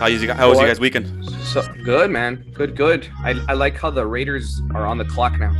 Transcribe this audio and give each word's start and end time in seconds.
How 0.00 0.06
you 0.06 0.26
guys? 0.26 0.34
How 0.38 0.48
was 0.48 0.58
you 0.58 0.66
guys 0.66 0.80
weekend? 0.80 1.28
So 1.44 1.62
good, 1.84 2.10
man. 2.10 2.42
Good, 2.54 2.74
good. 2.74 3.06
I, 3.22 3.38
I 3.50 3.52
like 3.52 3.76
how 3.76 3.90
the 3.90 4.06
Raiders 4.06 4.62
are 4.74 4.86
on 4.86 4.96
the 4.96 5.04
clock 5.04 5.38
now 5.38 5.52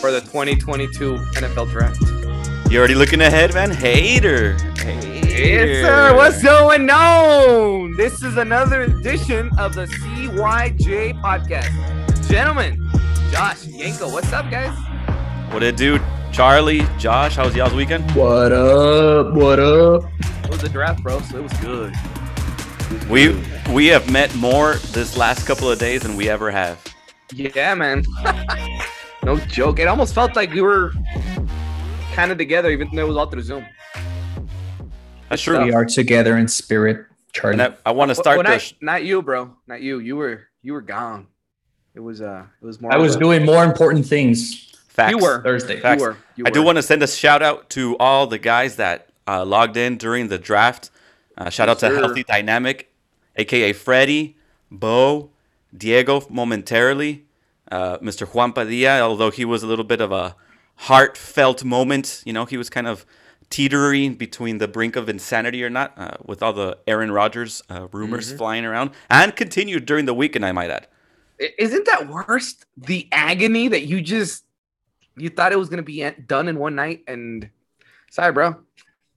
for 0.00 0.12
the 0.12 0.20
2022 0.20 1.16
NFL 1.16 1.68
Draft. 1.72 2.00
You 2.70 2.78
already 2.78 2.94
looking 2.94 3.22
ahead, 3.22 3.54
man? 3.54 3.72
Hater. 3.72 4.52
Hater. 4.76 5.26
Yes, 5.26 5.84
sir. 5.84 6.14
What's 6.14 6.40
going 6.40 6.88
on? 6.88 7.96
This 7.96 8.22
is 8.22 8.36
another 8.36 8.82
edition 8.82 9.50
of 9.58 9.74
the 9.74 9.86
CYJ 9.86 11.20
podcast. 11.20 12.30
Gentlemen, 12.30 12.88
Josh, 13.32 13.64
Yenko, 13.64 14.12
what's 14.12 14.32
up, 14.32 14.48
guys? 14.48 14.78
What 15.52 15.64
it 15.64 15.76
do? 15.76 15.98
Charlie, 16.30 16.86
Josh, 16.98 17.34
how 17.34 17.46
was 17.46 17.56
y'all's 17.56 17.74
weekend? 17.74 18.08
What 18.12 18.52
up? 18.52 19.34
What 19.34 19.58
up? 19.58 20.04
It 20.44 20.50
was 20.50 20.60
the 20.60 20.68
draft, 20.68 21.02
bro, 21.02 21.20
so 21.22 21.38
it 21.38 21.42
was 21.42 21.52
good. 21.54 21.92
We 23.10 23.38
we 23.70 23.86
have 23.88 24.10
met 24.10 24.34
more 24.34 24.74
this 24.92 25.16
last 25.16 25.46
couple 25.46 25.70
of 25.70 25.78
days 25.78 26.02
than 26.02 26.16
we 26.16 26.28
ever 26.28 26.50
have. 26.50 26.82
Yeah, 27.32 27.74
man. 27.74 28.04
no 29.24 29.36
joke. 29.38 29.78
It 29.78 29.88
almost 29.88 30.14
felt 30.14 30.34
like 30.36 30.52
we 30.52 30.62
were 30.62 30.92
kind 32.14 32.32
of 32.32 32.38
together, 32.38 32.70
even 32.70 32.88
though 32.94 33.04
it 33.04 33.08
was 33.08 33.16
all 33.16 33.26
through 33.26 33.42
Zoom. 33.42 33.66
That's 35.28 35.42
true. 35.42 35.62
We 35.62 35.72
are 35.72 35.84
together 35.84 36.38
in 36.38 36.48
spirit, 36.48 37.06
Charlie. 37.32 37.60
And 37.60 37.74
I, 37.84 37.90
I 37.90 37.92
want 37.92 38.10
to 38.10 38.14
start 38.14 38.38
Well, 38.38 38.44
the 38.44 38.50
not, 38.52 38.72
not 38.80 39.04
you, 39.04 39.20
bro. 39.20 39.54
Not 39.66 39.82
you. 39.82 39.98
You 39.98 40.16
were 40.16 40.48
you 40.62 40.72
were 40.72 40.80
gone. 40.80 41.26
It 41.94 42.00
was 42.00 42.22
uh 42.22 42.46
it 42.62 42.64
was 42.64 42.80
more 42.80 42.92
I 42.92 42.96
was 42.96 43.16
a- 43.16 43.18
doing 43.18 43.44
more 43.44 43.64
important 43.64 44.06
things 44.06 44.72
facts. 44.88 45.10
you 45.10 45.18
were 45.18 45.42
Thursday. 45.42 45.78
Facts. 45.80 46.00
You 46.00 46.08
were. 46.08 46.16
You 46.36 46.44
I 46.46 46.50
do 46.50 46.62
want 46.62 46.76
to 46.76 46.82
send 46.82 47.02
a 47.02 47.06
shout 47.06 47.42
out 47.42 47.68
to 47.70 47.96
all 47.98 48.26
the 48.26 48.38
guys 48.38 48.76
that 48.76 49.08
uh, 49.26 49.44
logged 49.44 49.76
in 49.76 49.98
during 49.98 50.28
the 50.28 50.38
draft. 50.38 50.90
Uh, 51.38 51.48
shout 51.50 51.68
out 51.68 51.78
to 51.78 51.86
sir. 51.88 51.94
Healthy 51.94 52.24
Dynamic, 52.24 52.92
aka 53.36 53.72
Freddie, 53.72 54.36
Bo, 54.70 55.30
Diego 55.76 56.26
momentarily, 56.28 57.24
uh, 57.70 57.98
Mr. 57.98 58.26
Juan 58.26 58.52
Padilla, 58.52 59.00
although 59.00 59.30
he 59.30 59.44
was 59.44 59.62
a 59.62 59.66
little 59.66 59.84
bit 59.84 60.00
of 60.00 60.10
a 60.12 60.34
heartfelt 60.76 61.64
moment. 61.64 62.22
You 62.26 62.32
know, 62.32 62.44
he 62.44 62.56
was 62.56 62.68
kind 62.68 62.86
of 62.88 63.06
teetering 63.50 64.14
between 64.16 64.58
the 64.58 64.68
brink 64.68 64.96
of 64.96 65.08
insanity 65.08 65.64
or 65.64 65.70
not 65.70 65.94
uh, 65.96 66.16
with 66.24 66.42
all 66.42 66.52
the 66.52 66.76
Aaron 66.86 67.10
Rodgers 67.12 67.62
uh, 67.70 67.88
rumors 67.92 68.28
Mm-hmm. 68.28 68.36
flying 68.36 68.64
around 68.66 68.90
and 69.08 69.34
continued 69.34 69.86
during 69.86 70.04
the 70.04 70.12
weekend, 70.14 70.44
I 70.44 70.52
might 70.52 70.70
add. 70.70 70.86
Isn't 71.56 71.86
that 71.86 72.08
worst? 72.08 72.66
The 72.76 73.08
agony 73.12 73.68
that 73.68 73.86
you 73.86 74.00
just 74.02 74.44
you 75.16 75.28
thought 75.30 75.52
it 75.52 75.58
was 75.58 75.68
gonna 75.68 75.82
be 75.82 76.08
done 76.26 76.48
in 76.48 76.58
one 76.58 76.74
night, 76.74 77.04
and 77.06 77.48
sorry, 78.10 78.32
bro, 78.32 78.56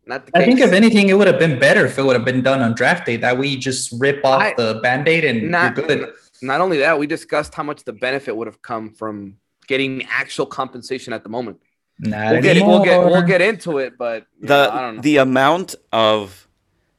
not 0.06 0.26
the 0.26 0.38
I 0.38 0.46
think 0.46 0.60
if 0.60 0.72
anything, 0.74 1.10
it 1.10 1.14
would 1.14 1.28
have 1.28 1.40
been 1.40 1.60
better 1.60 1.86
if 1.86 1.98
it 1.98 2.04
would 2.04 2.16
have 2.16 2.26
been 2.26 2.42
done 2.42 2.62
on 2.62 2.74
draft 2.76 3.06
day. 3.06 3.18
That 3.18 3.38
we 3.38 3.58
just 3.58 3.94
rip 4.00 4.24
off 4.26 4.42
I- 4.42 4.54
the 4.58 4.80
band-aid 4.82 5.24
and 5.26 5.50
not 5.52 5.78
you're 5.78 5.88
good. 5.88 6.14
not 6.42 6.62
only 6.62 6.78
that, 6.80 6.98
we 6.98 7.08
discussed 7.08 7.54
how 7.54 7.64
much 7.64 7.84
the 7.84 7.94
benefit 7.94 8.36
would 8.36 8.48
have 8.48 8.62
come 8.62 8.90
from 8.92 9.38
getting 9.68 10.04
actual 10.10 10.46
compensation 10.46 11.14
at 11.14 11.24
the 11.24 11.30
moment. 11.30 11.60
Not 12.00 12.32
We'll 12.34 12.42
get, 12.42 12.66
we'll 12.66 12.84
get 12.84 13.06
we'll 13.06 13.22
get 13.22 13.42
into 13.42 13.78
it, 13.78 13.94
but 13.98 14.26
the 14.40 14.48
know, 14.66 14.72
I 14.72 14.82
don't 14.82 14.96
know. 14.96 15.02
the 15.04 15.18
amount 15.18 15.76
of 15.92 16.48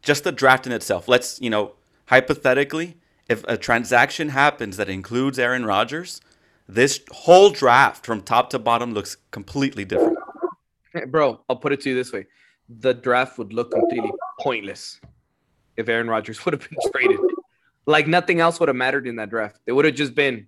just 0.00 0.22
the 0.24 0.30
draft 0.32 0.66
in 0.66 0.72
itself. 0.72 1.08
Let's 1.08 1.40
you 1.40 1.50
know 1.50 1.72
hypothetically, 2.06 2.96
if 3.28 3.42
a 3.48 3.56
transaction 3.56 4.28
happens 4.28 4.76
that 4.76 4.88
includes 4.88 5.40
Aaron 5.40 5.64
Rodgers, 5.66 6.20
this 6.68 7.00
whole 7.10 7.50
draft 7.50 8.06
from 8.06 8.20
top 8.22 8.50
to 8.50 8.60
bottom 8.60 8.94
looks 8.94 9.16
completely 9.32 9.84
different. 9.84 10.18
Hey, 10.92 11.04
Bro, 11.06 11.40
I'll 11.48 11.56
put 11.56 11.72
it 11.72 11.80
to 11.80 11.90
you 11.90 11.96
this 11.96 12.12
way: 12.12 12.26
the 12.68 12.94
draft 12.94 13.38
would 13.38 13.52
look 13.52 13.70
completely 13.70 14.12
pointless 14.40 15.00
if 15.76 15.88
Aaron 15.88 16.08
Rodgers 16.08 16.44
would 16.44 16.54
have 16.54 16.68
been 16.68 16.78
traded. 16.92 17.20
Like 17.86 18.06
nothing 18.06 18.40
else 18.40 18.60
would 18.60 18.68
have 18.68 18.76
mattered 18.76 19.06
in 19.06 19.16
that 19.16 19.30
draft. 19.30 19.58
It 19.66 19.72
would 19.72 19.84
have 19.84 19.94
just 19.94 20.14
been. 20.14 20.46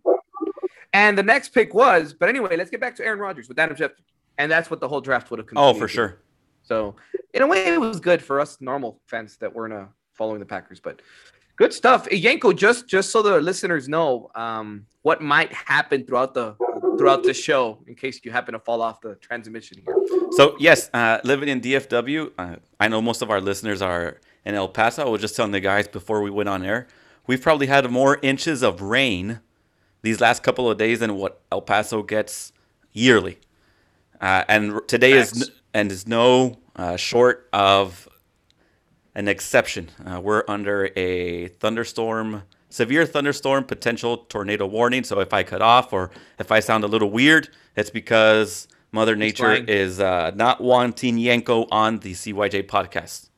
And 0.92 1.18
the 1.18 1.22
next 1.24 1.48
pick 1.48 1.74
was, 1.74 2.14
but 2.14 2.28
anyway, 2.28 2.56
let's 2.56 2.70
get 2.70 2.80
back 2.80 2.94
to 2.96 3.04
Aaron 3.04 3.18
Rodgers 3.18 3.48
with 3.48 3.58
Adam 3.58 3.76
Schefter, 3.76 4.02
and 4.38 4.50
that's 4.50 4.70
what 4.70 4.78
the 4.78 4.86
whole 4.86 5.00
draft 5.00 5.28
would 5.30 5.40
have. 5.40 5.48
Oh, 5.56 5.74
for 5.74 5.88
to. 5.88 5.92
sure. 5.92 6.18
So 6.62 6.94
in 7.32 7.42
a 7.42 7.46
way, 7.46 7.66
it 7.66 7.80
was 7.80 7.98
good 7.98 8.22
for 8.22 8.40
us 8.40 8.58
normal 8.60 9.00
fans 9.06 9.36
that 9.38 9.52
weren't 9.52 9.74
uh, 9.74 9.86
following 10.12 10.38
the 10.38 10.46
Packers. 10.46 10.78
But 10.78 11.02
good 11.56 11.72
stuff, 11.72 12.08
Yenko. 12.08 12.56
Just 12.56 12.88
just 12.88 13.10
so 13.10 13.22
the 13.22 13.40
listeners 13.40 13.88
know 13.88 14.30
um, 14.36 14.86
what 15.02 15.20
might 15.20 15.52
happen 15.52 16.06
throughout 16.06 16.32
the 16.32 16.54
throughout 16.98 17.22
the 17.22 17.34
show, 17.34 17.78
in 17.86 17.94
case 17.94 18.20
you 18.24 18.30
happen 18.30 18.52
to 18.52 18.58
fall 18.58 18.82
off 18.82 19.00
the 19.00 19.14
transmission 19.16 19.78
here. 19.84 19.94
So 20.32 20.56
yes, 20.58 20.90
uh, 20.94 21.18
living 21.24 21.48
in 21.48 21.60
DFW, 21.60 22.32
uh, 22.38 22.56
I 22.80 22.88
know 22.88 23.00
most 23.02 23.22
of 23.22 23.30
our 23.30 23.40
listeners 23.40 23.82
are 23.82 24.20
in 24.44 24.54
El 24.54 24.68
Paso. 24.68 25.06
I 25.06 25.08
was 25.08 25.20
just 25.20 25.36
telling 25.36 25.52
the 25.52 25.60
guys 25.60 25.88
before 25.88 26.22
we 26.22 26.30
went 26.30 26.48
on 26.48 26.64
air, 26.64 26.86
we've 27.26 27.40
probably 27.42 27.66
had 27.66 27.90
more 27.90 28.18
inches 28.22 28.62
of 28.62 28.80
rain 28.82 29.40
these 30.02 30.20
last 30.20 30.42
couple 30.42 30.70
of 30.70 30.76
days 30.76 31.00
than 31.00 31.16
what 31.16 31.40
El 31.50 31.62
Paso 31.62 32.02
gets 32.02 32.52
yearly. 32.92 33.38
Uh, 34.20 34.44
and 34.48 34.80
today 34.86 35.12
is 35.12 35.42
n- 35.42 35.54
and 35.72 35.90
is 35.92 36.06
no 36.06 36.58
uh, 36.76 36.96
short 36.96 37.48
of 37.52 38.08
an 39.14 39.28
exception. 39.28 39.90
Uh, 40.04 40.20
we're 40.20 40.44
under 40.48 40.90
a 40.96 41.48
thunderstorm, 41.48 42.42
severe 42.74 43.06
thunderstorm, 43.06 43.62
potential 43.62 44.18
tornado 44.18 44.66
warning. 44.66 45.04
So 45.04 45.20
if 45.20 45.32
I 45.32 45.44
cut 45.44 45.62
off 45.62 45.92
or 45.92 46.10
if 46.40 46.50
I 46.50 46.58
sound 46.58 46.82
a 46.82 46.88
little 46.88 47.10
weird, 47.10 47.48
it's 47.76 47.90
because 47.90 48.66
Mother 48.90 49.14
Nature 49.14 49.52
is 49.52 50.00
uh, 50.00 50.32
not 50.34 50.60
wanting 50.60 51.16
Yenko 51.16 51.68
on 51.70 52.00
the 52.00 52.12
CYJ 52.12 52.66
podcast. 52.66 53.30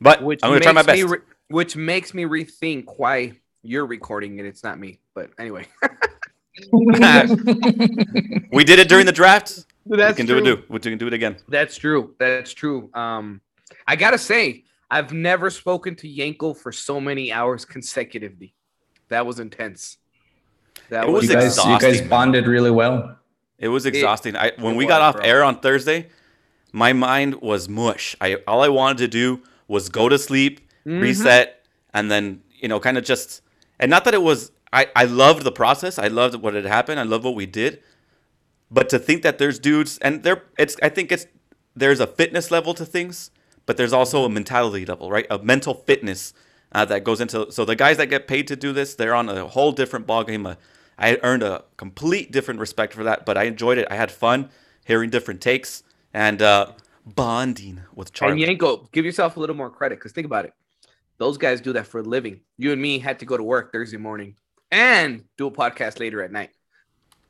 But 0.00 0.22
Which 0.22 0.40
I'm 0.42 0.50
going 0.50 0.60
to 0.60 0.64
try 0.64 0.72
my 0.72 0.82
makes 0.82 0.96
me 0.96 1.02
best. 1.02 1.12
re- 1.12 1.20
which 1.48 1.76
makes 1.76 2.14
me 2.14 2.24
rethink 2.24 2.98
why 2.98 3.32
you're 3.62 3.84
recording 3.86 4.38
and 4.38 4.48
it's 4.48 4.64
not 4.64 4.78
me. 4.78 5.00
But 5.14 5.30
anyway, 5.38 5.66
we 8.52 8.64
did 8.64 8.78
it 8.78 8.88
during 8.88 9.04
the 9.04 9.12
draft. 9.12 9.66
we 9.84 9.98
That's 9.98 10.16
can 10.16 10.24
do 10.24 10.38
it. 10.38 10.44
Do 10.44 10.62
we 10.68 10.78
can 10.78 10.96
do 10.96 11.08
it 11.08 11.12
again. 11.12 11.36
That's 11.48 11.76
true. 11.76 12.14
That's 12.18 12.54
true. 12.54 12.90
Um, 12.94 13.42
I 13.86 13.96
gotta 13.96 14.18
say, 14.18 14.64
I've 14.90 15.12
never 15.12 15.50
spoken 15.50 15.94
to 15.96 16.08
Yenko 16.08 16.56
for 16.56 16.72
so 16.72 17.00
many 17.00 17.32
hours 17.32 17.66
consecutively. 17.66 18.54
That 19.08 19.26
was 19.26 19.40
intense. 19.40 19.98
That 20.90 21.04
It 21.04 21.10
was 21.10 21.24
you 21.28 21.34
guys, 21.34 21.56
you 21.58 21.78
guys 21.78 22.00
bonded 22.02 22.46
really 22.46 22.70
well. 22.70 23.16
It 23.58 23.68
was 23.68 23.86
exhausting. 23.86 24.36
I 24.36 24.52
when 24.58 24.74
it 24.74 24.78
we 24.78 24.86
got 24.86 25.02
off 25.02 25.16
bro. 25.16 25.24
air 25.24 25.44
on 25.44 25.60
Thursday, 25.60 26.08
my 26.72 26.92
mind 26.92 27.36
was 27.42 27.68
mush. 27.68 28.16
I 28.20 28.36
all 28.46 28.62
I 28.62 28.68
wanted 28.68 28.98
to 28.98 29.08
do 29.08 29.42
was 29.66 29.88
go 29.88 30.08
to 30.08 30.18
sleep, 30.18 30.60
Mhm. 30.86 31.00
reset, 31.00 31.64
and 31.92 32.10
then 32.10 32.42
you 32.60 32.68
know, 32.68 32.80
kind 32.80 32.96
of 32.98 33.04
just 33.04 33.42
and 33.80 33.90
not 33.90 34.04
that 34.04 34.14
it 34.14 34.22
was. 34.22 34.52
I 34.72 34.86
I 34.94 35.04
loved 35.04 35.44
the 35.44 35.52
process. 35.52 35.98
I 35.98 36.08
loved 36.08 36.36
what 36.36 36.54
had 36.54 36.64
happened. 36.66 37.00
I 37.00 37.04
love 37.04 37.24
what 37.24 37.34
we 37.34 37.46
did. 37.46 37.82
But 38.70 38.88
to 38.90 38.98
think 38.98 39.22
that 39.22 39.38
there's 39.38 39.58
dudes 39.58 39.98
and 39.98 40.22
there, 40.22 40.42
it's 40.58 40.76
I 40.82 40.88
think 40.90 41.10
it's 41.10 41.26
there's 41.74 42.00
a 42.00 42.06
fitness 42.06 42.50
level 42.50 42.74
to 42.74 42.84
things, 42.84 43.30
but 43.66 43.76
there's 43.76 43.92
also 43.92 44.24
a 44.24 44.28
mentality 44.28 44.84
level, 44.84 45.10
right? 45.10 45.26
A 45.30 45.38
mental 45.38 45.74
fitness 45.74 46.34
uh, 46.72 46.84
that 46.86 47.04
goes 47.04 47.20
into. 47.20 47.50
So 47.50 47.64
the 47.64 47.76
guys 47.76 47.96
that 47.96 48.06
get 48.06 48.26
paid 48.26 48.46
to 48.48 48.56
do 48.56 48.72
this, 48.72 48.94
they're 48.94 49.14
on 49.14 49.28
a 49.28 49.46
whole 49.46 49.72
different 49.72 50.06
ballgame. 50.06 50.50
Uh, 50.50 50.56
I 50.98 51.18
earned 51.22 51.42
a 51.42 51.64
complete 51.76 52.32
different 52.32 52.60
respect 52.60 52.92
for 52.92 53.04
that, 53.04 53.24
but 53.24 53.36
I 53.38 53.44
enjoyed 53.44 53.78
it. 53.78 53.86
I 53.90 53.96
had 53.96 54.10
fun 54.10 54.50
hearing 54.84 55.10
different 55.10 55.40
takes 55.40 55.82
and 56.12 56.42
uh, 56.42 56.72
bonding 57.06 57.82
with 57.94 58.12
Charlie. 58.12 58.42
And. 58.42 58.58
Yenko, 58.58 58.90
give 58.90 59.04
yourself 59.04 59.36
a 59.36 59.40
little 59.40 59.56
more 59.56 59.70
credit 59.70 59.98
because 59.98 60.12
think 60.12 60.24
about 60.24 60.44
it. 60.44 60.54
Those 61.18 61.36
guys 61.36 61.60
do 61.60 61.72
that 61.74 61.86
for 61.86 62.00
a 62.00 62.02
living. 62.02 62.40
You 62.56 62.72
and 62.72 62.80
me 62.80 62.98
had 62.98 63.18
to 63.20 63.26
go 63.26 63.36
to 63.36 63.42
work 63.42 63.72
Thursday 63.72 63.96
morning 63.96 64.36
and 64.70 65.24
do 65.36 65.46
a 65.46 65.50
podcast 65.50 65.98
later 65.98 66.22
at 66.22 66.30
night 66.32 66.50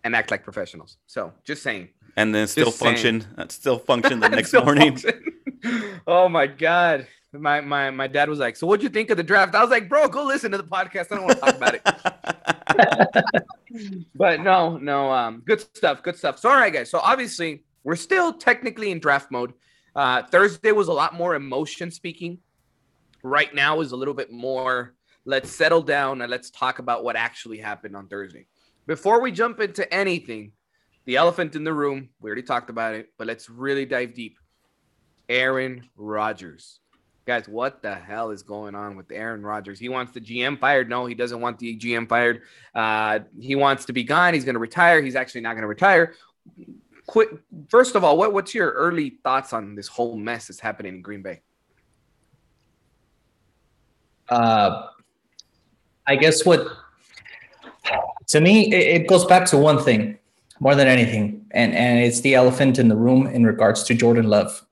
and 0.04 0.14
act 0.14 0.30
like 0.30 0.44
professionals. 0.44 0.96
So 1.06 1.32
just 1.44 1.62
saying. 1.62 1.88
and 2.16 2.34
then 2.34 2.46
still 2.46 2.66
Just 2.66 2.78
function, 2.78 3.24
uh, 3.36 3.46
still 3.48 3.78
function 3.78 4.20
the 4.20 4.28
next 4.38 4.52
morning. 4.52 4.98
oh 6.06 6.28
my 6.28 6.46
god. 6.46 7.06
My, 7.32 7.60
my 7.60 7.90
my 7.90 8.06
dad 8.06 8.28
was 8.28 8.38
like, 8.38 8.56
So 8.56 8.66
what'd 8.66 8.82
you 8.82 8.88
think 8.88 9.10
of 9.10 9.16
the 9.16 9.22
draft? 9.22 9.54
I 9.54 9.60
was 9.60 9.70
like, 9.70 9.88
bro, 9.88 10.08
go 10.08 10.24
listen 10.24 10.50
to 10.52 10.58
the 10.58 10.64
podcast. 10.64 11.12
I 11.12 11.16
don't 11.16 11.24
want 11.24 11.38
to 11.38 11.40
talk 11.40 11.56
about 11.56 11.74
it. 11.74 11.82
but 14.14 14.40
no, 14.40 14.78
no, 14.78 15.12
um, 15.12 15.42
good 15.44 15.60
stuff, 15.60 16.02
good 16.02 16.16
stuff. 16.16 16.38
So 16.38 16.48
all 16.48 16.56
right, 16.56 16.72
guys. 16.72 16.90
So 16.90 17.00
obviously 17.00 17.64
we're 17.84 17.96
still 17.96 18.32
technically 18.32 18.90
in 18.90 18.98
draft 18.98 19.30
mode. 19.30 19.52
Uh, 19.94 20.22
Thursday 20.22 20.72
was 20.72 20.88
a 20.88 20.92
lot 20.92 21.14
more 21.14 21.34
emotion 21.34 21.90
speaking. 21.90 22.38
Right 23.22 23.54
now 23.54 23.80
is 23.80 23.92
a 23.92 23.96
little 23.96 24.14
bit 24.14 24.32
more. 24.32 24.94
Let's 25.24 25.50
settle 25.50 25.82
down 25.82 26.22
and 26.22 26.30
let's 26.30 26.50
talk 26.50 26.78
about 26.78 27.04
what 27.04 27.16
actually 27.16 27.58
happened 27.58 27.94
on 27.94 28.08
Thursday. 28.08 28.46
Before 28.86 29.20
we 29.20 29.32
jump 29.32 29.60
into 29.60 29.92
anything, 29.92 30.52
the 31.08 31.16
elephant 31.16 31.56
in 31.56 31.64
the 31.64 31.72
room. 31.72 32.10
We 32.20 32.28
already 32.28 32.42
talked 32.42 32.68
about 32.68 32.94
it, 32.94 33.08
but 33.16 33.26
let's 33.26 33.48
really 33.48 33.86
dive 33.86 34.12
deep. 34.12 34.36
Aaron 35.26 35.88
Rodgers. 35.96 36.80
Guys, 37.28 37.46
what 37.46 37.82
the 37.82 37.94
hell 37.94 38.30
is 38.30 38.42
going 38.42 38.74
on 38.74 38.96
with 38.96 39.12
Aaron 39.12 39.42
Rodgers? 39.42 39.78
He 39.78 39.88
wants 39.88 40.12
the 40.12 40.20
GM 40.20 40.58
fired. 40.58 40.88
No, 40.88 41.04
he 41.04 41.14
doesn't 41.14 41.40
want 41.40 41.58
the 41.58 41.76
GM 41.76 42.08
fired. 42.08 42.40
Uh, 42.74 43.20
he 43.38 43.54
wants 43.54 43.84
to 43.84 43.92
be 43.92 44.02
gone. 44.02 44.32
He's 44.32 44.46
going 44.46 44.54
to 44.54 44.60
retire. 44.60 45.02
He's 45.02 45.14
actually 45.14 45.42
not 45.42 45.52
going 45.52 45.62
to 45.62 45.68
retire. 45.68 46.14
First 47.68 47.96
of 47.96 48.02
all, 48.02 48.16
what, 48.16 48.32
what's 48.32 48.54
your 48.54 48.70
early 48.70 49.18
thoughts 49.22 49.52
on 49.52 49.74
this 49.74 49.88
whole 49.88 50.16
mess 50.16 50.46
that's 50.46 50.58
happening 50.58 50.94
in 50.94 51.02
Green 51.02 51.20
Bay? 51.20 51.42
uh, 54.28 54.88
I 56.06 56.16
guess 56.16 56.44
what 56.44 56.66
to 58.28 58.40
me 58.40 58.72
it, 58.72 59.02
it 59.02 59.08
goes 59.08 59.24
back 59.24 59.46
to 59.46 59.58
one 59.58 59.82
thing 59.82 60.18
more 60.60 60.74
than 60.74 60.88
anything, 60.88 61.46
and 61.52 61.74
and 61.74 62.00
it's 62.00 62.20
the 62.20 62.34
elephant 62.34 62.78
in 62.78 62.88
the 62.88 62.96
room 62.96 63.26
in 63.26 63.44
regards 63.44 63.84
to 63.84 63.94
Jordan 63.94 64.28
Love. 64.28 64.64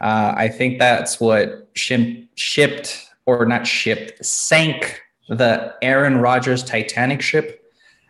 Uh, 0.00 0.34
I 0.36 0.48
think 0.48 0.78
that's 0.78 1.20
what 1.20 1.72
shim, 1.74 2.28
shipped 2.34 3.08
or 3.26 3.46
not 3.46 3.66
shipped 3.66 4.24
sank 4.24 5.00
the 5.28 5.74
Aaron 5.82 6.18
Rodgers 6.18 6.62
Titanic 6.62 7.22
ship. 7.22 7.64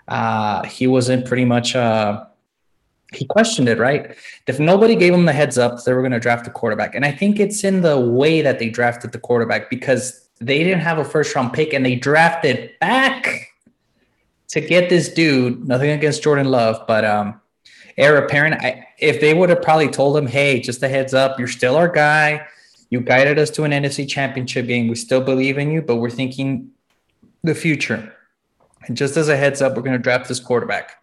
Uh, 0.08 0.64
he 0.64 0.86
wasn't 0.86 1.26
pretty 1.26 1.44
much. 1.44 1.76
Uh, 1.76 2.24
he 3.12 3.24
questioned 3.26 3.68
it, 3.68 3.78
right? 3.78 4.16
If 4.48 4.58
nobody 4.58 4.96
gave 4.96 5.14
him 5.14 5.24
the 5.24 5.32
heads 5.32 5.56
up, 5.56 5.84
they 5.84 5.92
were 5.92 6.00
going 6.00 6.12
to 6.12 6.18
draft 6.18 6.46
a 6.48 6.50
quarterback, 6.50 6.94
and 6.94 7.04
I 7.04 7.12
think 7.12 7.38
it's 7.38 7.62
in 7.62 7.82
the 7.82 7.98
way 7.98 8.42
that 8.42 8.58
they 8.58 8.68
drafted 8.68 9.12
the 9.12 9.20
quarterback 9.20 9.70
because 9.70 10.28
they 10.40 10.58
didn't 10.64 10.80
have 10.80 10.98
a 10.98 11.04
first 11.04 11.34
round 11.34 11.52
pick 11.52 11.72
and 11.72 11.86
they 11.86 11.94
drafted 11.94 12.72
back 12.80 13.52
to 14.48 14.60
get 14.60 14.88
this 14.88 15.08
dude. 15.08 15.66
Nothing 15.66 15.90
against 15.90 16.22
Jordan 16.22 16.50
Love, 16.50 16.84
but 16.86 17.04
um, 17.04 17.40
heir 17.96 18.16
apparent. 18.16 18.60
I, 18.62 18.86
if 18.98 19.20
they 19.20 19.34
would 19.34 19.50
have 19.50 19.62
probably 19.62 19.88
told 19.88 20.16
him, 20.16 20.26
"Hey, 20.26 20.60
just 20.60 20.82
a 20.82 20.88
heads 20.88 21.14
up, 21.14 21.38
you're 21.38 21.48
still 21.48 21.76
our 21.76 21.88
guy. 21.88 22.46
You 22.90 23.00
guided 23.00 23.38
us 23.38 23.50
to 23.50 23.64
an 23.64 23.72
NFC 23.72 24.06
Championship 24.06 24.66
game. 24.66 24.88
We 24.88 24.94
still 24.94 25.20
believe 25.20 25.58
in 25.58 25.70
you, 25.70 25.82
but 25.82 25.96
we're 25.96 26.10
thinking 26.10 26.70
the 27.42 27.54
future. 27.54 28.12
And 28.86 28.96
just 28.96 29.16
as 29.16 29.28
a 29.28 29.36
heads 29.36 29.62
up, 29.62 29.74
we're 29.74 29.82
going 29.82 29.96
to 29.96 30.02
draft 30.02 30.28
this 30.28 30.40
quarterback." 30.40 30.96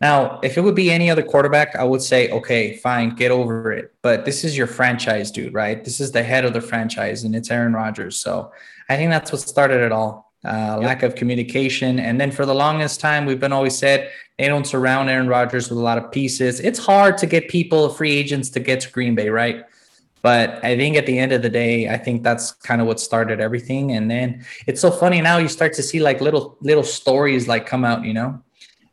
Now, 0.00 0.40
if 0.42 0.56
it 0.56 0.62
would 0.62 0.74
be 0.74 0.90
any 0.90 1.10
other 1.10 1.22
quarterback, 1.22 1.76
I 1.76 1.84
would 1.84 2.00
say, 2.00 2.30
okay, 2.30 2.76
fine, 2.76 3.14
get 3.16 3.30
over 3.30 3.70
it. 3.70 3.92
But 4.00 4.24
this 4.24 4.44
is 4.44 4.56
your 4.56 4.66
franchise, 4.66 5.30
dude, 5.30 5.52
right? 5.52 5.84
This 5.84 6.00
is 6.00 6.10
the 6.10 6.22
head 6.22 6.46
of 6.46 6.54
the 6.54 6.62
franchise, 6.62 7.24
and 7.24 7.36
it's 7.36 7.50
Aaron 7.50 7.74
Rodgers. 7.74 8.16
So 8.16 8.50
I 8.88 8.96
think 8.96 9.10
that's 9.10 9.30
what 9.30 9.42
started 9.42 9.82
it 9.82 9.92
all. 9.92 10.29
Uh, 10.42 10.78
yep. 10.80 10.80
Lack 10.80 11.02
of 11.02 11.14
communication, 11.14 11.98
and 11.98 12.18
then 12.18 12.30
for 12.30 12.46
the 12.46 12.54
longest 12.54 12.98
time, 12.98 13.26
we've 13.26 13.40
been 13.40 13.52
always 13.52 13.76
said 13.76 14.10
they 14.38 14.48
don't 14.48 14.66
surround 14.66 15.10
Aaron 15.10 15.28
Rodgers 15.28 15.68
with 15.68 15.78
a 15.78 15.82
lot 15.82 15.98
of 15.98 16.10
pieces. 16.10 16.60
It's 16.60 16.78
hard 16.78 17.18
to 17.18 17.26
get 17.26 17.48
people, 17.48 17.90
free 17.90 18.12
agents, 18.12 18.48
to 18.50 18.60
get 18.60 18.80
to 18.80 18.90
Green 18.90 19.14
Bay, 19.14 19.28
right? 19.28 19.66
But 20.22 20.64
I 20.64 20.76
think 20.76 20.96
at 20.96 21.04
the 21.04 21.18
end 21.18 21.32
of 21.32 21.42
the 21.42 21.50
day, 21.50 21.90
I 21.90 21.98
think 21.98 22.22
that's 22.22 22.52
kind 22.52 22.80
of 22.80 22.86
what 22.86 23.00
started 23.00 23.38
everything. 23.38 23.92
And 23.92 24.10
then 24.10 24.44
it's 24.66 24.80
so 24.80 24.90
funny 24.90 25.20
now 25.20 25.36
you 25.36 25.48
start 25.48 25.74
to 25.74 25.82
see 25.82 26.00
like 26.00 26.22
little 26.22 26.56
little 26.62 26.84
stories 26.84 27.46
like 27.46 27.66
come 27.66 27.84
out, 27.84 28.04
you 28.04 28.14
know 28.14 28.42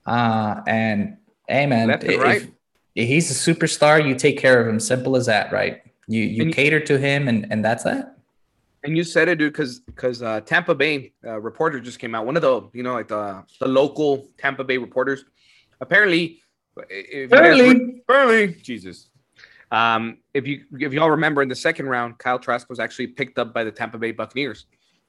uh, 0.08 0.62
and 0.66 1.18
hey, 1.48 1.68
man, 1.68 1.90
Left 1.90 2.04
if, 2.06 2.20
right. 2.20 2.50
if 2.96 3.08
he's 3.08 3.30
a 3.30 3.54
superstar, 3.54 4.06
you 4.06 4.16
take 4.16 4.40
care 4.40 4.60
of 4.62 4.68
him. 4.68 4.80
Simple 4.80 5.16
as 5.16 5.26
that, 5.28 5.52
right? 5.52 5.82
You 6.08 6.22
you 6.24 6.44
and 6.44 6.54
cater 6.54 6.80
to 6.80 6.98
him, 6.98 7.28
and 7.28 7.46
and 7.52 7.64
that's 7.64 7.84
that. 7.84 8.17
And 8.88 8.98
you 8.98 9.04
said 9.04 9.28
it, 9.28 9.38
dude, 9.38 9.54
because 9.54 9.82
because 9.82 10.24
uh, 10.24 10.42
Tampa 10.42 10.74
Bay 10.74 11.14
uh, 11.26 11.40
reporter 11.40 11.80
just 11.80 12.00
came 12.00 12.16
out. 12.16 12.26
One 12.26 12.36
of 12.36 12.42
the 12.42 12.70
you 12.74 12.84
know 12.84 12.94
like 12.94 13.10
the 13.10 13.44
the 13.60 13.68
local 13.68 14.28
Tampa 14.38 14.64
Bay 14.64 14.78
reporters. 14.78 15.26
Apparently, 15.80 16.42
if 16.90 17.32
apparently, 17.32 18.02
apparently, 18.08 18.60
Jesus. 18.62 19.10
Um, 19.70 20.20
if 20.34 20.48
you 20.48 20.64
if 20.80 20.94
y'all 20.94 21.12
remember 21.12 21.42
in 21.42 21.50
the 21.50 21.56
second 21.56 21.88
round, 21.88 22.18
Kyle 22.18 22.40
Trask 22.40 22.70
was 22.70 22.80
actually 22.80 23.08
picked 23.08 23.38
up 23.38 23.54
by 23.54 23.64
the 23.64 23.72
Tampa 23.72 23.98
Bay 23.98 24.12
Buccaneers. 24.12 24.66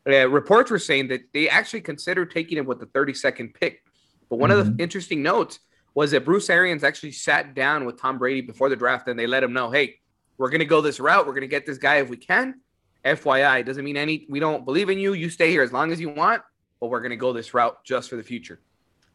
Uh, 0.06 0.28
reports 0.28 0.70
were 0.70 0.78
saying 0.78 1.08
that 1.08 1.20
they 1.32 1.48
actually 1.48 1.80
considered 1.80 2.30
taking 2.30 2.58
him 2.58 2.66
with 2.66 2.80
the 2.80 2.86
32nd 2.86 3.52
pick 3.52 3.82
but 4.28 4.38
one 4.38 4.50
mm-hmm. 4.50 4.60
of 4.60 4.66
the 4.66 4.72
mm-hmm. 4.72 4.80
interesting 4.80 5.22
notes 5.22 5.60
was 5.94 6.10
that 6.10 6.25
Bruce 6.25 6.50
Arians 6.50 6.84
actually 6.84 7.12
sat 7.12 7.54
down 7.54 7.84
with 7.84 8.00
Tom 8.00 8.19
Brady 8.19 8.40
before 8.40 8.69
the 8.69 8.76
draft 8.76 9.08
and 9.08 9.19
they 9.19 9.26
let 9.26 9.42
him 9.42 9.52
know, 9.52 9.70
hey, 9.70 9.96
we're 10.36 10.50
going 10.50 10.60
to 10.60 10.66
go 10.66 10.80
this 10.80 11.00
route. 11.00 11.26
We're 11.26 11.32
going 11.32 11.42
to 11.42 11.48
get 11.48 11.66
this 11.66 11.78
guy 11.78 11.96
if 11.96 12.08
we 12.08 12.16
can. 12.16 12.60
FYI, 13.05 13.65
doesn't 13.65 13.85
mean 13.85 13.97
any, 13.97 14.27
we 14.29 14.41
don't 14.41 14.65
believe 14.65 14.91
in 14.91 14.99
you. 14.99 15.12
You 15.15 15.31
stay 15.31 15.50
here 15.50 15.62
as 15.62 15.73
long 15.73 15.93
as 15.93 16.00
you 16.00 16.11
want, 16.11 16.43
but 16.81 16.89
we're 16.89 17.00
going 17.00 17.11
to 17.11 17.17
go 17.17 17.33
this 17.33 17.55
route 17.55 17.83
just 17.85 18.11
for 18.11 18.17
the 18.17 18.23
future. 18.23 18.61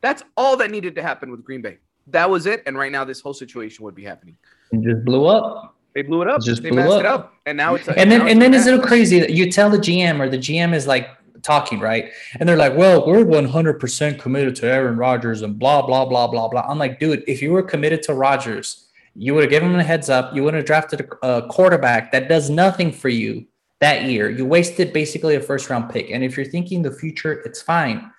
That's 0.02 0.24
all 0.36 0.58
that 0.58 0.72
needed 0.72 0.96
to 0.96 1.02
happen 1.02 1.32
with 1.32 1.44
Green 1.44 1.62
Bay. 1.62 1.78
That 2.08 2.30
was 2.30 2.46
it. 2.46 2.64
And 2.66 2.78
right 2.78 2.92
now, 2.92 3.06
this 3.06 3.22
whole 3.22 3.34
situation 3.34 3.86
would 3.86 3.96
be 3.96 4.04
happening. 4.04 4.38
It 4.72 4.82
just 4.82 5.06
blew 5.06 5.26
up. 5.26 5.76
They 5.94 6.02
blew 6.02 6.22
it 6.22 6.28
up. 6.28 6.40
It 6.42 6.46
just 6.46 6.64
they 6.64 6.70
blew 6.70 6.80
messed 6.80 6.92
up. 6.92 7.00
it 7.00 7.06
up. 7.06 7.34
And 7.46 7.58
now 7.58 7.76
it's 7.76 7.88
a, 7.88 7.98
and 7.98 8.12
then 8.12 8.28
and 8.28 8.42
then 8.42 8.54
is 8.54 8.66
it 8.66 8.82
crazy 8.82 9.20
that 9.20 9.30
you 9.30 9.52
tell 9.52 9.70
the 9.70 9.78
GM 9.78 10.20
or 10.20 10.28
the 10.28 10.38
GM 10.38 10.74
is 10.74 10.88
like 10.88 11.08
talking, 11.44 11.80
right? 11.80 12.12
And 12.40 12.48
they're 12.50 12.58
like, 12.58 12.76
well, 12.76 13.06
we're 13.06 13.24
100% 13.24 14.20
committed 14.20 14.56
to 14.58 14.66
Aaron 14.66 14.98
Rodgers 14.98 15.42
and 15.42 15.60
blah, 15.60 15.86
blah, 15.86 16.06
blah, 16.06 16.28
blah, 16.28 16.48
blah. 16.48 16.66
I'm 16.68 16.80
like, 16.80 17.00
dude, 17.00 17.24
if 17.28 17.42
you 17.42 17.52
were 17.52 17.62
committed 17.62 18.02
to 18.04 18.14
Rodgers, 18.14 18.88
you 19.16 19.34
would 19.34 19.44
have 19.44 19.52
given 19.52 19.72
him 19.72 19.80
a 19.80 19.84
heads 19.84 20.10
up. 20.10 20.34
You 20.34 20.44
would 20.44 20.54
have 20.54 20.66
drafted 20.66 21.08
a, 21.22 21.44
quarterback 21.44 22.12
that 22.14 22.30
does 22.30 22.50
nothing 22.50 22.92
for 22.92 23.10
you 23.10 23.46
that 23.84 24.06
year. 24.06 24.30
You 24.30 24.46
wasted 24.46 24.94
basically 24.94 25.36
a 25.36 25.42
first 25.42 25.70
round 25.70 25.90
pick. 25.92 26.10
And 26.10 26.24
if 26.24 26.38
you're 26.38 26.46
thinking 26.46 26.82
the 26.82 26.92
future, 26.92 27.34
it's 27.48 27.62
fine, 27.62 28.10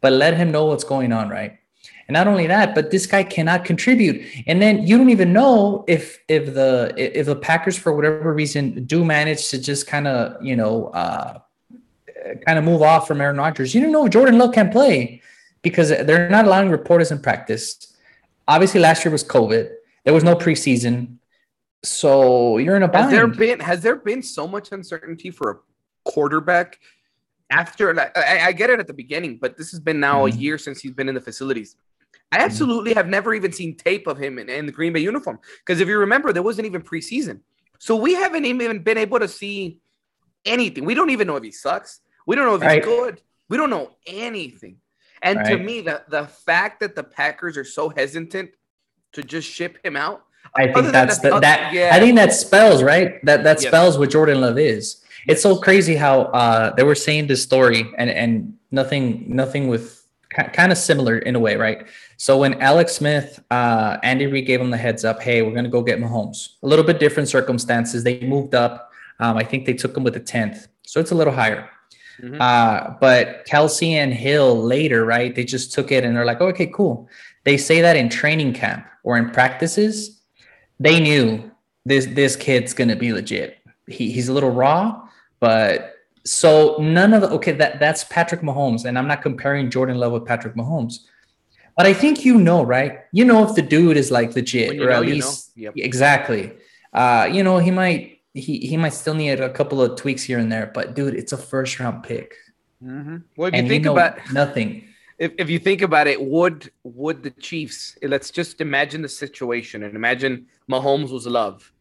but 0.00 0.12
let 0.12 0.36
him 0.36 0.50
know 0.50 0.66
what's 0.66 0.82
going 0.82 1.12
on, 1.12 1.28
right? 1.28 1.58
And 2.08 2.14
not 2.14 2.26
only 2.26 2.48
that, 2.48 2.74
but 2.74 2.90
this 2.90 3.06
guy 3.06 3.22
cannot 3.22 3.64
contribute. 3.64 4.26
And 4.48 4.60
then 4.60 4.84
you 4.84 4.98
don't 4.98 5.10
even 5.10 5.32
know 5.32 5.84
if 5.86 6.18
if 6.26 6.54
the 6.54 6.92
if 6.96 7.26
the 7.26 7.36
Packers 7.36 7.78
for 7.78 7.92
whatever 7.92 8.34
reason 8.34 8.84
do 8.84 9.04
manage 9.04 9.48
to 9.50 9.60
just 9.60 9.86
kind 9.86 10.08
of 10.08 10.42
you 10.42 10.56
know 10.56 10.88
uh, 10.88 11.38
kind 12.44 12.58
of 12.58 12.64
move 12.64 12.82
off 12.82 13.06
from 13.06 13.20
Aaron 13.20 13.36
Rodgers. 13.36 13.74
You 13.74 13.80
don't 13.80 13.92
know 13.92 14.06
if 14.06 14.12
Jordan 14.12 14.38
Love 14.38 14.52
can 14.52 14.70
play 14.70 15.22
because 15.62 15.90
they're 15.90 16.28
not 16.28 16.46
allowing 16.46 16.70
reporters 16.70 17.12
in 17.12 17.20
practice. 17.20 17.96
Obviously, 18.48 18.80
last 18.80 19.04
year 19.04 19.12
was 19.12 19.22
COVID. 19.22 19.70
There 20.02 20.12
was 20.12 20.24
no 20.24 20.34
preseason, 20.34 21.18
so 21.84 22.58
you're 22.58 22.76
in 22.76 22.82
a 22.82 22.88
bind. 22.88 23.04
Has 23.04 23.12
there 23.12 23.26
been 23.26 23.60
has 23.60 23.82
there 23.82 23.96
been 23.96 24.22
so 24.22 24.46
much 24.46 24.72
uncertainty 24.72 25.30
for 25.30 25.50
a 25.50 26.10
quarterback 26.10 26.78
after? 27.50 27.98
I, 27.98 28.46
I 28.46 28.52
get 28.52 28.70
it 28.70 28.80
at 28.80 28.86
the 28.86 28.94
beginning, 28.94 29.38
but 29.40 29.56
this 29.56 29.70
has 29.72 29.80
been 29.80 30.00
now 30.00 30.26
mm-hmm. 30.26 30.36
a 30.36 30.40
year 30.40 30.58
since 30.58 30.80
he's 30.80 30.92
been 30.92 31.08
in 31.08 31.14
the 31.14 31.20
facilities. 31.20 31.76
I 32.30 32.38
absolutely 32.38 32.92
mm-hmm. 32.92 32.98
have 32.98 33.08
never 33.08 33.34
even 33.34 33.52
seen 33.52 33.76
tape 33.76 34.06
of 34.06 34.16
him 34.16 34.38
in, 34.38 34.48
in 34.48 34.66
the 34.66 34.72
Green 34.72 34.92
Bay 34.92 35.00
uniform 35.00 35.38
because 35.58 35.80
if 35.80 35.88
you 35.88 35.98
remember, 35.98 36.32
there 36.32 36.42
wasn't 36.42 36.66
even 36.66 36.82
preseason, 36.82 37.40
so 37.78 37.96
we 37.96 38.14
haven't 38.14 38.44
even 38.44 38.82
been 38.82 38.98
able 38.98 39.18
to 39.18 39.28
see 39.28 39.80
anything. 40.44 40.84
We 40.84 40.94
don't 40.94 41.10
even 41.10 41.26
know 41.26 41.36
if 41.36 41.44
he 41.44 41.50
sucks. 41.50 42.00
We 42.26 42.36
don't 42.36 42.46
know 42.46 42.54
if 42.54 42.62
he's 42.62 42.84
good. 42.84 43.20
We 43.48 43.56
don't 43.56 43.70
know 43.70 43.90
anything. 44.06 44.76
And 45.22 45.38
right. 45.38 45.50
to 45.50 45.58
me, 45.58 45.80
the, 45.82 46.02
the 46.08 46.26
fact 46.26 46.80
that 46.80 46.96
the 46.96 47.04
Packers 47.04 47.56
are 47.56 47.64
so 47.64 47.88
hesitant 47.88 48.50
to 49.12 49.22
just 49.22 49.48
ship 49.48 49.78
him 49.84 49.96
out. 49.96 50.24
I 50.56 50.72
think 50.72 50.92
that's 50.92 51.18
the, 51.18 51.38
that. 51.40 51.72
Yeah. 51.72 51.90
I 51.92 52.00
think 52.00 52.16
that 52.16 52.32
spells 52.32 52.82
right. 52.82 53.24
That 53.24 53.44
that 53.44 53.60
spells 53.60 53.98
what 53.98 54.10
Jordan 54.10 54.40
Love 54.40 54.58
is. 54.58 55.02
It's 55.26 55.42
so 55.42 55.56
crazy 55.56 55.94
how 55.94 56.22
uh, 56.22 56.74
they 56.74 56.82
were 56.82 56.94
saying 56.94 57.26
this 57.26 57.42
story 57.42 57.90
and 57.96 58.10
and 58.10 58.54
nothing 58.70 59.24
nothing 59.28 59.68
with 59.68 60.06
kind 60.30 60.72
of 60.72 60.78
similar 60.78 61.18
in 61.18 61.36
a 61.36 61.40
way, 61.40 61.56
right? 61.56 61.86
So 62.16 62.38
when 62.38 62.60
Alex 62.60 62.94
Smith, 62.94 63.42
uh, 63.50 63.98
Andy 64.02 64.26
Reid 64.26 64.46
gave 64.46 64.60
him 64.60 64.70
the 64.70 64.76
heads 64.76 65.04
up, 65.04 65.22
hey, 65.22 65.42
we're 65.42 65.54
gonna 65.54 65.68
go 65.68 65.82
get 65.82 65.98
Mahomes. 65.98 66.50
A 66.62 66.66
little 66.66 66.84
bit 66.84 66.98
different 67.00 67.28
circumstances. 67.28 68.04
They 68.04 68.20
moved 68.20 68.54
up. 68.54 68.90
Um, 69.20 69.36
I 69.36 69.44
think 69.44 69.66
they 69.66 69.74
took 69.74 69.96
him 69.96 70.04
with 70.04 70.14
the 70.14 70.20
tenth, 70.20 70.68
so 70.82 71.00
it's 71.00 71.12
a 71.12 71.14
little 71.14 71.32
higher. 71.32 71.68
Mm-hmm. 72.20 72.40
Uh, 72.40 72.94
but 73.00 73.46
Kelce 73.46 73.92
and 73.92 74.12
Hill 74.12 74.62
later, 74.62 75.04
right? 75.04 75.34
They 75.34 75.44
just 75.44 75.72
took 75.72 75.90
it 75.90 76.04
and 76.04 76.14
they're 76.14 76.24
like, 76.24 76.40
oh, 76.40 76.48
okay, 76.48 76.66
cool. 76.66 77.08
They 77.44 77.56
say 77.56 77.80
that 77.80 77.96
in 77.96 78.08
training 78.08 78.54
camp 78.54 78.86
or 79.02 79.16
in 79.16 79.30
practices, 79.30 80.21
they 80.80 81.00
knew 81.00 81.50
this 81.84 82.06
this 82.06 82.36
kid's 82.36 82.74
gonna 82.74 82.96
be 82.96 83.12
legit. 83.12 83.58
He, 83.86 84.10
he's 84.10 84.28
a 84.28 84.32
little 84.32 84.50
raw, 84.50 85.08
but 85.40 85.96
so 86.24 86.76
none 86.78 87.14
of 87.14 87.22
the 87.22 87.30
okay, 87.30 87.52
that 87.52 87.80
that's 87.80 88.04
Patrick 88.04 88.42
Mahomes, 88.42 88.84
and 88.84 88.98
I'm 88.98 89.08
not 89.08 89.22
comparing 89.22 89.70
Jordan 89.70 89.98
Love 89.98 90.12
with 90.12 90.24
Patrick 90.24 90.54
Mahomes. 90.54 91.00
But 91.76 91.86
I 91.86 91.94
think 91.94 92.24
you 92.24 92.38
know, 92.38 92.62
right? 92.62 93.00
You 93.12 93.24
know 93.24 93.48
if 93.48 93.54
the 93.54 93.62
dude 93.62 93.96
is 93.96 94.10
like 94.10 94.34
legit, 94.34 94.80
or 94.80 94.90
know, 94.90 94.92
at 94.92 95.02
least 95.02 95.52
you 95.54 95.66
know. 95.66 95.72
yep. 95.74 95.84
exactly. 95.86 96.52
Uh, 96.92 97.28
you 97.32 97.42
know, 97.42 97.58
he 97.58 97.70
might 97.70 98.20
he 98.34 98.58
he 98.58 98.76
might 98.76 98.92
still 98.92 99.14
need 99.14 99.40
a 99.40 99.50
couple 99.50 99.80
of 99.80 99.96
tweaks 99.96 100.22
here 100.22 100.38
and 100.38 100.52
there, 100.52 100.70
but 100.72 100.94
dude, 100.94 101.14
it's 101.14 101.32
a 101.32 101.38
first 101.38 101.80
round 101.80 102.02
pick. 102.02 102.34
Mm-hmm. 102.82 103.16
Well, 103.36 103.48
if 103.48 103.62
you 103.62 103.68
think 103.68 103.84
you 103.84 103.92
about 103.92 104.18
nothing, 104.32 104.88
if, 105.18 105.32
if 105.38 105.50
you 105.50 105.58
think 105.58 105.82
about 105.82 106.06
it, 106.06 106.20
would 106.20 106.70
would 106.84 107.22
the 107.22 107.30
Chiefs? 107.30 107.96
Let's 108.02 108.30
just 108.30 108.60
imagine 108.60 109.02
the 109.02 109.08
situation 109.08 109.82
and 109.82 109.94
imagine 109.94 110.46
Mahomes 110.70 111.10
was 111.10 111.26
love. 111.26 111.72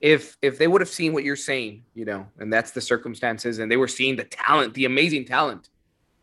If 0.00 0.36
if 0.42 0.58
they 0.58 0.66
would 0.66 0.80
have 0.80 0.90
seen 0.90 1.12
what 1.12 1.24
you're 1.24 1.36
saying, 1.36 1.84
you 1.94 2.04
know, 2.04 2.26
and 2.38 2.52
that's 2.52 2.72
the 2.72 2.80
circumstances, 2.80 3.58
and 3.58 3.70
they 3.70 3.76
were 3.76 3.88
seeing 3.88 4.16
the 4.16 4.24
talent, 4.24 4.74
the 4.74 4.84
amazing 4.84 5.24
talent, 5.24 5.70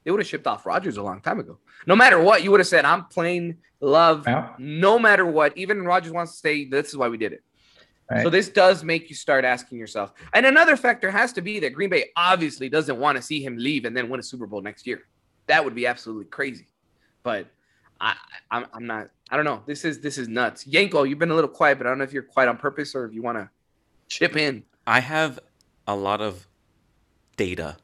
they 0.04 0.12
would 0.12 0.20
have 0.20 0.28
shipped 0.28 0.48
off 0.48 0.66
Rodgers 0.66 0.98
a 0.98 1.04
long 1.04 1.22
time 1.22 1.40
ago. 1.40 1.58
No 1.88 1.96
matter 1.96 2.22
what, 2.22 2.44
you 2.44 2.52
would 2.52 2.60
have 2.60 2.68
said, 2.68 2.86
"I'm 2.86 3.06
playing 3.06 3.58
love." 3.80 4.26
Yeah. 4.28 4.54
No 4.60 5.00
matter 5.00 5.26
what, 5.26 5.58
even 5.58 5.84
Rodgers 5.84 6.12
wants 6.12 6.34
to 6.34 6.38
say, 6.38 6.66
This 6.66 6.90
is 6.90 6.98
why 6.98 7.08
we 7.08 7.18
did 7.18 7.34
it. 7.34 7.44
Right. 8.12 8.24
So 8.24 8.30
this 8.30 8.50
does 8.50 8.84
make 8.84 9.10
you 9.10 9.16
start 9.16 9.46
asking 9.46 9.80
yourself. 9.80 10.14
And 10.34 10.46
another 10.46 10.76
factor 10.76 11.10
has 11.10 11.32
to 11.34 11.42
be 11.42 11.62
that 11.62 11.74
Green 11.74 11.90
Bay 11.90 12.10
obviously 12.18 12.68
doesn't 12.68 13.00
want 13.00 13.16
to 13.16 13.22
see 13.22 13.42
him 13.42 13.56
leave 13.56 13.86
and 13.86 13.96
then 13.96 14.10
win 14.10 14.20
a 14.20 14.24
Super 14.24 14.46
Bowl 14.46 14.62
next 14.62 14.86
year. 14.86 15.04
That 15.48 15.64
would 15.64 15.74
be 15.74 15.88
absolutely 15.88 16.26
crazy. 16.26 16.68
But 17.24 17.48
I, 18.02 18.16
I'm, 18.50 18.66
I'm 18.74 18.86
not. 18.86 19.12
I 19.32 19.38
don't 19.38 19.46
know. 19.46 19.64
This 19.66 19.86
is 19.86 20.02
this 20.02 20.18
is 20.18 20.28
nuts. 20.28 20.66
Yenko, 20.66 21.08
you've 21.08 21.20
been 21.20 21.32
a 21.32 21.36
little 21.36 21.50
quiet, 21.50 21.78
but 21.78 21.88
I 21.88 21.90
don't 21.90 21.98
know 22.00 22.04
if 22.04 22.14
you're 22.14 22.24
quiet 22.24 22.50
on 22.50 22.58
purpose 22.58 22.94
or 22.94 23.06
if 23.06 23.14
you 23.14 23.24
want 23.24 23.38
to 23.38 23.50
chip 24.08 24.36
in. 24.36 24.64
I 24.86 25.00
have 25.00 25.40
a 25.88 25.96
lot 25.96 26.22
of 26.22 26.48
data 27.38 27.78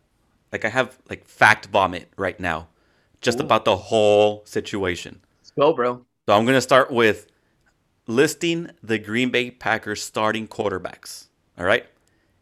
like 0.52 0.66
I 0.66 0.70
have 0.70 0.98
like 1.10 1.26
fact 1.26 1.68
vomit 1.68 2.12
right 2.18 2.40
now, 2.40 2.68
just 3.22 3.40
Ooh. 3.40 3.44
about 3.44 3.66
the 3.66 3.76
whole 3.76 4.44
situation. 4.46 5.22
Let's 5.40 5.52
go, 5.52 5.74
bro. 5.74 6.06
So 6.28 6.36
I'm 6.36 6.46
gonna 6.46 6.62
start 6.62 6.92
with 6.92 7.28
listing 8.08 8.72
the 8.82 8.98
Green 9.00 9.30
Bay 9.30 9.52
Packers 9.52 10.04
starting 10.04 10.48
quarterbacks. 10.48 11.28
All 11.58 11.66
right, 11.66 11.86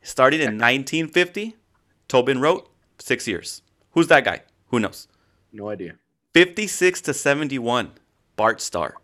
starting 0.02 0.40
in 0.40 0.58
1950, 0.58 1.56
Tobin 2.08 2.40
Rote 2.42 2.70
six 3.00 3.28
years. 3.28 3.62
Who's 3.92 4.08
that 4.08 4.26
guy? 4.26 4.44
Who 4.68 4.80
knows? 4.80 5.08
No 5.52 5.70
idea. 5.70 5.96
56 6.34 7.00
to 7.02 7.14
71, 7.14 7.92
Bart 8.36 8.62
Starr. 8.62 8.96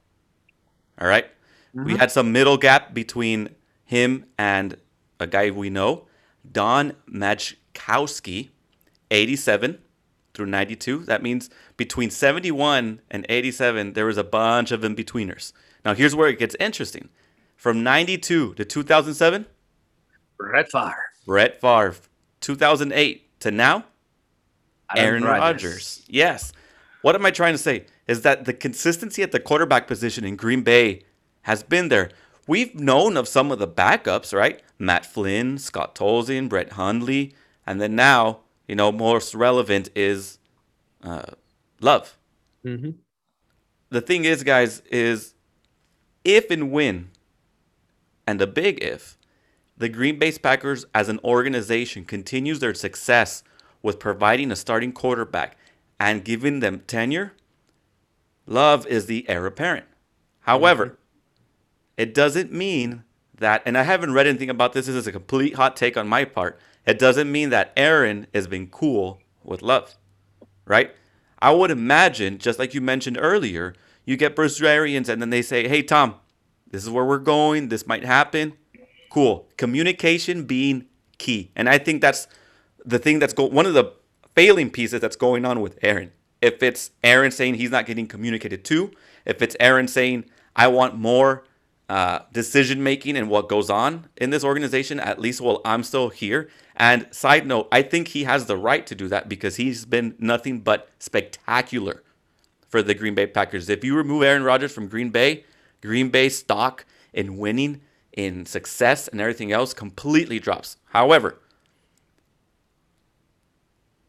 All 1.00 1.08
right? 1.08 1.26
We 1.74 1.94
Mhm. 1.94 1.98
had 2.00 2.12
some 2.12 2.32
middle 2.32 2.58
gap 2.58 2.94
between 2.94 3.56
him 3.86 4.26
and 4.38 4.78
a 5.20 5.28
guy 5.28 5.50
we 5.52 5.70
know, 5.70 6.08
Don 6.50 6.94
Majkowski, 7.10 8.50
87 9.10 9.80
through 10.34 10.48
92. 10.48 11.00
That 11.06 11.22
means 11.24 11.50
between 11.78 12.10
71 12.10 13.02
and 13.10 13.26
87, 13.30 13.94
there 13.94 14.06
was 14.06 14.18
a 14.18 14.24
bunch 14.24 14.72
of 14.72 14.84
in 14.84 14.96
betweeners. 14.96 15.54
Now, 15.86 15.94
here's 15.94 16.16
where 16.16 16.30
it 16.30 16.40
gets 16.40 16.56
interesting. 16.60 17.10
From 17.56 17.84
92 17.84 18.54
to 18.56 18.66
2007, 18.66 19.46
Brett 20.38 20.72
Favre. 20.72 20.96
Brett 21.26 21.62
Favre. 21.62 21.96
2008 22.40 23.40
to 23.42 23.52
now, 23.52 23.86
Aaron. 24.96 25.24
Rodgers. 25.24 26.04
Yes. 26.08 26.52
What 27.04 27.16
am 27.16 27.26
I 27.26 27.32
trying 27.32 27.54
to 27.54 27.58
say? 27.60 27.86
Is 28.12 28.24
that 28.24 28.44
the 28.44 28.54
consistency 28.54 29.24
at 29.24 29.32
the 29.32 29.40
quarterback 29.40 29.88
position 29.88 30.26
in 30.26 30.36
Green 30.36 30.64
Bay 30.64 31.04
has 31.44 31.64
been 31.64 31.88
there. 31.88 32.10
We've 32.46 32.76
known 32.76 33.16
of 33.16 33.26
some 33.26 33.54
of 33.54 33.60
the 33.60 33.68
backups, 33.70 34.34
right? 34.38 34.62
Matt 34.78 35.06
Flynn, 35.06 35.58
Scott 35.58 35.96
Tolzien, 35.96 36.50
Brett 36.50 36.74
Hundley, 36.74 37.34
and 37.66 37.80
then 37.80 37.96
now, 37.96 38.42
you 38.68 38.76
know, 38.76 38.92
most 38.92 39.34
relevant 39.34 39.90
is 39.96 40.40
uh, 41.02 41.24
Love. 41.80 42.18
Mhm. 42.66 42.96
The 43.90 44.02
thing 44.02 44.26
is, 44.26 44.44
guys, 44.44 44.82
is 44.92 45.34
if 46.26 46.52
and 46.52 46.70
when, 46.70 47.12
and 48.28 48.42
a 48.42 48.48
big 48.48 48.84
if, 48.84 49.18
the 49.78 49.88
Green 49.88 50.20
Bay 50.20 50.34
Packers 50.34 50.86
as 50.94 51.08
an 51.08 51.22
organization 51.24 52.04
continues 52.04 52.60
their 52.60 52.74
success 52.74 53.42
with 53.82 54.00
providing 54.00 54.52
a 54.52 54.56
starting 54.58 54.92
quarterback 54.92 55.58
and 55.98 56.26
giving 56.26 56.60
them 56.60 56.82
tenure, 56.88 57.34
Love 58.46 58.88
is 58.88 59.06
the 59.06 59.28
heir 59.30 59.46
apparent. 59.46 59.86
However, 60.42 60.86
mm-hmm. 60.86 60.96
it 61.98 62.14
doesn't 62.14 62.52
mean 62.52 63.04
that, 63.38 63.62
and 63.66 63.78
I 63.78 63.84
haven't 63.84 64.14
read 64.14 64.28
anything 64.28 64.50
about 64.50 64.74
this, 64.74 64.86
this 64.86 64.96
is 64.96 65.08
a 65.08 65.12
complete 65.12 65.56
hot 65.56 65.76
take 65.76 65.98
on 65.98 66.08
my 66.08 66.26
part. 66.26 66.60
It 66.86 66.98
doesn't 67.00 67.32
mean 67.32 67.50
that 67.52 67.74
Aaron 67.78 68.28
has 68.34 68.48
been 68.48 68.68
cool 68.68 69.22
with 69.44 69.62
Love, 69.62 69.96
right? 70.66 70.92
I 71.42 71.52
would 71.52 71.72
imagine, 71.72 72.38
just 72.38 72.60
like 72.60 72.74
you 72.74 72.82
mentioned 72.82 73.18
earlier, 73.20 73.74
you 74.06 74.18
get 74.18 74.36
Bruce 74.36 74.62
Arians 74.62 75.10
and 75.10 75.22
then 75.22 75.30
they 75.30 75.42
say, 75.42 75.68
hey, 75.68 75.82
Tom, 75.82 76.16
this 76.70 76.84
is 76.84 76.90
where 76.90 77.06
we're 77.06 77.18
going. 77.18 77.70
This 77.70 77.88
might 77.88 78.04
happen. 78.04 78.54
Cool. 79.10 79.48
Communication 79.58 80.46
being 80.46 80.86
key. 81.18 81.52
And 81.56 81.68
I 81.68 81.78
think 81.78 82.02
that's 82.02 82.28
the 82.86 83.00
thing 83.00 83.20
that's 83.20 83.34
go- 83.34 83.46
one 83.46 83.66
of 83.66 83.74
the 83.74 83.94
failing 84.36 84.70
pieces 84.70 85.02
that's 85.02 85.16
going 85.16 85.46
on 85.46 85.62
with 85.62 85.78
Aaron. 85.82 86.12
If 86.42 86.64
it's 86.64 86.92
Aaron 87.04 87.32
saying 87.32 87.56
he's 87.56 87.72
not 87.72 87.86
getting 87.86 88.08
communicated 88.08 88.66
to, 88.66 88.92
if 89.26 89.42
it's 89.42 89.56
Aaron 89.60 89.88
saying, 89.88 90.26
I 90.56 90.68
want 90.68 90.96
more 90.96 91.44
uh, 91.88 92.20
decision 92.32 92.82
making 92.82 93.18
and 93.18 93.30
what 93.30 93.50
goes 93.50 93.70
on 93.70 94.08
in 94.18 94.30
this 94.30 94.44
organization, 94.44 95.00
at 95.00 95.20
least 95.20 95.42
while 95.42 95.62
I'm 95.66 95.84
still 95.84 96.10
here. 96.10 96.50
And 96.76 97.08
side 97.12 97.46
note, 97.46 97.68
I 97.72 97.82
think 97.82 98.10
he 98.10 98.24
has 98.24 98.46
the 98.46 98.58
right 98.58 98.88
to 98.88 98.96
do 98.96 99.08
that 99.10 99.30
because 99.30 99.58
he's 99.58 99.86
been 99.86 100.16
nothing 100.18 100.62
but 100.62 100.90
spectacular 101.00 102.02
for 102.68 102.82
the 102.82 102.96
Green 102.96 103.14
Bay 103.14 103.28
Packers. 103.28 103.70
If 103.70 103.84
you 103.84 103.96
remove 103.96 104.24
Aaron 104.24 104.44
Rodgers 104.44 104.72
from 104.72 104.88
Green 104.88 105.10
Bay, 105.10 105.44
Green 105.82 106.10
Bay 106.10 106.30
stock 106.30 106.86
in 107.14 107.38
winning, 107.38 107.82
in 108.14 108.46
success, 108.46 109.08
and 109.10 109.20
everything 109.20 109.52
else 109.52 109.74
completely 109.74 110.40
drops. 110.40 110.78
However, 110.86 111.40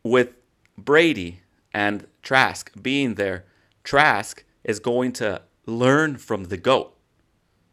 with 0.05 0.31
Brady 0.79 1.42
and 1.75 2.07
Trask 2.23 2.71
being 2.81 3.15
there, 3.15 3.45
Trask 3.85 4.45
is 4.65 4.79
going 4.79 5.13
to 5.15 5.43
learn 5.67 6.17
from 6.17 6.45
the 6.45 6.57
GOAT. 6.57 6.95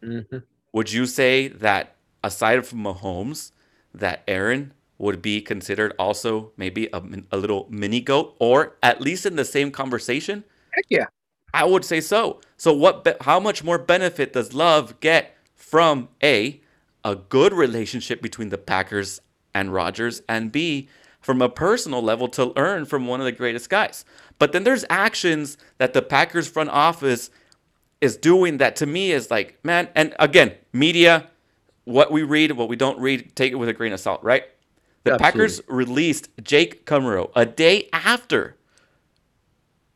Mhm. 0.02 0.42
Would 0.72 0.92
you 0.92 1.06
say 1.06 1.48
that 1.48 1.96
aside 2.22 2.66
from 2.66 2.82
Mahomes, 2.82 3.52
that 3.94 4.22
Aaron 4.28 4.72
would 4.98 5.22
be 5.22 5.40
considered 5.40 5.92
also 5.98 6.52
maybe 6.56 6.88
a, 6.92 7.02
a 7.32 7.36
little 7.36 7.66
mini 7.70 8.00
GOAT 8.00 8.36
or 8.38 8.76
at 8.82 9.00
least 9.00 9.26
in 9.26 9.36
the 9.36 9.44
same 9.44 9.70
conversation? 9.70 10.44
Heck 10.72 10.84
yeah. 10.88 11.06
I 11.52 11.64
would 11.64 11.84
say 11.84 12.00
so. 12.00 12.40
So 12.56 12.72
what 12.72 13.04
be- 13.04 13.14
how 13.22 13.40
much 13.40 13.64
more 13.64 13.78
benefit 13.78 14.32
does 14.32 14.52
Love 14.54 15.00
get 15.00 15.36
from 15.54 16.08
A 16.22 16.60
a 17.04 17.16
good 17.16 17.52
relationship 17.52 18.20
between 18.22 18.50
the 18.50 18.58
Packers 18.58 19.20
and 19.54 19.72
Rodgers 19.72 20.22
and 20.28 20.52
B 20.52 20.88
from 21.20 21.42
a 21.42 21.48
personal 21.48 22.02
level 22.02 22.28
to 22.28 22.46
learn 22.56 22.86
from 22.86 23.06
one 23.06 23.20
of 23.20 23.24
the 23.24 23.32
greatest 23.32 23.68
guys. 23.68 24.04
But 24.38 24.52
then 24.52 24.64
there's 24.64 24.84
actions 24.88 25.58
that 25.78 25.92
the 25.92 26.02
Packers 26.02 26.48
front 26.48 26.70
office 26.70 27.30
is 28.00 28.16
doing 28.16 28.56
that 28.58 28.76
to 28.76 28.86
me 28.86 29.12
is 29.12 29.30
like, 29.30 29.62
man, 29.62 29.88
and 29.94 30.14
again, 30.18 30.54
media, 30.72 31.28
what 31.84 32.10
we 32.10 32.22
read, 32.22 32.52
what 32.52 32.68
we 32.68 32.76
don't 32.76 32.98
read, 32.98 33.36
take 33.36 33.52
it 33.52 33.56
with 33.56 33.68
a 33.68 33.74
grain 33.74 33.92
of 33.92 34.00
salt, 34.00 34.22
right? 34.22 34.44
The 35.04 35.18
Packers 35.18 35.60
released 35.66 36.28
Jake 36.42 36.86
Kumerow 36.86 37.30
a 37.34 37.44
day 37.46 37.88
after 37.92 38.56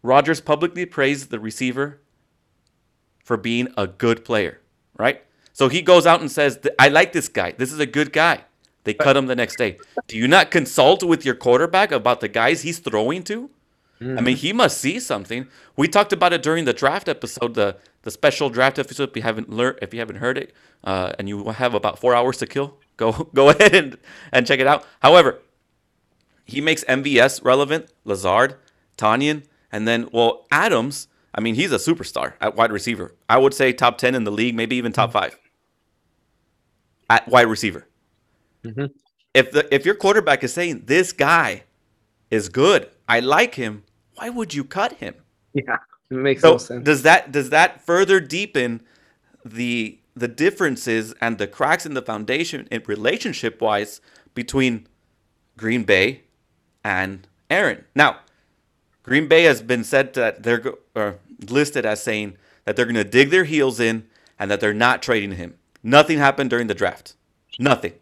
Rodgers 0.03 0.41
publicly 0.41 0.85
praised 0.85 1.31
the 1.31 1.39
receiver 1.39 2.01
for 3.23 3.37
being 3.37 3.69
a 3.77 3.87
good 3.87 4.25
player, 4.25 4.61
right? 4.99 5.23
So 5.53 5.69
he 5.69 5.83
goes 5.83 6.07
out 6.07 6.21
and 6.21 6.31
says, 6.31 6.59
I 6.79 6.89
like 6.89 7.13
this 7.13 7.29
guy. 7.29 7.53
This 7.53 7.73
is 7.73 7.79
a 7.79 7.87
good 7.87 8.13
guy. 8.13 8.45
They 8.85 8.95
cut 8.95 9.17
him 9.17 9.27
the 9.27 9.37
next 9.37 9.57
day. 9.57 9.79
Do 10.07 10.17
you 10.17 10.29
not 10.29 10.51
consult 10.51 11.03
with 11.03 11.25
your 11.25 11.35
quarterback 11.35 11.91
about 11.91 12.21
the 12.21 12.29
guys 12.29 12.63
he's 12.63 12.79
throwing 12.79 13.23
to? 13.25 13.51
I 14.01 14.21
mean, 14.21 14.37
he 14.37 14.53
must 14.53 14.79
see 14.79 15.01
something. 15.01 15.49
We 15.77 15.89
talked 15.89 16.13
about 16.13 16.33
it 16.35 16.43
during 16.43 16.67
the 16.67 16.75
draft 16.75 17.09
episode, 17.09 17.55
the 17.55 17.77
the 18.03 18.11
special 18.11 18.51
draft 18.51 18.79
episode. 18.79 19.11
If 19.11 19.17
you 19.17 19.23
haven't 19.23 19.49
learned, 19.49 19.79
if 19.81 19.95
you 19.95 20.01
haven't 20.01 20.17
heard 20.17 20.37
it, 20.37 20.53
uh, 20.83 21.13
and 21.19 21.27
you 21.27 21.49
have 21.49 21.73
about 21.73 21.99
four 21.99 22.15
hours 22.15 22.37
to 22.39 22.47
kill, 22.47 22.77
go 22.99 23.13
go 23.33 23.49
ahead 23.51 23.75
and, 23.75 23.97
and 24.31 24.47
check 24.47 24.61
it 24.61 24.67
out. 24.67 24.85
However, 25.01 25.41
he 26.45 26.61
makes 26.61 26.85
MVS 26.85 27.43
relevant, 27.45 27.91
Lazard, 28.05 28.57
Tonyan, 28.99 29.45
and 29.73 29.89
then 29.89 30.09
well 30.13 30.47
Adams. 30.51 31.09
I 31.35 31.41
mean, 31.41 31.55
he's 31.55 31.73
a 31.73 31.77
superstar 31.79 32.35
at 32.41 32.57
wide 32.57 32.73
receiver. 32.73 33.15
I 33.29 33.39
would 33.39 33.55
say 33.55 33.73
top 33.73 33.97
ten 33.97 34.15
in 34.15 34.25
the 34.25 34.33
league, 34.33 34.55
maybe 34.55 34.77
even 34.77 34.93
top 34.93 35.13
five 35.13 35.39
at 37.09 37.27
wide 37.29 37.47
receiver. 37.47 37.87
Mhm. 38.65 38.91
If 39.35 39.51
the 39.53 39.73
if 39.75 39.85
your 39.85 39.95
quarterback 39.95 40.45
is 40.45 40.53
saying 40.53 40.85
this 40.87 41.13
guy 41.13 41.65
is 42.31 42.49
good, 42.49 42.91
I 43.09 43.21
like 43.21 43.55
him, 43.57 43.85
why 44.15 44.31
would 44.31 44.55
you 44.55 44.65
cut 44.65 44.93
him? 44.95 45.15
Yeah. 45.53 45.79
It 46.11 46.15
makes 46.17 46.43
So 46.43 46.53
no 46.53 46.59
sense. 46.59 46.85
does 46.85 47.03
that 47.03 47.33
does 47.33 47.51
that 47.51 47.85
further 47.85 48.21
deepen 48.21 48.83
the 49.45 49.99
the 50.17 50.29
differences 50.29 51.15
and 51.21 51.39
the 51.39 51.47
cracks 51.47 51.85
in 51.87 51.95
the 51.95 52.03
foundation 52.03 52.69
in 52.71 52.83
relationship 52.87 53.61
wise 53.61 54.01
between 54.35 54.87
Green 55.57 55.85
Bay 55.85 56.23
and 56.85 57.27
Aaron? 57.51 57.85
Now, 57.95 58.21
Green 59.03 59.29
Bay 59.29 59.45
has 59.45 59.63
been 59.63 59.85
said 59.85 60.15
that 60.15 60.43
they're 60.45 60.63
or 60.95 61.19
listed 61.49 61.85
as 61.85 62.03
saying 62.03 62.37
that 62.65 62.77
they're 62.77 62.85
going 62.87 62.95
to 62.95 63.05
dig 63.05 63.31
their 63.31 63.45
heels 63.45 63.81
in 63.81 64.07
and 64.39 64.51
that 64.51 64.61
they're 64.61 64.73
not 64.75 65.03
trading 65.03 65.33
him. 65.33 65.55
Nothing 65.83 66.19
happened 66.19 66.51
during 66.51 66.69
the 66.69 66.75
draft. 66.75 67.15
Nothing. 67.59 67.95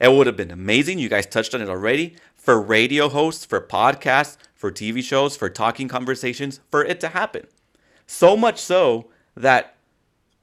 It 0.00 0.12
would 0.12 0.26
have 0.26 0.36
been 0.36 0.50
amazing. 0.50 0.98
You 0.98 1.08
guys 1.08 1.26
touched 1.26 1.54
on 1.54 1.62
it 1.62 1.68
already 1.68 2.16
for 2.34 2.60
radio 2.60 3.08
hosts, 3.08 3.44
for 3.44 3.60
podcasts, 3.60 4.36
for 4.54 4.70
TV 4.70 5.02
shows, 5.02 5.36
for 5.36 5.48
talking 5.48 5.88
conversations, 5.88 6.60
for 6.70 6.84
it 6.84 7.00
to 7.00 7.08
happen. 7.08 7.46
So 8.06 8.36
much 8.36 8.60
so 8.60 9.08
that 9.36 9.76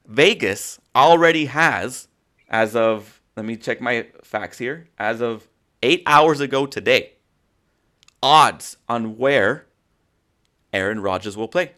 Vegas 0.06 0.80
already 0.96 1.46
has, 1.46 2.08
as 2.50 2.76
of, 2.76 3.22
let 3.36 3.46
me 3.46 3.56
check 3.56 3.80
my 3.80 4.08
facts 4.24 4.58
here, 4.58 4.90
as 4.98 5.22
of 5.22 5.48
eight 5.82 6.04
hours 6.06 6.40
ago 6.40 6.66
today, 6.66 7.14
odds 8.22 8.78
on 8.88 9.18
where 9.18 9.68
Aaron 10.72 11.02
Rodgers 11.02 11.38
will 11.38 11.48
play 11.48 11.74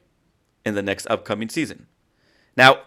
in 0.65 0.75
the 0.75 0.82
next 0.82 1.05
upcoming 1.08 1.50
season. 1.50 1.88
Now, 2.58 2.79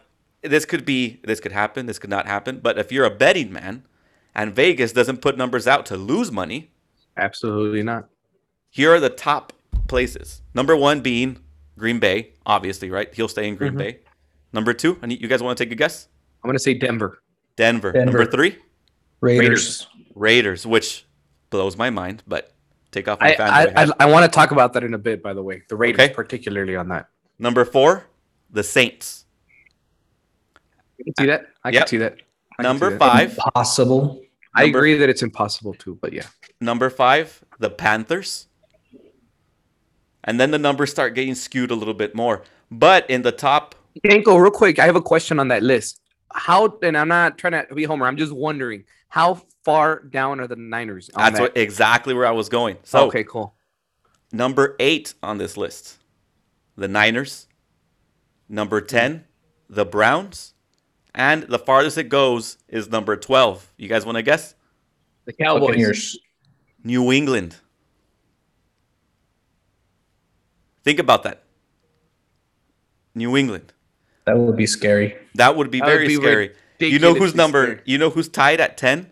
this 0.42 0.64
could 0.64 0.85
be, 0.85 1.21
this 1.25 1.40
could 1.40 1.52
happen, 1.52 1.87
this 1.87 1.99
could 1.99 2.11
not 2.11 2.26
happen, 2.26 2.61
but 2.61 2.78
if 2.78 2.90
you're 2.90 3.04
a 3.04 3.11
betting 3.11 3.52
man 3.52 3.85
and 4.38 4.54
Vegas 4.54 4.92
doesn't 4.92 5.21
put 5.21 5.37
numbers 5.37 5.66
out 5.66 5.85
to 5.87 5.97
lose 5.97 6.30
money, 6.33 6.71
Absolutely 7.16 7.83
not. 7.83 8.09
here 8.71 8.95
are 8.95 9.00
the 9.00 9.11
top 9.11 9.52
places. 9.88 10.42
Number 10.54 10.76
one 10.76 11.00
being 11.00 11.38
Green 11.76 11.99
Bay, 11.99 12.33
obviously, 12.47 12.88
right? 12.90 13.12
He'll 13.12 13.28
stay 13.28 13.49
in 13.49 13.57
Green 13.57 13.73
Mhm. 13.75 13.78
Bay. 13.78 13.99
Number 14.52 14.73
two, 14.73 14.97
I 15.02 15.07
need, 15.07 15.21
you 15.21 15.28
guys 15.28 15.42
want 15.42 15.59
to 15.59 15.64
take 15.64 15.73
a 15.73 15.75
guess? 15.76 16.09
I'm 16.42 16.49
gonna 16.49 16.59
say 16.59 16.75
Denver. 16.75 17.18
Denver. 17.57 17.90
Denver. 17.92 18.04
Number 18.12 18.30
three, 18.30 18.57
Raiders. 19.21 19.42
Raiders, 19.42 19.87
Raiders, 20.14 20.66
which 20.66 21.04
blows 21.50 21.76
my 21.76 21.90
mind, 21.90 22.23
but 22.28 22.52
take 22.92 23.09
off 23.09 23.21
my 23.21 23.35
I 23.38 23.64
I. 23.64 23.83
I, 23.85 23.88
I 24.00 24.07
want 24.07 24.25
to 24.25 24.35
talk 24.35 24.52
about 24.52 24.73
that 24.75 24.85
in 24.85 24.95
a 24.95 24.99
bit. 24.99 25.21
By 25.23 25.35
the 25.35 25.42
way, 25.42 25.62
the 25.68 25.75
Raiders 25.75 26.00
Okay. 26.04 26.14
particularly 26.14 26.76
on 26.76 26.88
that. 26.88 27.09
Number 27.40 27.64
four, 27.64 28.07
the 28.50 28.62
Saints. 28.62 29.25
I 31.00 31.02
can 31.04 31.14
see 31.18 31.26
that. 31.26 31.47
I 31.64 31.71
Yep. 31.71 31.80
can 31.83 31.88
see 31.88 31.97
that. 31.99 32.16
I 32.59 32.62
Number 32.62 32.87
see 32.90 32.95
that. 32.95 32.99
five, 32.99 33.37
Possible. 33.54 34.23
I 34.58 34.62
Number- 34.64 34.78
agree 34.78 34.94
that 34.94 35.08
it's 35.08 35.22
impossible 35.22 35.74
too, 35.74 35.98
but 36.00 36.12
yeah. 36.12 36.26
number 36.60 36.90
five, 36.90 37.44
the 37.58 37.70
Panthers. 37.70 38.46
And 40.24 40.38
then 40.38 40.50
the 40.50 40.58
numbers 40.58 40.90
start 40.90 41.14
getting 41.14 41.34
skewed 41.34 41.70
a 41.70 41.74
little 41.74 41.94
bit 41.94 42.14
more. 42.14 42.42
But 42.70 43.08
in 43.08 43.22
the 43.22 43.32
top, 43.32 43.74
Yenko, 44.04 44.40
real 44.40 44.50
quick, 44.50 44.78
I 44.78 44.84
have 44.84 44.96
a 44.96 45.02
question 45.02 45.38
on 45.38 45.48
that 45.48 45.62
list. 45.62 46.00
How 46.32 46.76
and 46.82 46.96
I'm 46.98 47.08
not 47.08 47.38
trying 47.38 47.66
to 47.66 47.74
be 47.74 47.84
Homer. 47.84 48.06
I'm 48.06 48.16
just 48.16 48.32
wondering 48.32 48.84
how 49.08 49.40
far 49.64 50.00
down 50.00 50.40
are 50.40 50.46
the 50.46 50.56
Niners? 50.56 51.08
On 51.14 51.22
that's 51.22 51.36
that? 51.36 51.42
what, 51.42 51.56
exactly 51.56 52.12
where 52.14 52.26
I 52.26 52.32
was 52.32 52.48
going. 52.48 52.76
So 52.82 53.06
okay, 53.06 53.24
cool. 53.24 53.54
number 54.32 54.76
eight 54.78 55.14
on 55.22 55.38
this 55.38 55.56
list, 55.56 55.96
the 56.76 56.88
Niners. 56.88 57.46
Number 58.50 58.80
10, 58.80 59.24
the 59.68 59.84
Browns. 59.84 60.54
And 61.18 61.42
the 61.42 61.58
farthest 61.58 61.98
it 61.98 62.08
goes 62.08 62.58
is 62.68 62.88
number 62.88 63.16
12. 63.16 63.72
You 63.76 63.88
guys 63.88 64.06
want 64.06 64.16
to 64.16 64.22
guess? 64.22 64.54
The 65.25 65.32
Cowboys. 65.32 65.66
Buccaneers. 65.66 66.18
New 66.84 67.10
England. 67.10 67.56
Think 70.84 71.00
about 71.00 71.25
that. 71.25 71.42
New 73.16 73.37
England. 73.37 73.72
That 74.26 74.38
would 74.38 74.56
be 74.56 74.66
scary. 74.66 75.16
That 75.34 75.56
would 75.56 75.72
be 75.72 75.80
That 75.80 75.87
would 75.87 75.92
very 75.92 76.06
be 76.06 76.14
scary. 76.14 76.52
You 76.78 77.00
know 77.00 77.14
who's 77.14 77.34
number? 77.34 77.64
scary. 77.64 77.80
You 77.84 77.98
know 77.98 78.10
who's 78.10 78.28
tied 78.28 78.60
at 78.60 78.76
ten 78.76 79.10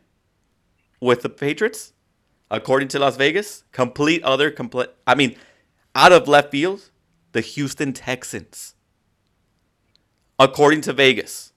with 1.01 1.23
the 1.23 1.29
Patriots, 1.29 1.93
according 2.51 2.89
to 2.89 3.01
Las 3.01 3.17
Vegas. 3.17 3.65
Complete 3.73 4.23
other 4.23 4.53
complete. 4.53 4.91
I 5.07 5.17
mean, 5.17 5.35
out 5.95 6.13
of 6.13 6.29
left 6.29 6.53
field, 6.53 6.91
the 7.33 7.41
Houston 7.41 7.93
Texans, 7.93 8.75
according 10.39 10.83
to 10.83 10.93
Vegas. 10.93 11.53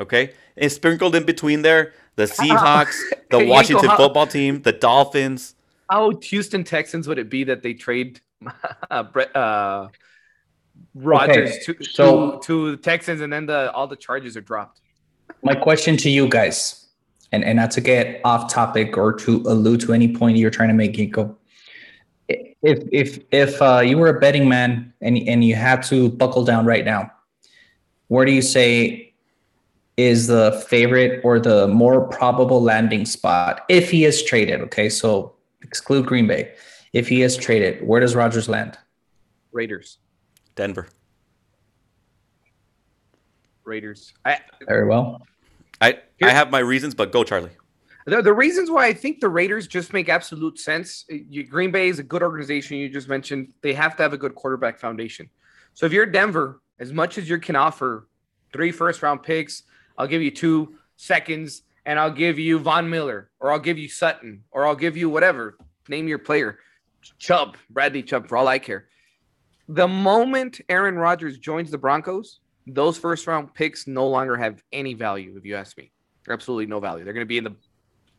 Okay, 0.00 0.32
and 0.56 0.70
sprinkled 0.70 1.14
in 1.14 1.24
between 1.24 1.62
there, 1.62 1.92
the 2.16 2.24
Seahawks, 2.38 2.96
the 3.30 3.46
Washington 3.46 3.90
football 3.96 4.26
team, 4.26 4.62
the 4.62 4.72
Dolphins. 4.72 5.54
How 5.90 6.10
Houston 6.10 6.64
Texans 6.64 7.08
would 7.08 7.18
it 7.18 7.30
be 7.30 7.44
that 7.44 7.62
they 7.62 7.74
trade 7.74 8.20
uh, 8.90 9.02
Brett, 9.04 9.34
uh, 9.34 9.88
Rodgers 10.94 11.50
Okay, 11.50 11.74
to, 11.74 11.84
so- 11.84 12.38
to 12.38 12.40
to 12.46 12.70
the 12.72 12.76
Texans 12.76 13.20
and 13.20 13.32
then 13.32 13.46
the 13.46 13.72
all 13.72 13.86
the 13.86 13.96
charges 13.96 14.36
are 14.36 14.40
dropped? 14.40 14.80
My 15.42 15.54
question 15.54 15.96
to 15.98 16.10
you 16.10 16.28
guys, 16.28 16.88
and, 17.32 17.44
and 17.44 17.56
not 17.56 17.70
to 17.72 17.80
get 17.80 18.20
off 18.24 18.52
topic 18.52 18.96
or 18.96 19.12
to 19.12 19.42
allude 19.46 19.80
to 19.82 19.92
any 19.92 20.14
point 20.14 20.36
you're 20.36 20.50
trying 20.50 20.68
to 20.68 20.74
make, 20.74 20.94
Yenko. 20.94 21.36
If 22.28 22.82
if 22.92 23.18
if 23.30 23.62
uh, 23.62 23.80
you 23.80 23.98
were 23.98 24.08
a 24.08 24.20
betting 24.20 24.48
man 24.48 24.92
and 25.00 25.16
and 25.16 25.44
you 25.44 25.54
had 25.54 25.82
to 25.84 26.08
buckle 26.10 26.44
down 26.44 26.66
right 26.66 26.84
now, 26.84 27.10
where 28.08 28.24
do 28.24 28.32
you 28.32 28.42
say 28.42 29.07
is 29.98 30.28
the 30.28 30.64
favorite 30.68 31.20
or 31.24 31.40
the 31.40 31.66
more 31.66 32.06
probable 32.06 32.62
landing 32.62 33.04
spot 33.04 33.64
if 33.68 33.90
he 33.90 34.04
is 34.04 34.22
traded? 34.22 34.60
Okay, 34.60 34.88
so 34.88 35.34
exclude 35.60 36.06
Green 36.06 36.26
Bay. 36.26 36.54
If 36.92 37.08
he 37.08 37.22
is 37.22 37.36
traded, 37.36 37.86
where 37.86 38.00
does 38.00 38.14
Rodgers 38.14 38.48
land? 38.48 38.78
Raiders, 39.52 39.98
Denver. 40.54 40.88
Raiders. 43.64 44.14
I, 44.24 44.38
Very 44.66 44.86
well. 44.86 45.20
I 45.80 45.98
I 46.22 46.30
have 46.30 46.50
my 46.50 46.60
reasons, 46.60 46.94
but 46.94 47.12
go 47.12 47.24
Charlie. 47.24 47.50
The, 48.06 48.22
the 48.22 48.32
reasons 48.32 48.70
why 48.70 48.86
I 48.86 48.94
think 48.94 49.20
the 49.20 49.28
Raiders 49.28 49.66
just 49.66 49.92
make 49.92 50.08
absolute 50.08 50.58
sense. 50.58 51.04
You, 51.08 51.44
Green 51.44 51.70
Bay 51.70 51.88
is 51.88 51.98
a 51.98 52.02
good 52.02 52.22
organization. 52.22 52.78
You 52.78 52.88
just 52.88 53.08
mentioned 53.08 53.52
they 53.60 53.74
have 53.74 53.96
to 53.96 54.02
have 54.02 54.12
a 54.12 54.16
good 54.16 54.34
quarterback 54.34 54.78
foundation. 54.78 55.28
So 55.74 55.84
if 55.86 55.92
you're 55.92 56.06
Denver, 56.06 56.62
as 56.78 56.92
much 56.92 57.18
as 57.18 57.28
you 57.28 57.38
can 57.38 57.56
offer 57.56 58.08
three 58.52 58.72
first 58.72 59.02
round 59.02 59.22
picks, 59.22 59.64
I'll 59.98 60.06
give 60.06 60.22
you 60.22 60.30
two 60.30 60.76
seconds, 60.96 61.62
and 61.84 61.98
I'll 61.98 62.12
give 62.12 62.38
you 62.38 62.58
Von 62.60 62.88
Miller, 62.88 63.30
or 63.40 63.52
I'll 63.52 63.58
give 63.58 63.78
you 63.78 63.88
Sutton, 63.88 64.44
or 64.50 64.64
I'll 64.64 64.76
give 64.76 64.96
you 64.96 65.10
whatever. 65.10 65.58
Name 65.88 66.08
your 66.08 66.18
player, 66.18 66.60
Chubb, 67.18 67.56
Bradley 67.68 68.02
Chubb, 68.02 68.28
for 68.28 68.36
all 68.36 68.48
I 68.48 68.58
care. 68.58 68.86
The 69.68 69.88
moment 69.88 70.60
Aaron 70.68 70.96
Rodgers 70.96 71.38
joins 71.38 71.70
the 71.70 71.78
Broncos, 71.78 72.40
those 72.66 72.96
first 72.96 73.26
round 73.26 73.52
picks 73.52 73.86
no 73.86 74.06
longer 74.06 74.36
have 74.36 74.62
any 74.72 74.94
value. 74.94 75.34
If 75.36 75.44
you 75.44 75.56
ask 75.56 75.76
me, 75.76 75.90
they're 76.24 76.34
absolutely 76.34 76.66
no 76.66 76.80
value. 76.80 77.04
They're 77.04 77.12
going 77.12 77.26
to 77.26 77.28
be 77.28 77.38
in 77.38 77.44
the 77.44 77.56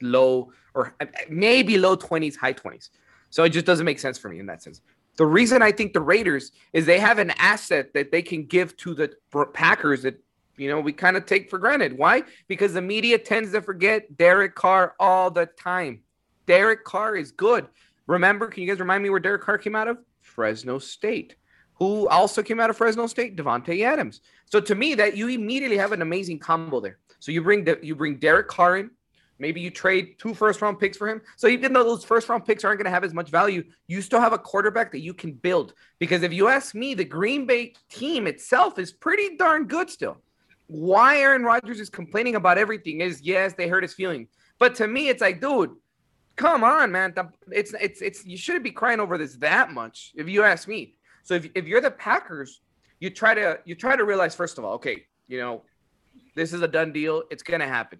low 0.01 0.51
or 0.73 0.95
uh, 0.99 1.05
maybe 1.29 1.77
low 1.77 1.95
20s, 1.95 2.35
high 2.35 2.53
20s. 2.53 2.89
So 3.29 3.43
it 3.43 3.49
just 3.49 3.65
doesn't 3.65 3.85
make 3.85 3.99
sense 3.99 4.17
for 4.17 4.29
me 4.29 4.39
in 4.39 4.45
that 4.47 4.61
sense. 4.61 4.81
The 5.17 5.25
reason 5.25 5.61
I 5.61 5.71
think 5.71 5.93
the 5.93 6.01
Raiders 6.01 6.51
is 6.73 6.85
they 6.85 6.99
have 6.99 7.19
an 7.19 7.31
asset 7.31 7.93
that 7.93 8.11
they 8.11 8.21
can 8.21 8.45
give 8.45 8.75
to 8.77 8.93
the 8.93 9.13
Packers 9.53 10.03
that 10.03 10.19
you 10.59 10.69
know 10.69 10.79
we 10.79 10.93
kind 10.93 11.17
of 11.17 11.25
take 11.25 11.49
for 11.49 11.57
granted. 11.57 11.97
Why? 11.97 12.23
Because 12.47 12.73
the 12.73 12.81
media 12.81 13.17
tends 13.17 13.51
to 13.53 13.61
forget 13.61 14.17
Derek 14.17 14.55
Carr 14.55 14.95
all 14.99 15.31
the 15.31 15.45
time. 15.45 16.01
Derek 16.45 16.83
Carr 16.83 17.15
is 17.15 17.31
good. 17.31 17.67
Remember, 18.07 18.47
can 18.47 18.63
you 18.63 18.69
guys 18.69 18.79
remind 18.79 19.03
me 19.03 19.09
where 19.09 19.19
Derek 19.19 19.41
Carr 19.41 19.57
came 19.57 19.75
out 19.75 19.87
of? 19.87 19.97
Fresno 20.21 20.79
State. 20.79 21.35
Who 21.75 22.07
also 22.07 22.43
came 22.43 22.59
out 22.59 22.69
of 22.69 22.77
Fresno 22.77 23.07
State? 23.07 23.37
Davante 23.37 23.83
Adams. 23.83 24.21
So 24.45 24.59
to 24.59 24.75
me, 24.75 24.95
that 24.95 25.15
you 25.15 25.29
immediately 25.29 25.77
have 25.77 25.91
an 25.91 26.01
amazing 26.01 26.39
combo 26.39 26.79
there. 26.79 26.97
So 27.19 27.31
you 27.31 27.41
bring 27.41 27.67
you 27.81 27.95
bring 27.95 28.17
Derek 28.17 28.47
Carr 28.47 28.77
in, 28.77 28.91
Maybe 29.39 29.61
you 29.61 29.71
trade 29.71 30.19
two 30.19 30.33
first 30.33 30.61
round 30.61 30.79
picks 30.79 30.97
for 30.97 31.07
him. 31.07 31.21
So 31.37 31.47
even 31.47 31.71
though 31.71 31.85
those 31.85 32.03
first 32.03 32.27
round 32.27 32.45
picks 32.45 32.65
aren't 32.65 32.77
going 32.77 32.85
to 32.85 32.91
have 32.91 33.05
as 33.05 33.13
much 33.13 33.29
value, 33.29 33.63
you 33.87 34.01
still 34.01 34.19
have 34.19 34.33
a 34.33 34.37
quarterback 34.37 34.91
that 34.91 34.99
you 34.99 35.13
can 35.13 35.31
build. 35.31 35.73
Because 35.97 36.23
if 36.23 36.33
you 36.33 36.49
ask 36.49 36.75
me, 36.75 36.93
the 36.93 37.05
Green 37.05 37.45
Bay 37.45 37.73
team 37.89 38.27
itself 38.27 38.77
is 38.77 38.91
pretty 38.91 39.37
darn 39.37 39.65
good 39.65 39.89
still. 39.89 40.17
Why 40.69 41.17
Aaron 41.17 41.43
Rodgers 41.43 41.79
is 41.79 41.89
complaining 41.89 42.35
about 42.35 42.59
everything 42.59 43.01
is 43.01 43.23
yes, 43.23 43.53
they 43.53 43.67
hurt 43.67 43.81
his 43.81 43.95
feelings. 43.95 44.29
But 44.59 44.75
to 44.75 44.87
me, 44.87 45.09
it's 45.09 45.19
like, 45.19 45.41
dude, 45.41 45.71
come 46.35 46.63
on, 46.63 46.91
man. 46.91 47.15
It's 47.51 47.73
it's 47.73 48.03
it's 48.03 48.23
you 48.23 48.37
shouldn't 48.37 48.63
be 48.63 48.69
crying 48.69 48.99
over 48.99 49.17
this 49.17 49.35
that 49.37 49.71
much, 49.73 50.11
if 50.15 50.29
you 50.29 50.43
ask 50.43 50.67
me. 50.67 50.93
So 51.23 51.33
if, 51.33 51.49
if 51.55 51.65
you're 51.65 51.81
the 51.81 51.89
Packers, 51.89 52.61
you 52.99 53.09
try 53.09 53.33
to 53.33 53.59
you 53.65 53.73
try 53.73 53.95
to 53.95 54.03
realize 54.03 54.35
first 54.35 54.59
of 54.59 54.63
all, 54.63 54.73
okay, 54.73 55.05
you 55.27 55.39
know, 55.39 55.63
this 56.35 56.53
is 56.53 56.61
a 56.61 56.67
done 56.67 56.93
deal. 56.93 57.23
It's 57.31 57.41
gonna 57.41 57.67
happen. 57.67 57.97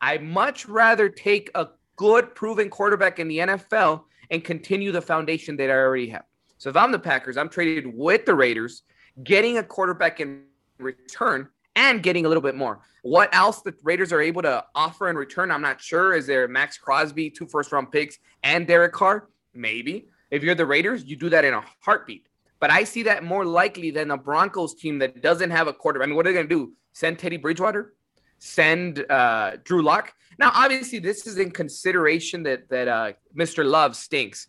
I 0.00 0.16
much 0.16 0.66
rather 0.66 1.10
take 1.10 1.50
a 1.54 1.68
good 1.96 2.34
proven 2.34 2.70
quarterback 2.70 3.18
in 3.18 3.28
the 3.28 3.38
NFL 3.40 4.04
and 4.30 4.42
continue 4.42 4.90
the 4.90 5.02
foundation 5.02 5.54
that 5.58 5.68
I 5.68 5.74
already 5.74 6.08
have. 6.08 6.24
So 6.56 6.70
if 6.70 6.78
I'm 6.78 6.92
the 6.92 6.98
Packers, 6.98 7.36
I'm 7.36 7.50
traded 7.50 7.86
with 7.86 8.24
the 8.24 8.34
Raiders, 8.34 8.84
getting 9.22 9.58
a 9.58 9.62
quarterback 9.62 10.20
in 10.20 10.44
return 10.78 11.48
and 11.76 12.02
getting 12.02 12.24
a 12.24 12.28
little 12.28 12.42
bit 12.42 12.56
more. 12.56 12.80
What 13.02 13.32
else 13.32 13.62
the 13.62 13.74
Raiders 13.84 14.12
are 14.12 14.20
able 14.20 14.42
to 14.42 14.64
offer 14.74 15.08
in 15.08 15.16
return, 15.16 15.52
I'm 15.52 15.62
not 15.62 15.80
sure. 15.80 16.14
Is 16.14 16.26
there 16.26 16.48
Maxx 16.48 16.78
Crosby, 16.78 17.30
two 17.30 17.46
first 17.46 17.70
round 17.70 17.92
picks, 17.92 18.18
and 18.42 18.66
Derek 18.66 18.92
Carr? 18.92 19.28
Maybe. 19.54 20.08
If 20.30 20.42
you're 20.42 20.56
the 20.56 20.66
Raiders, 20.66 21.04
you 21.04 21.14
do 21.14 21.30
that 21.30 21.44
in 21.44 21.54
a 21.54 21.62
heartbeat. 21.84 22.26
But 22.58 22.70
I 22.70 22.84
see 22.84 23.04
that 23.04 23.22
more 23.22 23.44
likely 23.44 23.90
than 23.90 24.08
the 24.08 24.16
Broncos 24.16 24.74
team 24.74 24.98
that 24.98 25.22
doesn't 25.22 25.50
have 25.50 25.68
a 25.68 25.72
quarterback. 25.72 26.06
I 26.06 26.08
mean, 26.08 26.16
what 26.16 26.26
are 26.26 26.30
they 26.30 26.34
going 26.34 26.48
to 26.48 26.54
do? 26.54 26.72
Send 26.94 27.18
Teddy 27.18 27.36
Bridgewater? 27.36 27.94
Send 28.38 29.04
uh, 29.10 29.58
Drew 29.62 29.82
Lock? 29.82 30.14
Now, 30.38 30.50
obviously, 30.54 30.98
this 30.98 31.26
is 31.26 31.38
in 31.38 31.50
consideration 31.50 32.42
that 32.44 32.68
that 32.70 32.88
uh, 32.88 33.12
Mr. 33.36 33.64
Love 33.64 33.94
stinks. 33.94 34.48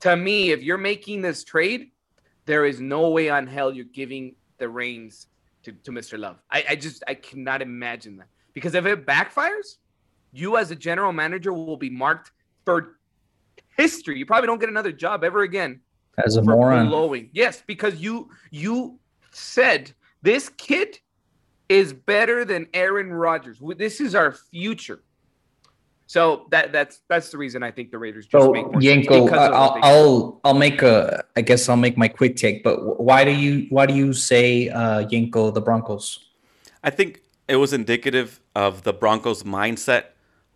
To 0.00 0.16
me, 0.16 0.52
if 0.52 0.62
you're 0.62 0.78
making 0.78 1.22
this 1.22 1.44
trade, 1.44 1.90
there 2.46 2.64
is 2.64 2.80
no 2.80 3.10
way 3.10 3.28
on 3.28 3.46
hell 3.48 3.72
you're 3.72 3.84
giving 3.84 4.36
the 4.58 4.68
reins 4.68 5.26
to, 5.64 5.72
to 5.72 5.90
Mr. 5.90 6.18
Love. 6.18 6.36
I, 6.50 6.64
I 6.70 6.76
just 6.76 7.02
I 7.06 7.14
cannot 7.14 7.62
imagine 7.62 8.16
that 8.18 8.28
because 8.54 8.74
if 8.74 8.86
it 8.86 9.06
backfires, 9.06 9.76
you 10.32 10.56
as 10.56 10.70
a 10.70 10.76
general 10.76 11.12
manager 11.12 11.52
will 11.52 11.76
be 11.76 11.90
marked 11.90 12.32
for 12.64 12.98
history. 13.76 14.18
You 14.18 14.26
probably 14.26 14.46
don't 14.46 14.58
get 14.60 14.68
another 14.68 14.92
job 14.92 15.24
ever 15.24 15.42
again 15.42 15.80
As 16.24 16.36
a 16.36 16.42
moron. 16.42 16.88
blowing. 16.88 17.30
Yes, 17.32 17.62
because 17.66 17.96
you 18.00 18.30
you 18.50 18.98
said 19.30 19.92
this 20.22 20.48
kid 20.50 20.98
is 21.68 21.92
better 21.92 22.44
than 22.44 22.66
Aaron 22.72 23.12
Rodgers. 23.12 23.58
This 23.76 24.00
is 24.00 24.14
our 24.14 24.32
future. 24.32 25.02
So 26.08 26.46
that 26.52 26.72
that's 26.72 27.02
that's 27.08 27.28
the 27.30 27.36
reason 27.36 27.62
I 27.62 27.70
think 27.70 27.90
the 27.90 27.98
Raiders 27.98 28.26
just 28.26 28.42
So 28.42 28.50
make 28.50 28.64
more 28.64 28.80
sense 28.80 29.06
Yenko, 29.06 29.26
because 29.26 29.48
of 29.48 29.52
I'll, 29.52 29.78
I'll 29.82 30.40
I'll 30.42 30.54
make 30.54 30.80
a 30.80 31.22
I 31.36 31.42
guess 31.42 31.68
I'll 31.68 31.76
make 31.76 31.98
my 31.98 32.08
quick 32.08 32.36
take. 32.36 32.64
But 32.64 32.98
why 32.98 33.26
do 33.26 33.30
you 33.30 33.66
why 33.68 33.84
do 33.84 33.94
you 33.94 34.14
say 34.14 34.70
uh, 34.70 35.04
Yenko 35.04 35.52
the 35.52 35.60
Broncos? 35.60 36.30
I 36.82 36.88
think 36.88 37.20
it 37.46 37.56
was 37.56 37.74
indicative 37.74 38.40
of 38.54 38.84
the 38.84 38.94
Broncos' 38.94 39.42
mindset 39.42 40.04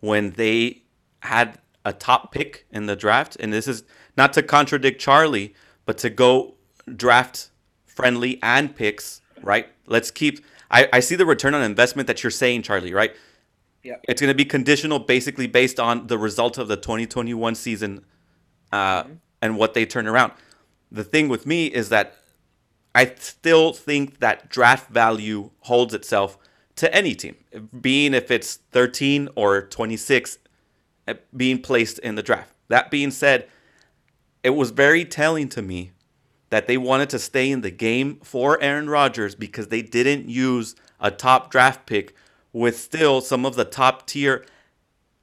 when 0.01 0.31
they 0.31 0.85
had 1.21 1.59
a 1.85 1.93
top 1.93 2.33
pick 2.33 2.67
in 2.71 2.87
the 2.87 2.97
draft. 2.97 3.37
And 3.39 3.53
this 3.53 3.69
is 3.69 3.85
not 4.17 4.33
to 4.33 4.43
contradict 4.43 5.03
Charlie, 5.03 5.55
but 5.85 5.99
to 5.99 6.09
go 6.09 6.55
draft 6.97 7.51
friendly 7.85 8.39
and 8.43 8.75
picks, 8.75 9.21
right? 9.43 9.69
Let's 9.87 10.11
keep. 10.11 10.43
I, 10.71 10.89
I 10.95 11.01
see 11.01 11.15
the 11.15 11.27
return 11.27 11.53
on 11.53 11.63
investment 11.63 12.07
that 12.07 12.23
you're 12.23 12.31
saying, 12.31 12.63
Charlie, 12.63 12.95
right? 12.95 13.15
Yeah. 13.83 13.97
It's 14.05 14.21
going 14.21 14.29
to 14.29 14.35
be 14.35 14.45
conditional 14.45 14.99
basically 14.99 15.47
based 15.47 15.81
on 15.81 16.07
the 16.07 16.19
result 16.19 16.59
of 16.59 16.69
the 16.69 16.77
2021 16.77 17.55
season 17.55 18.05
uh, 18.71 19.05
and 19.41 19.57
what 19.57 19.75
they 19.75 19.85
turn 19.85 20.07
around. 20.07 20.33
The 20.91 21.05
thing 21.05 21.29
with 21.29 21.47
me 21.47 21.67
is 21.67 21.89
that 21.89 22.17
I 22.95 23.13
still 23.19 23.73
think 23.73 24.21
that 24.21 24.49
draft 24.49 24.91
value 24.91 25.51
holds 25.61 25.95
itself 25.95 26.39
to 26.77 26.95
any 26.95 27.15
team, 27.15 27.37
being 27.81 28.15
if 28.15 28.31
it's 28.31 28.57
13 28.71 29.29
or 29.35 29.63
26 29.63 30.39
uh, 31.09 31.15
being 31.37 31.61
placed 31.61 31.99
in 31.99 32.15
the 32.15 32.23
draft. 32.23 32.53
That 32.69 32.91
being 32.91 33.11
said, 33.11 33.49
it 34.43 34.51
was 34.51 34.71
very 34.71 35.05
telling 35.05 35.49
to 35.51 35.63
me 35.63 35.93
that 36.51 36.67
they 36.67 36.77
wanted 36.77 37.11
to 37.11 37.19
stay 37.19 37.51
in 37.51 37.63
the 37.63 37.71
game 37.71 38.17
for 38.23 38.63
Aaron 38.63 38.89
Rodgers 38.89 39.35
because 39.35 39.69
they 39.69 39.83
didn't 39.83 40.29
use 40.29 40.75
a 41.01 41.11
top 41.11 41.51
draft 41.51 41.87
pick 41.87 42.15
with 42.53 42.79
still 42.79 43.21
some 43.21 43.47
of 43.47 43.55
the 43.57 43.65
top 43.65 44.07
tier, 44.07 44.45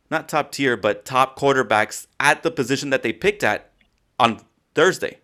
not 0.09 0.27
top 0.27 0.51
tier, 0.51 0.75
but 0.75 1.05
top 1.05 1.37
quarterbacks 1.39 2.07
at 2.19 2.43
the 2.43 2.51
position 2.51 2.89
that 2.89 3.03
they 3.03 3.13
picked 3.13 3.43
at 3.43 3.71
on 4.19 4.39
Thursday. 4.75 5.19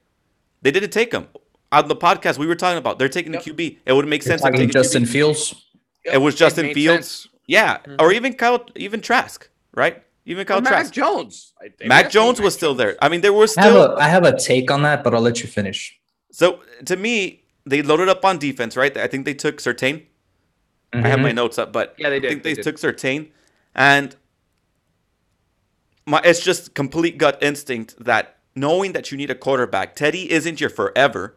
They 0.61 0.71
didn't 0.71 0.91
take 0.91 1.11
him. 1.13 1.27
On 1.71 1.87
the 1.87 1.95
podcast 1.95 2.37
we 2.37 2.45
were 2.47 2.55
talking 2.55 2.77
about, 2.77 2.99
they're 2.99 3.09
taking 3.09 3.33
Yep. 3.33 3.43
the 3.43 3.51
QB. 3.51 3.77
It 3.85 3.93
would 3.93 4.07
make 4.07 4.23
sense 4.23 4.41
to 4.41 4.47
Talking 4.49 4.67
take 4.67 4.71
Justin 4.73 5.03
QB. 5.03 5.11
Fields. 5.11 5.55
It 6.03 6.19
was 6.19 6.35
Justin 6.35 6.67
made 6.67 6.75
Fields. 6.75 7.07
sense. 7.07 7.27
Yeah, 7.47 7.79
Mhm. 7.79 8.01
or 8.01 8.11
even 8.13 8.33
Kyle, 8.33 8.65
even 8.75 9.01
Trask, 9.01 9.49
right? 9.73 10.01
Even 10.25 10.45
Kyle 10.45 10.59
Or 10.59 10.61
Mac 10.61 10.71
Trask. 10.73 10.93
Jones. 10.93 11.53
I 11.59 11.65
think. 11.65 11.87
Mac 11.89 12.05
Definitely 12.05 12.11
Jones 12.13 12.37
Mac 12.39 12.45
was 12.45 12.53
still 12.55 12.69
Jones. 12.71 12.77
there. 12.79 12.97
I 13.01 13.09
mean, 13.09 13.21
there 13.21 13.33
was 13.33 13.57
I 13.57 13.61
have, 13.63 13.71
still 13.71 13.81
a, 13.83 13.95
I 13.97 14.07
have 14.07 14.23
a 14.23 14.37
take 14.39 14.71
on 14.71 14.83
that, 14.83 15.03
but 15.03 15.13
I'll 15.13 15.21
let 15.21 15.41
you 15.41 15.47
finish. 15.47 15.99
So 16.31 16.59
to 16.85 16.95
me, 16.95 17.43
they 17.65 17.81
loaded 17.81 18.09
up 18.09 18.23
on 18.25 18.37
defense, 18.39 18.75
right? 18.77 18.95
I 18.97 19.07
think 19.07 19.25
they 19.25 19.33
took 19.33 19.57
Surtain. 19.57 20.03
I 20.93 21.07
have 21.07 21.19
my 21.19 21.29
mm-hmm. 21.29 21.35
notes 21.35 21.57
up, 21.57 21.73
but 21.73 21.95
Yeah, 21.97 22.09
they 22.09 22.17
I 22.17 22.19
think 22.21 22.43
they, 22.43 22.51
they 22.51 22.55
did. 22.55 22.63
took 22.63 22.77
Surtain, 22.77 23.29
and 23.73 24.15
my 26.05 26.21
it's 26.23 26.41
just 26.41 26.73
complete 26.73 27.17
gut 27.17 27.37
instinct 27.41 27.95
that 28.03 28.37
knowing 28.55 28.93
that 28.93 29.11
you 29.11 29.17
need 29.17 29.29
a 29.29 29.35
quarterback, 29.35 29.95
Teddy 29.95 30.31
isn't 30.31 30.61
your 30.61 30.69
forever, 30.69 31.35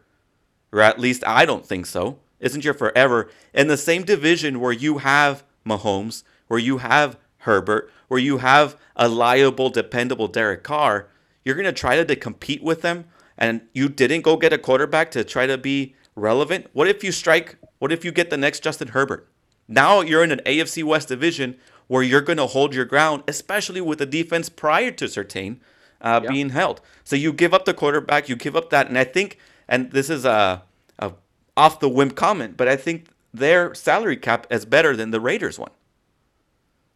or 0.71 0.81
at 0.81 0.99
least 0.99 1.23
I 1.27 1.45
don't 1.45 1.65
think 1.65 1.85
so. 1.85 2.19
Isn't 2.39 2.63
your 2.63 2.73
forever 2.73 3.29
in 3.53 3.67
the 3.67 3.77
same 3.77 4.03
division 4.03 4.59
where 4.59 4.71
you 4.71 4.99
have 4.99 5.43
Mahomes, 5.65 6.23
where 6.47 6.59
you 6.59 6.77
have 6.77 7.17
Herbert, 7.39 7.91
where 8.07 8.19
you 8.19 8.37
have 8.37 8.77
a 8.95 9.09
liable, 9.09 9.69
dependable 9.69 10.27
Derek 10.27 10.63
Carr? 10.63 11.07
You're 11.43 11.55
gonna 11.55 11.73
try 11.73 11.95
to, 11.97 12.05
to 12.05 12.15
compete 12.15 12.63
with 12.63 12.81
them, 12.81 13.05
and 13.37 13.61
you 13.73 13.89
didn't 13.89 14.21
go 14.21 14.37
get 14.37 14.53
a 14.53 14.57
quarterback 14.57 15.11
to 15.11 15.23
try 15.23 15.47
to 15.47 15.57
be 15.57 15.95
relevant. 16.15 16.67
What 16.73 16.87
if 16.87 17.03
you 17.03 17.11
strike? 17.11 17.57
What 17.79 17.91
if 17.91 18.05
you 18.05 18.11
get 18.11 18.29
the 18.29 18.37
next 18.37 18.61
Justin 18.63 18.89
Herbert? 18.89 19.27
Now 19.69 20.01
you're 20.01 20.23
in 20.23 20.31
an 20.31 20.41
AFC 20.45 20.83
West 20.83 21.07
division 21.07 21.55
where 21.87 22.01
you're 22.03 22.21
going 22.21 22.37
to 22.37 22.47
hold 22.47 22.73
your 22.73 22.85
ground, 22.85 23.23
especially 23.27 23.79
with 23.81 23.99
the 23.99 24.05
defense 24.05 24.49
prior 24.49 24.91
to 24.91 25.05
Surtain 25.05 25.57
uh, 26.01 26.19
Yeah. 26.23 26.31
being 26.31 26.49
held. 26.49 26.81
So 27.03 27.15
you 27.15 27.31
give 27.31 27.53
up 27.53 27.65
the 27.65 27.73
quarterback, 27.73 28.27
you 28.27 28.35
give 28.35 28.55
up 28.55 28.69
that, 28.71 28.87
and 28.87 28.97
I 28.97 29.03
think, 29.03 29.37
and 29.67 29.91
this 29.91 30.09
is 30.09 30.25
a, 30.25 30.63
a 30.97 31.13
off 31.55 31.79
the 31.79 31.89
whim 31.89 32.11
comment, 32.11 32.57
but 32.57 32.67
I 32.67 32.75
think 32.75 33.07
their 33.33 33.73
salary 33.75 34.17
cap 34.17 34.47
is 34.49 34.65
better 34.65 34.95
than 34.95 35.11
the 35.11 35.19
Raiders 35.19 35.59
one. 35.59 35.71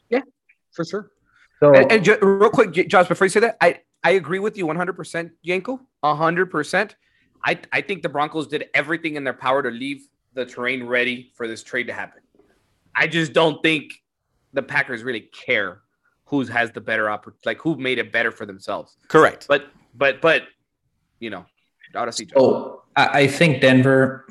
Yeah, 0.09 0.21
for 0.71 0.83
sure. 0.83 1.11
So 1.59 1.73
And, 1.75 1.91
and 1.91 2.03
ju- 2.05 2.17
real 2.21 2.49
quick, 2.49 2.71
J- 2.71 2.85
Josh, 2.87 3.07
before 3.07 3.25
you 3.25 3.29
say 3.29 3.39
that, 3.41 3.57
I, 3.61 3.81
I 4.03 4.11
agree 4.11 4.39
with 4.39 4.57
you 4.57 4.65
100%, 4.65 5.31
Yenko, 5.45 5.79
100%. 6.03 6.91
I, 7.45 7.59
I 7.71 7.81
think 7.81 8.01
the 8.01 8.09
Broncos 8.09 8.47
did 8.47 8.69
everything 8.73 9.15
in 9.15 9.23
their 9.23 9.33
power 9.33 9.61
to 9.61 9.69
leave 9.69 10.07
the 10.33 10.45
terrain 10.45 10.83
ready 10.85 11.31
for 11.35 11.47
this 11.47 11.61
trade 11.61 11.87
to 11.87 11.93
happen. 11.93 12.21
I 12.95 13.07
just 13.07 13.33
don't 13.33 13.61
think 13.63 13.93
the 14.53 14.63
Packers 14.63 15.03
really 15.03 15.21
care 15.21 15.81
who 16.25 16.43
has 16.45 16.71
the 16.71 16.81
better 16.81 17.09
opportunity, 17.09 17.41
like 17.45 17.59
who 17.59 17.75
made 17.75 17.99
it 17.99 18.11
better 18.11 18.31
for 18.31 18.45
themselves. 18.45 18.97
Correct. 19.07 19.45
But, 19.47 19.67
but, 19.95 20.21
but, 20.21 20.43
you 21.19 21.29
know, 21.29 21.45
ought 21.95 22.05
to 22.05 22.11
see. 22.11 22.25
Josh. 22.25 22.33
So 22.37 22.81
I, 22.95 23.21
I 23.21 23.27
think 23.27 23.61
Denver. 23.61 24.25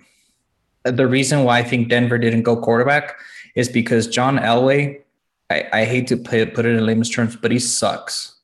The 0.85 1.07
reason 1.07 1.45
why 1.45 1.59
I 1.59 1.63
think 1.63 1.89
Denver 1.89 2.19
didn't 2.19 2.43
go 2.43 2.57
quarterback 2.57 3.17
is 3.55 3.69
because 3.69 4.09
John 4.09 4.39
Elway. 4.39 5.01
I, 5.49 5.69
I 5.73 5.85
hate 5.85 6.09
to 6.09 6.17
put 6.17 6.35
it, 6.35 6.55
put 6.55 6.67
it 6.67 6.77
in 6.77 6.85
layman's 6.85 7.11
terms, 7.11 7.37
but 7.37 7.53
he 7.53 7.61
sucks. 7.61 8.41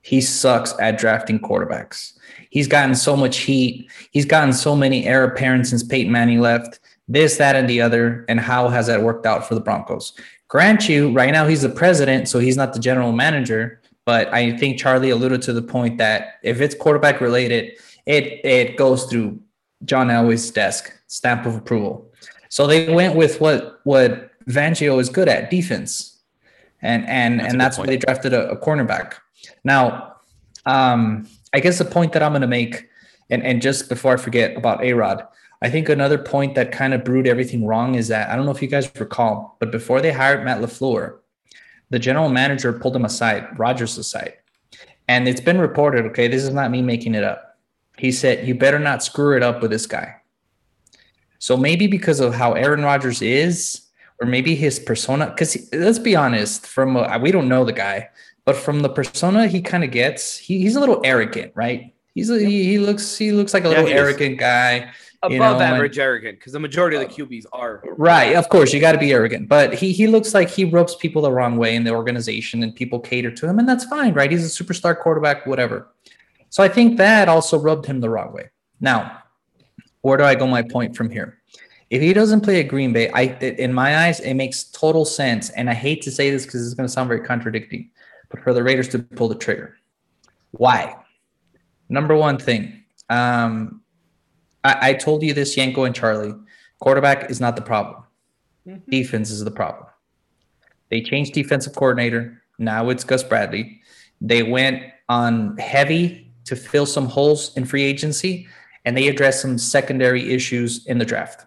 He 0.00 0.20
sucks 0.20 0.74
at 0.80 0.98
drafting 0.98 1.38
quarterbacks. 1.38 2.16
He's 2.50 2.68
gotten 2.68 2.94
so 2.94 3.16
much 3.16 3.38
heat. 3.38 3.90
He's 4.12 4.24
gotten 4.24 4.52
so 4.52 4.74
many 4.76 5.06
heir 5.06 5.24
apparents 5.24 5.70
since 5.70 5.82
Peyton 5.82 6.12
Manning 6.12 6.40
left. 6.40 6.80
This, 7.06 7.36
that, 7.36 7.56
and 7.56 7.68
the 7.68 7.80
other. 7.80 8.24
And 8.28 8.40
how 8.40 8.68
has 8.68 8.86
that 8.86 9.02
worked 9.02 9.26
out 9.26 9.46
for 9.46 9.54
the 9.54 9.60
Broncos? 9.60 10.14
Grant 10.48 10.88
you, 10.88 11.12
right 11.12 11.32
now 11.32 11.46
he's 11.46 11.62
the 11.62 11.68
president, 11.68 12.28
so 12.28 12.38
he's 12.38 12.56
not 12.56 12.72
the 12.72 12.80
general 12.80 13.12
manager. 13.12 13.80
But 14.04 14.32
I 14.32 14.56
think 14.56 14.78
Charlie 14.78 15.10
alluded 15.10 15.42
to 15.42 15.52
the 15.52 15.62
point 15.62 15.98
that 15.98 16.34
if 16.42 16.60
it's 16.60 16.74
quarterback 16.74 17.20
related, 17.20 17.78
it 18.06 18.44
it 18.44 18.76
goes 18.76 19.04
through 19.04 19.40
John 19.84 20.08
Elway's 20.08 20.50
desk, 20.50 20.92
stamp 21.06 21.46
of 21.46 21.56
approval. 21.56 22.10
So 22.50 22.66
they 22.66 22.92
went 22.92 23.16
with 23.16 23.40
what 23.40 23.80
what 23.84 24.30
Fangio 24.46 25.00
is 25.00 25.08
good 25.08 25.28
at, 25.28 25.50
defense, 25.50 26.20
and 26.82 27.06
and 27.08 27.40
That's 27.40 27.52
and 27.52 27.60
that's 27.60 27.78
why 27.78 27.86
they 27.86 27.96
drafted 27.96 28.34
a, 28.34 28.50
a 28.50 28.56
cornerback. 28.56 29.14
Now, 29.64 30.16
um, 30.66 31.26
I 31.52 31.60
guess 31.60 31.78
the 31.78 31.84
point 31.84 32.12
that 32.12 32.22
I'm 32.22 32.32
going 32.32 32.42
to 32.42 32.46
make, 32.46 32.88
and 33.30 33.42
and 33.42 33.62
just 33.62 33.88
before 33.88 34.12
I 34.12 34.16
forget 34.16 34.56
about 34.56 34.84
A 34.84 34.92
Rod, 34.92 35.26
I 35.64 35.70
think 35.70 35.88
another 35.88 36.18
point 36.18 36.54
that 36.56 36.72
kind 36.72 36.92
of 36.92 37.04
brewed 37.04 37.26
everything 37.26 37.64
wrong 37.66 37.94
is 37.94 38.08
that 38.08 38.28
I 38.28 38.36
don't 38.36 38.44
know 38.44 38.50
if 38.50 38.60
you 38.60 38.68
guys 38.68 38.90
recall, 39.00 39.56
but 39.60 39.72
before 39.72 40.02
they 40.02 40.12
hired 40.12 40.44
Matt 40.44 40.60
Lafleur, 40.60 41.20
the 41.88 41.98
general 41.98 42.28
manager 42.28 42.70
pulled 42.70 42.94
him 42.94 43.06
aside, 43.06 43.58
Rodgers 43.58 43.96
aside, 43.96 44.34
and 45.08 45.26
it's 45.26 45.40
been 45.40 45.58
reported. 45.58 46.04
Okay, 46.06 46.28
this 46.28 46.42
is 46.42 46.50
not 46.52 46.70
me 46.70 46.82
making 46.82 47.14
it 47.14 47.24
up. 47.24 47.58
He 47.96 48.12
said, 48.12 48.46
"You 48.46 48.54
better 48.54 48.78
not 48.78 49.02
screw 49.02 49.34
it 49.38 49.42
up 49.42 49.62
with 49.62 49.70
this 49.70 49.86
guy." 49.86 50.16
So 51.38 51.56
maybe 51.56 51.86
because 51.86 52.20
of 52.20 52.34
how 52.34 52.52
Aaron 52.52 52.82
Rodgers 52.84 53.22
is, 53.22 53.80
or 54.20 54.26
maybe 54.26 54.54
his 54.54 54.78
persona, 54.78 55.30
because 55.30 55.56
let's 55.72 55.98
be 55.98 56.14
honest, 56.14 56.66
from 56.66 56.96
a, 56.96 57.18
we 57.18 57.30
don't 57.32 57.48
know 57.48 57.64
the 57.64 57.72
guy, 57.72 58.10
but 58.44 58.54
from 58.56 58.80
the 58.80 58.90
persona 58.90 59.46
he 59.46 59.62
kind 59.62 59.82
of 59.82 59.90
gets, 59.90 60.36
he, 60.36 60.58
he's 60.58 60.76
a 60.76 60.80
little 60.80 61.00
arrogant, 61.04 61.52
right? 61.54 61.94
He's 62.14 62.28
a, 62.28 62.38
he, 62.38 62.64
he 62.64 62.78
looks 62.78 63.16
he 63.16 63.32
looks 63.32 63.54
like 63.54 63.64
a 63.64 63.68
Yeah, 63.70 63.76
little 63.80 63.86
he 63.86 63.94
is. 63.94 64.00
arrogant 64.00 64.38
guy. 64.38 64.92
Above 65.24 65.32
you 65.32 65.38
know, 65.38 65.58
average 65.58 65.98
arrogant 65.98 66.38
because 66.38 66.52
the 66.52 66.60
majority 66.60 66.96
of 66.96 67.02
the 67.02 67.08
QBs 67.08 67.46
are. 67.52 67.82
Right, 67.96 68.36
of 68.36 68.48
course, 68.50 68.74
you 68.74 68.80
got 68.80 68.92
to 68.92 68.98
be 68.98 69.12
arrogant, 69.12 69.48
but 69.48 69.72
he 69.72 69.92
he 69.92 70.06
looks 70.06 70.34
like 70.34 70.50
he 70.50 70.64
rubs 70.64 70.94
people 70.94 71.22
the 71.22 71.32
wrong 71.32 71.56
way 71.56 71.74
in 71.74 71.84
the 71.84 71.92
organization, 71.92 72.62
and 72.62 72.74
people 72.74 73.00
cater 73.00 73.30
to 73.30 73.48
him, 73.48 73.58
and 73.58 73.68
that's 73.68 73.84
fine, 73.84 74.12
right? 74.12 74.30
He's 74.30 74.44
a 74.44 74.64
superstar 74.64 74.98
quarterback, 74.98 75.46
whatever. 75.46 75.88
So 76.50 76.62
I 76.62 76.68
think 76.68 76.98
that 76.98 77.28
also 77.28 77.58
rubbed 77.58 77.86
him 77.86 78.00
the 78.00 78.10
wrong 78.10 78.32
way. 78.32 78.50
Now, 78.80 79.22
where 80.02 80.18
do 80.18 80.24
I 80.24 80.34
go? 80.34 80.46
My 80.46 80.62
point 80.62 80.94
from 80.94 81.08
here. 81.08 81.38
If 81.88 82.02
he 82.02 82.12
doesn't 82.12 82.42
play 82.42 82.60
at 82.60 82.68
Green 82.68 82.92
Bay, 82.92 83.08
I 83.10 83.22
in 83.40 83.72
my 83.72 84.06
eyes 84.06 84.20
it 84.20 84.34
makes 84.34 84.64
total 84.64 85.04
sense, 85.04 85.48
and 85.50 85.70
I 85.70 85.74
hate 85.74 86.02
to 86.02 86.10
say 86.10 86.30
this 86.30 86.44
because 86.44 86.66
it's 86.66 86.74
going 86.74 86.86
to 86.86 86.92
sound 86.92 87.08
very 87.08 87.20
contradicting, 87.20 87.90
but 88.28 88.42
for 88.42 88.52
the 88.52 88.62
Raiders 88.62 88.88
to 88.88 88.98
pull 88.98 89.28
the 89.28 89.34
trigger. 89.34 89.76
Why? 90.50 90.96
Number 91.88 92.16
one 92.16 92.38
thing, 92.38 92.84
um, 93.08 93.82
I, 94.64 94.90
I 94.90 94.94
told 94.94 95.22
you 95.22 95.34
this, 95.34 95.56
Yenko 95.56 95.86
and 95.86 95.94
Charlie. 95.94 96.34
Quarterback 96.80 97.30
is 97.30 97.40
not 97.40 97.56
the 97.56 97.62
problem. 97.62 98.02
Mm-hmm. 98.66 98.90
Defense 98.90 99.30
is 99.30 99.44
the 99.44 99.50
problem. 99.50 99.86
They 100.90 101.02
changed 101.02 101.34
defensive 101.34 101.74
coordinator. 101.74 102.42
Now 102.58 102.88
it's 102.88 103.04
Gus 103.04 103.22
Bradley. 103.22 103.80
They 104.20 104.42
went 104.42 104.82
on 105.08 105.56
heavy 105.58 106.32
to 106.46 106.56
fill 106.56 106.86
some 106.86 107.06
holes 107.06 107.56
in 107.56 107.64
free 107.64 107.84
agency, 107.84 108.46
and 108.84 108.96
they 108.96 109.08
addressed 109.08 109.42
some 109.42 109.58
secondary 109.58 110.32
issues 110.32 110.86
in 110.86 110.98
the 110.98 111.04
draft. 111.04 111.46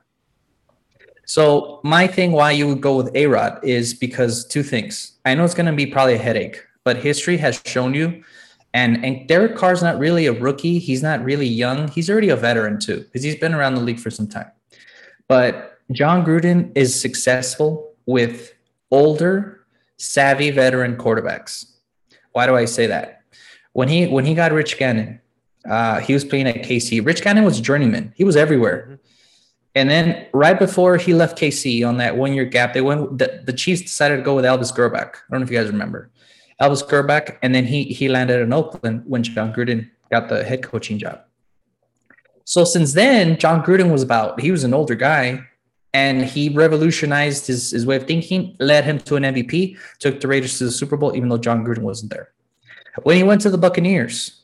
So 1.26 1.82
my 1.84 2.08
thing 2.08 2.32
why 2.32 2.52
you 2.52 2.68
would 2.68 2.82
go 2.82 2.96
with 2.96 3.14
A 3.16 3.28
Rod 3.28 3.60
is 3.64 3.94
because 3.94 4.46
two 4.46 4.64
things. 4.64 5.18
I 5.26 5.36
know 5.36 5.44
it's 5.44 5.54
going 5.54 5.66
to 5.66 5.74
be 5.74 5.86
probably 5.86 6.16
a 6.16 6.20
headache, 6.20 6.64
but 6.84 6.98
history 6.98 7.38
has 7.38 7.62
shown 7.66 7.94
you, 7.94 8.24
and 8.74 9.04
and 9.04 9.28
Derek 9.28 9.56
Carr's 9.56 9.82
not 9.82 9.98
really 9.98 10.26
a 10.26 10.34
rookie. 10.34 10.80
He's 10.80 11.02
not 11.02 11.24
really 11.24 11.48
young. 11.48 11.88
He's 11.88 12.10
already 12.10 12.30
a 12.30 12.36
veteran 12.36 12.80
too, 12.80 13.00
because 13.00 13.24
he's 13.24 13.36
been 13.36 13.54
around 13.54 13.76
the 13.76 13.82
league 13.82 14.00
for 14.00 14.12
some 14.12 14.28
time. 14.28 14.52
But 15.28 15.80
Jon 15.92 16.26
Gruden 16.26 16.72
is 16.76 17.00
successful 17.00 17.94
with 18.06 18.54
older, 18.92 19.66
savvy 19.98 20.52
veteran 20.52 20.98
quarterbacks. 20.98 21.66
Why 22.32 22.46
do 22.46 22.56
I 22.56 22.66
say 22.66 22.88
that? 22.88 23.22
When 23.74 23.88
he 23.88 24.08
when 24.08 24.26
he 24.26 24.34
got 24.34 24.52
Rich 24.52 24.78
Gannon, 24.78 25.22
uh, 25.70 26.00
he 26.00 26.14
was 26.14 26.26
playing 26.26 26.48
at 26.48 26.58
KC. 26.58 27.06
Rich 27.06 27.22
Gannon 27.22 27.46
was 27.46 27.60
a 27.60 27.62
journeyman. 27.62 28.14
He 28.16 28.24
was 28.24 28.36
everywhere. 28.36 29.00
And 29.76 29.90
then 29.90 30.26
right 30.34 30.58
before 30.58 30.98
he 30.98 31.14
left 31.14 31.38
KC 31.38 31.88
on 31.88 31.98
that 31.98 32.18
one 32.18 32.34
year 32.34 32.46
gap, 32.46 32.74
they 32.74 32.82
went. 32.82 33.18
The, 33.18 33.44
the 33.46 33.54
Chiefs 33.54 33.84
decided 33.84 34.18
to 34.18 34.24
go 34.24 34.36
with 34.36 34.46
Elvis 34.46 34.76
Grbac. 34.76 35.16
I 35.16 35.32
don't 35.32 35.40
know 35.40 35.46
if 35.46 35.52
you 35.52 35.58
guys 35.58 35.68
remember 35.68 36.10
Elvis 36.62 36.88
Grbac, 36.88 37.38
and 37.42 37.54
then 37.54 37.66
he 37.66 37.84
he 37.84 38.10
landed 38.10 38.42
in 38.42 38.54
Oakland 38.54 39.04
when 39.06 39.24
Jon 39.24 39.54
Gruden 39.54 39.90
got 40.12 40.30
the 40.30 40.44
head 40.44 40.64
coaching 40.64 40.98
job. 40.98 41.22
So 42.46 42.64
since 42.64 42.94
then, 42.94 43.38
Jon 43.38 43.64
Gruden 43.64 43.92
was 43.92 44.04
about. 44.04 44.40
He 44.40 44.52
was 44.52 44.64
an 44.64 44.74
older 44.74 44.96
guy, 44.96 45.44
and 45.94 46.26
he 46.26 46.50
revolutionized 46.50 47.48
his 47.48 47.72
his 47.72 47.86
way 47.86 47.98
of 47.98 48.08
thinking, 48.08 48.56
led 48.60 48.86
him 48.86 49.00
to 49.00 49.16
an 49.18 49.24
MVP, 49.24 49.78
took 50.00 50.20
the 50.20 50.28
Raiders 50.28 50.58
to 50.58 50.66
the 50.66 50.72
Super 50.72 50.98
Bowl, 50.98 51.16
even 51.16 51.30
though 51.30 51.38
Jon 51.38 51.66
Gruden 51.66 51.84
wasn't 51.84 52.12
there. 52.12 52.30
When 53.04 53.18
he 53.18 53.24
went 53.24 53.42
to 53.42 53.52
the 53.52 53.58
Buccaneers, 53.58 54.42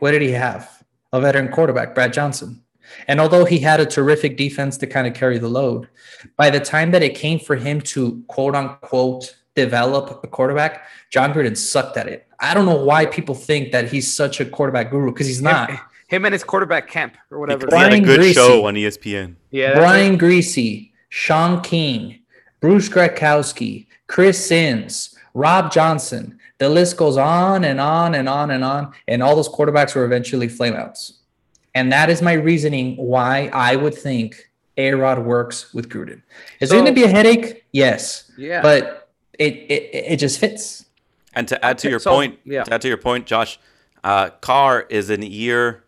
what 0.00 0.10
did 0.10 0.22
he 0.22 0.32
have? 0.32 0.82
A 1.12 1.20
veteran 1.20 1.48
quarterback, 1.48 1.94
Brad 1.94 2.12
Johnson. 2.12 2.62
And 3.08 3.20
although 3.20 3.44
he 3.44 3.58
had 3.58 3.80
a 3.80 3.86
terrific 3.86 4.36
defense 4.36 4.76
to 4.78 4.86
kind 4.86 5.06
of 5.06 5.14
carry 5.14 5.38
the 5.38 5.48
load, 5.48 5.88
by 6.36 6.50
the 6.50 6.60
time 6.60 6.90
that 6.90 7.02
it 7.02 7.14
came 7.14 7.38
for 7.38 7.56
him 7.56 7.80
to 7.80 8.22
quote 8.28 8.54
unquote 8.54 9.34
develop 9.54 10.20
a 10.24 10.26
quarterback, 10.26 10.86
Jon 11.10 11.32
Gruden 11.32 11.56
sucked 11.56 11.96
at 11.96 12.08
it. 12.08 12.26
I 12.40 12.54
don't 12.54 12.66
know 12.66 12.76
why 12.76 13.06
people 13.06 13.34
think 13.34 13.72
that 13.72 13.90
he's 13.90 14.12
such 14.12 14.40
a 14.40 14.44
quarterback 14.44 14.90
guru 14.90 15.12
because 15.12 15.26
he's 15.26 15.42
not. 15.42 15.70
Him, 15.70 15.78
him 16.08 16.24
and 16.24 16.32
his 16.32 16.44
quarterback 16.44 16.88
camp 16.88 17.16
or 17.30 17.38
whatever. 17.38 17.60
Because 17.66 17.74
he 17.74 17.78
had 17.82 17.86
a 17.86 17.90
Brian 17.90 18.04
good 18.04 18.20
Griese. 18.20 18.34
show 18.34 18.66
on 18.66 18.74
ESPN. 18.74 19.36
Yeah, 19.50 19.74
Brian 19.74 20.14
it. 20.14 20.20
Griese, 20.20 20.90
Shaun 21.08 21.62
King, 21.62 22.20
Bruce 22.60 22.88
Gradkowski, 22.88 23.86
Chris 24.06 24.44
Sims, 24.44 25.16
Rob 25.34 25.72
Johnson. 25.72 26.38
The 26.58 26.68
list 26.68 26.96
goes 26.96 27.16
on 27.16 27.64
and 27.64 27.80
on 27.80 28.14
and 28.14 28.28
on 28.28 28.50
and 28.50 28.62
on. 28.64 28.92
And 29.08 29.22
all 29.22 29.34
those 29.36 29.48
quarterbacks 29.48 29.94
were 29.94 30.04
eventually 30.04 30.48
flameouts. 30.48 31.14
And 31.74 31.92
that 31.92 32.08
is 32.10 32.22
my 32.22 32.34
reasoning 32.34 32.96
why 32.96 33.50
I 33.52 33.74
would 33.74 33.94
think 33.94 34.50
A 34.76 34.92
Rod 34.94 35.24
works 35.24 35.74
with 35.74 35.88
Gruden. 35.88 36.22
Is 36.60 36.70
So- 36.70 36.76
it 36.76 36.78
going 36.80 36.94
to 36.94 37.00
be 37.00 37.02
a 37.04 37.08
headache? 37.08 37.64
Yes. 37.72 38.30
Yeah. 38.38 38.62
But 38.62 39.03
it, 39.38 39.54
it, 39.70 40.12
it 40.12 40.16
just 40.18 40.38
fits. 40.38 40.86
And 41.34 41.48
to 41.48 41.64
add 41.64 41.78
to 41.78 41.90
your 41.90 41.98
so, 41.98 42.12
point, 42.12 42.38
yeah. 42.44 42.64
to 42.64 42.74
add 42.74 42.82
to 42.82 42.88
your 42.88 42.96
point, 42.96 43.26
Josh, 43.26 43.58
uh, 44.02 44.30
Carr 44.40 44.82
is 44.82 45.10
in 45.10 45.22
a 45.22 45.26
year. 45.26 45.84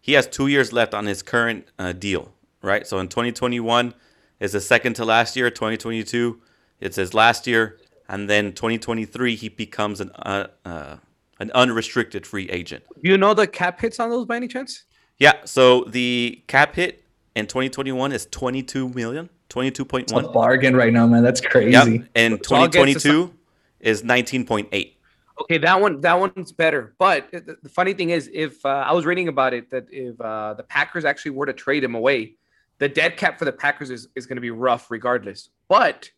He 0.00 0.14
has 0.14 0.26
two 0.26 0.46
years 0.46 0.72
left 0.72 0.94
on 0.94 1.06
his 1.06 1.22
current 1.22 1.68
uh, 1.78 1.92
deal, 1.92 2.32
right? 2.62 2.86
So 2.86 2.98
in 2.98 3.08
2021 3.08 3.94
is 4.40 4.52
the 4.52 4.60
second 4.60 4.94
to 4.94 5.04
last 5.04 5.36
year. 5.36 5.50
2022, 5.50 6.40
it's 6.80 6.96
his 6.96 7.14
last 7.14 7.46
year, 7.46 7.78
and 8.08 8.28
then 8.28 8.52
2023 8.52 9.36
he 9.36 9.48
becomes 9.48 10.00
an 10.00 10.10
uh, 10.16 10.46
uh, 10.64 10.96
an 11.40 11.52
unrestricted 11.52 12.26
free 12.26 12.48
agent. 12.50 12.84
Do 13.02 13.10
you 13.10 13.18
know 13.18 13.34
the 13.34 13.46
cap 13.46 13.80
hits 13.80 14.00
on 14.00 14.10
those 14.10 14.26
by 14.26 14.36
any 14.36 14.48
chance? 14.48 14.84
Yeah. 15.18 15.44
So 15.44 15.84
the 15.84 16.42
cap 16.46 16.74
hit 16.74 17.04
in 17.36 17.46
2021 17.46 18.12
is 18.12 18.26
22 18.26 18.88
million, 18.88 19.30
It's 19.50 19.80
a 19.80 19.82
22.1. 19.82 20.32
bargain 20.32 20.76
right 20.76 20.92
now, 20.92 21.06
man. 21.06 21.22
That's 21.22 21.40
crazy. 21.40 21.72
Yep. 21.72 22.08
And 22.14 22.44
So 22.44 22.56
I'll 22.56 22.68
get 22.68 22.84
to 22.84 22.94
2022 22.94 23.34
is 23.80 24.02
19.8. 24.02 24.94
Okay, 25.40 25.58
that 25.58 25.80
one 25.80 26.00
that 26.00 26.18
one's 26.18 26.52
better. 26.52 26.94
But 26.98 27.30
the, 27.30 27.56
the 27.62 27.68
funny 27.68 27.94
thing 27.94 28.10
is, 28.10 28.28
if 28.32 28.64
uh, 28.66 28.68
I 28.68 28.92
was 28.92 29.06
reading 29.06 29.28
about 29.28 29.54
it, 29.54 29.70
that 29.70 29.86
if 29.90 30.20
uh, 30.20 30.54
the 30.54 30.64
Packers 30.64 31.04
actually 31.04 31.30
were 31.30 31.46
to 31.46 31.52
trade 31.52 31.84
him 31.84 31.94
away, 31.94 32.34
the 32.78 32.88
dead 32.88 33.16
cap 33.16 33.38
for 33.38 33.44
the 33.44 33.52
Packers 33.52 33.90
is, 33.90 34.08
is 34.16 34.26
going 34.26 34.36
to 34.36 34.42
be 34.42 34.50
rough 34.50 34.90
regardless. 34.90 35.50
But 35.68 36.10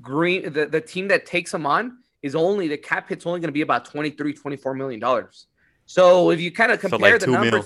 Green, 0.00 0.52
the, 0.52 0.66
the 0.66 0.80
team 0.80 1.08
that 1.08 1.26
takes 1.26 1.52
him 1.52 1.66
on 1.66 1.98
is 2.22 2.34
only 2.36 2.68
the 2.68 2.78
cap 2.78 3.08
hit's 3.08 3.26
only 3.26 3.40
going 3.40 3.48
to 3.48 3.52
be 3.52 3.62
about 3.62 3.84
23, 3.84 4.32
24 4.32 4.74
million 4.74 5.00
dollars. 5.00 5.46
So 5.86 6.30
if 6.30 6.40
you 6.40 6.52
kind 6.52 6.70
of 6.70 6.80
So, 6.80 6.88
compare 6.88 7.12
like, 7.12 7.20
the 7.20 7.26
two 7.26 7.38
mil. 7.38 7.64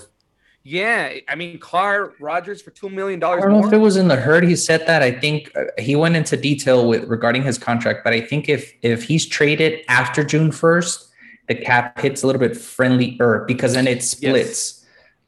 Numbers, 0.67 1.13
yeah, 1.15 1.19
I 1.27 1.35
mean 1.35 1.59
Carr 1.59 2.13
Rodgers 2.19 2.61
for 2.61 2.71
two 2.71 2.89
million 2.89 3.19
dollars. 3.19 3.43
I 3.43 3.47
don't 3.47 3.61
know 3.61 3.67
if 3.67 3.73
it 3.73 3.77
was 3.77 3.95
in 3.97 4.07
the 4.07 4.15
herd 4.15 4.43
he 4.43 4.55
said 4.55 4.85
that. 4.87 5.01
I 5.01 5.11
think 5.11 5.51
uh, 5.55 5.63
he 5.79 5.95
went 5.95 6.15
into 6.15 6.35
detail 6.37 6.87
with 6.87 7.05
regarding 7.05 7.43
his 7.43 7.57
contract, 7.57 8.03
but 8.03 8.13
I 8.13 8.21
think 8.21 8.49
if 8.49 8.73
if 8.81 9.03
he's 9.03 9.25
traded 9.25 9.81
after 9.87 10.23
June 10.23 10.51
first, 10.51 11.09
the 11.47 11.55
cap 11.55 11.99
hits 11.99 12.23
a 12.23 12.27
little 12.27 12.39
bit 12.39 12.55
friendlier 12.57 13.45
because 13.47 13.73
then 13.73 13.87
it 13.87 14.03
splits. 14.03 14.85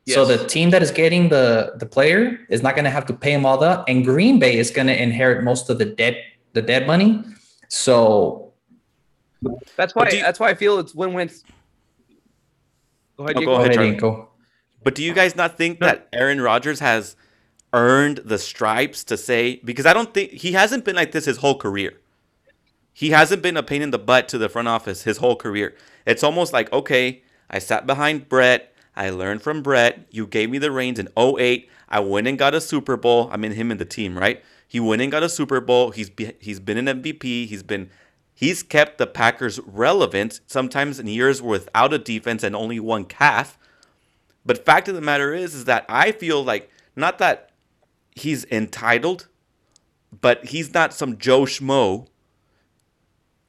So 0.07 0.25
Yes. 0.27 0.41
the 0.41 0.47
team 0.47 0.71
that 0.71 0.81
is 0.81 0.91
getting 0.91 1.29
the 1.29 1.73
the 1.77 1.85
player 1.85 2.39
is 2.49 2.61
not 2.63 2.75
going 2.75 2.85
to 2.85 2.91
have 2.91 3.05
to 3.07 3.13
pay 3.13 3.31
him 3.31 3.45
all 3.45 3.57
that, 3.59 3.83
and 3.87 4.03
Green 4.03 4.39
Bay 4.39 4.57
is 4.57 4.71
going 4.71 4.87
to 4.87 5.01
inherit 5.01 5.43
most 5.43 5.69
of 5.69 5.77
the 5.77 5.85
debt 5.85 6.15
the 6.53 6.61
dead 6.61 6.87
money. 6.87 7.23
So 7.69 8.53
That's 9.77 9.95
why 9.95 10.09
you- 10.09 10.21
that's 10.21 10.39
why 10.39 10.49
I 10.49 10.53
feel 10.55 10.79
it's 10.79 10.93
win-win. 10.95 11.29
Go 13.17 13.23
ahead, 13.25 13.37
Oh, 13.37 13.39
Diego. 13.39 13.45
go 13.57 13.61
ahead, 13.61 13.73
Charlie. 13.73 14.28
But 14.83 14.95
do 14.95 15.03
you 15.03 15.13
guys 15.13 15.35
not 15.35 15.57
think 15.57 15.79
that 15.79 16.07
Aaron 16.13 16.41
Rodgers 16.41 16.79
has 16.79 17.15
earned 17.73 18.17
the 18.25 18.37
stripes 18.37 19.03
to 19.03 19.17
say 19.17 19.61
because 19.63 19.85
I 19.85 19.93
don't 19.93 20.13
think 20.13 20.31
he 20.31 20.53
hasn't 20.53 20.85
been 20.85 20.95
like 20.95 21.11
this 21.11 21.25
his 21.25 21.37
whole 21.37 21.57
career. 21.57 21.93
He 22.93 23.11
hasn't 23.11 23.41
been 23.41 23.57
a 23.57 23.63
pain 23.63 23.81
in 23.81 23.91
the 23.91 23.99
butt 23.99 24.27
to 24.29 24.37
the 24.37 24.49
front 24.49 24.67
office 24.67 25.03
his 25.03 25.17
whole 25.17 25.35
career. 25.35 25.75
It's 26.05 26.23
almost 26.23 26.51
like, 26.51 26.71
okay, 26.73 27.21
I 27.49 27.59
sat 27.59 27.85
behind 27.85 28.27
Brett, 28.27 28.73
I 28.95 29.09
learned 29.11 29.41
from 29.41 29.61
Brett, 29.61 30.07
you 30.09 30.27
gave 30.27 30.49
me 30.49 30.57
the 30.57 30.71
reins 30.71 30.99
in 30.99 31.07
08, 31.17 31.69
I 31.87 31.99
went 31.99 32.27
and 32.27 32.37
got 32.37 32.53
a 32.53 32.61
Super 32.61 32.97
Bowl. 32.97 33.29
I 33.31 33.37
mean 33.37 33.51
him 33.51 33.71
and 33.71 33.79
the 33.79 33.85
team, 33.85 34.17
right? 34.17 34.43
He 34.67 34.79
went 34.79 35.01
and 35.01 35.11
got 35.11 35.23
a 35.23 35.29
Super 35.29 35.59
Bowl. 35.61 35.91
He's 35.91 36.09
be, 36.09 36.33
he's 36.39 36.59
been 36.59 36.87
an 36.87 37.01
MVP. 37.01 37.47
He's 37.47 37.63
been 37.63 37.89
he's 38.35 38.61
kept 38.61 38.99
the 38.99 39.07
Packers 39.07 39.59
relevant 39.65 40.41
sometimes 40.45 40.99
in 40.99 41.07
years 41.07 41.41
without 41.41 41.93
a 41.93 41.97
defense 41.97 42.43
and 42.43 42.55
only 42.55 42.79
one 42.79 43.05
calf. 43.05 43.57
But 44.45 44.65
fact 44.65 44.87
of 44.87 44.95
the 44.95 45.01
matter 45.01 45.33
is, 45.33 45.53
is 45.53 45.65
that 45.65 45.85
I 45.89 46.11
feel 46.11 46.43
like 46.43 46.69
not 46.95 47.17
that 47.19 47.51
he's 48.15 48.45
entitled, 48.45 49.27
but 50.21 50.45
he's 50.45 50.73
not 50.73 50.93
some 50.93 51.17
Joe 51.17 51.41
Schmo 51.41 52.07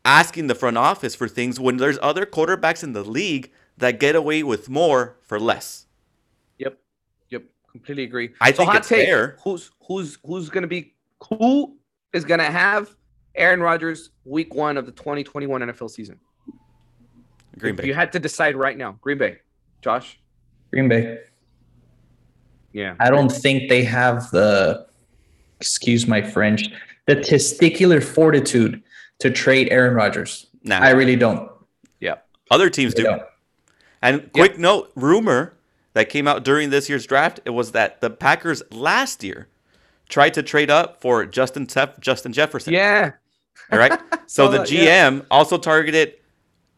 asking 0.05 0.47
the 0.47 0.55
front 0.55 0.79
office 0.79 1.15
for 1.15 1.29
things 1.29 1.61
when 1.61 1.77
there's 1.77 1.99
other 2.03 2.27
quarterbacks 2.27 2.83
in 2.83 2.93
the 2.93 3.05
league 3.05 3.51
that 3.77 4.01
get 4.01 4.15
away 4.15 4.43
with 4.43 4.69
more 4.69 5.17
for 5.23 5.39
less. 5.39 5.87
Yep. 6.59 6.79
Yep. 7.31 7.45
Completely 7.71 8.05
agree. 8.05 8.31
I 8.41 8.53
think 8.53 8.69
hot 8.69 8.79
it's 8.79 8.89
fair. 8.89 9.37
Who's 9.43 9.71
who's 9.87 10.19
who's 10.25 10.49
gonna 10.49 10.67
be 10.67 10.95
who 11.29 11.77
is 12.13 12.25
gonna 12.25 12.51
have 12.51 12.95
Aaron 13.35 13.61
Rodgers 13.61 14.11
week 14.25 14.55
one 14.55 14.77
of 14.77 14.87
the 14.87 14.93
2021 14.93 15.63
NFL 15.63 15.91
season? 15.91 16.19
Green 17.59 17.77
Bay. 17.77 17.87
You 17.87 17.95
had 17.95 18.13
to 18.13 18.19
decide 18.19 18.57
right 18.57 18.77
now. 18.77 18.93
Green 19.01 19.19
Bay. 19.19 19.39
Josh? 19.83 20.21
Green 20.71 20.89
Bay. 20.89 21.19
Yeah. 22.73 22.95
I 23.01 23.11
don't 23.11 23.31
think 23.31 23.69
they 23.69 23.83
have 23.85 24.31
the, 24.31 24.87
excuse 25.59 26.07
my 26.07 26.23
French, 26.23 26.69
the 27.07 27.17
testicular 27.17 28.03
fortitude 28.03 28.83
to 29.19 29.31
trade 29.31 29.69
Aaron 29.71 29.95
Rodgers. 29.95 30.47
Nah, 30.63 30.79
I 30.79 30.91
really 30.91 31.17
don't. 31.17 31.51
Yeah. 32.01 32.17
other 32.51 32.71
teams 32.71 32.95
They 32.95 33.03
do. 33.03 33.09
don't. 33.09 33.23
And 34.03 34.33
quick 34.33 34.59
note, 34.59 34.93
rumor 34.95 35.57
that 35.93 36.09
came 36.09 36.27
out 36.29 36.45
during 36.45 36.71
this 36.71 36.89
year's 36.89 37.07
draft, 37.07 37.41
it 37.45 37.51
was 37.51 37.73
that 37.73 38.01
the 38.01 38.09
Packers 38.11 38.63
last 38.71 39.23
year 39.25 39.49
tried 40.09 40.35
to 40.35 40.43
trade 40.43 40.71
up 40.71 41.01
for 41.01 41.27
Justin 41.27 41.67
Tef- 41.67 41.99
Justin 42.01 42.33
Jefferson. 42.33 42.73
Yeah. 42.73 43.13
All 43.73 43.79
right. 43.79 43.99
So 44.31 44.47
the 44.49 44.59
GM 44.59 44.77
yeah. 45.17 45.21
also 45.29 45.59
targeted 45.59 46.15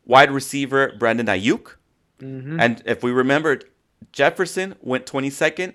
wide 0.07 0.31
receiver 0.31 0.95
Brandon 0.99 1.27
Aiyuk. 1.27 1.75
Mhm. 2.19 2.59
And 2.59 2.83
if 2.87 3.03
we 3.03 3.11
remember, 3.13 3.61
Jefferson 4.11 4.75
went 4.81 5.07
22nd 5.07 5.75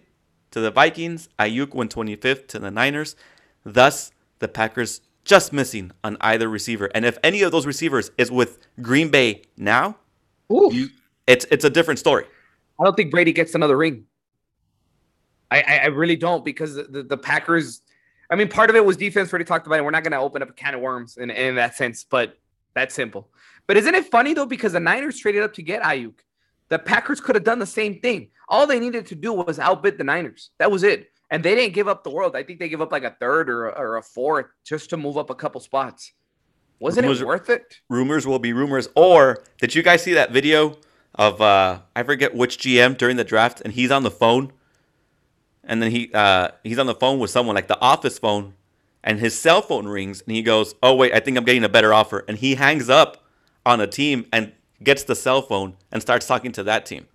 to 0.51 0.59
the 0.59 0.71
Vikings. 0.71 1.29
Aiyuk 1.39 1.73
went 1.73 1.93
25th 1.93 2.47
to 2.47 2.59
the 2.59 2.71
Niners. 2.71 3.15
Thus, 3.63 4.11
the 4.39 4.47
Packers 4.47 5.01
just 5.23 5.51
missing 5.53 5.91
on 6.03 6.17
either 6.21 6.47
receiver. 6.49 6.89
And 6.95 7.05
if 7.05 7.17
any 7.23 7.41
of 7.41 7.51
those 7.51 7.65
receivers 7.65 8.11
is 8.17 8.31
with 8.31 8.59
Green 8.81 9.09
Bay 9.09 9.43
now, 9.57 9.97
Ooh. 10.51 10.89
it's 11.27 11.45
it's 11.51 11.65
a 11.65 11.69
different 11.69 11.99
story. 11.99 12.25
I 12.79 12.83
don't 12.83 12.95
think 12.95 13.11
Brady 13.11 13.33
gets 13.33 13.55
another 13.55 13.77
ring. 13.77 14.05
I, 15.51 15.61
I, 15.61 15.77
I 15.77 15.85
really 15.87 16.15
don't 16.15 16.43
because 16.43 16.75
the, 16.75 17.05
the, 17.07 17.17
Packers. 17.17 17.81
I 18.29 18.35
mean, 18.35 18.49
part 18.49 18.69
of 18.69 18.75
it 18.75 18.85
was 18.85 18.97
defense. 18.97 19.31
We 19.31 19.35
already 19.35 19.45
talked 19.45 19.65
about 19.65 19.79
it. 19.79 19.85
We're 19.85 19.91
not 19.91 20.03
going 20.03 20.11
to 20.11 20.19
open 20.19 20.41
up 20.41 20.49
a 20.49 20.53
can 20.53 20.75
of 20.75 20.81
worms 20.81 21.17
in, 21.17 21.29
in 21.29 21.55
that 21.55 21.75
sense, 21.75 22.03
but 22.03 22.37
that's 22.73 22.93
simple. 22.93 23.29
But 23.67 23.77
isn't 23.77 23.95
it 23.95 24.05
funny 24.05 24.33
though? 24.33 24.45
Because 24.45 24.73
the 24.73 24.79
Niners 24.79 25.17
traded 25.17 25.43
up 25.43 25.53
to 25.53 25.61
get 25.61 25.81
Aiyuk. 25.81 26.15
The 26.69 26.79
Packers 26.79 27.21
could 27.21 27.35
have 27.35 27.43
done 27.43 27.59
the 27.59 27.65
same 27.65 27.99
thing. 27.99 28.29
All 28.49 28.67
they 28.67 28.79
needed 28.79 29.05
to 29.07 29.15
do 29.15 29.33
was 29.33 29.59
outbid 29.59 29.97
the 29.97 30.03
Niners. 30.03 30.51
That 30.59 30.69
was 30.71 30.83
it. 30.83 31.09
And 31.31 31.43
they 31.43 31.55
didn't 31.55 31.73
give 31.73 31.87
up 31.87 32.03
the 32.03 32.09
world. 32.09 32.35
I 32.35 32.43
think 32.43 32.59
they 32.59 32.69
gave 32.69 32.81
up 32.81 32.91
like 32.91 33.03
a 33.03 33.15
third 33.19 33.49
or, 33.49 33.69
a- 33.69 33.77
or 33.79 33.97
a 33.97 34.01
fourth 34.03 34.47
just 34.65 34.89
to 34.91 34.97
move 34.97 35.17
up 35.17 35.29
a 35.29 35.35
couple 35.35 35.59
spots. 35.61 36.13
Wasn't 36.79 37.05
Was 37.07 37.19
it 37.21 37.23
it- 37.23 37.27
worth 37.27 37.49
it? 37.49 37.75
Rumors 37.89 38.25
will 38.27 38.39
be 38.39 38.53
rumors. 38.53 38.87
Or 38.95 39.43
did 39.59 39.75
you 39.75 39.83
guys 39.83 40.03
see 40.03 40.13
that 40.13 40.31
video 40.31 40.77
of 41.15 41.41
uh 41.41 41.79
I 41.95 42.03
forget 42.03 42.35
which 42.35 42.59
GM 42.59 42.95
during 42.97 43.17
the 43.17 43.23
draft 43.23 43.61
and 43.61 43.73
he's 43.73 43.89
on 43.91 44.03
the 44.03 44.11
phone 44.11 44.51
and 45.63 45.81
then 45.81 45.89
he 45.91 46.11
uh 46.13 46.49
he's 46.63 46.77
on 46.79 46.85
the 46.85 46.93
phone 46.95 47.19
with 47.19 47.31
someone 47.31 47.55
like 47.55 47.67
the 47.67 47.79
office 47.81 48.19
phone 48.19 48.53
and 49.03 49.19
his 49.19 49.39
cell 49.39 49.61
phone 49.61 49.87
rings 49.87 50.21
and 50.27 50.35
he 50.35 50.41
goes, 50.41 50.75
"Oh 50.83 50.95
wait, 50.95 51.13
I 51.13 51.19
think 51.19 51.37
I'm 51.37 51.43
getting 51.45 51.63
a 51.63 51.69
better 51.69 51.93
offer." 51.93 52.23
And 52.27 52.37
he 52.37 52.55
hangs 52.55 52.89
up 52.89 53.23
on 53.65 53.81
a 53.81 53.87
team 53.87 54.27
and 54.31 54.51
gets 54.83 55.03
the 55.03 55.15
cell 55.15 55.41
phone 55.41 55.75
and 55.91 56.01
starts 56.01 56.27
talking 56.27 56.51
to 56.53 56.63
that 56.63 56.85
team. 56.85 57.07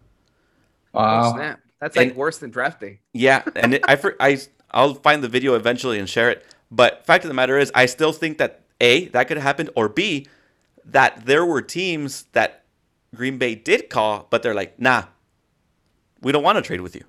Oh, 0.94 1.00
Wow. 1.00 1.32
snap. 1.34 1.60
That's 1.80 1.96
like 1.96 2.08
And- 2.08 2.16
worse 2.16 2.38
than 2.38 2.50
draft 2.50 2.80
day. 2.80 3.00
Yeah, 3.12 3.42
and 3.56 3.74
it, 3.74 3.84
I, 3.88 3.96
for, 3.96 4.14
I 4.20 4.38
I'll 4.70 4.94
find 4.94 5.22
the 5.22 5.28
video 5.28 5.54
eventually 5.54 5.98
and 5.98 6.08
share 6.08 6.30
it. 6.30 6.44
But 6.70 7.04
fact 7.06 7.24
of 7.24 7.28
the 7.28 7.34
matter 7.34 7.58
is, 7.58 7.70
I 7.74 7.86
still 7.86 8.12
think 8.12 8.38
that 8.38 8.62
a 8.80 9.06
that 9.08 9.28
could 9.28 9.36
have 9.36 9.44
happened, 9.44 9.70
or 9.76 9.88
b 9.88 10.26
that 10.84 11.26
there 11.26 11.44
were 11.44 11.60
teams 11.62 12.24
that 12.32 12.64
Green 13.14 13.36
Bay 13.38 13.54
did 13.54 13.90
call, 13.90 14.26
but 14.30 14.42
they're 14.42 14.54
like, 14.54 14.80
nah, 14.80 15.04
we 16.22 16.32
don't 16.32 16.42
want 16.42 16.56
to 16.56 16.62
trade 16.62 16.80
with 16.80 16.94
you. 16.96 17.02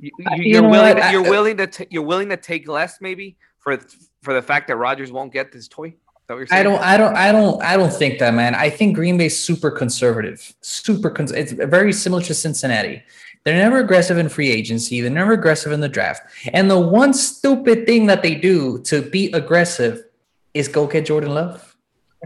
You, 0.00 0.10
Uh, 0.26 0.34
you, 0.36 0.42
you 0.54 0.58
are 0.58 0.62
know 0.62 0.68
willing. 0.70 0.98
what? 0.98 1.12
You're 1.12 1.22
willing 1.22 1.56
to. 1.58 1.66
ta- 1.68 1.84
you're 1.90 2.02
willing 2.02 2.28
to 2.30 2.36
take 2.36 2.66
less, 2.66 3.00
maybe 3.00 3.36
for 3.58 3.78
for 4.22 4.34
the 4.34 4.42
fact 4.42 4.68
that 4.68 4.76
Rodgers 4.76 5.12
won't 5.12 5.32
get 5.32 5.52
this 5.52 5.68
toy. 5.68 5.94
That 6.32 6.36
what 6.36 6.38
you're 6.40 6.46
saying? 6.46 6.60
I 6.60 6.62
don't, 6.62 6.82
I 6.82 6.96
don't, 6.96 7.16
I 7.16 7.32
don't, 7.32 7.62
I 7.62 7.76
don't 7.76 7.92
think 7.92 8.18
that, 8.20 8.32
man. 8.32 8.54
I 8.54 8.70
think 8.70 8.94
Green 8.94 9.18
Bay's 9.18 9.38
super 9.38 9.70
conservative, 9.70 10.54
super. 10.62 11.10
Cons- 11.10 11.32
it's 11.32 11.52
very 11.52 11.92
similar 11.92 12.22
to 12.22 12.34
Cincinnati. 12.34 13.02
They're 13.44 13.56
never 13.56 13.78
aggressive 13.78 14.16
in 14.18 14.28
free 14.28 14.50
agency. 14.50 15.00
They're 15.00 15.10
never 15.10 15.32
aggressive 15.32 15.72
in 15.72 15.80
the 15.80 15.88
draft. 15.88 16.22
And 16.52 16.70
the 16.70 16.80
one 16.80 17.12
stupid 17.12 17.86
thing 17.86 18.06
that 18.06 18.22
they 18.22 18.34
do 18.34 18.78
to 18.84 19.02
be 19.02 19.30
aggressive 19.32 20.04
is 20.54 20.68
go 20.68 20.86
get 20.86 21.04
Jordan 21.06 21.34
Love. 21.34 21.76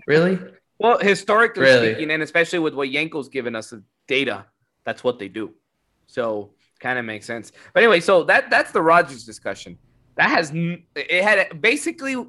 Really? 0.06 0.38
Well, 0.78 0.98
historically 0.98 1.62
Really? 1.64 1.94
speaking, 1.94 2.10
and 2.10 2.22
especially 2.22 2.58
with 2.58 2.74
what 2.74 2.90
Yenko's 2.90 3.28
given 3.28 3.56
us 3.56 3.72
of 3.72 3.82
data, 4.06 4.44
that's 4.84 5.02
what 5.02 5.18
they 5.18 5.28
do. 5.28 5.52
So 6.06 6.50
kind 6.78 6.98
of 6.98 7.04
makes 7.04 7.26
sense. 7.26 7.50
But 7.72 7.82
anyway, 7.82 8.00
so 8.00 8.22
that 8.24 8.50
that's 8.50 8.70
the 8.70 8.82
Rodgers 8.82 9.24
discussion. 9.24 9.78
That 10.16 10.30
has 10.30 10.50
it 10.54 11.22
had 11.22 11.60
basically 11.60 12.26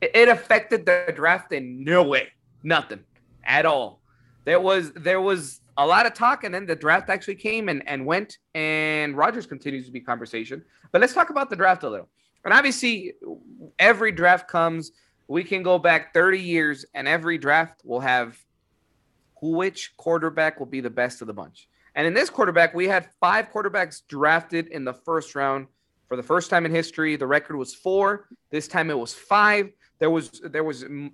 it 0.00 0.28
affected 0.28 0.84
the 0.86 1.12
draft 1.14 1.52
in 1.52 1.82
no 1.82 2.02
way, 2.02 2.28
nothing 2.62 3.00
at 3.44 3.66
all. 3.66 4.00
There 4.44 4.60
was 4.60 4.92
there 4.92 5.20
was 5.20 5.60
a 5.78 5.86
lot 5.86 6.04
of 6.04 6.12
talk, 6.12 6.44
and 6.44 6.54
then 6.54 6.66
the 6.66 6.76
draft 6.76 7.08
actually 7.08 7.36
came 7.36 7.68
and 7.68 7.82
and 7.88 8.04
went, 8.04 8.38
and 8.54 9.16
Rodgers 9.16 9.46
continues 9.46 9.86
to 9.86 9.92
be 9.92 10.00
conversation. 10.00 10.62
But 10.90 11.00
let's 11.00 11.14
talk 11.14 11.30
about 11.30 11.48
the 11.48 11.56
draft 11.56 11.84
a 11.84 11.88
little. 11.88 12.08
And 12.44 12.52
obviously, 12.52 13.14
every 13.78 14.12
draft 14.12 14.48
comes 14.48 14.92
we 15.32 15.44
can 15.44 15.62
go 15.62 15.78
back 15.78 16.12
30 16.12 16.38
years 16.38 16.84
and 16.92 17.08
every 17.08 17.38
draft 17.38 17.80
will 17.84 18.00
have 18.00 18.38
which 19.40 19.96
quarterback 19.96 20.58
will 20.58 20.66
be 20.66 20.80
the 20.80 20.90
best 20.90 21.22
of 21.22 21.26
the 21.26 21.32
bunch. 21.32 21.68
And 21.94 22.06
in 22.06 22.12
this 22.12 22.28
quarterback, 22.28 22.74
we 22.74 22.86
had 22.86 23.08
five 23.18 23.50
quarterbacks 23.50 24.02
drafted 24.08 24.68
in 24.68 24.84
the 24.84 24.92
first 24.92 25.34
round 25.34 25.68
for 26.12 26.16
the 26.16 26.22
first 26.22 26.50
time 26.50 26.66
in 26.66 26.70
history. 26.70 27.16
The 27.16 27.26
record 27.26 27.56
was 27.56 27.74
four. 27.74 28.28
This 28.50 28.68
time 28.68 28.90
it 28.90 28.98
was 28.98 29.14
five. 29.14 29.72
There 29.98 30.10
was 30.10 30.42
there 30.44 30.62
was 30.62 30.84
mm, 30.84 31.10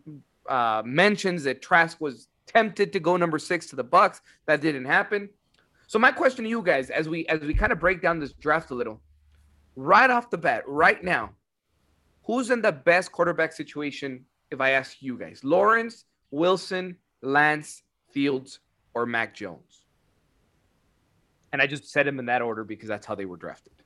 uh, 0.49 0.83
mentions 0.85 1.45
that 1.45 1.63
Trask 1.63 2.01
was 2.01 2.27
tempted 2.49 2.93
to 2.95 2.99
go 2.99 3.17
number 3.17 3.39
six 3.39 3.69
to 3.69 3.77
the 3.77 3.85
Bucks. 3.85 4.21
That 4.47 4.61
didn't 4.61 4.87
happen. 4.87 5.29
So 5.87 6.01
my 6.01 6.11
question 6.11 6.43
to 6.43 6.51
you 6.51 6.63
guys, 6.63 6.91
as 6.91 7.09
we 7.09 7.25
as 7.29 7.39
we 7.43 7.55
kind 7.55 7.71
of 7.71 7.79
break 7.79 8.03
down 8.03 8.19
this 8.19 8.33
draft 8.33 8.73
a 8.73 8.75
little, 8.75 9.01
right 9.77 10.11
off 10.11 10.31
the 10.31 10.39
bat, 10.39 10.65
right 10.67 11.01
now, 11.05 11.31
who's 12.25 12.51
in 12.51 12.61
the 12.61 12.73
best 12.73 13.13
quarterback 13.13 13.53
situation 13.53 14.25
if 14.51 14.61
I 14.61 14.71
ask 14.71 14.97
you 15.01 15.17
guys? 15.17 15.45
Lawrence, 15.45 16.07
Wilson, 16.33 16.97
Lance, 17.23 17.85
Fields, 18.11 18.59
or 18.95 19.07
Mac 19.07 19.33
Jones? 19.33 19.85
And 21.53 21.63
I 21.63 21.69
just 21.69 21.89
said 21.89 22.05
them 22.05 22.19
in 22.19 22.27
that 22.27 22.43
order 22.43 22.65
because 22.65 22.89
that's 22.89 23.07
how 23.07 23.15
they 23.15 23.27
were 23.27 23.37
drafted. 23.37 23.78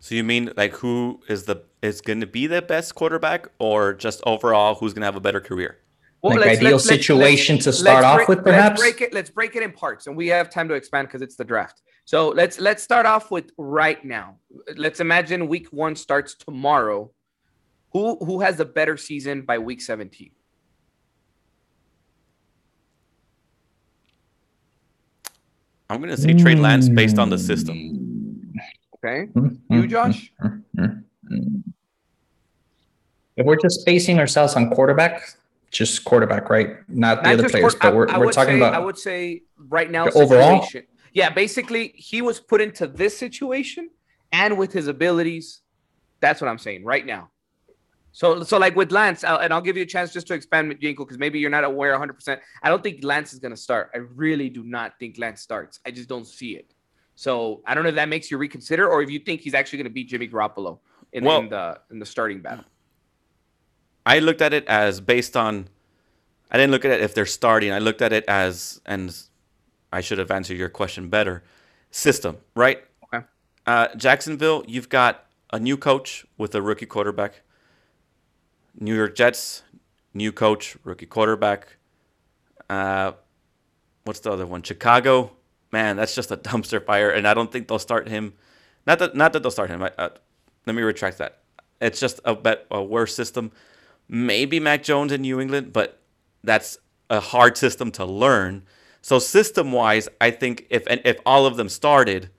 So 0.00 0.14
you 0.14 0.24
mean 0.24 0.50
like 0.56 0.72
who 0.74 1.20
is 1.28 1.44
the 1.44 1.62
is 1.82 2.00
going 2.00 2.20
to 2.20 2.26
be 2.26 2.46
the 2.46 2.60
best 2.62 2.94
quarterback, 2.94 3.48
or 3.58 3.94
just 3.94 4.22
overall 4.26 4.74
who's 4.74 4.92
going 4.92 5.00
to 5.02 5.06
have 5.06 5.16
a 5.16 5.20
better 5.20 5.40
career? 5.40 5.78
like 6.22 6.38
let's- 6.38 6.58
ideal 6.58 6.72
let's- 6.72 6.86
let's- 6.86 7.00
situation 7.06 7.58
to 7.58 7.68
let's 7.68 7.78
start 7.80 8.04
off 8.04 8.16
break- 8.16 8.28
with, 8.28 8.44
perhaps. 8.44 8.80
Let's 8.80 8.92
break 8.96 9.00
it. 9.02 9.14
Let's 9.14 9.30
break 9.30 9.56
it 9.56 9.62
in 9.62 9.72
parts, 9.72 10.06
and 10.06 10.16
we 10.16 10.28
have 10.28 10.48
time 10.50 10.68
to 10.68 10.74
expand 10.74 11.08
because 11.08 11.20
it's 11.22 11.36
the 11.36 11.44
draft. 11.44 11.82
So 12.06 12.28
let's 12.28 12.58
let's 12.60 12.82
start 12.82 13.06
off 13.06 13.30
with 13.30 13.50
right 13.58 14.02
now. 14.04 14.36
Let's 14.76 15.00
imagine 15.00 15.48
week 15.48 15.68
one 15.70 15.96
starts 15.96 16.34
tomorrow. 16.34 17.10
Who 17.92 18.16
who 18.24 18.40
has 18.40 18.58
a 18.60 18.64
better 18.64 18.96
season 18.96 19.42
by 19.42 19.58
week 19.58 19.80
seventeen? 19.80 20.30
I'm 25.90 26.00
going 26.00 26.14
to 26.14 26.20
say 26.20 26.32
Trey 26.34 26.54
Lance 26.54 26.88
based 26.88 27.18
on 27.18 27.30
the 27.30 27.38
system. 27.38 27.76
Hmm. 27.78 28.03
Okay, 29.04 29.30
Mm, 29.34 29.60
you, 29.68 29.86
Josh. 29.86 30.32
mm, 30.42 30.62
mm, 30.78 31.04
mm. 31.30 31.62
If 33.36 33.44
we're 33.44 33.56
just 33.56 33.84
basing 33.84 34.18
ourselves 34.18 34.54
on 34.54 34.70
quarterback, 34.70 35.36
just 35.70 36.04
quarterback, 36.04 36.48
right? 36.48 36.76
Not 36.88 37.22
the 37.22 37.30
Not 37.30 37.38
other 37.40 37.48
players, 37.50 37.74
but 37.74 37.94
we're, 37.94 38.08
I 38.08 38.18
we're 38.18 38.32
talking 38.32 38.54
say, 38.54 38.58
about 38.58 38.74
I 38.74 38.78
would 38.78 38.96
say 38.96 39.42
right 39.58 39.90
now 39.90 40.08
overall? 40.14 40.62
situation. 40.62 40.86
Yeah, 41.12 41.30
basically 41.30 41.88
he 41.96 42.22
was 42.22 42.40
put 42.40 42.60
into 42.60 42.86
this 42.86 43.16
situation, 43.18 43.90
and 44.32 44.56
with 44.56 44.72
his 44.72 44.86
abilities, 44.88 45.60
that's 46.20 46.40
what 46.40 46.48
I'm 46.48 46.58
saying 46.58 46.84
right 46.84 47.04
now. 47.04 47.30
So, 48.12 48.44
so 48.44 48.58
like 48.58 48.76
with 48.76 48.92
Lance, 48.92 49.24
I'll, 49.24 49.38
and 49.38 49.52
I'll 49.52 49.60
give 49.60 49.76
you 49.76 49.82
a 49.82 49.86
chance 49.86 50.12
just 50.12 50.28
to 50.28 50.34
expand, 50.34 50.72
Yenko, 50.80 50.98
because 50.98 51.18
maybe 51.18 51.40
you're 51.40 51.50
not 51.50 51.64
aware 51.64 51.90
100. 51.90 52.14
percent 52.14 52.40
I 52.62 52.68
don't 52.68 52.82
think 52.82 53.02
Lance 53.04 53.32
is 53.32 53.40
going 53.40 53.50
to 53.50 53.60
start. 53.60 53.90
I 53.94 53.98
really 53.98 54.48
do 54.48 54.62
not 54.62 54.94
think 55.00 55.18
Lance 55.18 55.42
starts. 55.42 55.80
I 55.84 55.90
just 55.90 56.08
don't 56.08 56.26
see 56.26 56.52
it. 56.56 56.73
So 57.14 57.62
I 57.66 57.74
don't 57.74 57.84
know 57.84 57.90
if 57.90 57.94
that 57.94 58.08
makes 58.08 58.30
you 58.30 58.38
reconsider, 58.38 58.88
or 58.88 59.02
if 59.02 59.10
you 59.10 59.18
think 59.18 59.40
he's 59.40 59.54
actually 59.54 59.78
going 59.78 59.84
to 59.90 59.94
beat 59.94 60.08
Jimmy 60.08 60.28
Garoppolo 60.28 60.78
in, 61.12 61.24
Well- 61.24 61.40
in 61.40 61.48
the 61.48 61.80
in 61.90 61.98
the 61.98 62.06
starting 62.06 62.40
battle. 62.40 62.64
I 64.06 64.18
looked 64.18 64.42
at 64.42 64.52
it 64.52 64.66
as 64.66 65.00
based 65.00 65.36
on. 65.36 65.68
I 66.50 66.58
didn't 66.58 66.72
look 66.72 66.84
at 66.84 66.90
it 66.90 67.00
if 67.00 67.14
they're 67.14 67.24
starting. 67.26 67.72
I 67.72 67.78
looked 67.78 68.02
at 68.02 68.12
it 68.12 68.24
as, 68.28 68.80
and 68.84 69.16
I 69.92 70.00
should 70.02 70.18
have 70.18 70.30
answered 70.30 70.58
your 70.58 70.68
question 70.68 71.08
better. 71.08 71.42
System, 71.90 72.36
right? 72.54 72.84
Okay. 73.04 73.24
Uh, 73.66 73.88
Jacksonville, 73.96 74.62
you've 74.68 74.88
got 74.88 75.24
a 75.52 75.58
new 75.58 75.76
coach 75.76 76.26
with 76.36 76.54
a 76.54 76.60
rookie 76.60 76.86
quarterback. 76.86 77.42
New 78.78 78.94
York 78.94 79.14
Jets, 79.14 79.62
new 80.12 80.32
coach, 80.32 80.76
rookie 80.84 81.06
quarterback. 81.06 81.76
Uh, 82.68 83.12
what's 84.04 84.20
the 84.20 84.30
other 84.32 84.46
one? 84.46 84.62
Chicago, 84.62 85.32
man, 85.74 85.96
that's 85.96 86.14
just 86.14 86.30
a 86.30 86.36
dumpster 86.48 86.82
fire, 86.82 87.10
and 87.10 87.28
I 87.28 87.34
don't 87.34 87.52
think 87.52 87.68
they'll 87.68 87.78
start 87.78 88.08
him. 88.08 88.32
Not 88.86 88.98
that, 89.00 89.14
not 89.14 89.32
that 89.34 89.42
they'll 89.42 89.50
start 89.50 89.68
him. 89.70 89.82
I, 89.82 89.92
uh, 89.98 90.08
let 90.66 90.74
me 90.74 90.82
retract 90.82 91.18
that. 91.18 91.40
It's 91.80 92.00
just 92.00 92.20
a 92.24 92.34
bet 92.34 92.66
a 92.70 92.82
worse 92.82 93.14
system. 93.14 93.52
Maybe 94.08 94.60
Mac 94.60 94.82
Jones 94.82 95.12
in 95.12 95.20
New 95.22 95.40
England, 95.40 95.72
but 95.72 95.98
that's 96.42 96.78
a 97.10 97.20
hard 97.20 97.56
system 97.58 97.90
to 97.92 98.04
learn. 98.04 98.62
So 99.02 99.18
system 99.18 99.72
wise, 99.72 100.08
I 100.20 100.30
think 100.30 100.66
if 100.70 100.84
if 100.88 101.18
all 101.26 101.44
of 101.46 101.56
them 101.56 101.68
started, 101.68 102.30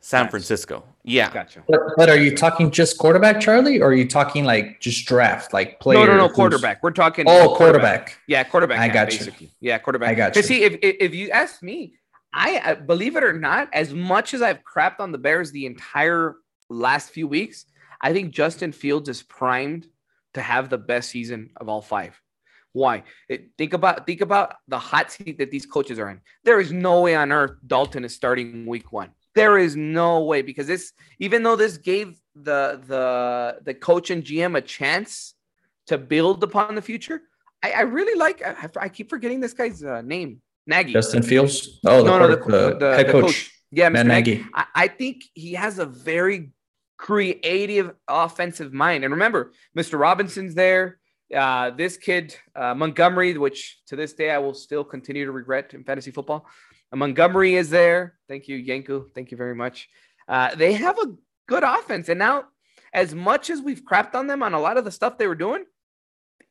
San 0.00 0.24
Nice. 0.24 0.30
Francisco, 0.30 0.84
yeah, 1.02 1.32
Gotcha. 1.32 1.62
But, 1.68 1.80
but 1.96 2.08
are 2.08 2.16
you 2.16 2.34
talking 2.36 2.70
just 2.70 2.96
quarterback, 2.98 3.40
Charlie, 3.40 3.80
or 3.80 3.88
are 3.88 3.94
you 3.94 4.06
talking 4.08 4.44
like 4.44 4.80
just 4.80 5.06
draft, 5.06 5.52
like 5.52 5.80
player? 5.80 5.98
No, 5.98 6.06
no, 6.06 6.16
no, 6.16 6.22
who's- 6.24 6.34
quarterback. 6.36 6.82
We're 6.82 6.90
talking. 6.92 7.24
Oh, 7.28 7.54
quarterback. 7.56 8.18
Yeah, 8.26 8.44
quarterback. 8.44 8.78
I 8.80 8.86
yeah, 8.86 8.92
got 8.92 9.12
you. 9.12 9.18
basically. 9.18 9.50
Yeah, 9.60 9.78
quarterback. 9.78 10.10
I 10.10 10.14
got 10.14 10.34
Because 10.34 10.48
you. 10.50 10.56
see, 10.56 10.64
if, 10.64 10.74
if 10.82 10.96
if 11.00 11.14
you 11.14 11.30
ask 11.30 11.62
me, 11.62 11.94
I 12.36 12.58
uh, 12.58 12.74
believe 12.74 13.16
it 13.16 13.24
or 13.24 13.32
not, 13.32 13.70
as 13.72 13.94
much 13.94 14.34
as 14.34 14.42
I've 14.42 14.60
crapped 14.62 15.00
on 15.00 15.10
the 15.10 15.18
Bears 15.18 15.50
the 15.50 15.64
entire 15.64 16.36
last 16.68 17.10
few 17.10 17.26
weeks, 17.26 17.64
I 18.02 18.12
think 18.12 18.34
Justin 18.34 18.72
Fields 18.72 19.08
is 19.08 19.22
primed 19.22 19.88
to 20.34 20.42
have 20.42 20.68
the 20.68 20.76
best 20.76 21.08
season 21.08 21.50
of 21.56 21.70
all 21.70 21.80
five. 21.80 22.20
Why? 22.72 23.04
It- 23.30 23.52
think 23.56 23.72
about 23.72 24.06
think 24.06 24.20
about 24.20 24.56
the 24.68 24.78
hot 24.78 25.10
seat 25.10 25.38
that 25.38 25.50
these 25.50 25.64
coaches 25.64 25.98
are 25.98 26.10
in. 26.10 26.20
There 26.44 26.60
is 26.60 26.70
no 26.72 27.00
way 27.00 27.14
on 27.16 27.32
earth 27.32 27.56
Dalton 27.66 28.04
is 28.04 28.14
starting 28.14 28.66
week 28.66 28.92
one. 28.92 29.12
There 29.34 29.56
is 29.56 29.74
no 29.74 30.24
way 30.24 30.42
because 30.42 30.66
this, 30.66 30.92
even 31.18 31.42
though 31.42 31.56
this 31.56 31.78
gave 31.78 32.20
the 32.34 32.82
the 32.86 33.60
the 33.64 33.72
coach 33.72 34.10
and 34.10 34.22
GM 34.22 34.58
a 34.58 34.60
chance 34.60 35.34
to 35.86 35.96
build 35.96 36.42
upon 36.42 36.74
the 36.74 36.82
future, 36.82 37.22
I, 37.62 37.70
I 37.70 37.80
really 37.82 38.18
like. 38.18 38.42
I, 38.44 38.68
I 38.78 38.88
keep 38.90 39.08
forgetting 39.08 39.40
this 39.40 39.54
guy's 39.54 39.82
uh, 39.82 40.02
name, 40.02 40.42
Nagy. 40.66 40.92
Justin 40.92 41.22
Fields. 41.22 41.80
Oh, 41.84 42.02
the, 42.02 42.18
no, 42.18 42.28
the, 42.28 42.36
quarter- 42.36 42.58
the, 42.58 42.70
the 42.70 42.78
the 42.78 42.96
head 42.96 43.06
coach, 43.10 43.24
coach. 43.24 43.50
Yeah, 43.70 43.88
Mr. 43.90 43.92
Matt 43.92 44.06
Nagy. 44.06 44.34
Nagy. 44.36 44.46
I, 44.54 44.64
I 44.74 44.88
think 44.88 45.22
he 45.34 45.54
has 45.54 45.78
a 45.78 45.86
very 45.86 46.52
creative 46.96 47.92
offensive 48.08 48.72
mind. 48.72 49.04
And 49.04 49.12
remember, 49.12 49.52
Mr. 49.76 49.98
Robinson's 49.98 50.54
there. 50.54 50.98
Uh, 51.34 51.70
this 51.70 51.96
kid, 51.96 52.36
uh, 52.54 52.72
Montgomery, 52.74 53.36
which 53.36 53.80
to 53.88 53.96
this 53.96 54.12
day 54.12 54.30
I 54.30 54.38
will 54.38 54.54
still 54.54 54.84
continue 54.84 55.24
to 55.24 55.32
regret 55.32 55.74
in 55.74 55.82
fantasy 55.82 56.12
football. 56.12 56.46
Uh, 56.92 56.96
Montgomery 56.96 57.56
is 57.56 57.68
there. 57.68 58.16
Thank 58.28 58.46
you, 58.48 58.62
Yenko. 58.62 59.12
Thank 59.14 59.30
you 59.32 59.36
very 59.36 59.54
much. 59.54 59.88
Uh, 60.28 60.54
they 60.54 60.74
have 60.74 60.98
a 60.98 61.14
good 61.48 61.64
offense. 61.64 62.08
And 62.08 62.18
now, 62.18 62.44
as 62.92 63.14
much 63.14 63.50
as 63.50 63.60
we've 63.60 63.82
crapped 63.84 64.14
on 64.14 64.26
them 64.26 64.42
on 64.42 64.54
a 64.54 64.60
lot 64.60 64.76
of 64.76 64.84
the 64.84 64.90
stuff 64.92 65.18
they 65.18 65.26
were 65.26 65.34
doing, 65.34 65.64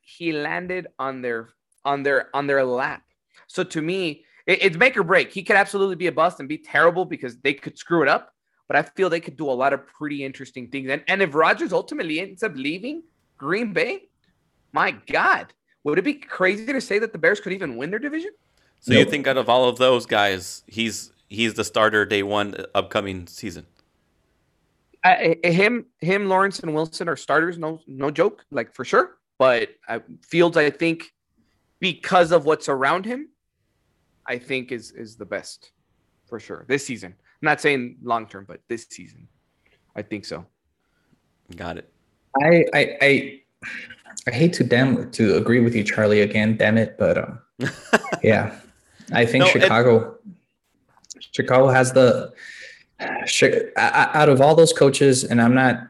he 0.02 0.32
landed 0.34 0.88
on 1.00 1.22
their 1.22 1.50
on 1.84 2.04
their 2.04 2.36
on 2.36 2.46
their 2.48 2.64
lap. 2.64 3.02
So 3.48 3.64
to 3.64 3.82
me, 3.82 4.26
it- 4.46 4.64
it's 4.64 4.78
make 4.78 4.96
or 4.98 5.04
break. 5.04 5.32
He 5.32 5.44
could 5.44 5.56
absolutely 5.56 5.96
be 5.96 6.08
a 6.08 6.12
bust 6.12 6.40
and 6.40 6.48
be 6.50 6.58
terrible 6.58 7.06
because 7.06 7.38
they 7.38 7.54
could 7.54 7.78
screw 7.78 8.02
it 8.02 8.08
up. 8.08 8.34
But 8.68 8.78
I 8.78 8.82
feel 8.84 9.10
they 9.10 9.20
could 9.20 9.38
do 9.38 9.50
a 9.50 9.52
lot 9.54 9.74
of 9.74 9.86
pretty 9.88 10.24
interesting 10.24 10.68
things. 10.70 10.90
And, 10.90 11.04
and 11.08 11.22
if 11.22 11.36
Rodgers 11.36 11.72
ultimately 11.72 12.20
ends 12.20 12.42
up 12.44 12.54
leaving 12.56 13.04
Green 13.38 13.74
Bay, 13.74 14.10
my 14.72 14.92
God, 15.08 15.54
would 15.84 16.00
it 16.00 16.04
be 16.04 16.16
crazy 16.16 16.66
to 16.66 16.82
say 16.82 16.98
that 17.00 17.12
the 17.12 17.20
Bears 17.20 17.40
could 17.40 17.54
even 17.54 17.78
win 17.78 17.92
their 17.92 18.00
division? 18.00 18.32
So 18.80 18.94
you 18.94 19.06
think 19.06 19.28
out 19.28 19.38
of 19.38 19.50
all 19.50 19.70
of 19.70 19.78
those 19.78 20.06
guys, 20.06 20.64
he's 20.68 21.12
he's 21.30 21.54
the 21.56 21.64
starter 21.64 22.06
day 22.06 22.24
one 22.24 22.56
upcoming 22.74 23.28
season. 23.28 23.66
I, 25.04 25.38
I- 25.44 25.48
him, 25.52 25.86
him, 26.00 26.28
Lawrence, 26.28 26.60
and 26.60 26.74
Wilson 26.74 27.08
are 27.10 27.16
starters. 27.16 27.58
No, 27.58 27.80
no 27.88 28.10
joke, 28.12 28.44
like 28.52 28.74
for 28.74 28.84
sure. 28.86 29.18
But 29.38 29.70
I, 29.88 30.02
Fields, 30.24 30.58
I 30.58 30.70
think, 30.70 31.14
because 31.80 32.32
of 32.32 32.46
what's 32.46 32.70
around 32.70 33.06
him, 33.06 33.30
I 34.28 34.38
think 34.38 34.72
is 34.72 34.92
is 34.92 35.16
the 35.16 35.26
best 35.26 35.72
for 36.28 36.40
sure 36.40 36.66
this 36.68 36.86
season. 36.86 37.14
I'm 37.20 37.46
not 37.46 37.62
saying 37.62 37.98
long 38.04 38.28
term, 38.28 38.46
but 38.48 38.62
this 38.68 38.86
season, 38.90 39.28
I 39.96 40.02
think 40.02 40.26
so. 40.26 40.46
Got 41.56 41.78
it. 41.78 41.92
I, 42.42 42.66
I, 42.74 42.98
I, 43.02 43.42
I 44.28 44.32
hate 44.32 44.54
to 44.54 44.64
damn 44.64 45.12
to 45.12 45.36
agree 45.38 45.60
with 45.60 45.76
you, 45.76 45.84
Charlie. 45.84 46.22
Again, 46.22 46.58
damn 46.58 46.78
it, 46.78 46.98
but 46.98 47.18
um, 47.18 47.40
yeah, 48.24 48.60
I 49.14 49.26
think 49.26 49.44
No, 49.44 49.50
it- 49.50 49.62
Chicago. 49.62 50.18
Chicago 51.32 51.68
has 51.70 51.92
the 51.94 52.34
Chi- 53.00 53.62
out 53.78 54.30
of 54.30 54.40
all 54.42 54.56
those 54.56 54.72
coaches, 54.74 55.24
and 55.26 55.42
I'm 55.42 55.54
not, 55.54 55.88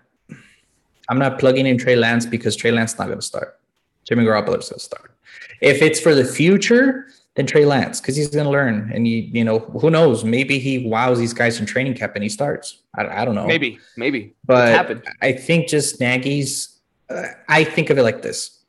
I'm 1.07 1.19
not 1.19 1.37
plugging 1.39 1.67
in 1.67 1.77
Trey 1.77 1.95
Lance 1.95 2.25
because 2.25 2.55
Trey 2.55 2.71
Lance 2.71 2.97
not 2.97 3.05
going 3.07 3.19
to 3.19 3.25
start. 3.25 3.59
Jimmy 4.07 4.23
Garoppolo's 4.23 4.69
going 4.69 4.79
to 4.79 4.79
start. 4.79 5.14
If 5.61 5.81
it's 5.81 5.99
for 5.99 6.13
the 6.13 6.25
future, 6.25 7.07
then 7.35 7.45
Trey 7.45 7.65
Lance 7.65 7.99
because 7.99 8.15
he's 8.15 8.29
going 8.29 8.45
to 8.45 8.51
learn, 8.51 8.91
and 8.93 9.07
you, 9.07 9.17
you 9.17 9.43
know, 9.43 9.59
who 9.59 9.89
knows? 9.89 10.23
Maybe 10.23 10.57
he 10.57 10.87
wows 10.87 11.19
these 11.19 11.33
guys 11.33 11.59
in 11.59 11.65
training 11.65 11.93
camp 11.93 12.13
and 12.15 12.23
he 12.23 12.29
starts. 12.29 12.81
I, 12.95 13.21
I 13.21 13.25
don't 13.25 13.35
know. 13.35 13.45
Maybe, 13.45 13.77
maybe. 13.97 14.35
but 14.45 14.69
happened. 14.69 15.03
I 15.21 15.33
think 15.33 15.67
just 15.67 15.99
Nagy's. 15.99 16.79
Uh, 17.09 17.23
I 17.47 17.63
think 17.63 17.89
of 17.89 17.97
it 17.97 18.03
like 18.03 18.21
this: 18.21 18.63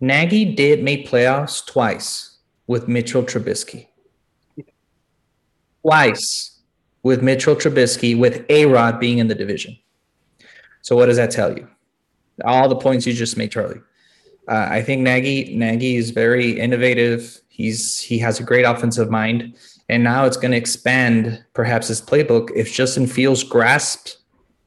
Nagy 0.00 0.44
did 0.54 0.82
make 0.82 1.06
playoffs 1.06 1.64
twice 1.64 2.38
with 2.66 2.88
Mitchell 2.88 3.22
Trubisky. 3.22 3.88
Twice 5.82 6.58
with 7.02 7.22
Mitchell 7.22 7.56
Trubisky, 7.56 8.18
with 8.18 8.44
A 8.48 8.66
Rod 8.66 9.00
being 9.00 9.18
in 9.18 9.28
the 9.28 9.34
division. 9.34 9.76
So 10.82 10.96
what 10.96 11.06
does 11.06 11.16
that 11.16 11.30
tell 11.30 11.56
you? 11.56 11.68
All 12.44 12.68
the 12.68 12.76
points 12.76 13.06
you 13.06 13.12
just 13.12 13.36
made, 13.36 13.52
Charlie. 13.52 13.80
Uh, 14.50 14.66
I 14.68 14.82
think 14.82 15.02
Nagy 15.02 15.56
Nagy 15.56 15.96
is 15.96 16.10
very 16.10 16.58
innovative. 16.58 17.40
He's 17.48 18.00
he 18.00 18.18
has 18.18 18.40
a 18.40 18.42
great 18.42 18.64
offensive 18.64 19.10
mind, 19.10 19.54
and 19.88 20.02
now 20.02 20.26
it's 20.26 20.36
going 20.36 20.50
to 20.50 20.56
expand 20.56 21.42
perhaps 21.54 21.88
his 21.88 22.02
playbook 22.02 22.50
if 22.56 22.72
Justin 22.72 23.06
Fields 23.06 23.44
grasped 23.44 24.18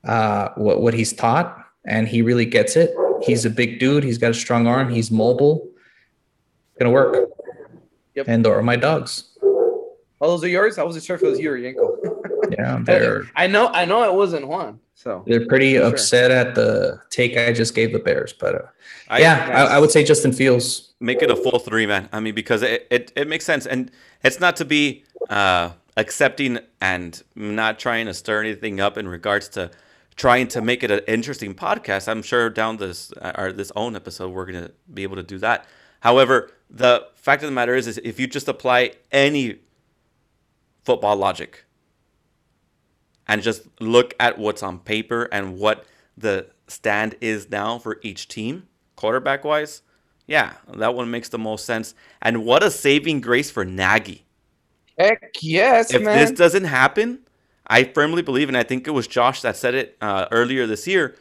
uh, 0.05 0.49
what 0.55 0.81
what 0.81 0.93
he's 0.93 1.11
taught 1.13 1.59
and 1.86 2.07
he 2.07 2.21
really 2.21 2.45
gets 2.45 2.75
it. 2.75 2.95
He's 3.23 3.45
a 3.45 3.49
big 3.49 3.79
dude. 3.79 4.03
He's 4.03 4.17
got 4.17 4.31
a 4.31 4.34
strong 4.34 4.67
arm. 4.67 4.89
He's 4.89 5.11
mobile. 5.11 5.69
Gonna 6.79 6.91
work. 6.91 7.29
Yep. 8.15 8.27
And 8.27 8.45
those 8.45 8.51
are 8.51 8.61
my 8.61 8.75
dogs. 8.75 9.38
Oh, 9.41 10.29
those 10.29 10.43
are 10.43 10.47
yours. 10.47 10.77
I 10.77 10.84
wasn't 10.84 11.03
sure 11.03 11.15
if 11.17 11.23
it 11.23 11.27
was 11.27 11.39
you 11.39 11.51
or 11.51 11.57
Yenko. 11.57 12.53
Yeah, 12.57 12.79
they're 12.84 13.23
I 13.36 13.47
know, 13.47 13.67
I 13.67 13.86
know, 13.86 14.03
it 14.03 14.13
wasn't 14.13 14.47
Juan. 14.47 14.79
So 14.96 15.24
they're 15.28 15.46
pretty 15.46 15.74
Sure. 15.74 15.86
upset 15.88 16.32
at 16.32 16.56
the 16.56 17.00
take 17.10 17.38
I 17.38 17.52
just 17.52 17.76
gave 17.76 17.91
the 17.91 18.00
Bears, 18.00 18.32
but 18.34 18.56
uh, 18.56 18.60
I, 19.10 19.20
yeah, 19.20 19.50
I, 19.70 19.76
I 19.76 19.80
would 19.80 19.91
say 19.91 20.04
Justin 20.04 20.32
Fields. 20.32 20.94
make 21.00 21.22
it 21.22 21.30
a 21.30 21.36
full 21.36 21.60
three, 21.60 21.86
man. 21.86 22.08
I 22.14 22.20
mean, 22.20 22.36
because 22.36 22.62
it, 22.62 22.88
it, 22.89 23.12
it 23.16 23.28
makes 23.28 23.44
sense, 23.46 23.66
and 23.66 23.91
it's 24.24 24.39
not 24.39 24.56
to 24.58 24.66
be 24.66 25.04
uh, 25.30 25.72
accepting 25.98 26.60
and 26.80 27.22
not 27.36 27.80
trying 27.80 28.06
to 28.06 28.14
stir 28.14 28.41
anything 28.41 28.80
up 28.80 28.98
in 28.98 29.08
regards 29.08 29.50
to 29.50 29.72
trying 30.16 30.48
to 30.48 30.62
make 30.62 30.84
it 30.84 30.91
an 30.91 31.02
interesting 31.08 31.54
podcast. 31.56 32.08
I'm 32.08 32.22
sure 32.22 32.50
down 32.50 32.78
this 32.78 33.12
uh, 33.22 33.34
or 33.38 33.52
this 33.52 33.72
own 33.76 33.96
episode, 33.96 34.30
we're 34.32 34.46
gonna 34.46 34.72
be 34.94 35.04
able 35.04 35.16
to 35.18 35.24
do 35.24 35.38
that. 35.39 35.66
However, 36.02 36.52
the 36.70 37.08
fact 37.16 37.44
of 37.44 37.50
the 37.50 37.54
matter 37.56 37.76
is, 37.76 37.88
is 37.88 38.00
if 38.04 38.20
you 38.20 38.28
just 38.28 38.48
apply 38.48 38.91
any 39.12 39.60
football 40.84 41.16
logic 41.16 41.66
and 43.28 43.41
just 43.41 43.63
look 43.80 44.13
at 44.19 44.38
what's 44.38 44.63
on 44.63 44.80
paper 44.80 45.24
and 45.32 45.57
what 45.57 45.86
the 46.17 46.47
stand 46.67 47.15
is 47.21 47.49
now 47.49 47.78
for 47.80 47.99
each 48.03 48.28
team, 48.28 48.67
quarterback 48.95 49.43
wise, 49.43 49.82
yeah, 50.28 50.53
that 50.76 50.95
one 50.95 51.09
makes 51.11 51.30
the 51.30 51.38
most 51.39 51.65
sense. 51.65 51.93
And 52.21 52.45
what 52.45 52.63
a 52.63 52.71
saving 52.71 53.21
grace 53.21 53.51
for 53.51 53.65
Nagy. 53.65 54.24
heck 54.97 55.32
yes, 55.41 55.93
If 55.93 56.01
man. 56.03 56.17
this 56.17 56.32
doesn't 56.32 56.65
happen, 56.65 57.19
I 57.67 57.84
firmly 57.86 58.21
believe, 58.21 58.47
and 58.47 58.57
I 58.57 58.63
think 58.63 58.88
it 58.88 58.91
was 58.91 59.07
Josh 59.07 59.41
that 59.41 59.55
said 59.57 59.74
it 59.76 59.97
uh, 60.01 60.28
earlier 60.32 60.67
this 60.67 60.86
year, 60.88 61.15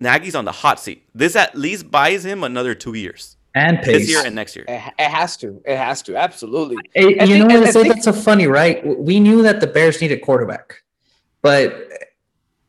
Nagy's 0.00 0.34
on 0.34 0.44
the 0.44 0.52
hot 0.52 0.78
seat. 0.80 1.04
This 1.14 1.34
at 1.34 1.56
least 1.56 1.90
buys 1.90 2.24
him 2.24 2.44
another 2.44 2.74
two 2.74 2.94
years. 2.94 3.36
And 3.54 3.78
pace. 3.78 3.86
This 4.06 4.10
year 4.10 4.22
and 4.24 4.34
next 4.34 4.54
year. 4.54 4.64
it, 4.68 4.92
it 4.98 5.10
has 5.10 5.36
to. 5.38 5.60
It 5.64 5.76
has 5.76 6.02
to. 6.02 6.14
Absolutely. 6.16 6.76
Hey, 6.94 7.18
I 7.18 7.24
you 7.24 7.34
think- 7.34 7.48
know 7.48 7.58
what? 7.60 7.68
I 7.68 7.70
So 7.72 7.82
think- 7.82 7.94
that's 7.94 8.04
so 8.04 8.12
funny, 8.12 8.46
right? 8.46 8.86
We 8.98 9.18
knew 9.18 9.42
that 9.42 9.60
the 9.60 9.66
Bears 9.66 10.00
needed 10.00 10.20
quarterback, 10.22 10.82
but 11.42 11.88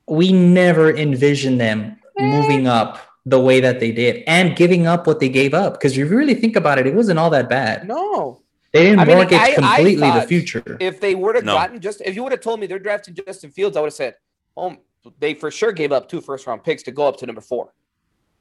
we 0.07 0.31
never 0.31 0.95
envisioned 0.95 1.59
them 1.59 1.97
moving 2.17 2.67
eh. 2.67 2.71
up 2.71 2.99
the 3.25 3.39
way 3.39 3.59
that 3.59 3.79
they 3.79 3.91
did 3.91 4.23
and 4.27 4.55
giving 4.55 4.87
up 4.87 5.05
what 5.05 5.19
they 5.19 5.29
gave 5.29 5.53
up. 5.53 5.73
Because 5.73 5.93
if 5.93 5.97
you 5.97 6.17
really 6.17 6.33
think 6.33 6.55
about 6.55 6.79
it, 6.79 6.87
it 6.87 6.95
wasn't 6.95 7.19
all 7.19 7.29
that 7.29 7.49
bad. 7.49 7.87
No. 7.87 8.41
They 8.71 8.83
didn't 8.83 8.99
I 8.99 9.05
mean, 9.05 9.15
mortgage 9.15 9.39
I- 9.39 9.51
I 9.51 9.55
completely 9.55 10.09
the 10.11 10.21
future. 10.23 10.77
If 10.79 10.99
they 10.99 11.15
would 11.15 11.35
have 11.35 11.43
No. 11.43 11.53
gotten 11.53 11.79
just, 11.79 12.01
if 12.01 12.15
you 12.15 12.23
would 12.23 12.31
have 12.31 12.41
told 12.41 12.59
me 12.59 12.67
they're 12.67 12.79
drafting 12.79 13.15
Justin 13.15 13.51
Fields, 13.51 13.75
I 13.77 13.81
would 13.81 13.87
have 13.87 13.93
said, 13.93 14.15
oh, 14.55 14.77
they 15.19 15.33
for 15.33 15.49
sure 15.49 15.71
gave 15.71 15.91
up 15.91 16.09
two 16.09 16.21
first 16.21 16.45
round 16.45 16.63
picks 16.63 16.83
to 16.83 16.91
go 16.91 17.07
up 17.07 17.17
to 17.17 17.25
number 17.25 17.41
four. 17.41 17.73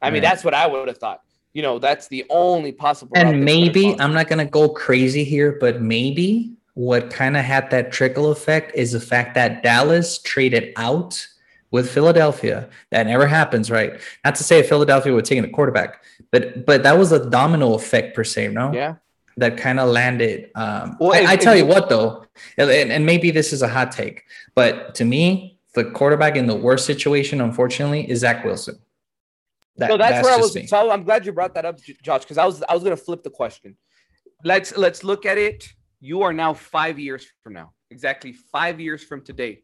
I 0.00 0.10
mean, 0.10 0.22
that's 0.22 0.44
what 0.44 0.54
I 0.54 0.66
would 0.66 0.88
have 0.88 0.98
thought. 0.98 1.22
You 1.54 1.62
know, 1.62 1.78
that's 1.78 2.08
the 2.08 2.24
only 2.30 2.72
possible. 2.72 3.12
and 3.16 3.44
maybe. 3.44 3.98
I'm 3.98 4.12
not 4.12 4.28
gonna 4.28 4.44
go 4.44 4.68
crazy 4.68 5.24
here, 5.24 5.56
but 5.60 5.80
maybe 5.80 6.52
what 6.78 7.10
kind 7.10 7.36
of 7.36 7.44
had 7.44 7.68
that 7.72 7.90
trickle 7.90 8.30
effect 8.30 8.70
is 8.76 8.92
the 8.92 9.00
fact 9.00 9.34
that 9.34 9.64
Dallas 9.64 10.18
traded 10.18 10.72
out 10.76 11.26
with 11.72 11.90
Philadelphia. 11.90 12.68
That 12.92 13.08
never 13.08 13.26
happens, 13.26 13.68
right? 13.68 14.00
Not 14.24 14.36
to 14.36 14.44
say 14.44 14.62
Philadelphia 14.62 15.12
would 15.12 15.24
take 15.24 15.42
a 15.42 15.48
quarterback, 15.48 16.04
but 16.30 16.64
but 16.64 16.84
that 16.84 16.96
was 16.96 17.10
a 17.10 17.28
domino 17.28 17.74
effect 17.74 18.14
per 18.14 18.22
se, 18.22 18.48
no? 18.52 18.72
Yeah. 18.72 18.94
That 19.38 19.56
kind 19.56 19.80
of 19.80 19.88
landed. 19.88 20.52
Um, 20.54 20.96
Well, 21.00 21.14
I, 21.14 21.32
I 21.32 21.36
tell 21.36 21.56
you 21.56 21.64
you- 21.64 21.68
what, 21.68 21.88
though, 21.88 22.24
and, 22.56 22.92
and 22.92 23.04
maybe 23.04 23.32
this 23.32 23.52
is 23.52 23.60
a 23.62 23.68
hot 23.68 23.90
take, 23.90 24.22
but 24.54 24.94
to 24.94 25.04
me, 25.04 25.58
the 25.74 25.84
quarterback 25.84 26.36
in 26.36 26.46
the 26.46 26.54
worst 26.56 26.86
situation, 26.86 27.40
unfortunately, 27.40 28.08
is 28.08 28.20
Zach 28.20 28.44
Wilson. 28.44 28.78
That- 29.78 29.88
no, 29.90 29.96
that's, 29.96 30.22
where 30.24 30.32
I 30.32 30.36
was. 30.36 30.54
me. 30.54 30.68
So 30.68 30.92
I'm 30.92 31.02
glad 31.02 31.26
you 31.26 31.32
brought 31.32 31.54
that 31.54 31.64
up, 31.64 31.80
Josh, 32.06 32.22
because 32.22 32.38
I 32.38 32.46
was 32.46 32.62
I 32.70 32.74
was 32.74 32.84
gonna 32.84 32.96
flip 32.96 33.24
the 33.24 33.30
question. 33.30 33.76
Let's 34.44 34.76
let's 34.76 35.02
look 35.02 35.26
at 35.26 35.38
it. 35.38 35.74
You 36.00 36.22
are 36.22 36.32
now 36.32 36.54
five 36.54 36.98
years 36.98 37.26
from 37.42 37.54
now, 37.54 37.72
exactly 37.90 38.32
five 38.32 38.80
years 38.80 39.02
from 39.02 39.22
today. 39.22 39.62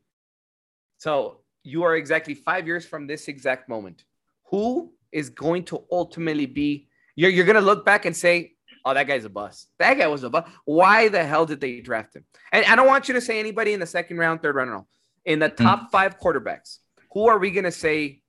So 0.99 1.41
you 1.63 1.85
are 1.85 1.97
exactly 1.97 2.35
five 2.35 2.67
years 2.67 2.85
from 2.85 3.07
this 3.07 3.29
exact 3.29 3.69
moment. 3.69 4.05
Who 4.51 4.93
is 5.13 5.31
going 5.31 5.65
to 5.67 5.85
ultimately 5.91 6.47
be? 6.47 6.89
You're 7.17 7.31
you're 7.31 7.47
gonna 7.47 7.61
look 7.61 7.85
back 7.85 8.05
and 8.05 8.17
say, 8.17 8.55
"Oh, 8.85 8.95
that 8.95 9.07
guy's 9.07 9.25
a 9.25 9.31
bust. 9.31 9.69
That 9.79 9.95
guy 9.95 10.07
was 10.09 10.25
a 10.25 10.31
bust. 10.31 10.49
Why 10.65 11.09
the 11.09 11.25
hell 11.25 11.47
did 11.47 11.61
they 11.61 11.81
draft 11.81 12.17
him?" 12.17 12.25
And 12.53 12.65
I 12.67 12.75
don't 12.75 12.87
want 12.87 13.09
you 13.09 13.15
to 13.15 13.21
say 13.21 13.39
anybody 13.39 13.73
in 13.73 13.81
the 13.81 13.87
second 13.87 14.19
round, 14.19 14.43
third 14.43 14.57
round, 14.57 14.71
no. 14.71 14.87
In 15.25 15.39
the 15.39 15.49
hmm. 15.49 15.65
top 15.65 15.91
five 15.91 16.19
quarterbacks, 16.19 16.79
who 17.13 17.29
are 17.29 17.39
we 17.39 17.51
gonna 17.51 17.73
say? 17.73 18.21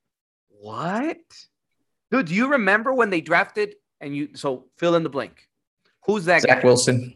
What? 0.50 1.18
Dude, 2.12 2.28
do 2.28 2.36
you 2.36 2.52
remember 2.52 2.94
when 2.94 3.10
they 3.10 3.22
drafted 3.22 3.76
and 4.00 4.16
you 4.16 4.30
so 4.36 4.68
fill 4.78 4.96
in 4.96 5.04
the 5.04 5.10
blank? 5.10 5.48
Who's 6.06 6.26
that 6.26 6.42
Zach 6.44 6.62
guy? 6.62 6.68
Wilson. 6.68 7.16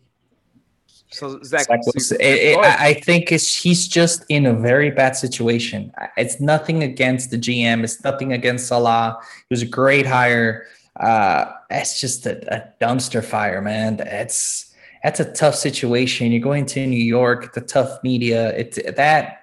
So 1.12 1.41
Zach, 1.43 1.62
Zach 1.66 1.80
Wilson. 1.86 2.18
It- 2.20 2.26
it- 2.53 2.57
I 2.57 2.93
think 2.93 3.32
it's 3.32 3.55
he's 3.64 3.88
just 3.88 4.26
in 4.30 4.45
a 4.45 4.53
very 4.53 4.91
bad 4.91 5.16
situation. 5.16 5.91
It's 6.18 6.39
nothing 6.39 6.84
against 6.84 7.32
the 7.32 7.38
GM. 7.38 7.84
It's 7.84 8.03
nothing 8.03 8.32
against 8.34 8.68
Salah. 8.68 9.18
He 9.49 9.53
was 9.53 9.62
a 9.64 9.66
great 9.66 10.05
hire. 10.05 10.66
Uh, 10.99 11.45
it's 11.72 11.99
just 11.99 12.26
a, 12.26 12.38
a 12.53 12.64
dumpster 12.84 13.24
fire, 13.24 13.62
man. 13.62 13.97
That's 13.97 14.74
that's 15.03 15.20
a 15.20 15.26
tough 15.34 15.55
situation. 15.55 16.32
You're 16.32 16.41
going 16.41 16.66
to 16.68 16.86
New 16.86 17.03
York. 17.03 17.53
The 17.53 17.62
tough 17.62 18.03
media. 18.03 18.55
It's 18.57 18.78
that. 18.95 19.36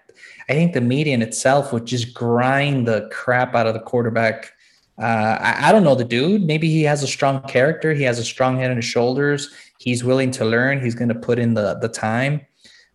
I 0.49 0.53
think 0.53 0.75
the 0.75 0.81
media 0.81 1.15
in 1.15 1.23
itself 1.23 1.73
would 1.73 1.87
just 1.87 2.15
grind 2.15 2.87
the 2.87 3.09
crap 3.11 3.57
out 3.57 3.67
of 3.67 3.75
the 3.75 3.81
quarterback. 3.81 4.53
Uh, 4.99 5.03
I, 5.41 5.69
I 5.69 5.73
don't 5.73 5.83
know 5.83 5.97
the 5.97 6.05
dude. 6.05 6.43
Maybe 6.45 6.71
he 6.71 6.85
has 6.85 7.03
a 7.03 7.07
strong 7.09 7.41
character. 7.43 7.93
He 7.95 8.05
has 8.05 8.19
a 8.21 8.25
strong 8.25 8.57
head 8.59 8.71
on 8.71 8.77
his 8.77 8.85
shoulders. 8.85 9.51
He's 9.87 10.03
willing 10.03 10.33
to 10.33 10.45
learn. 10.45 10.83
He's 10.83 10.97
going 10.97 11.11
to 11.11 11.15
put 11.15 11.39
in 11.39 11.55
the 11.55 11.75
the 11.75 11.89
time. 11.89 12.41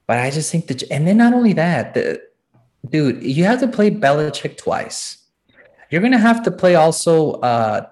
But 0.07 0.17
I 0.17 0.29
just 0.29 0.51
think 0.51 0.67
that, 0.67 0.83
and 0.91 1.07
then 1.07 1.15
not 1.15 1.33
only 1.33 1.53
that, 1.53 1.93
the, 1.93 2.21
dude, 2.89 3.23
you 3.23 3.45
have 3.45 3.61
to 3.61 3.67
play 3.69 3.89
Belichick 3.89 4.57
twice. 4.57 5.17
You're 5.89 6.01
going 6.01 6.11
to 6.11 6.17
have 6.17 6.43
to 6.43 6.51
play 6.51 6.75
also. 6.75 7.35
Uh, 7.35 7.87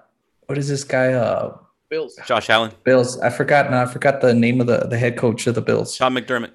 what 0.48 0.58
is 0.58 0.68
this 0.68 0.84
guy? 0.84 1.14
Uh, 1.14 1.56
Bills. 1.88 2.18
Josh 2.26 2.50
Allen, 2.50 2.72
Bills. 2.84 3.18
I 3.20 3.30
forgot. 3.30 3.70
No, 3.70 3.80
I 3.80 3.86
forgot 3.86 4.20
the 4.20 4.34
name 4.34 4.60
of 4.60 4.66
the 4.66 4.80
the 4.80 4.98
head 4.98 5.16
coach 5.16 5.46
of 5.46 5.54
the 5.54 5.62
Bills. 5.62 5.96
Sean 5.96 6.12
McDermott. 6.12 6.52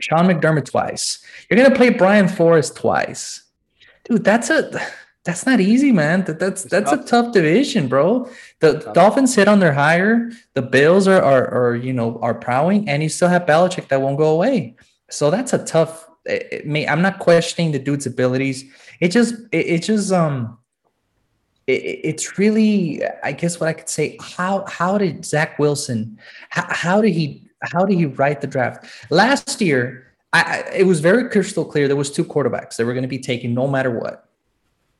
Sean 0.00 0.26
McDermott 0.26 0.64
twice. 0.64 1.24
You're 1.48 1.62
gonna 1.62 1.76
play 1.76 1.90
Brian 1.90 2.26
Flores 2.26 2.72
twice, 2.72 3.44
dude. 4.04 4.24
That's 4.24 4.50
a 4.50 4.84
that's 5.24 5.46
not 5.46 5.60
easy, 5.60 5.90
man. 5.92 6.24
That, 6.24 6.38
that's 6.38 6.62
It's 6.64 6.70
that's 6.70 6.92
a 6.92 6.96
tough. 6.98 7.06
tough 7.06 7.32
division, 7.32 7.88
bro. 7.88 8.28
The 8.60 8.80
Tough. 8.80 8.94
Dolphins 8.94 9.34
hit 9.34 9.48
on 9.48 9.58
their 9.58 9.72
hire. 9.72 10.30
The 10.54 10.62
Bills 10.62 11.08
are, 11.08 11.22
are 11.22 11.48
are 11.54 11.76
you 11.76 11.92
know 11.92 12.18
are 12.20 12.34
prowling, 12.34 12.88
and 12.88 13.02
you 13.02 13.08
still 13.08 13.28
have 13.28 13.46
Belichick 13.46 13.88
that 13.88 14.00
won't 14.02 14.18
go 14.18 14.30
away. 14.34 14.76
So 15.10 15.30
that's 15.30 15.52
a 15.52 15.64
tough. 15.64 16.08
It, 16.26 16.48
it 16.52 16.66
may, 16.66 16.86
I'm 16.88 17.02
not 17.02 17.18
questioning 17.18 17.72
the 17.72 17.78
dude's 17.78 18.06
abilities. 18.06 18.64
It 19.00 19.08
just 19.08 19.34
it, 19.52 19.66
it 19.66 19.82
just 19.82 20.12
um. 20.12 20.58
It, 21.66 21.82
it- 21.82 22.00
it's 22.04 22.38
really, 22.38 23.02
I 23.22 23.32
guess, 23.32 23.58
what 23.58 23.68
I 23.68 23.72
could 23.72 23.88
say. 23.88 24.18
How 24.20 24.64
how 24.68 24.98
did 24.98 25.24
Zach 25.24 25.58
Wilson? 25.58 26.18
How, 26.50 26.66
how 26.68 27.00
did 27.00 27.12
he 27.14 27.48
how 27.62 27.86
did 27.86 27.96
he 27.96 28.04
write 28.06 28.42
the 28.42 28.46
draft 28.46 28.84
last 29.10 29.60
year? 29.62 30.12
I 30.34 30.64
it 30.76 30.84
was 30.86 31.00
very 31.00 31.30
crystal 31.30 31.64
clear. 31.64 31.88
There 31.88 31.96
was 31.96 32.10
two 32.10 32.24
quarterbacks 32.24 32.76
that 32.76 32.84
were 32.84 32.92
going 32.92 33.08
to 33.08 33.08
be 33.08 33.18
taken 33.20 33.54
no 33.54 33.66
matter 33.66 33.90
what. 33.90 34.28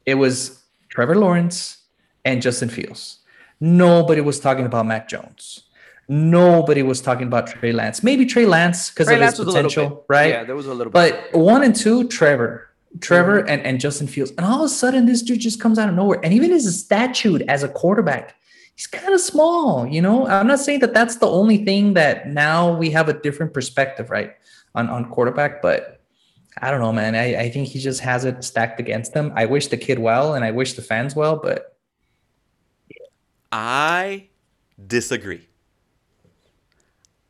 It 0.07 0.14
was 0.14 0.62
Trevor 0.88 1.14
Lawrence 1.16 1.78
and 2.24 2.42
Justin 2.42 2.68
Fields. 2.68 3.18
Nobody 3.61 4.20
was 4.20 4.40
talking 4.40 4.66
about 4.66 4.86
Mac 4.86 5.09
Jones. 5.09 5.62
Nobody 6.09 6.82
was 6.82 7.00
talking 7.00 7.26
about 7.26 7.46
Trey 7.46 7.72
Lance. 7.72 8.02
Maybe 8.02 8.26
Trey 8.26 8.44
Lance 8.44 8.90
because 8.90 9.09
of 9.09 9.18
Lance 9.18 9.38
his 9.38 9.46
was 9.46 9.55
a 9.55 9.57
little 9.57 9.70
potential, 9.70 10.05
right? 10.09 10.30
Yeah, 10.30 10.44
there 10.44 10.57
was 10.57 10.66
a 10.66 10.74
little 10.74 10.92
bit. 10.92 11.32
But 11.32 11.38
one 11.38 11.62
and 11.62 11.74
two, 11.74 12.09
Trevor, 12.09 12.68
Trevor 13.00 13.40
Mm-hmm. 13.40 13.48
and, 13.48 13.62
and 13.62 13.80
Justin 13.80 14.07
Fields. 14.07 14.32
And 14.36 14.44
all 14.44 14.61
of 14.61 14.66
a 14.66 14.68
sudden, 14.68 15.07
this 15.07 15.22
dude 15.22 15.40
just 15.40 15.61
comes 15.61 15.78
out 15.78 15.88
of 15.88 15.94
nowhere. 15.94 16.20
And 16.22 16.34
even 16.34 16.50
his 16.50 16.78
statute 16.78 17.42
as 17.48 17.62
a 17.62 17.68
quarterback, 17.68 18.34
he's 18.76 18.86
kind 18.86 19.14
of 19.14 19.20
small. 19.20 19.86
You 19.86 20.02
know, 20.02 20.26
I'm 20.26 20.46
not 20.46 20.61
saying 20.61 20.80
that 20.80 20.92
that's 20.92 21.16
the 21.16 21.26
only 21.26 21.64
thing 21.64 21.94
that 21.94 22.28
now 22.28 22.76
we 22.76 22.90
have 22.90 23.09
a 23.09 23.14
different 23.14 23.55
perspective, 23.55 24.11
right, 24.11 24.34
on, 24.74 24.90
on 24.90 25.09
quarterback. 25.11 25.62
But 25.62 25.93
I 26.59 26.70
don't 26.70 26.80
know, 26.80 26.92
man. 26.92 27.14
I, 27.14 27.42
I 27.42 27.50
think 27.50 27.68
he 27.68 27.80
just 27.80 28.00
has 28.00 28.24
it 28.24 28.42
stacked 28.44 28.78
against 28.78 29.14
him. 29.14 29.32
I 29.34 29.46
wish 29.46 29.68
the 29.68 29.76
kid 29.76 29.98
well 29.98 30.34
and 30.34 30.44
I 30.44 30.50
wish 30.50 30.74
the 30.74 30.82
fans 30.82 31.16
well, 31.16 31.36
but 31.36 31.76
I 33.50 34.28
disagree. 34.86 35.48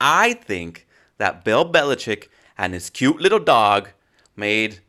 I 0.00 0.34
think 0.34 0.86
that 1.18 1.44
Bill 1.44 1.70
Belichick 1.70 2.28
and 2.58 2.74
his 2.74 2.90
cute 2.90 3.20
little 3.20 3.40
dog 3.40 3.90
made 4.36 4.80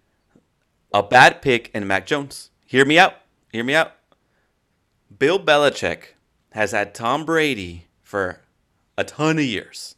a 0.93 1.03
bad 1.03 1.41
pick 1.41 1.71
in 1.73 1.87
Mac 1.87 2.05
Jones. 2.05 2.51
Hear 2.65 2.85
me 2.85 2.99
out. 2.99 3.13
Hear 3.51 3.63
me 3.63 3.75
out. 3.75 3.93
Bill 5.17 5.39
Belichick 5.39 6.15
has 6.51 6.71
had 6.71 6.93
Tom 6.93 7.25
Brady 7.25 7.87
for 8.01 8.41
a 8.97 9.03
ton 9.03 9.37
of 9.37 9.45
years. 9.45 9.95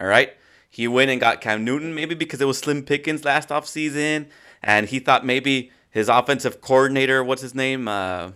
All 0.00 0.06
right? 0.06 0.32
He 0.78 0.86
went 0.86 1.10
and 1.10 1.20
got 1.20 1.40
Cam 1.40 1.64
Newton 1.64 1.92
maybe 1.92 2.14
because 2.14 2.40
it 2.40 2.44
was 2.44 2.56
Slim 2.56 2.84
Pickens 2.84 3.24
last 3.24 3.48
offseason 3.48 4.28
and 4.62 4.86
he 4.88 5.00
thought 5.00 5.26
maybe 5.26 5.72
his 5.90 6.08
offensive 6.08 6.60
coordinator, 6.60 7.24
what's 7.24 7.42
his 7.42 7.52
name? 7.52 7.88
Uh 7.88 8.30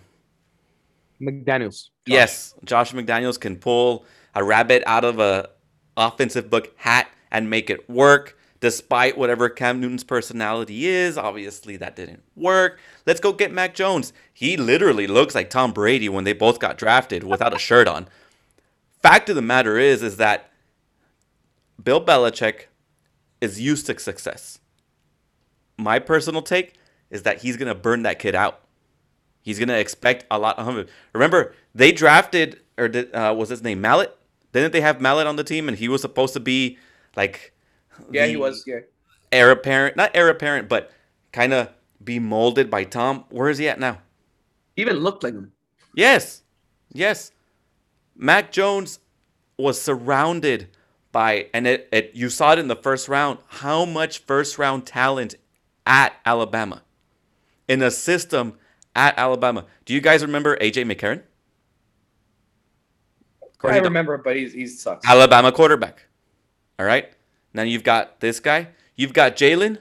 McDaniels. 1.21 1.87
Yes, 2.05 2.53
Josh 2.65 2.91
McDaniels 2.91 3.39
can 3.39 3.55
pull 3.55 4.05
a 4.35 4.43
rabbit 4.43 4.83
out 4.85 5.05
of 5.05 5.19
a 5.19 5.51
offensive 5.95 6.49
book 6.49 6.73
hat 6.75 7.07
and 7.31 7.49
make 7.49 7.69
it 7.69 7.89
work 7.89 8.37
despite 8.59 9.17
whatever 9.17 9.47
Cam 9.47 9.79
Newton's 9.79 10.03
personality 10.03 10.85
is. 10.85 11.17
Obviously, 11.17 11.77
that 11.77 11.95
didn't 11.95 12.23
work. 12.35 12.77
Let's 13.05 13.21
go 13.21 13.31
get 13.31 13.53
Mac 13.53 13.73
Jones. 13.73 14.11
He 14.33 14.57
literally 14.57 15.07
looks 15.07 15.33
like 15.33 15.49
Tom 15.49 15.71
Brady 15.71 16.09
when 16.09 16.25
they 16.25 16.33
both 16.33 16.59
got 16.59 16.77
drafted 16.77 17.23
without 17.23 17.55
a 17.55 17.57
shirt 17.59 17.87
on. 17.87 18.09
Fact 19.01 19.29
of 19.29 19.37
the 19.37 19.41
matter 19.41 19.77
is 19.77 20.03
is 20.03 20.17
that 20.17 20.49
Bill 21.83 22.03
Belichick 22.03 22.65
is 23.41 23.59
used 23.59 23.85
to 23.87 23.99
success. 23.99 24.59
My 25.77 25.99
personal 25.99 26.41
take 26.41 26.75
is 27.09 27.23
that 27.23 27.41
he's 27.41 27.57
going 27.57 27.67
to 27.67 27.75
burn 27.75 28.03
that 28.03 28.19
kid 28.19 28.35
out. 28.35 28.61
He's 29.43 29.59
gonna 29.59 29.73
expect 29.73 30.25
a 30.31 30.39
lot 30.39 30.57
of 30.57 30.65
him. 30.65 30.87
Remember, 31.11 31.53
they 31.75 31.91
drafted 31.91 32.61
or 32.77 32.87
did, 32.87 33.13
uh, 33.13 33.35
was 33.37 33.49
his 33.49 33.61
name 33.61 33.81
Mallett? 33.81 34.17
Didn't 34.53 34.71
they 34.71 34.79
have 34.79 35.01
Mallett 35.01 35.27
on 35.27 35.35
the 35.35 35.43
team, 35.43 35.67
and 35.67 35.77
he 35.77 35.89
was 35.89 35.99
supposed 36.01 36.33
to 36.33 36.39
be 36.39 36.77
like 37.17 37.53
Yeah, 38.09 38.25
he 38.25 38.37
was. 38.37 38.63
Yeah. 38.65 38.79
heir 39.33 39.51
apparent, 39.51 39.97
not 39.97 40.11
heir 40.15 40.29
apparent, 40.29 40.69
but 40.69 40.91
kind 41.33 41.51
of 41.53 41.69
be 42.01 42.19
molded 42.19 42.69
by 42.71 42.85
Tom. 42.85 43.25
Where 43.29 43.49
is 43.49 43.57
he 43.57 43.67
at 43.67 43.81
now? 43.81 43.99
He 44.77 44.81
even 44.81 44.97
looked 44.97 45.23
like 45.23 45.33
him. 45.33 45.51
Yes, 45.93 46.43
yes. 46.93 47.33
Mac 48.15 48.49
Jones 48.49 48.99
was 49.57 49.79
surrounded 49.81 50.69
by, 51.13 51.47
and 51.53 51.65
it, 51.65 51.87
it 51.93 52.11
you 52.13 52.29
saw 52.29 52.51
it 52.51 52.59
in 52.59 52.67
the 52.67 52.75
first 52.75 53.07
round. 53.07 53.39
How 53.47 53.85
much 53.85 54.19
first 54.19 54.57
round 54.57 54.85
talent 54.85 55.35
at 55.85 56.13
Alabama 56.25 56.83
in 57.67 57.81
a 57.81 57.91
system 57.91 58.57
at 58.95 59.17
Alabama. 59.17 59.65
Do 59.85 59.93
you 59.93 60.01
guys 60.01 60.21
remember 60.21 60.57
AJ 60.57 60.91
McCarron? 60.91 61.21
I 63.63 63.75
don't. 63.75 63.83
remember, 63.83 64.17
but 64.17 64.35
he's 64.35 64.51
he 64.51 64.67
sucks. 64.67 65.07
Alabama 65.07 65.51
quarterback. 65.51 66.07
All 66.77 66.85
right. 66.85 67.13
Now 67.53 67.63
you've 67.63 67.83
got 67.83 68.19
this 68.19 68.39
guy. 68.41 68.69
You've 68.95 69.13
got 69.13 69.37
Jalen 69.37 69.77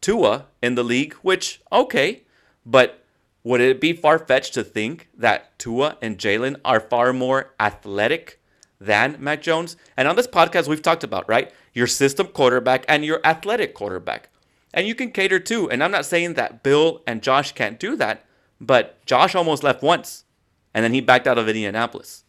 Tua 0.00 0.46
in 0.60 0.74
the 0.74 0.82
league, 0.82 1.14
which, 1.22 1.60
okay. 1.70 2.24
But 2.66 3.04
would 3.44 3.60
it 3.60 3.80
be 3.80 3.92
far 3.92 4.18
fetched 4.18 4.54
to 4.54 4.64
think 4.64 5.08
that 5.16 5.56
Tua 5.58 5.96
and 6.02 6.18
Jalen 6.18 6.56
are 6.64 6.80
far 6.80 7.12
more 7.12 7.54
athletic 7.60 8.39
than 8.80 9.16
Mac 9.20 9.42
Jones? 9.42 9.76
And 9.96 10.08
on 10.08 10.16
this 10.16 10.26
podcast, 10.26 10.68
we've 10.68 10.82
talked 10.82 11.04
about, 11.04 11.28
right? 11.28 11.52
Your 11.74 11.86
system 11.86 12.28
quarterback 12.28 12.84
and 12.88 13.04
your 13.04 13.20
athletic 13.24 13.74
quarterback. 13.74 14.30
And 14.72 14.86
you 14.86 14.94
can 14.94 15.10
cater 15.10 15.38
too. 15.38 15.70
And 15.70 15.82
I'm 15.82 15.90
not 15.90 16.06
saying 16.06 16.34
that 16.34 16.62
Bill 16.62 17.02
and 17.06 17.22
Josh 17.22 17.52
can't 17.52 17.78
do 17.78 17.96
that, 17.96 18.24
but 18.60 19.04
Josh 19.04 19.34
almost 19.34 19.62
left 19.62 19.82
once. 19.82 20.24
And 20.72 20.84
then 20.84 20.94
he 20.94 21.00
backed 21.00 21.26
out 21.26 21.38
of 21.38 21.48
Indianapolis. 21.48 22.24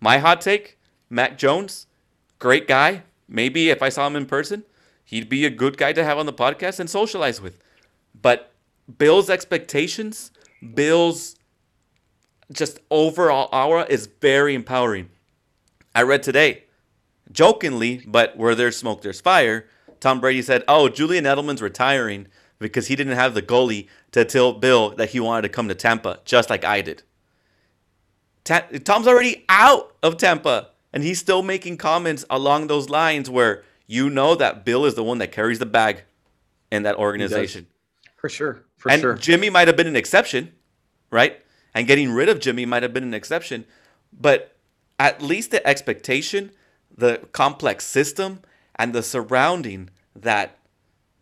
My 0.00 0.18
hot 0.18 0.40
take 0.40 0.78
Mac 1.08 1.38
Jones, 1.38 1.86
great 2.38 2.68
guy. 2.68 3.02
Maybe 3.28 3.70
if 3.70 3.82
I 3.82 3.88
saw 3.88 4.06
him 4.06 4.16
in 4.16 4.26
person, 4.26 4.64
he'd 5.04 5.28
be 5.28 5.44
a 5.44 5.50
good 5.50 5.76
guy 5.76 5.92
to 5.92 6.04
have 6.04 6.18
on 6.18 6.26
the 6.26 6.32
podcast 6.32 6.80
and 6.80 6.88
socialize 6.88 7.40
with. 7.40 7.58
But 8.20 8.52
Bill's 8.98 9.30
expectations, 9.30 10.30
Bill's 10.74 11.36
just 12.52 12.80
overall 12.90 13.48
aura 13.52 13.86
is 13.88 14.08
very 14.20 14.54
empowering. 14.54 15.10
I 15.94 16.02
read 16.02 16.22
today, 16.22 16.64
jokingly, 17.32 18.02
but 18.06 18.36
where 18.36 18.54
there's 18.54 18.76
smoke, 18.76 19.02
there's 19.02 19.20
fire. 19.20 19.66
Tom 20.00 20.20
Brady 20.20 20.42
said, 20.42 20.64
Oh, 20.66 20.88
Julian 20.88 21.24
Edelman's 21.24 21.62
retiring 21.62 22.26
because 22.58 22.86
he 22.88 22.96
didn't 22.96 23.16
have 23.16 23.34
the 23.34 23.42
goalie 23.42 23.88
to 24.12 24.24
tell 24.24 24.52
Bill 24.52 24.90
that 24.90 25.10
he 25.10 25.20
wanted 25.20 25.42
to 25.42 25.48
come 25.48 25.68
to 25.68 25.74
Tampa, 25.74 26.20
just 26.24 26.50
like 26.50 26.64
I 26.64 26.82
did. 26.82 27.02
Ta- 28.44 28.66
Tom's 28.84 29.06
already 29.06 29.44
out 29.48 29.94
of 30.02 30.16
Tampa, 30.16 30.70
and 30.92 31.02
he's 31.02 31.18
still 31.18 31.42
making 31.42 31.76
comments 31.76 32.24
along 32.30 32.66
those 32.66 32.88
lines 32.88 33.28
where 33.30 33.64
you 33.86 34.10
know 34.10 34.34
that 34.34 34.64
Bill 34.64 34.84
is 34.84 34.94
the 34.94 35.04
one 35.04 35.18
that 35.18 35.32
carries 35.32 35.58
the 35.58 35.66
bag 35.66 36.02
in 36.70 36.82
that 36.84 36.96
organization. 36.96 37.66
For 38.16 38.28
sure. 38.28 38.64
For 38.76 38.90
and 38.90 39.00
sure. 39.00 39.14
Jimmy 39.14 39.50
might 39.50 39.68
have 39.68 39.76
been 39.76 39.86
an 39.86 39.96
exception, 39.96 40.52
right? 41.10 41.40
And 41.74 41.86
getting 41.86 42.10
rid 42.10 42.28
of 42.28 42.40
Jimmy 42.40 42.66
might 42.66 42.82
have 42.82 42.92
been 42.92 43.04
an 43.04 43.14
exception, 43.14 43.64
but 44.12 44.56
at 44.98 45.22
least 45.22 45.50
the 45.50 45.66
expectation, 45.66 46.50
the 46.96 47.26
complex 47.32 47.86
system, 47.86 48.40
and 48.76 48.92
the 48.92 49.02
surrounding 49.02 49.90
that 50.14 50.58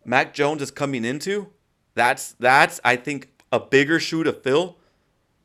Mac 0.05 0.33
Jones 0.33 0.61
is 0.61 0.71
coming 0.71 1.05
into, 1.05 1.49
that's 1.93 2.33
that's 2.39 2.79
I 2.83 2.95
think 2.95 3.29
a 3.51 3.59
bigger 3.59 3.99
shoe 3.99 4.23
to 4.23 4.33
fill 4.33 4.77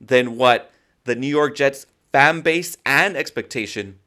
than 0.01 0.37
what 0.37 0.71
the 1.05 1.15
New 1.15 1.29
York 1.29 1.57
Jets 1.57 1.87
fan 2.13 2.41
base 2.41 2.77
and 2.87 3.17
expectation 3.17 3.99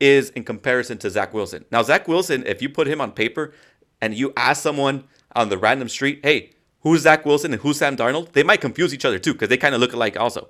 is 0.00 0.30
in 0.30 0.44
comparison 0.44 0.98
to 0.98 1.10
Zach 1.10 1.34
Wilson. 1.34 1.64
Now, 1.70 1.82
Zach 1.82 2.06
Wilson, 2.06 2.44
if 2.46 2.62
you 2.62 2.68
put 2.68 2.86
him 2.86 3.00
on 3.00 3.12
paper 3.12 3.52
and 4.00 4.14
you 4.14 4.32
ask 4.36 4.62
someone 4.62 5.04
on 5.34 5.48
the 5.48 5.58
random 5.58 5.88
street, 5.88 6.20
hey, 6.22 6.50
who's 6.80 7.02
Zach 7.02 7.24
Wilson 7.24 7.52
and 7.52 7.62
who's 7.62 7.78
Sam 7.78 7.96
Darnold, 7.96 8.32
they 8.32 8.42
might 8.42 8.60
confuse 8.60 8.94
each 8.94 9.04
other 9.04 9.18
too 9.18 9.32
because 9.32 9.48
they 9.48 9.56
kind 9.56 9.74
of 9.74 9.80
look 9.80 9.92
alike 9.92 10.18
also. 10.18 10.48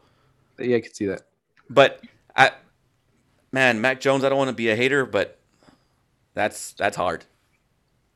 yeah, 0.58 0.76
I 0.76 0.80
can 0.80 0.92
see 0.92 1.06
that. 1.06 1.22
But 1.70 2.02
I, 2.36 2.52
man, 3.52 3.80
Mac 3.80 4.00
Jones, 4.00 4.24
I 4.24 4.28
don't 4.28 4.38
want 4.38 4.48
to 4.48 4.54
be 4.54 4.70
a 4.70 4.76
hater, 4.76 5.06
but 5.06 5.38
that's 6.34 6.72
that's 6.72 6.96
hard. 6.96 7.24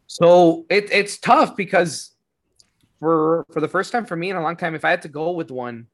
So 0.06 0.66
it, 0.68 0.90
it's 0.92 1.18
tough 1.18 1.56
because 1.56 2.12
for 3.00 3.46
for 3.50 3.60
the 3.60 3.68
first 3.68 3.92
time 3.92 4.06
for 4.06 4.16
me 4.16 4.30
in 4.30 4.36
a 4.36 4.42
long 4.42 4.56
time, 4.56 4.74
if 4.74 4.84
I 4.84 4.90
had 4.90 5.02
to 5.02 5.08
go 5.08 5.32
with 5.32 5.50
one, 5.50 5.86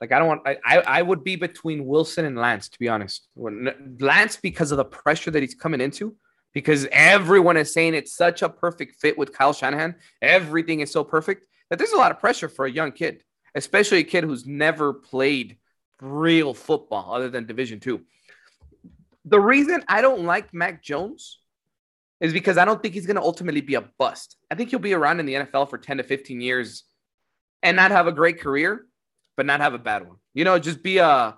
like 0.00 0.12
I 0.12 0.18
don't 0.18 0.28
want 0.28 0.42
I, 0.46 0.56
I 0.64 0.78
I 0.78 1.02
would 1.02 1.22
be 1.22 1.36
between 1.36 1.86
Wilson 1.86 2.24
and 2.24 2.36
Lance, 2.36 2.68
to 2.70 2.78
be 2.78 2.88
honest. 2.88 3.28
Lance 3.36 4.36
because 4.36 4.72
of 4.72 4.78
the 4.78 4.84
pressure 4.84 5.30
that 5.30 5.42
he's 5.42 5.54
coming 5.54 5.80
into, 5.80 6.16
because 6.52 6.86
everyone 6.90 7.56
is 7.56 7.72
saying 7.72 7.94
it's 7.94 8.14
such 8.14 8.42
a 8.42 8.48
perfect 8.48 9.00
fit 9.00 9.16
with 9.16 9.32
Kyle 9.32 9.52
Shanahan. 9.52 9.94
Everything 10.20 10.80
is 10.80 10.90
so 10.90 11.04
perfect 11.04 11.46
that 11.68 11.78
there's 11.78 11.92
a 11.92 11.96
lot 11.96 12.10
of 12.10 12.18
pressure 12.18 12.48
for 12.48 12.66
a 12.66 12.70
young 12.70 12.92
kid, 12.92 13.22
especially 13.54 13.98
a 13.98 14.04
kid 14.04 14.24
who's 14.24 14.46
never 14.46 14.92
played 14.92 15.58
real 16.00 16.54
football 16.54 17.14
other 17.14 17.28
than 17.28 17.46
Division 17.46 17.80
Two. 17.80 18.00
The 19.24 19.40
reason 19.40 19.84
I 19.88 20.00
don't 20.00 20.24
like 20.24 20.52
Mac 20.52 20.82
Jones 20.82 21.38
is 22.20 22.32
because 22.32 22.58
I 22.58 22.64
don't 22.64 22.82
think 22.82 22.94
he's 22.94 23.06
going 23.06 23.16
to 23.16 23.22
ultimately 23.22 23.60
be 23.60 23.74
a 23.74 23.82
bust. 23.98 24.36
I 24.50 24.54
think 24.54 24.70
he'll 24.70 24.78
be 24.78 24.92
around 24.92 25.20
in 25.20 25.26
the 25.26 25.34
NFL 25.34 25.70
for 25.70 25.78
10 25.78 25.98
to 25.98 26.02
15 26.02 26.40
years 26.40 26.84
and 27.62 27.76
not 27.76 27.90
have 27.90 28.06
a 28.06 28.12
great 28.12 28.40
career, 28.40 28.86
but 29.36 29.46
not 29.46 29.60
have 29.60 29.74
a 29.74 29.78
bad 29.78 30.06
one. 30.06 30.16
You 30.34 30.44
know, 30.44 30.58
just 30.58 30.82
be 30.82 30.98
a 30.98 31.36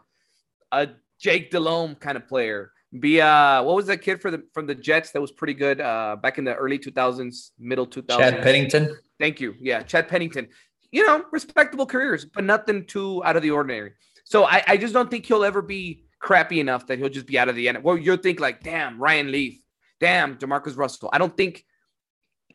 a 0.73 0.89
Jake 1.21 1.51
Delhomme 1.51 1.95
kind 1.97 2.17
of 2.17 2.27
player. 2.27 2.73
Be 2.99 3.21
a 3.21 3.63
what 3.65 3.75
was 3.75 3.87
that 3.87 3.99
kid 3.99 4.21
for 4.21 4.31
the 4.31 4.43
from 4.53 4.67
the 4.67 4.75
Jets 4.75 5.13
that 5.13 5.21
was 5.21 5.33
pretty 5.33 5.55
good 5.55 5.81
uh, 5.81 6.17
back 6.23 6.37
in 6.39 6.45
the 6.45 6.55
early 6.55 6.79
2000s, 6.79 7.51
middle 7.59 7.87
2000s? 7.87 8.19
Chad 8.19 8.43
Pennington. 8.43 8.97
Thank 9.19 9.41
you. 9.41 9.55
Yeah, 9.59 9.83
Chad 9.83 10.09
Pennington. 10.09 10.49
You 10.91 11.07
know, 11.07 11.25
respectable 11.33 11.87
careers, 11.87 12.27
but 12.27 12.45
nothing 12.45 12.85
too 12.85 13.25
out 13.25 13.37
of 13.37 13.43
the 13.43 13.51
ordinary. 13.51 13.93
So 14.25 14.45
I, 14.45 14.63
I 14.67 14.77
just 14.77 14.93
don't 14.93 15.11
think 15.11 15.25
he'll 15.25 15.45
ever 15.45 15.63
be 15.63 16.05
crappy 16.19 16.61
enough 16.61 16.87
that 16.87 16.99
he'll 16.99 17.09
just 17.09 17.27
be 17.27 17.39
out 17.39 17.49
of 17.49 17.57
the 17.57 17.69
end. 17.69 17.83
Well, 17.83 17.97
you'll 17.97 18.19
think 18.19 18.41
like, 18.41 18.63
damn, 18.63 18.99
Ryan 18.99 19.33
Leaf, 19.33 19.59
damn, 19.99 20.37
JaMarcus 20.37 20.77
Russell. 20.77 21.09
I 21.13 21.19
don't 21.19 21.37
think 21.37 21.65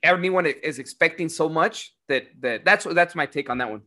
anyone 0.03 0.45
is 0.45 0.79
expecting 0.79 1.29
so 1.29 1.49
much 1.49 1.93
that 2.07 2.27
that 2.41 2.63
that's 2.63 2.85
that's 2.85 3.15
my 3.15 3.25
take 3.25 3.49
on 3.49 3.57
that 3.57 3.69
one. 3.69 3.81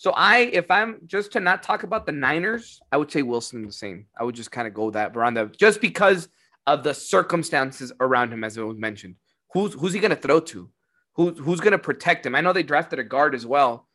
So 0.00 0.12
I, 0.12 0.38
if 0.52 0.70
I'm 0.70 1.00
just 1.06 1.32
to 1.32 1.40
not 1.40 1.64
talk 1.64 1.82
about 1.82 2.06
the 2.06 2.12
Niners, 2.12 2.80
I 2.92 2.96
would 2.96 3.10
say 3.10 3.22
Wilson 3.22 3.66
the 3.66 3.72
same. 3.72 4.06
I 4.16 4.22
would 4.22 4.36
just 4.36 4.52
kind 4.52 4.68
of 4.68 4.72
go 4.72 4.92
that 4.92 5.16
around 5.16 5.34
the 5.34 5.46
just 5.46 5.80
because 5.80 6.28
of 6.68 6.84
the 6.84 6.94
circumstances 6.94 7.92
around 7.98 8.32
him, 8.32 8.44
as 8.44 8.56
it 8.56 8.62
was 8.62 8.78
mentioned. 8.78 9.16
Who's 9.54 9.74
who's 9.74 9.92
he 9.92 9.98
going 9.98 10.10
to 10.14 10.16
throw 10.16 10.38
to? 10.38 10.70
Who, 11.14 11.30
who's 11.32 11.58
going 11.58 11.72
to 11.72 11.78
protect 11.80 12.24
him? 12.24 12.36
I 12.36 12.40
know 12.42 12.52
they 12.52 12.62
drafted 12.62 13.00
a 13.00 13.02
guard 13.04 13.34
as 13.34 13.44
well. 13.44 13.88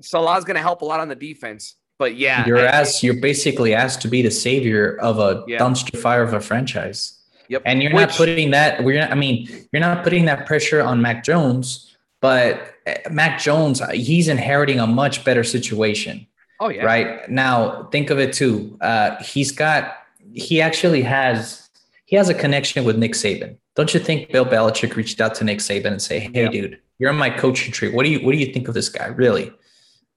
Salah's 0.00 0.44
going 0.44 0.54
to 0.54 0.62
help 0.62 0.82
a 0.82 0.84
lot 0.84 1.00
on 1.00 1.08
the 1.08 1.16
defense, 1.16 1.74
but 1.98 2.14
yeah, 2.14 2.46
you're 2.46 2.58
I- 2.60 2.66
asked. 2.66 3.02
You're 3.02 3.20
basically 3.20 3.74
asked 3.74 4.00
to 4.02 4.08
be 4.08 4.22
the 4.22 4.30
savior 4.30 4.96
of 5.00 5.18
a 5.18 5.42
Yeah. 5.48 5.58
dumpster 5.58 5.98
fire 5.98 6.22
of 6.22 6.34
a 6.34 6.40
franchise. 6.40 7.16
Yep. 7.48 7.62
And 7.66 7.82
you're 7.82 7.92
not 7.92 8.10
putting 8.10 8.52
that. 8.52 8.84
We're 8.84 9.00
not, 9.00 9.10
I 9.10 9.16
mean, 9.16 9.48
you're 9.72 9.80
not 9.80 10.04
putting 10.04 10.26
that 10.26 10.46
pressure 10.46 10.80
on 10.80 11.02
Mac 11.02 11.24
Jones, 11.24 11.89
but 12.20 12.74
uh, 12.86 12.94
Mac 13.10 13.40
Jones, 13.40 13.82
he's 13.92 14.28
inheriting 14.28 14.78
a 14.80 14.86
much 14.86 15.24
better 15.24 15.44
situation, 15.44 16.26
Oh 16.60 16.68
yeah, 16.68 16.84
right? 16.84 17.28
Now, 17.30 17.84
think 17.92 18.10
of 18.10 18.18
it 18.18 18.32
too. 18.32 18.76
Uh, 18.80 19.16
he's 19.22 19.52
got. 19.52 19.96
He 20.32 20.60
actually 20.60 21.02
has. 21.02 21.68
He 22.04 22.16
has 22.16 22.28
a 22.28 22.34
connection 22.34 22.84
with 22.84 22.98
Nick 22.98 23.12
Saban. 23.12 23.56
Don't 23.76 23.94
you 23.94 24.00
think 24.00 24.30
Bill 24.32 24.44
Belichick 24.44 24.96
reached 24.96 25.20
out 25.20 25.34
to 25.36 25.44
Nick 25.44 25.58
Saban 25.58 25.86
and 25.92 26.02
say, 26.02 26.20
"Hey, 26.20 26.42
Yeah. 26.44 26.50
dude, 26.50 26.80
you're 26.98 27.10
on 27.10 27.16
my 27.16 27.30
coaching 27.30 27.72
tree. 27.72 27.90
What 27.90 28.04
do 28.04 28.10
you 28.10 28.24
What 28.24 28.32
do 28.32 28.38
you 28.38 28.52
think 28.52 28.68
of 28.68 28.74
this 28.74 28.88
guy? 28.88 29.06
Really?" 29.06 29.52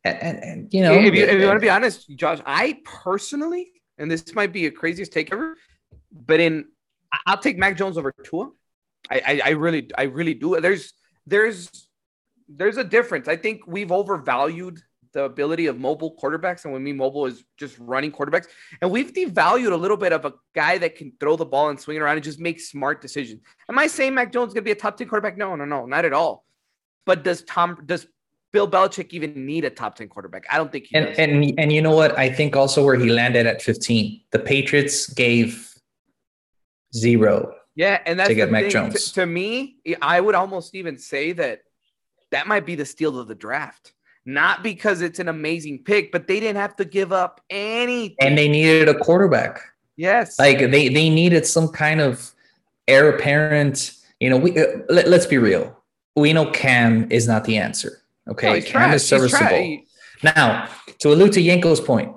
And, 0.06 0.18
and, 0.22 0.44
and, 0.44 0.74
you 0.74 0.82
know, 0.82 0.94
if 0.94 1.16
you, 1.16 1.24
if 1.24 1.40
you 1.40 1.46
want 1.48 1.56
to 1.56 1.62
be 1.62 1.70
honest, 1.70 2.10
Josh, 2.10 2.40
I 2.46 2.80
personally, 2.84 3.72
and 3.98 4.12
this 4.12 4.36
might 4.36 4.52
be 4.52 4.66
a 4.66 4.72
craziest 4.72 5.14
take 5.14 5.32
ever, 5.32 5.56
but 6.12 6.42
in 6.42 6.66
I'll 7.26 7.38
take 7.38 7.58
Mac 7.58 7.78
Jones 7.78 7.98
over 7.98 8.12
Tua. 8.24 8.50
I, 9.10 9.22
I, 9.26 9.42
I 9.46 9.50
really, 9.52 9.90
I 9.98 10.04
really 10.04 10.34
do. 10.34 10.60
There's, 10.60 10.94
there's, 11.26 11.70
there's 12.56 12.78
a 12.78 12.84
difference. 12.84 13.28
I 13.28 13.36
think 13.36 13.62
we've 13.68 13.92
overvalued 13.92 14.80
the 15.14 15.26
ability 15.26 15.68
of 15.68 15.78
mobile 15.80 16.16
quarterbacks, 16.22 16.64
and 16.66 16.74
when 16.74 16.82
we 16.82 16.92
mean 16.92 16.98
mobile 16.98 17.26
is 17.28 17.44
just 17.58 17.78
running 17.78 18.12
quarterbacks, 18.12 18.48
and 18.82 18.90
we've 18.90 19.14
devalued 19.14 19.72
a 19.72 19.76
little 19.76 19.98
bit 19.98 20.12
of 20.12 20.26
a 20.26 20.34
guy 20.56 20.78
that 20.80 20.96
can 20.96 21.14
throw 21.20 21.36
the 21.36 21.46
ball 21.46 21.70
and 21.70 21.80
swing 21.80 21.98
it 21.98 22.00
around 22.00 22.16
and 22.16 22.24
just 22.24 22.40
make 22.40 22.60
smart 22.60 23.00
decisions. 23.02 23.42
Am 23.70 23.78
I 23.78 23.88
saying 23.88 24.16
Mac 24.16 24.32
Jones 24.32 24.50
is 24.50 24.54
going 24.56 24.64
to 24.64 24.66
be 24.66 24.72
a 24.72 24.76
top 24.76 24.98
ten 24.98 25.08
quarterback? 25.08 25.38
No, 25.38 25.56
no, 25.56 25.66
no, 25.66 25.86
not 25.86 26.04
at 26.06 26.14
all. 26.14 26.46
But 27.06 27.24
does 27.24 27.44
Tom, 27.44 27.80
does 27.86 28.08
Bill 28.54 28.68
Belichick 28.70 29.10
even 29.14 29.46
need 29.46 29.66
a 29.66 29.70
top 29.70 29.96
10 29.96 30.08
quarterback? 30.08 30.46
I 30.52 30.58
don't 30.58 30.72
think 30.72 30.86
he 30.90 30.96
And 30.96 31.08
does. 31.08 31.20
and 31.20 31.54
and 31.60 31.72
you 31.74 31.82
know 31.82 31.96
what? 31.96 32.18
I 32.18 32.30
think 32.32 32.56
also 32.56 32.84
where 32.84 32.96
he 32.96 33.10
landed 33.10 33.46
at 33.46 33.62
15, 33.62 34.22
the 34.32 34.40
Patriots 34.40 35.08
gave 35.14 35.70
zero. 36.96 37.54
yeah, 37.76 38.00
and 38.06 38.20
that's 38.20 38.30
to 38.30 38.36
get 38.36 38.52
Mac. 38.52 38.70
Jones. 38.70 39.06
To, 39.12 39.14
to 39.22 39.26
me, 39.26 39.78
I 40.02 40.20
would 40.22 40.36
almost 40.36 40.76
even 40.76 40.98
say 40.98 41.34
that 41.34 41.62
that 42.34 42.48
might 42.48 42.66
be 42.66 42.76
the 42.76 42.86
steal 42.86 43.20
of 43.20 43.28
the 43.28 43.36
draft. 43.36 43.94
Not 44.26 44.64
because 44.64 45.02
it's 45.02 45.20
an 45.20 45.28
amazing 45.28 45.84
pick, 45.84 46.12
but 46.12 46.28
they 46.28 46.40
didn't 46.40 46.58
have 46.58 46.76
to 46.78 46.86
give 46.86 47.12
up 47.12 47.42
anything. 47.50 48.16
And 48.20 48.38
they 48.38 48.48
needed 48.48 48.90
a 48.90 48.98
quarterback. 48.98 49.60
yes, 49.98 50.40
Like 50.40 50.60
they 50.60 50.90
they 50.90 51.10
needed 51.10 51.46
some 51.46 51.70
kind 51.70 52.02
of 52.02 52.32
heir 52.88 53.10
apparent. 53.10 53.94
You 54.20 54.30
know, 54.30 54.38
we 54.38 54.58
uh, 54.58 54.66
let, 54.90 55.08
us 55.08 55.26
be 55.26 55.38
real. 55.38 55.78
We 56.16 56.32
know 56.34 56.50
Cam 56.52 57.12
is 57.12 57.28
not 57.28 57.44
the 57.44 57.58
answer. 57.58 58.02
Okay, 58.30 58.48
No, 58.48 58.62
Cam 58.62 58.72
trash. 58.72 58.96
is 58.96 59.08
serviceable. 59.08 59.80
Now, 60.24 60.70
to 61.00 61.10
allude 61.10 61.34
to 61.34 61.42
Yenko's 61.42 61.82
point, 61.82 62.16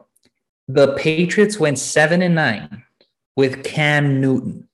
the 0.69 0.95
Patriots 0.95 1.59
went 1.59 1.79
seven 1.79 2.23
and 2.23 2.37
nine 2.37 2.85
with 3.35 3.65
Cam 3.65 4.21
Newton. 4.21 4.69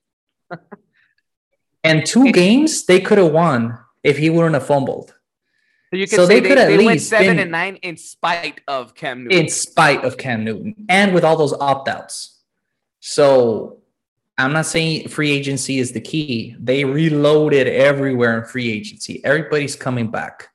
and 1.84 2.04
two 2.04 2.30
games 2.32 2.84
they 2.84 3.00
could 3.00 3.16
have 3.16 3.32
won 3.32 3.78
if 4.02 4.18
he 4.18 4.30
wouldn't 4.30 4.54
have 4.54 4.66
fumbled, 4.66 5.14
So 5.92 5.96
you 5.98 6.06
could 6.06 6.16
So 6.16 6.26
say 6.26 6.34
they 6.34 6.40
they, 6.40 6.48
could 6.48 6.58
at 6.58 6.68
they 6.68 6.84
went 6.86 7.02
seven 7.02 7.26
been- 7.36 7.38
and 7.40 7.50
nine 7.50 7.76
in 7.82 7.98
spite 7.98 8.62
of 8.66 8.94
Cam 8.94 9.24
Newton. 9.24 9.38
in 9.38 9.48
spite 9.50 10.02
of 10.04 10.16
Cam 10.16 10.42
Newton 10.42 10.74
and 10.88 11.12
with 11.12 11.22
all 11.22 11.36
those 11.36 11.52
opt 11.52 11.86
outs. 11.86 12.38
So 13.00 13.78
I'm 14.38 14.54
not 14.54 14.64
saying 14.64 15.08
free 15.08 15.30
agency 15.32 15.78
is 15.78 15.92
the 15.92 16.00
key. 16.00 16.56
They 16.58 16.84
reloaded 16.86 17.66
everywhere 17.66 18.38
in 18.38 18.44
free 18.46 18.72
agency. 18.72 19.22
Everybody's 19.22 19.76
coming 19.76 20.10
back. 20.10 20.48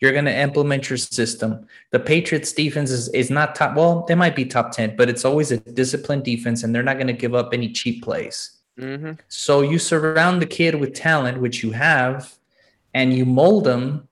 You're 0.00 0.12
going 0.12 0.24
to 0.24 0.34
implement 0.34 0.88
your 0.88 0.96
system. 0.96 1.66
The 1.90 2.00
Patriots 2.00 2.54
defense 2.54 2.90
is, 2.90 3.08
is 3.10 3.28
not 3.28 3.54
top. 3.54 3.76
Well, 3.76 4.06
they 4.08 4.14
might 4.14 4.34
be 4.34 4.46
top 4.46 4.72
10, 4.72 4.96
but 4.96 5.10
it's 5.10 5.26
always 5.26 5.50
a 5.52 5.58
disciplined 5.58 6.24
defense 6.24 6.62
and 6.62 6.74
they're 6.74 6.82
not 6.82 6.94
going 6.96 7.08
to 7.08 7.12
give 7.12 7.34
up 7.34 7.52
any 7.52 7.70
cheap 7.70 8.02
plays. 8.02 8.56
Mhm. 8.78 9.18
So 9.28 9.60
you 9.60 9.78
surround 9.78 10.40
the 10.40 10.46
kid 10.46 10.74
with 10.74 10.94
talent, 10.94 11.38
which 11.38 11.62
you 11.62 11.72
have, 11.72 12.32
and 12.94 13.12
you 13.12 13.26
mold 13.26 13.66
him. 13.68 14.08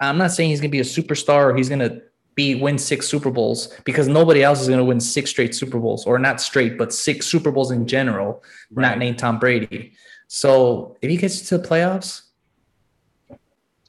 I'm 0.00 0.18
not 0.18 0.30
saying 0.32 0.50
he's 0.50 0.60
going 0.60 0.70
to 0.70 0.72
be 0.72 0.80
a 0.80 0.84
superstar 0.84 1.50
or 1.52 1.56
he's 1.56 1.68
going 1.68 1.80
to 1.80 2.02
be 2.34 2.54
win 2.54 2.78
six 2.78 3.08
Super 3.08 3.30
Bowls 3.30 3.74
because 3.84 4.06
nobody 4.06 4.44
else 4.44 4.60
is 4.60 4.68
going 4.68 4.78
to 4.78 4.84
win 4.84 5.00
six 5.00 5.30
straight 5.30 5.54
Super 5.54 5.78
Bowls 5.80 6.06
or 6.06 6.18
not 6.18 6.40
straight, 6.40 6.78
but 6.78 6.92
six 6.92 7.26
Super 7.26 7.50
Bowls 7.50 7.72
in 7.72 7.86
general, 7.86 8.44
not 8.70 8.90
Right. 8.90 8.98
named 8.98 9.18
Tom 9.18 9.38
Brady. 9.40 9.92
So 10.28 10.96
if 11.02 11.10
he 11.10 11.16
gets 11.16 11.48
to 11.48 11.58
the 11.58 11.66
playoffs, 11.68 12.22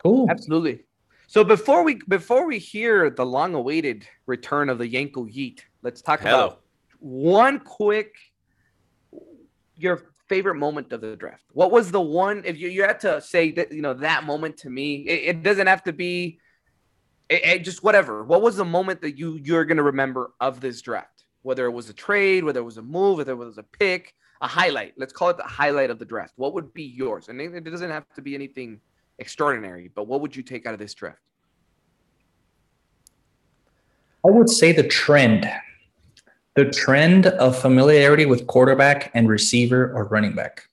cool. 0.02 0.28
Absolutely. 0.30 0.86
So 1.28 1.44
before 1.44 1.84
we 1.84 2.00
before 2.08 2.48
we 2.48 2.58
hear 2.58 3.12
the 3.12 3.26
long-awaited 3.26 4.08
return 4.26 4.70
of 4.70 4.80
the 4.80 4.90
Yenko 4.90 5.32
Yeet, 5.32 5.60
let's 5.84 6.02
talk 6.02 6.22
Hello. 6.22 6.46
about 6.46 6.62
one 7.00 7.60
quick 7.60 8.16
your 9.76 10.09
favorite 10.30 10.56
moment 10.56 10.94
of 10.94 11.02
the 11.02 11.16
draft. 11.16 11.44
What 11.52 11.72
was 11.72 11.92
the 11.92 12.00
one 12.02 12.44
if 12.46 12.58
you, 12.58 12.70
you 12.70 12.84
had 12.84 13.00
to 13.02 13.20
say 13.20 13.52
that 13.54 13.72
you 13.72 13.82
know 13.82 13.96
that 13.96 14.24
moment 14.24 14.58
to 14.58 14.70
me? 14.70 15.08
It, 15.08 15.30
it 15.30 15.44
doesn't 15.44 15.68
have 15.68 15.84
to 15.84 15.94
be 15.94 16.40
it, 17.28 17.44
it- 17.44 17.64
just 17.64 17.84
whatever. 17.84 18.24
What 18.24 18.42
was 18.42 18.56
the 18.56 18.66
moment 18.66 19.02
that 19.02 19.18
you 19.18 19.40
you're 19.44 19.66
gonna 19.66 19.84
remember 19.84 20.32
of 20.40 20.62
this 20.62 20.82
draft? 20.82 21.26
Whether 21.42 21.66
it 21.66 21.72
was 21.72 21.90
a 21.90 21.94
trade, 21.94 22.44
whether 22.44 22.60
it 22.60 22.64
was 22.64 22.78
a 22.78 22.82
move, 22.82 23.18
whether 23.18 23.32
it 23.32 23.36
was 23.36 23.58
a 23.58 23.64
pick, 23.64 24.14
a 24.42 24.48
highlight. 24.48 24.94
Let's 24.98 25.14
call 25.14 25.30
it 25.30 25.38
the 25.38 25.44
highlight 25.44 25.90
of 25.90 26.00
the 26.00 26.06
draft. 26.06 26.34
What 26.36 26.54
would 26.54 26.74
be 26.74 26.84
yours? 26.84 27.30
And 27.30 27.42
it 27.42 27.64
doesn't 27.64 27.90
have 27.90 28.06
to 28.16 28.22
be 28.22 28.36
anything 28.36 28.80
extraordinary, 29.18 29.90
but 29.94 30.08
what 30.08 30.22
would 30.22 30.36
you 30.36 30.44
take 30.44 30.66
out 30.66 30.74
of 30.74 30.80
this 30.80 30.94
draft? 30.94 31.20
I 34.26 34.30
would 34.32 34.50
say 34.50 34.74
the 34.74 34.84
trend, 34.84 35.50
the 36.56 36.66
trend 36.66 37.28
of 37.28 37.58
familiarity 37.58 38.26
with 38.26 38.48
quarterback 38.48 39.12
and 39.14 39.30
receiver 39.30 39.92
or 39.94 40.06
running 40.06 40.34
back. 40.34 40.64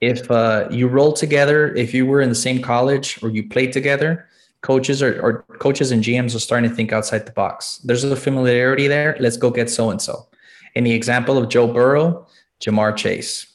If 0.00 0.30
uh, 0.30 0.68
you 0.70 0.88
roll 0.88 1.12
together, 1.12 1.74
if 1.74 1.92
you 1.92 2.06
were 2.06 2.20
in 2.20 2.28
the 2.28 2.34
same 2.34 2.62
college 2.62 3.22
or 3.22 3.30
you 3.30 3.48
played 3.48 3.72
together, 3.72 4.28
coaches 4.60 5.02
or, 5.02 5.20
or 5.20 5.44
coaches 5.58 5.90
and 5.90 6.02
GMs 6.02 6.34
are 6.34 6.40
starting 6.40 6.68
to 6.68 6.74
think 6.74 6.92
outside 6.92 7.26
the 7.26 7.32
box. 7.32 7.78
There's 7.78 8.04
a 8.04 8.16
familiarity 8.16 8.88
there. 8.88 9.16
Let's 9.20 9.36
go 9.36 9.50
get 9.50 9.70
so 9.70 9.90
and 9.90 10.00
so. 10.00 10.28
In 10.74 10.84
the 10.84 10.92
example 10.92 11.38
of 11.38 11.48
Joe 11.48 11.72
Burrow, 11.72 12.26
Ja'Marr 12.60 12.96
Chase, 12.96 13.46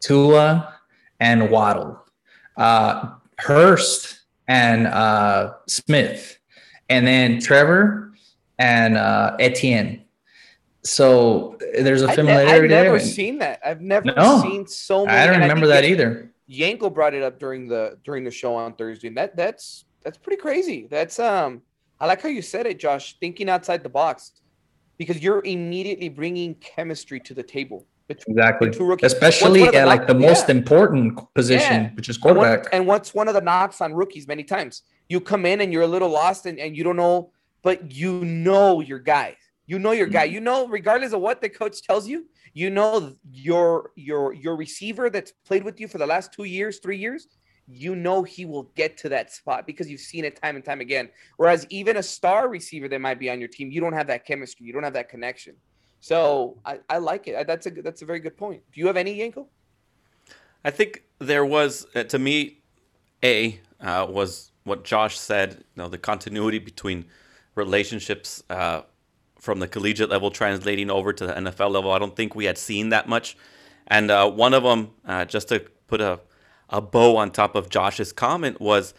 Tua, 0.00 0.74
and 1.20 1.50
Waddle, 1.50 2.00
uh, 2.56 3.12
Hurts 3.38 4.24
and 4.48 4.86
uh, 4.86 5.54
Smith, 5.66 6.38
and 6.88 7.06
then 7.06 7.40
Trevor 7.40 8.12
and 8.58 8.96
uh, 8.96 9.36
Etienne. 9.38 10.02
So 10.86 11.56
there's 11.74 12.02
a 12.02 12.12
familiarity 12.12 12.64
I've 12.74 12.84
never 12.84 12.98
there. 12.98 13.06
seen 13.06 13.38
that. 13.38 13.60
I've 13.64 13.80
never 13.80 14.06
No. 14.06 14.40
seen 14.42 14.66
so 14.66 15.04
many. 15.06 15.18
I 15.18 15.26
don't 15.26 15.40
remember 15.40 15.66
think 15.66 15.74
that 15.74 15.84
either. 15.84 16.30
Yenko 16.50 16.92
brought 16.94 17.14
it 17.14 17.22
up 17.22 17.38
during 17.40 17.66
the 17.68 17.98
during 18.04 18.22
the 18.24 18.30
show 18.30 18.54
on 18.54 18.72
Thursday, 18.74 19.08
and 19.08 19.16
that 19.16 19.36
that's 19.36 19.84
that's 20.04 20.16
pretty 20.18 20.40
crazy. 20.40 20.86
That's 20.90 21.18
um, 21.18 21.62
I 21.98 22.06
like 22.06 22.22
how 22.22 22.28
you 22.28 22.42
said 22.42 22.66
it, 22.66 22.78
Josh. 22.78 23.16
Thinking 23.18 23.48
outside 23.48 23.82
the 23.82 23.88
box, 23.88 24.32
because 24.96 25.20
you're 25.22 25.42
immediately 25.44 26.08
bringing 26.08 26.54
chemistry 26.56 27.18
to 27.20 27.34
the 27.34 27.42
table. 27.42 27.86
between 28.08 28.38
Exactly. 28.38 28.68
the 28.70 28.76
two 28.76 28.84
rookies. 28.84 29.12
Especially 29.12 29.62
What's 29.62 29.66
one 29.66 29.68
of 29.68 29.74
the 29.74 29.80
at 29.80 29.86
like 29.88 30.06
the 30.06 30.14
most 30.14 30.48
yeah. 30.48 30.54
important 30.54 31.34
position, 31.34 31.82
Yeah. 31.82 31.90
which 31.94 32.08
is 32.08 32.16
quarterback. 32.16 32.68
And 32.72 32.86
what's 32.86 33.12
one 33.12 33.26
of 33.26 33.34
the 33.34 33.40
knocks 33.40 33.80
on 33.80 33.92
rookies 33.94 34.28
many 34.28 34.44
times? 34.44 34.82
You 35.08 35.20
come 35.20 35.44
in 35.44 35.60
and 35.60 35.72
you're 35.72 35.82
a 35.82 35.88
little 35.88 36.08
lost 36.08 36.46
and, 36.46 36.56
and 36.60 36.76
you 36.76 36.84
don't 36.84 36.94
know, 36.94 37.32
but 37.62 37.90
you 37.90 38.24
know 38.24 38.80
your 38.80 39.00
guy. 39.00 39.36
You 39.66 39.78
know 39.78 39.92
your 39.92 40.06
guy. 40.06 40.26
Mm-hmm. 40.26 40.34
You 40.34 40.40
know, 40.40 40.68
regardless 40.68 41.12
of 41.12 41.20
what 41.20 41.40
the 41.40 41.48
coach 41.48 41.82
tells 41.82 42.06
you, 42.08 42.26
you 42.54 42.70
know 42.70 43.14
your 43.30 43.90
your 43.96 44.32
your 44.32 44.56
receiver 44.56 45.10
that's 45.10 45.32
played 45.44 45.64
with 45.64 45.80
you 45.80 45.88
for 45.88 45.98
the 45.98 46.06
last 46.06 46.32
two 46.32 46.44
years, 46.44 46.78
three 46.78 46.96
years. 46.98 47.28
You 47.68 47.96
know 47.96 48.22
he 48.22 48.44
will 48.44 48.70
get 48.76 48.96
to 48.98 49.08
that 49.08 49.32
spot 49.32 49.66
because 49.66 49.90
you've 49.90 50.00
seen 50.00 50.24
it 50.24 50.40
time 50.40 50.54
and 50.54 50.64
time 50.64 50.80
again. 50.80 51.08
Whereas 51.36 51.66
even 51.68 51.96
a 51.96 52.02
star 52.02 52.48
receiver 52.48 52.86
that 52.88 53.00
might 53.00 53.18
be 53.18 53.28
on 53.28 53.40
your 53.40 53.48
team, 53.48 53.72
you 53.72 53.80
don't 53.80 53.92
have 53.92 54.06
that 54.06 54.24
chemistry. 54.24 54.66
You 54.66 54.72
don't 54.72 54.84
have 54.84 54.92
that 54.92 55.08
connection. 55.08 55.56
So 55.98 56.58
I, 56.64 56.78
I 56.88 56.98
like 56.98 57.26
it. 57.26 57.44
That's 57.46 57.66
a 57.66 57.70
good- 57.72 57.84
that's 57.84 58.02
a 58.02 58.04
very 58.04 58.20
good 58.20 58.36
point. 58.36 58.62
Do 58.72 58.80
you 58.80 58.86
have 58.86 58.96
any 58.96 59.18
Yenko? 59.18 59.48
I 60.64 60.70
think 60.70 61.02
there 61.18 61.44
was, 61.44 61.86
uh, 61.96 62.04
to 62.04 62.18
me, 62.18 62.62
A, 63.24 63.58
uh, 63.80 64.06
was 64.08 64.52
what 64.62 64.84
Josh 64.84 65.18
said, 65.18 65.52
you 65.58 65.82
know, 65.82 65.88
the 65.88 65.98
continuity 65.98 66.60
between 66.60 67.06
relationships 67.56 68.44
uh, 68.50 68.82
from 69.46 69.60
the 69.60 69.68
collegiate 69.68 70.10
level 70.10 70.30
translating 70.30 70.90
over 70.90 71.12
to 71.14 71.26
the 71.26 71.32
NFL 71.32 71.70
level. 71.70 71.92
I 71.92 71.98
don't 71.98 72.14
think 72.14 72.34
we 72.34 72.44
had 72.44 72.58
seen 72.58 72.90
that 72.90 73.08
much. 73.08 73.36
And 73.86 74.10
uh, 74.10 74.28
one 74.30 74.52
of 74.52 74.64
them, 74.64 74.90
uh, 75.06 75.24
just 75.24 75.48
to 75.48 75.60
put 75.86 76.00
a, 76.02 76.20
a 76.68 76.82
bow 76.82 77.16
on 77.16 77.30
top 77.30 77.54
of 77.54 77.70
Josh's 77.70 78.12
comment, 78.12 78.60
was 78.60 78.92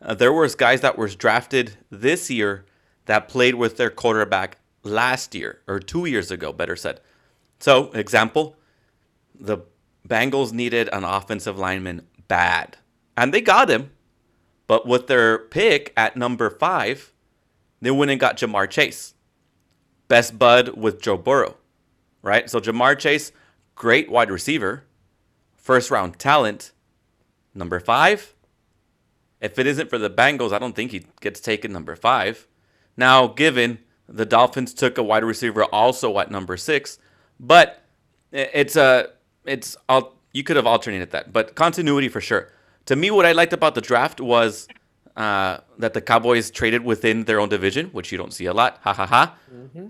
uh, 0.00 0.14
there 0.14 0.32
was 0.32 0.54
guys 0.54 0.80
that 0.80 0.98
was 0.98 1.14
drafted 1.14 1.76
this 1.90 2.30
year 2.30 2.64
that 3.04 3.28
played 3.28 3.54
with 3.54 3.76
their 3.76 3.90
quarterback 3.90 4.56
last 4.82 5.34
year 5.34 5.60
or 5.68 5.78
two 5.78 6.06
years 6.06 6.30
ago, 6.30 6.52
better 6.52 6.76
said. 6.76 7.00
So, 7.58 7.92
example, 7.92 8.56
the 9.38 9.58
Bengals 10.08 10.52
needed 10.52 10.88
an 10.92 11.04
offensive 11.04 11.58
lineman 11.58 12.06
bad, 12.26 12.78
and 13.16 13.34
they 13.34 13.42
got 13.42 13.68
him. 13.68 13.90
But 14.66 14.86
with 14.86 15.08
their 15.08 15.38
pick 15.38 15.92
at 15.96 16.16
number 16.16 16.48
five, 16.48 17.12
they 17.82 17.90
went 17.90 18.10
and 18.10 18.20
got 18.20 18.38
Ja'Marr 18.38 18.70
Chase, 18.70 19.14
best 20.10 20.38
bud 20.38 20.76
with 20.76 21.00
Joe 21.00 21.16
Burrow, 21.16 21.56
right? 22.20 22.50
So 22.50 22.60
Ja'Marr 22.60 22.98
Chase, 22.98 23.30
great 23.76 24.10
wide 24.10 24.30
receiver, 24.30 24.84
first 25.56 25.90
round 25.90 26.18
talent. 26.18 26.72
Number 27.54 27.80
five, 27.80 28.34
if 29.40 29.58
it 29.58 29.66
isn't 29.66 29.88
for 29.88 29.98
the 29.98 30.10
Bengals, 30.10 30.52
I 30.52 30.58
don't 30.58 30.74
think 30.74 30.90
he 30.90 31.06
gets 31.20 31.40
taken 31.40 31.72
number 31.72 31.94
five. 31.96 32.46
Now, 32.96 33.28
given 33.28 33.78
the 34.08 34.26
Dolphins 34.26 34.74
took 34.74 34.98
a 34.98 35.02
wide 35.02 35.24
receiver 35.24 35.64
also 35.64 36.18
at 36.18 36.30
number 36.30 36.56
six, 36.56 36.98
but 37.38 37.82
it's 38.32 38.76
a 38.76 39.10
it's 39.44 39.76
all 39.88 40.16
you 40.32 40.42
could 40.42 40.56
have 40.56 40.66
alternated 40.66 41.12
that, 41.12 41.32
but 41.32 41.54
continuity 41.54 42.08
for 42.08 42.20
sure. 42.20 42.50
To 42.86 42.96
me, 42.96 43.10
what 43.10 43.26
I 43.26 43.32
liked 43.32 43.52
about 43.52 43.74
the 43.74 43.80
draft 43.80 44.20
was 44.20 44.66
uh, 45.16 45.58
that 45.78 45.94
the 45.94 46.00
Cowboys 46.00 46.50
traded 46.50 46.84
within 46.84 47.24
their 47.24 47.40
own 47.40 47.48
division, 47.48 47.86
which 47.88 48.10
you 48.10 48.18
don't 48.18 48.32
see 48.32 48.46
a 48.46 48.52
lot. 48.52 48.78
Ha 48.82 48.92
ha 48.92 49.06
ha. 49.06 49.36
Mm-hmm. 49.52 49.86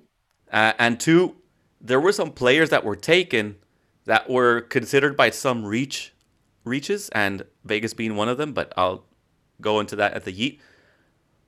Uh, 0.52 0.72
and 0.78 0.98
two, 0.98 1.36
there 1.80 2.00
were 2.00 2.12
some 2.12 2.30
players 2.30 2.70
that 2.70 2.84
were 2.84 2.96
taken 2.96 3.56
that 4.04 4.28
were 4.28 4.60
considered 4.62 5.16
by 5.16 5.30
some 5.30 5.64
reach 5.64 6.12
reaches, 6.64 7.08
and 7.10 7.44
Vegas 7.64 7.94
being 7.94 8.16
one 8.16 8.28
of 8.28 8.38
them. 8.38 8.52
But 8.52 8.72
I'll 8.76 9.04
go 9.60 9.80
into 9.80 9.96
that 9.96 10.14
at 10.14 10.24
the 10.24 10.32
Yeet. 10.32 10.58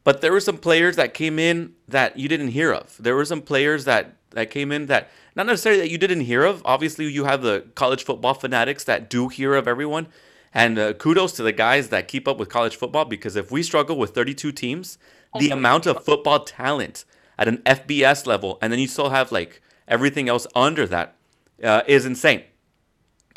But 0.05 0.21
there 0.21 0.33
were 0.33 0.41
some 0.41 0.59
players 0.59 0.97
that 0.97 1.15
came 1.15 1.39
in 1.39 1.75
that 1.87 2.19
you 2.19 2.29
didn't 2.29 2.49
hear 2.49 2.73
of. 2.73 2.97
There 2.99 3.15
were 3.15 3.25
some 3.25 3.43
players 3.43 3.85
that 3.85 4.17
that 4.31 4.51
came 4.51 4.73
in 4.73 4.87
that 4.87 5.11
not 5.37 5.47
necessarily 5.47 5.81
that 5.83 5.91
you 5.91 5.99
didn't 5.99 6.23
hear 6.23 6.45
of. 6.45 6.63
Obviously, 6.65 7.07
you 7.07 7.25
have 7.25 7.43
the 7.43 7.67
college 7.75 8.05
football 8.05 8.35
fanatics 8.35 8.85
that 8.85 9.09
do 9.11 9.29
hear 9.29 9.55
of 9.55 9.69
everyone. 9.69 10.09
And 10.55 10.79
uh, 10.79 10.93
kudos 10.95 11.33
to 11.33 11.43
the 11.43 11.53
guys 11.53 11.89
that 11.89 12.09
keep 12.09 12.29
up 12.29 12.39
with 12.39 12.51
college 12.51 12.77
football 12.77 13.07
because 13.07 13.37
if 13.37 13.51
we 13.51 13.63
struggle 13.63 13.97
with 13.97 14.11
32 14.15 14.53
teams, 14.53 14.99
the 15.39 15.51
amount 15.51 15.87
of 15.87 16.05
football 16.05 16.45
talent 16.45 17.05
at 17.43 17.49
an 17.49 17.59
FBS 17.67 18.25
level, 18.25 18.57
and 18.63 18.73
then 18.73 18.79
you 18.79 18.87
still 18.87 19.11
have 19.11 19.33
like 19.33 19.61
everything 19.89 20.29
else 20.29 20.47
under 20.55 20.87
that, 20.87 21.17
uh, 21.65 21.83
is 21.89 22.07
insane. 22.07 22.45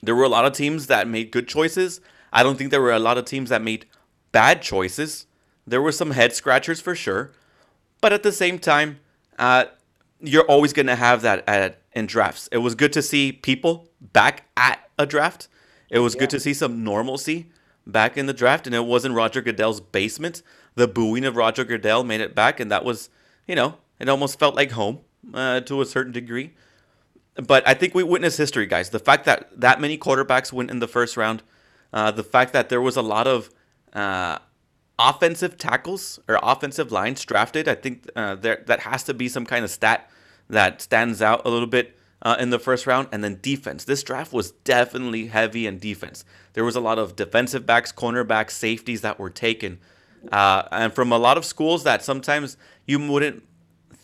There 0.04 0.16
were 0.16 0.24
a 0.24 0.30
lot 0.30 0.46
of 0.46 0.54
teams 0.54 0.86
that 0.88 1.08
made 1.08 1.32
good 1.32 1.48
choices. 1.48 2.02
I 2.32 2.44
don't 2.44 2.56
think 2.56 2.70
there 2.70 2.84
were 2.84 2.92
a 2.92 3.00
lot 3.00 3.18
of 3.18 3.26
teams 3.26 3.50
that 3.50 3.64
made 3.64 3.88
bad 4.32 4.62
choices. 4.62 5.26
There 5.66 5.82
were 5.82 5.92
some 5.92 6.12
head 6.12 6.34
scratchers 6.34 6.80
for 6.80 6.94
sure, 6.94 7.32
but 8.00 8.14
at 8.14 8.22
the 8.22 8.32
same 8.32 8.60
time, 8.60 9.00
uh, 9.40 9.66
you're 10.20 10.46
always 10.46 10.72
going 10.72 10.86
to 10.86 10.96
have 10.96 11.24
that 11.24 11.44
at, 11.50 11.82
in 11.94 12.06
drafts. 12.06 12.48
It 12.52 12.60
was 12.60 12.76
good 12.76 12.94
to 12.94 13.02
see 13.02 13.32
people 13.32 13.90
back 14.00 14.48
at 14.56 14.88
a 15.00 15.08
draft. 15.08 15.48
It 15.90 16.00
was 16.00 16.14
yeah. 16.14 16.20
good 16.20 16.30
to 16.30 16.40
see 16.40 16.54
some 16.54 16.84
normalcy 16.84 17.50
back 17.88 18.18
in 18.18 18.28
the 18.28 18.34
draft, 18.34 18.68
and 18.68 18.76
it 18.76 18.86
wasn't 18.86 19.16
Roger 19.16 19.42
Goodell's 19.42 19.82
basement. 19.82 20.44
The 20.76 20.88
booing 20.88 21.26
of 21.26 21.36
Roger 21.36 21.64
Goodell 21.64 22.04
made 22.04 22.22
it 22.22 22.36
back, 22.36 22.60
and 22.60 22.70
that 22.70 22.86
was, 22.86 23.10
you 23.48 23.56
know, 23.56 23.78
it 24.00 24.10
almost 24.10 24.40
felt 24.40 24.56
like 24.56 24.72
home 24.72 25.00
uh, 25.34 25.62
to 25.62 25.82
a 25.82 25.86
certain 25.86 26.12
degree. 26.12 26.54
But 27.36 27.68
I 27.68 27.74
think 27.74 27.94
we 27.94 28.04
witnessed 28.04 28.38
history, 28.38 28.66
guys. 28.66 28.90
The 28.90 29.00
fact 29.00 29.26
that 29.26 29.50
that 29.60 29.82
many 29.82 29.98
quarterbacks 29.98 30.54
went 30.54 30.72
in 30.72 30.80
the 30.80 30.88
first 30.88 31.18
round, 31.18 31.44
uh, 31.92 32.12
the 32.12 32.24
fact 32.24 32.54
that 32.54 32.70
there 32.70 32.82
was 32.82 32.96
a 32.96 33.02
lot 33.02 33.28
of 33.28 33.50
uh, 33.94 34.40
offensive 34.98 35.58
tackles 35.58 36.20
or 36.30 36.40
offensive 36.42 36.92
lines 36.92 37.24
drafted. 37.26 37.68
I 37.68 37.76
think 37.76 38.10
uh, 38.16 38.36
there 38.36 38.64
that 38.68 38.82
has 38.82 39.04
to 39.04 39.14
be 39.14 39.28
some 39.28 39.46
kind 39.46 39.66
of 39.66 39.72
stat 39.72 40.10
that 40.50 40.82
stands 40.82 41.22
out 41.22 41.42
a 41.46 41.50
little 41.50 41.68
bit 41.68 41.98
uh, 42.22 42.38
in 42.40 42.52
the 42.52 42.60
first 42.60 42.88
round. 42.88 43.10
And 43.12 43.22
then 43.22 43.40
defense. 43.42 43.84
This 43.84 44.02
draft 44.02 44.32
was 44.32 44.52
definitely 44.52 45.28
heavy 45.28 45.68
in 45.68 45.78
defense. 45.80 46.24
There 46.54 46.64
was 46.64 46.78
a 46.78 46.82
lot 46.82 47.00
of 47.00 47.18
defensive 47.18 47.66
backs, 47.66 47.92
cornerbacks, 47.92 48.52
safeties 48.52 49.02
that 49.02 49.20
were 49.20 49.30
taken, 49.30 49.80
uh, 50.32 50.64
and 50.72 50.94
from 50.94 51.12
a 51.12 51.18
lot 51.18 51.38
of 51.38 51.44
schools 51.44 51.84
that 51.84 52.02
sometimes 52.02 52.56
you 52.86 52.98
wouldn't 53.12 53.44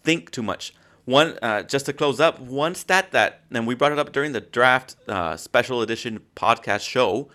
think 0.03 0.31
too 0.31 0.43
much. 0.43 0.73
One, 1.05 1.37
uh, 1.41 1.63
just 1.63 1.87
to 1.87 1.93
close 1.93 2.19
up, 2.19 2.39
one 2.39 2.75
stat 2.75 3.11
that, 3.11 3.41
and 3.51 3.65
we 3.65 3.75
brought 3.75 3.91
it 3.91 3.99
up 3.99 4.11
during 4.11 4.33
the 4.33 4.41
draft 4.41 4.95
uh, 5.07 5.35
special 5.35 5.81
edition 5.81 6.21
podcast 6.35 6.87
show, 6.87 7.29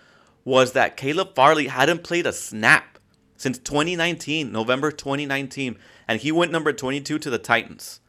was 0.45 0.73
that 0.73 0.97
Caleb 0.97 1.35
Farley 1.35 1.67
hadn't 1.67 2.05
played 2.05 2.27
a 2.27 2.33
snap 2.33 2.99
since 3.37 3.59
2019, 3.59 4.53
November 4.53 4.91
2019, 4.91 5.77
and 6.07 6.21
he 6.21 6.31
went 6.31 6.53
number 6.53 6.73
22 6.73 7.19
to 7.19 7.31
the 7.31 7.39
Titans. 7.39 8.01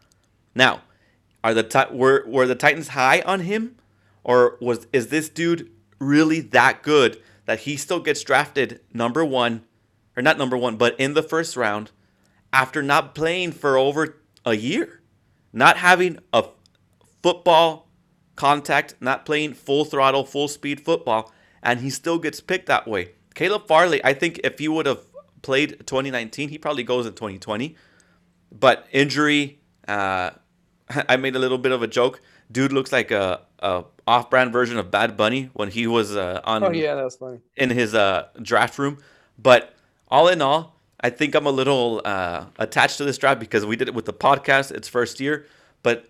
Now, 0.53 0.81
are 1.43 1.53
the 1.53 1.87
were 1.91 2.23
were 2.27 2.45
the 2.45 2.55
Titans 2.55 2.89
high 2.89 3.21
on 3.21 3.41
him, 3.41 3.77
or 4.23 4.57
was 4.61 4.87
is 4.93 5.07
this 5.07 5.29
dude 5.29 5.71
really 5.99 6.39
that 6.39 6.83
good 6.83 7.21
that 7.45 7.61
he 7.61 7.77
still 7.77 7.99
gets 7.99 8.23
drafted 8.23 8.81
number 8.93 9.25
one, 9.25 9.63
or 10.15 10.21
not 10.21 10.37
number 10.37 10.57
one, 10.57 10.77
but 10.77 10.99
in 10.99 11.13
the 11.13 11.23
first 11.23 11.55
round, 11.55 11.91
after 12.53 12.83
not 12.83 13.15
playing 13.15 13.51
for 13.51 13.77
over 13.77 14.17
a 14.47 14.55
year, 14.55 15.01
not 15.53 15.77
having 15.77 16.19
a 16.33 16.45
football 17.21 17.87
contact, 18.35 18.95
not 18.99 19.25
playing 19.25 19.53
full 19.53 19.85
throttle, 19.85 20.23
full 20.23 20.47
speed 20.47 20.81
football, 20.81 21.31
and 21.61 21.81
he 21.81 21.89
still 21.89 22.19
gets 22.19 22.39
picked 22.41 22.67
that 22.67 22.87
way. 22.87 23.11
Caleb 23.35 23.67
Farley, 23.67 24.03
I 24.03 24.13
think 24.13 24.39
if 24.43 24.57
he 24.59 24.67
would 24.67 24.85
have 24.85 24.99
played 25.41 25.79
2019. 25.85 26.49
He 26.49 26.57
probably 26.57 26.83
goes 26.83 27.05
in 27.05 27.13
2020. 27.13 27.75
But 28.51 28.87
injury, 28.91 29.59
uh, 29.87 30.31
I 31.09 31.17
made 31.17 31.35
a 31.35 31.39
little 31.39 31.57
bit 31.57 31.71
of 31.71 31.81
a 31.81 31.87
joke. 31.87 32.21
Dude 32.51 32.71
looks 32.71 32.91
like 32.91 33.11
a, 33.11 33.41
a 33.59 33.83
off-brand 34.05 34.53
version 34.53 34.77
of 34.77 34.89
Bad 34.89 35.17
Bunny 35.17 35.49
when 35.53 35.69
he 35.69 35.87
was 35.87 36.15
uh, 36.15 36.41
on. 36.43 36.63
Oh 36.63 36.71
yeah, 36.71 36.95
that 36.95 37.03
was 37.03 37.17
funny. 37.17 37.39
In 37.55 37.69
his 37.69 37.93
uh, 37.93 38.27
draft 38.41 38.79
room, 38.79 38.99
but 39.37 39.73
all 40.07 40.29
in 40.29 40.41
all, 40.41 40.76
I 40.99 41.09
think 41.09 41.35
I'm 41.35 41.45
a 41.45 41.51
little 41.51 42.01
uh, 42.03 42.45
attached 42.57 42.97
to 42.97 43.05
this 43.05 43.17
draft 43.17 43.39
because 43.39 43.65
we 43.65 43.75
did 43.75 43.87
it 43.87 43.93
with 43.93 44.05
the 44.05 44.13
podcast. 44.13 44.71
It's 44.71 44.87
first 44.87 45.19
year, 45.19 45.45
but 45.83 46.09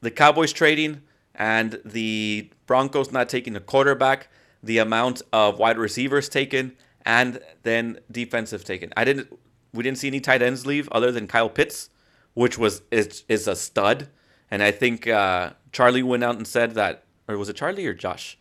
the 0.00 0.10
Cowboys 0.10 0.52
trading 0.52 1.02
and 1.34 1.80
the 1.84 2.50
Broncos 2.66 3.10
not 3.12 3.28
taking 3.28 3.56
a 3.56 3.60
quarterback, 3.60 4.28
the 4.62 4.78
amount 4.78 5.22
of 5.32 5.58
wide 5.58 5.78
receivers 5.78 6.28
taken, 6.28 6.76
and 7.04 7.40
then 7.62 8.00
defensive 8.10 8.64
taken. 8.64 8.92
I 8.96 9.04
didn't. 9.04 9.28
We 9.72 9.82
didn't 9.82 9.98
see 9.98 10.08
any 10.08 10.20
tight 10.20 10.42
ends 10.42 10.66
leave 10.66 10.88
other 10.90 11.12
than 11.12 11.26
Kyle 11.26 11.50
Pitts, 11.50 11.90
which 12.34 12.58
was 12.58 12.82
is 12.90 13.24
is 13.28 13.46
a 13.46 13.56
stud. 13.56 14.08
And 14.50 14.62
I 14.62 14.70
think 14.70 15.06
uh, 15.06 15.50
Charlie 15.72 16.02
went 16.02 16.22
out 16.22 16.36
and 16.36 16.46
said 16.46 16.74
that, 16.74 17.04
or 17.28 17.36
was 17.36 17.48
it 17.48 17.56
Charlie 17.56 17.86
or 17.86 17.94
Josh, 17.94 18.38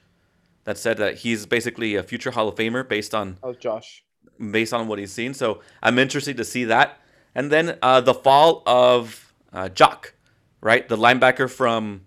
that 0.66 0.78
said 0.78 0.98
that 0.98 1.20
he's 1.20 1.46
basically 1.46 1.96
a 1.96 2.04
future 2.04 2.32
Hall 2.32 2.48
of 2.48 2.56
Famer 2.56 2.88
based 2.88 3.16
on. 3.16 3.38
Oh, 3.42 3.54
Josh. 3.54 4.05
Based 4.38 4.74
on 4.74 4.88
what 4.88 5.00
he's 5.00 5.14
seen, 5.14 5.34
so 5.34 5.62
I'm 5.82 5.98
interested 5.98 6.36
to 6.38 6.44
see 6.44 6.66
that. 6.66 7.00
And 7.34 7.52
then 7.52 7.78
uh, 7.82 8.02
the 8.02 8.14
fall 8.14 8.64
of 8.66 9.34
uh, 9.54 9.70
Jock, 9.70 10.14
right, 10.62 10.88
the 10.88 10.98
linebacker 10.98 11.50
from, 11.50 12.02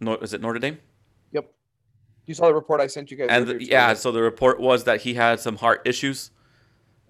is 0.00 0.32
it 0.32 0.40
Notre 0.40 0.60
Dame? 0.60 0.78
Yep. 1.32 1.52
You 2.26 2.34
saw 2.34 2.46
the 2.46 2.54
report 2.54 2.80
I 2.80 2.86
sent 2.86 3.10
you 3.10 3.16
guys. 3.16 3.28
And 3.30 3.46
the, 3.48 3.64
yeah, 3.64 3.94
so 3.94 4.12
the 4.12 4.22
report 4.22 4.60
was 4.60 4.84
that 4.84 5.00
he 5.02 5.14
had 5.14 5.40
some 5.40 5.56
heart 5.56 5.82
issues. 5.84 6.30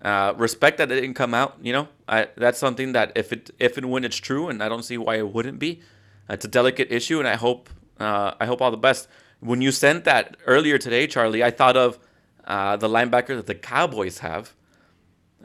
Uh, 0.01 0.35
respect 0.37 0.79
that 0.79 0.91
it 0.91 1.01
didn't 1.01 1.15
come 1.15 1.35
out. 1.35 1.59
You 1.63 1.73
know, 1.73 1.89
I, 2.09 2.29
that's 2.37 2.59
something 2.59 2.93
that 2.93 3.13
if 3.15 3.33
it 3.33 3.51
if 3.59 3.77
and 3.77 3.91
when 3.91 4.03
it's 4.03 4.17
true, 4.17 4.49
and 4.49 4.63
I 4.63 4.69
don't 4.69 4.83
see 4.83 4.99
why 4.99 5.17
it 5.17 5.33
wouldn't 5.33 5.59
be. 5.59 5.81
It's 6.29 6.45
a 6.45 6.49
delicate 6.49 6.91
issue, 6.91 7.19
and 7.19 7.29
I 7.29 7.37
hope 7.37 7.71
uh, 8.01 8.33
I 8.41 8.47
hope 8.47 8.61
all 8.61 8.71
the 8.71 8.77
best. 8.77 9.09
When 9.41 9.61
you 9.61 9.71
sent 9.71 10.05
that 10.05 10.37
earlier 10.47 10.77
today, 10.77 11.07
Charlie, 11.07 11.45
I 11.45 11.51
thought 11.51 11.77
of 11.77 11.99
uh, 12.45 12.77
the 12.77 12.89
linebacker 12.89 13.37
that 13.37 13.47
the 13.47 13.55
Cowboys 13.55 14.19
have 14.19 14.55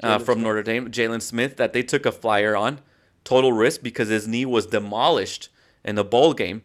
uh, 0.04 0.20
from 0.20 0.36
Smith. 0.36 0.44
Notre 0.44 0.64
Dame, 0.64 0.92
Jaylon 0.92 1.22
Smith, 1.22 1.58
that 1.58 1.74
they 1.74 1.84
took 1.84 2.06
a 2.06 2.12
flyer 2.12 2.56
on, 2.56 2.80
total 3.24 3.54
risk 3.54 3.82
because 3.82 4.10
his 4.10 4.28
knee 4.28 4.46
was 4.46 4.66
demolished 4.66 5.50
in 5.84 5.96
the 5.96 6.04
bowl 6.04 6.34
game 6.34 6.64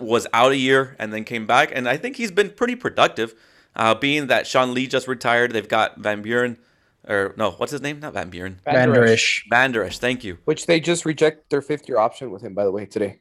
was 0.00 0.26
out 0.32 0.52
a 0.52 0.56
year 0.56 0.96
and 0.98 1.12
then 1.12 1.24
came 1.24 1.46
back, 1.46 1.70
and 1.74 1.88
I 1.88 1.96
think 1.96 2.16
he's 2.16 2.30
been 2.30 2.50
pretty 2.50 2.74
productive. 2.74 3.34
Uh, 3.76 3.94
being 3.94 4.26
that 4.26 4.46
Sean 4.46 4.74
Lee 4.74 4.86
just 4.86 5.06
retired, 5.06 5.52
they've 5.52 5.68
got 5.68 5.98
Van 5.98 6.22
Buren, 6.22 6.58
or 7.06 7.34
no, 7.36 7.52
what's 7.52 7.72
his 7.72 7.80
name? 7.80 8.00
Not 8.00 8.14
Van 8.14 8.30
Buren. 8.30 8.60
Vander 8.64 9.04
Esch. 9.04 9.46
Vander 9.48 9.84
Esch. 9.84 9.98
Thank 9.98 10.24
you. 10.24 10.38
Which 10.44 10.66
they 10.66 10.80
just 10.80 11.04
reject 11.04 11.50
their 11.50 11.62
fifth 11.62 11.88
year 11.88 11.98
option 11.98 12.30
with 12.30 12.42
him, 12.42 12.54
by 12.54 12.64
the 12.64 12.72
way, 12.72 12.86
today. 12.86 13.20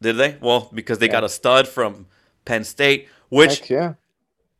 Did 0.00 0.16
they? 0.16 0.36
Well, 0.40 0.70
because 0.72 0.98
they 0.98 1.06
yeah. 1.06 1.12
got 1.12 1.24
a 1.24 1.28
stud 1.28 1.66
from 1.66 2.06
Penn 2.44 2.62
State, 2.62 3.08
which 3.30 3.60
Heck 3.60 3.70
yeah. 3.70 3.94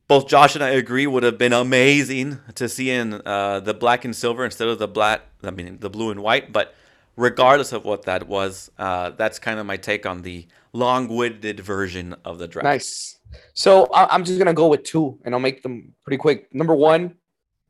Both 0.08 0.28
Josh 0.28 0.54
and 0.54 0.62
I 0.62 0.70
agree 0.70 1.06
would 1.06 1.22
have 1.22 1.38
been 1.38 1.52
amazing 1.52 2.38
to 2.54 2.68
see 2.68 2.90
in 2.90 3.14
uh, 3.26 3.60
the 3.60 3.74
black 3.74 4.04
and 4.04 4.14
silver 4.14 4.44
instead 4.44 4.68
of 4.68 4.78
the 4.78 4.88
black. 4.88 5.22
I 5.42 5.50
mean, 5.50 5.78
the 5.80 5.90
blue 5.90 6.10
and 6.10 6.22
white. 6.22 6.52
But 6.52 6.74
regardless 7.16 7.72
of 7.72 7.84
what 7.84 8.02
that 8.02 8.28
was, 8.28 8.70
uh, 8.78 9.10
that's 9.10 9.38
kind 9.38 9.58
of 9.58 9.66
my 9.66 9.76
take 9.76 10.06
on 10.06 10.22
the 10.22 10.46
long-winded 10.72 11.60
version 11.60 12.14
of 12.24 12.38
the 12.38 12.46
draft. 12.46 12.64
Nice. 12.64 13.18
So 13.54 13.88
I'm 13.92 14.24
just 14.24 14.38
gonna 14.38 14.54
go 14.54 14.68
with 14.68 14.84
two, 14.84 15.18
and 15.24 15.34
I'll 15.34 15.40
make 15.40 15.62
them 15.62 15.94
pretty 16.04 16.18
quick. 16.18 16.54
Number 16.54 16.74
one, 16.74 17.16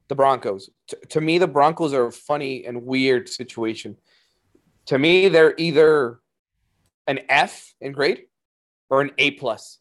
the 0.09 0.15
Broncos. 0.15 0.71
T- 0.89 0.97
to 1.09 1.21
me, 1.21 1.39
the 1.39 1.49
Broncos 1.49 1.95
are 1.95 2.07
a 2.07 2.13
funny 2.13 2.67
and 2.67 2.85
weird 2.85 3.29
situation. 3.29 3.97
To 4.87 4.99
me, 4.99 5.29
they're 5.29 5.55
either 5.57 6.21
an 7.07 7.21
F 7.29 7.75
in 7.81 7.93
grade 7.93 8.25
or 8.91 9.01
an 9.01 9.11
A 9.19 9.33
plus. 9.33 9.79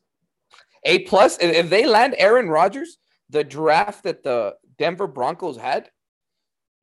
A 0.86 0.99
plus. 0.99 1.38
If 1.41 1.69
they 1.69 1.86
land 1.86 2.15
Aaron 2.17 2.47
Rodgers, 2.47 2.97
the 3.29 3.43
draft 3.43 4.03
that 4.03 4.23
the 4.23 4.55
Denver 4.77 5.07
Broncos 5.07 5.57
had 5.57 5.89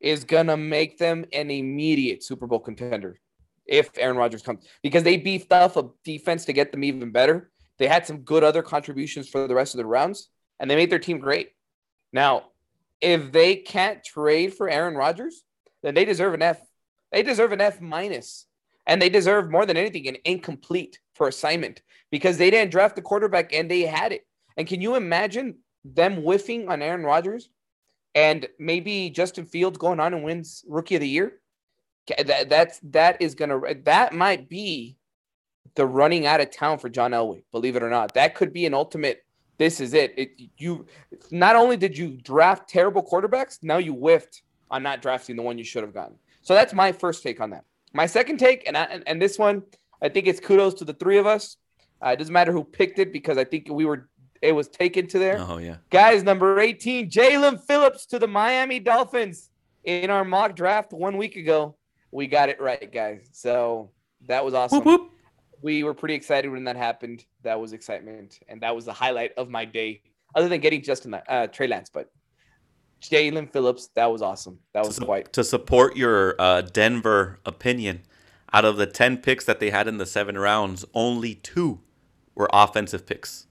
is 0.00 0.24
gonna 0.24 0.56
make 0.56 0.98
them 0.98 1.24
an 1.32 1.50
immediate 1.50 2.22
Super 2.24 2.46
Bowl 2.46 2.58
contender 2.58 3.20
if 3.64 3.90
Aaron 3.96 4.16
Rodgers 4.16 4.42
comes 4.42 4.66
because 4.82 5.04
they 5.04 5.16
beefed 5.16 5.52
up 5.52 5.76
a 5.76 5.88
defense 6.04 6.44
to 6.46 6.52
get 6.52 6.72
them 6.72 6.82
even 6.82 7.12
better. 7.12 7.50
They 7.78 7.86
had 7.86 8.06
some 8.06 8.18
good 8.18 8.42
other 8.42 8.62
contributions 8.62 9.28
for 9.28 9.46
the 9.46 9.54
rest 9.54 9.74
of 9.74 9.78
the 9.78 9.86
rounds, 9.86 10.28
and 10.58 10.70
they 10.70 10.76
made 10.76 10.90
their 10.90 10.98
team 10.98 11.18
great. 11.18 11.50
Now, 12.12 12.50
if 13.00 13.32
they 13.32 13.56
can't 13.56 14.04
trade 14.04 14.54
for 14.54 14.68
Aaron 14.68 14.94
Rodgers, 14.94 15.44
then 15.82 15.94
they 15.94 16.04
deserve 16.04 16.34
an 16.34 16.42
F. 16.42 16.60
They 17.12 17.22
deserve 17.22 17.52
an 17.52 17.60
F 17.60 17.80
minus, 17.80 18.46
and 18.86 19.00
they 19.00 19.08
deserve 19.08 19.50
more 19.50 19.66
than 19.66 19.76
anything 19.76 20.08
an 20.08 20.16
incomplete 20.24 20.98
for 21.14 21.28
assignment 21.28 21.82
because 22.12 22.36
they 22.36 22.50
didn't 22.50 22.70
draft 22.70 22.94
the 22.94 23.02
quarterback 23.02 23.52
and 23.52 23.68
they 23.68 23.80
had 23.80 24.12
it. 24.12 24.24
And 24.56 24.68
can 24.68 24.80
you 24.80 24.94
imagine 24.94 25.56
them 25.84 26.18
whiffing 26.18 26.68
on 26.68 26.82
Aaron 26.82 27.02
Rodgers 27.02 27.48
and 28.14 28.46
maybe 28.60 29.10
Justin 29.10 29.46
Fields 29.46 29.78
going 29.78 29.98
on 29.98 30.14
and 30.14 30.22
wins 30.22 30.64
Rookie 30.68 30.94
of 30.94 31.00
the 31.00 31.08
Year? 31.08 31.40
That 32.24 32.48
that's 32.48 32.80
that 32.90 33.22
is 33.22 33.34
gonna 33.34 33.60
that 33.84 34.12
might 34.12 34.48
be 34.48 34.96
the 35.74 35.86
running 35.86 36.26
out 36.26 36.40
of 36.40 36.50
town 36.50 36.78
for 36.78 36.88
John 36.88 37.12
Elway. 37.12 37.44
Believe 37.50 37.76
it 37.76 37.82
or 37.82 37.90
not, 37.90 38.14
that 38.14 38.34
could 38.34 38.52
be 38.52 38.66
an 38.66 38.74
ultimate. 38.74 39.24
This 39.56 39.80
is 39.80 39.94
it. 39.94 40.12
it 40.18 40.30
you 40.58 40.86
not 41.30 41.56
only 41.56 41.76
did 41.76 41.96
you 41.96 42.18
draft 42.20 42.68
terrible 42.68 43.02
quarterbacks, 43.02 43.58
now 43.62 43.78
you 43.78 43.94
whiffed 43.94 44.42
on 44.70 44.82
not 44.82 45.00
drafting 45.00 45.36
the 45.36 45.42
one 45.42 45.58
you 45.58 45.64
should 45.64 45.84
have 45.84 45.94
gotten. 45.94 46.16
So 46.42 46.54
that's 46.54 46.74
my 46.74 46.90
first 46.90 47.22
take 47.22 47.40
on 47.40 47.50
that. 47.50 47.64
My 47.94 48.06
second 48.06 48.38
take, 48.38 48.66
and 48.66 48.76
I, 48.76 48.84
and, 48.84 49.04
and 49.06 49.22
this 49.22 49.38
one, 49.38 49.62
I 50.02 50.08
think 50.08 50.26
it's 50.26 50.40
kudos 50.40 50.74
to 50.74 50.84
the 50.84 50.94
three 50.94 51.18
of 51.18 51.26
us. 51.26 51.56
Uh, 52.04 52.10
it 52.10 52.16
doesn't 52.16 52.32
matter 52.32 52.52
who 52.52 52.64
picked 52.64 52.98
it 52.98 53.12
because 53.12 53.38
I 53.38 53.44
think 53.44 53.68
we 53.70 53.84
were 53.84 54.08
it 54.40 54.52
was 54.52 54.68
taken 54.68 55.06
to 55.06 55.18
there. 55.18 55.38
Oh 55.38 55.58
yeah, 55.58 55.76
guys. 55.90 56.22
Number 56.24 56.58
eighteen, 56.58 57.08
Jaelan 57.08 57.60
Phillips 57.64 58.06
to 58.06 58.18
the 58.18 58.26
Miami 58.26 58.80
Dolphins 58.80 59.50
in 59.84 60.10
our 60.10 60.24
mock 60.24 60.56
draft 60.56 60.92
one 60.92 61.16
week 61.16 61.36
ago. 61.36 61.76
We 62.10 62.26
got 62.26 62.48
it 62.48 62.60
right, 62.60 62.92
guys. 62.92 63.28
So 63.32 63.92
that 64.26 64.44
was 64.44 64.52
awesome. 64.52 64.78
Whoop, 64.78 65.00
whoop. 65.00 65.10
We 65.62 65.84
were 65.84 65.94
pretty 65.94 66.14
excited 66.14 66.50
when 66.50 66.64
that 66.64 66.76
happened. 66.76 67.24
That 67.42 67.60
was 67.60 67.72
excitement, 67.72 68.40
and 68.48 68.60
that 68.62 68.74
was 68.74 68.84
the 68.84 68.92
highlight 68.92 69.32
of 69.36 69.48
my 69.48 69.64
day, 69.64 70.02
other 70.34 70.48
than 70.48 70.60
getting 70.60 70.82
Justin 70.82 71.14
uh, 71.14 71.46
Trey 71.46 71.68
Lance. 71.68 71.88
But 71.88 72.10
Jaelan 73.00 73.52
Phillips, 73.52 73.90
that 73.94 74.10
was 74.10 74.22
awesome. 74.22 74.58
That 74.74 74.84
was 74.84 74.96
to, 74.96 75.04
quite 75.04 75.32
to 75.34 75.44
support 75.44 75.96
your 75.96 76.34
uh, 76.40 76.62
Denver 76.62 77.38
opinion. 77.46 78.02
Out 78.52 78.64
of 78.64 78.76
the 78.76 78.86
ten 78.86 79.18
picks 79.18 79.44
that 79.44 79.60
they 79.60 79.70
had 79.70 79.86
in 79.86 79.98
the 79.98 80.04
seven 80.04 80.36
rounds, 80.36 80.84
only 80.94 81.36
two 81.36 81.80
were 82.34 82.48
offensive 82.52 83.06
picks 83.06 83.46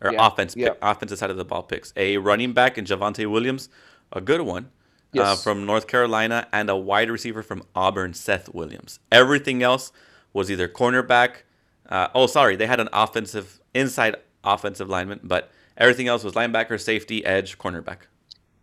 or 0.00 0.12
yeah, 0.12 0.26
offense 0.26 0.54
yeah. 0.56 0.70
pick, 0.70 0.78
offensive 0.82 1.18
side 1.18 1.30
of 1.30 1.36
the 1.36 1.44
ball 1.44 1.62
picks. 1.62 1.92
A 1.96 2.18
running 2.18 2.52
back 2.52 2.78
in 2.78 2.84
Javonte 2.84 3.30
Williams, 3.30 3.68
a 4.12 4.20
good 4.20 4.42
one 4.42 4.64
uh, 4.64 4.68
yes. 5.12 5.26
uh, 5.26 5.36
from 5.36 5.66
North 5.66 5.86
Carolina, 5.86 6.46
and 6.52 6.70
a 6.70 6.76
wide 6.76 7.10
receiver 7.10 7.42
from 7.42 7.62
Auburn, 7.74 8.14
Seth 8.14 8.54
Williams. 8.54 9.00
Everything 9.10 9.62
else 9.62 9.92
was 10.32 10.50
either 10.50 10.68
cornerback. 10.68 11.42
Uh, 11.88 12.08
oh, 12.14 12.26
sorry, 12.26 12.56
they 12.56 12.66
had 12.66 12.80
an 12.80 12.88
offensive 12.92 13.60
inside 13.74 14.16
offensive 14.44 14.88
lineman, 14.88 15.20
but 15.22 15.50
everything 15.76 16.08
else 16.08 16.22
was 16.22 16.34
linebacker, 16.34 16.80
safety, 16.80 17.24
edge, 17.24 17.58
cornerback. 17.58 17.98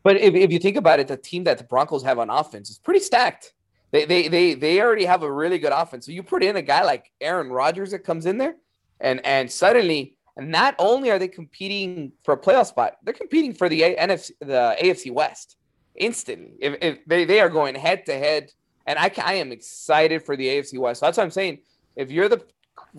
But 0.03 0.17
if, 0.17 0.35
if 0.35 0.51
you 0.51 0.59
think 0.59 0.77
about 0.77 0.99
it, 0.99 1.07
the 1.07 1.17
team 1.17 1.43
that 1.45 1.57
the 1.57 1.63
Broncos 1.63 2.03
have 2.03 2.19
on 2.19 2.29
offense 2.29 2.69
is 2.69 2.77
pretty 2.77 2.99
stacked. 2.99 3.53
They, 3.91 4.05
they 4.05 4.27
they 4.27 4.53
they 4.55 4.81
already 4.81 5.05
have 5.05 5.23
a 5.23 5.31
really 5.31 5.57
good 5.57 5.71
offense. 5.71 6.05
So 6.05 6.11
you 6.11 6.21
put 6.21 6.43
in 6.43 6.57
a 6.57 6.61
guy 6.61 6.83
like 6.83 7.11
Aaron 7.21 7.49
Rodgers 7.49 7.91
that 7.91 7.99
comes 7.99 8.25
in 8.25 8.37
there, 8.37 8.55
and 8.99 9.25
and 9.25 9.51
suddenly 9.51 10.15
and 10.37 10.51
not 10.51 10.75
only 10.79 11.11
are 11.11 11.19
they 11.19 11.27
competing 11.27 12.11
for 12.23 12.33
a 12.33 12.37
playoff 12.37 12.67
spot, 12.67 12.97
they're 13.03 13.13
competing 13.13 13.53
for 13.53 13.69
the 13.69 13.81
NFC, 13.81 14.31
the 14.39 14.75
AFC 14.81 15.11
West 15.11 15.55
instantly. 15.95 16.53
If, 16.59 16.75
if 16.81 17.05
they, 17.05 17.25
they 17.25 17.39
are 17.39 17.49
going 17.49 17.75
head 17.75 18.05
to 18.07 18.13
head, 18.13 18.51
and 18.85 18.99
I, 18.99 19.11
I 19.23 19.35
am 19.35 19.51
excited 19.51 20.23
for 20.23 20.35
the 20.35 20.47
AFC 20.47 20.77
West. 20.77 20.99
So 20.99 21.05
that's 21.05 21.17
what 21.17 21.23
I'm 21.23 21.31
saying. 21.31 21.59
If 21.95 22.11
you're 22.11 22.27
the 22.27 22.43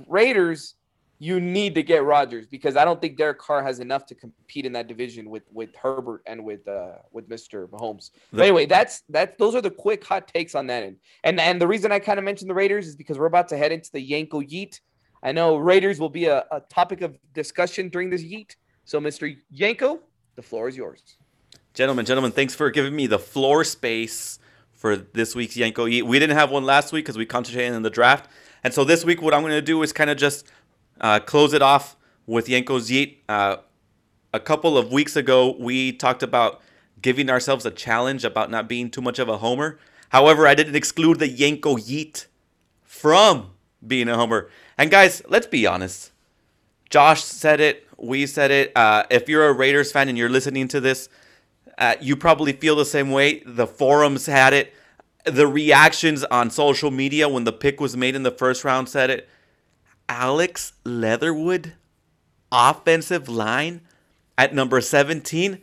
Raiders, 0.08 0.74
you 1.18 1.40
need 1.40 1.74
to 1.74 1.82
get 1.82 2.04
Rodgers 2.04 2.46
because 2.46 2.76
I 2.76 2.84
don't 2.84 3.00
think 3.00 3.16
Derek 3.16 3.38
Carr 3.38 3.62
has 3.62 3.80
enough 3.80 4.06
to 4.06 4.14
compete 4.14 4.66
in 4.66 4.72
that 4.72 4.86
division 4.86 5.30
with 5.30 5.44
with 5.50 5.74
Herbert 5.74 6.22
and 6.26 6.44
with 6.44 6.66
uh 6.68 6.96
with 7.10 7.28
Mr. 7.28 7.68
Mahomes. 7.68 8.10
Anyway, 8.36 8.66
that's 8.66 9.02
that's 9.08 9.34
those 9.38 9.54
are 9.54 9.62
the 9.62 9.70
quick 9.70 10.04
hot 10.04 10.28
takes 10.28 10.54
on 10.54 10.66
that 10.66 10.82
end. 10.82 10.96
And 11.24 11.40
and 11.40 11.60
the 11.60 11.66
reason 11.66 11.90
I 11.92 12.00
kind 12.00 12.18
of 12.18 12.24
mentioned 12.24 12.50
the 12.50 12.54
Raiders 12.54 12.86
is 12.86 12.96
because 12.96 13.18
we're 13.18 13.26
about 13.26 13.48
to 13.48 13.56
head 13.56 13.72
into 13.72 13.90
the 13.92 14.10
Yenko 14.10 14.46
Yeet 14.46 14.80
I 15.22 15.32
know 15.32 15.56
Raiders 15.56 15.98
will 15.98 16.08
be 16.08 16.26
a, 16.26 16.44
a 16.50 16.60
topic 16.60 17.00
of 17.00 17.18
discussion 17.32 17.88
during 17.88 18.10
this 18.10 18.22
yeet. 18.22 18.56
So, 18.84 19.00
Mr. 19.00 19.36
Yenko, 19.54 20.00
the 20.36 20.42
floor 20.42 20.68
is 20.68 20.76
yours. 20.76 21.16
Gentlemen, 21.74 22.06
gentlemen, 22.06 22.32
thanks 22.32 22.54
for 22.54 22.70
giving 22.70 22.94
me 22.94 23.06
the 23.06 23.18
floor 23.18 23.64
space 23.64 24.38
for 24.72 24.96
this 24.96 25.34
week's 25.34 25.56
Yenko 25.56 25.90
Yeet. 25.90 26.04
We 26.04 26.18
didn't 26.18 26.36
have 26.36 26.50
one 26.50 26.64
last 26.64 26.92
week 26.92 27.04
because 27.04 27.18
we 27.18 27.26
concentrated 27.26 27.74
on 27.74 27.82
the 27.82 27.90
draft. 27.90 28.30
And 28.62 28.72
so 28.72 28.84
this 28.84 29.04
week, 29.04 29.20
what 29.20 29.34
I'm 29.34 29.42
going 29.42 29.52
to 29.52 29.62
do 29.62 29.82
is 29.82 29.92
kind 29.92 30.08
of 30.08 30.16
just 30.16 30.46
uh, 31.00 31.20
close 31.20 31.52
it 31.52 31.62
off 31.62 31.96
with 32.26 32.46
Yenko's 32.46 32.90
Yeet. 32.90 33.18
Uh, 33.28 33.56
a 34.32 34.40
couple 34.40 34.78
of 34.78 34.92
weeks 34.92 35.16
ago, 35.16 35.56
we 35.58 35.92
talked 35.92 36.22
about 36.22 36.60
giving 37.00 37.30
ourselves 37.30 37.66
a 37.66 37.70
challenge 37.70 38.24
about 38.24 38.50
not 38.50 38.68
being 38.68 38.90
too 38.90 39.00
much 39.00 39.18
of 39.18 39.28
a 39.28 39.38
homer. 39.38 39.78
However, 40.10 40.46
I 40.46 40.54
didn't 40.54 40.76
exclude 40.76 41.18
the 41.18 41.28
Yenko 41.28 41.78
Yeet 41.78 42.26
from 42.84 43.50
being 43.86 44.08
a 44.08 44.16
homer. 44.16 44.50
And 44.78 44.90
guys, 44.90 45.22
let's 45.28 45.46
be 45.46 45.66
honest. 45.66 46.12
Josh 46.90 47.24
said 47.24 47.60
it. 47.60 47.86
We 47.98 48.26
said 48.26 48.50
it. 48.50 48.72
Uh, 48.76 49.04
if 49.10 49.28
you're 49.28 49.48
a 49.48 49.52
Raiders 49.52 49.90
fan 49.90 50.08
and 50.08 50.18
you're 50.18 50.28
listening 50.28 50.68
to 50.68 50.80
this, 50.80 51.08
uh, 51.78 51.96
you 52.00 52.16
probably 52.16 52.52
feel 52.52 52.76
the 52.76 52.84
same 52.84 53.10
way. 53.10 53.42
The 53.46 53.66
forums 53.66 54.26
had 54.26 54.52
it. 54.52 54.74
The 55.24 55.46
reactions 55.46 56.24
on 56.24 56.50
social 56.50 56.90
media 56.90 57.28
when 57.28 57.44
the 57.44 57.52
pick 57.52 57.80
was 57.80 57.96
made 57.96 58.14
in 58.14 58.22
the 58.22 58.30
first 58.30 58.64
round 58.64 58.88
said 58.88 59.10
it. 59.10 59.28
Alex 60.08 60.72
Leatherwood, 60.84 61.72
offensive 62.52 63.28
line 63.28 63.80
at 64.38 64.54
number 64.54 64.80
17. 64.80 65.60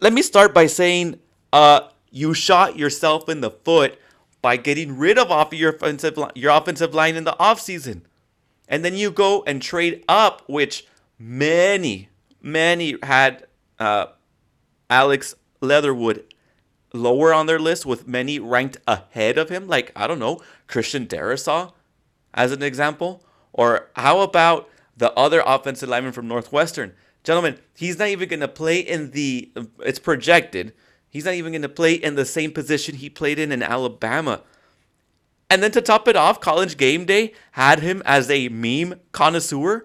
Let 0.00 0.12
me 0.12 0.22
start 0.22 0.52
by 0.52 0.66
saying 0.66 1.20
uh, 1.52 1.88
you 2.10 2.34
shot 2.34 2.76
yourself 2.76 3.28
in 3.28 3.40
the 3.42 3.50
foot 3.50 3.98
by 4.42 4.56
getting 4.56 4.96
rid 4.98 5.18
of 5.18 5.30
off 5.30 5.52
your 5.52 5.70
offensive 5.70 6.18
your 6.34 6.50
offensive 6.50 6.94
line 6.94 7.14
in 7.14 7.24
the 7.24 7.36
offseason. 7.38 8.02
And 8.70 8.84
then 8.84 8.94
you 8.94 9.10
go 9.10 9.42
and 9.46 9.60
trade 9.60 10.04
up, 10.08 10.44
which 10.46 10.86
many, 11.18 12.08
many 12.40 12.96
had 13.02 13.46
uh, 13.80 14.06
Alex 14.88 15.34
Leatherwood 15.60 16.24
lower 16.94 17.34
on 17.34 17.46
their 17.46 17.58
list, 17.58 17.84
with 17.84 18.06
many 18.06 18.38
ranked 18.38 18.78
ahead 18.86 19.36
of 19.38 19.48
him. 19.48 19.66
Like, 19.66 19.92
I 19.96 20.06
don't 20.06 20.20
know, 20.20 20.40
Christian 20.68 21.06
Darrisaw 21.06 21.72
as 22.32 22.52
an 22.52 22.62
example. 22.62 23.24
Or 23.52 23.90
how 23.96 24.20
about 24.20 24.70
the 24.96 25.12
other 25.14 25.42
offensive 25.44 25.88
lineman 25.88 26.12
from 26.12 26.28
Northwestern? 26.28 26.94
Gentlemen, 27.24 27.58
he's 27.76 27.98
not 27.98 28.08
even 28.08 28.28
going 28.28 28.40
to 28.40 28.48
play 28.48 28.78
in 28.78 29.10
the, 29.10 29.52
it's 29.80 29.98
projected, 29.98 30.72
he's 31.10 31.24
not 31.24 31.34
even 31.34 31.52
going 31.52 31.62
to 31.62 31.68
play 31.68 31.94
in 31.94 32.14
the 32.14 32.24
same 32.24 32.52
position 32.52 32.94
he 32.94 33.10
played 33.10 33.38
in 33.38 33.50
in 33.50 33.62
Alabama. 33.62 34.42
And 35.50 35.62
then 35.62 35.72
to 35.72 35.82
top 35.82 36.06
it 36.06 36.14
off, 36.14 36.40
College 36.40 36.76
Game 36.76 37.04
Day 37.04 37.34
had 37.52 37.80
him 37.80 38.02
as 38.06 38.30
a 38.30 38.48
meme 38.48 39.00
connoisseur. 39.10 39.84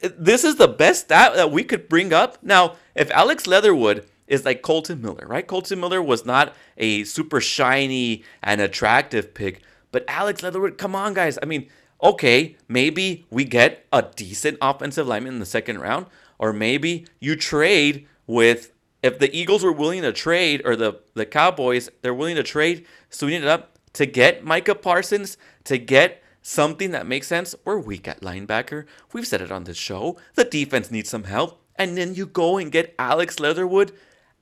This 0.00 0.44
is 0.44 0.56
the 0.56 0.68
best 0.68 1.06
stat 1.06 1.34
that 1.34 1.50
we 1.50 1.64
could 1.64 1.88
bring 1.88 2.12
up. 2.12 2.38
Now, 2.42 2.76
if 2.94 3.10
Alex 3.10 3.48
Leatherwood 3.48 4.06
is 4.28 4.44
like 4.44 4.62
Kolton 4.62 5.02
Miller, 5.02 5.26
right? 5.26 5.46
Kolton 5.46 5.80
Miller 5.80 6.02
was 6.02 6.24
not 6.24 6.54
a 6.76 7.04
super 7.04 7.40
shiny 7.40 8.24
and 8.42 8.60
attractive 8.60 9.34
pick, 9.34 9.62
but 9.92 10.04
Alex 10.08 10.42
Leatherwood, 10.42 10.78
come 10.78 10.94
on, 10.94 11.14
guys. 11.14 11.38
I 11.42 11.46
mean, 11.46 11.68
okay, 12.02 12.56
maybe 12.68 13.26
we 13.30 13.44
get 13.44 13.86
a 13.92 14.02
decent 14.02 14.58
offensive 14.60 15.06
lineman 15.06 15.34
in 15.34 15.40
the 15.40 15.46
second 15.46 15.80
round, 15.80 16.06
or 16.38 16.52
maybe 16.52 17.06
you 17.20 17.36
trade 17.36 18.06
with 18.26 18.72
if 19.02 19.18
the 19.18 19.34
Eagles 19.36 19.62
were 19.62 19.72
willing 19.72 20.02
to 20.02 20.12
trade 20.12 20.62
or 20.64 20.74
the 20.74 21.00
the 21.14 21.26
Cowboys 21.26 21.88
they're 22.02 22.14
willing 22.14 22.36
to 22.36 22.42
trade, 22.42 22.86
so 23.08 23.26
we 23.26 23.34
ended 23.34 23.50
up 23.50 23.75
to 23.96 24.06
get 24.06 24.44
Micah 24.44 24.74
Parsons, 24.74 25.36
to 25.64 25.78
get 25.78 26.22
something 26.42 26.92
that 26.92 27.06
makes 27.06 27.26
sense, 27.26 27.54
we're 27.64 27.78
weak 27.78 28.06
at 28.06 28.20
linebacker. 28.20 28.84
We've 29.12 29.26
said 29.26 29.40
it 29.40 29.50
on 29.50 29.64
this 29.64 29.76
show. 29.76 30.16
The 30.34 30.44
defense 30.44 30.90
needs 30.90 31.10
some 31.10 31.24
help. 31.24 31.60
And 31.76 31.96
then 31.98 32.14
you 32.14 32.26
go 32.26 32.56
and 32.56 32.70
get 32.70 32.94
Alex 32.98 33.40
Leatherwood 33.40 33.92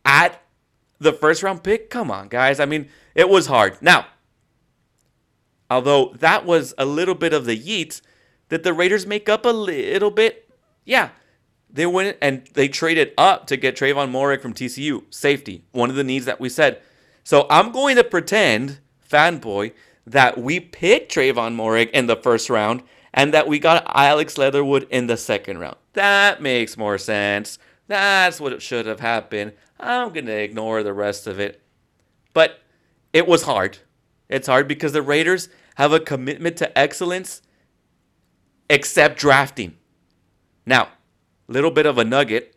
at 0.05 0.43
the 0.99 1.13
first 1.13 1.43
round 1.43 1.63
pick. 1.63 1.91
Come 1.91 2.11
on, 2.11 2.29
guys. 2.29 2.61
I 2.61 2.67
mean, 2.67 2.89
it 3.15 3.29
was 3.29 3.47
hard. 3.47 3.81
Now, 3.81 4.07
although 5.71 6.15
that 6.19 6.45
was 6.45 6.75
a 6.77 6.85
little 6.85 7.15
bit 7.15 7.33
of 7.33 7.45
the 7.47 7.57
yeet, 7.57 8.01
did 8.49 8.65
the 8.65 8.75
Raiders 8.75 9.07
make 9.07 9.29
up 9.29 9.45
a 9.45 9.51
little 9.51 10.11
bit? 10.11 10.51
Yeah. 10.85 11.11
they 11.75 11.87
went 11.87 12.17
and 12.23 12.47
they 12.55 12.69
traded 12.69 13.13
up 13.19 13.47
to 13.49 13.57
get 13.57 13.77
Trevon 13.77 14.11
Moehrig 14.11 14.41
from 14.41 14.55
TCU, 14.55 15.03
safety, 15.13 15.65
one 15.73 15.91
of 15.91 15.97
the 15.97 16.05
needs 16.05 16.25
that 16.27 16.41
we 16.41 16.49
said. 16.49 16.81
So 17.25 17.47
I'm 17.51 17.73
going 17.73 17.97
to 17.97 18.05
pretend, 18.05 18.79
fanboy, 19.15 19.73
that 20.07 20.37
we 20.37 20.61
picked 20.61 21.15
Trevon 21.15 21.55
Moehrig 21.55 21.91
in 21.91 22.07
the 22.07 22.17
first 22.17 22.51
round 22.51 22.83
and 23.13 23.33
that 23.33 23.47
we 23.47 23.59
got 23.59 23.91
Alex 23.95 24.37
Leatherwood 24.37 24.87
in 24.91 25.07
the 25.07 25.17
second 25.17 25.59
round. 25.59 25.77
That 25.93 26.43
makes 26.43 26.77
more 26.77 26.99
sense. 26.99 27.59
That's 27.87 28.41
what 28.41 28.61
should 28.61 28.87
have 28.87 29.01
happened. 29.01 29.53
I'm 29.79 30.13
going 30.13 30.27
to 30.27 30.33
ignore 30.33 30.83
the 30.83 30.93
rest 30.93 31.27
of 31.27 31.39
it. 31.39 31.63
But 32.33 32.61
it 33.13 33.29
was 33.29 33.45
hard. 33.45 33.79
It's 34.29 34.49
hard 34.49 34.67
because 34.67 34.93
the 34.93 35.03
Raiders 35.03 35.49
have 35.77 35.93
a 35.93 36.01
commitment 36.01 36.57
to 36.57 36.77
excellence 36.79 37.43
except 38.69 39.19
drafting. 39.19 39.77
Now, 40.67 40.89
little 41.47 41.71
bit 41.71 41.87
of 41.87 41.99
a 41.99 42.05
nugget. 42.05 42.57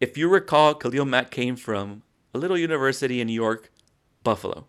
If 0.00 0.16
you 0.16 0.28
recall, 0.28 0.74
Khalil 0.74 1.04
Mack 1.04 1.30
came 1.30 1.56
from 1.56 2.02
a 2.34 2.38
little 2.38 2.58
university 2.58 3.20
in 3.20 3.26
New 3.26 3.32
York, 3.32 3.70
Buffalo. 4.22 4.66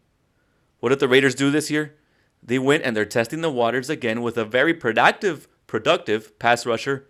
What 0.80 0.90
did 0.90 1.00
the 1.00 1.08
Raiders 1.08 1.36
do 1.36 1.52
this 1.52 1.70
year? 1.70 1.96
They 2.42 2.60
went 2.60 2.84
and 2.84 2.96
they're 2.96 3.06
testing 3.06 3.42
the 3.42 3.52
waters 3.52 3.90
again 3.90 4.22
with 4.22 4.38
a 4.38 4.46
very 4.46 4.74
productive, 4.74 5.48
productive 5.68 6.38
pass 6.40 6.66
rusher, 6.66 7.08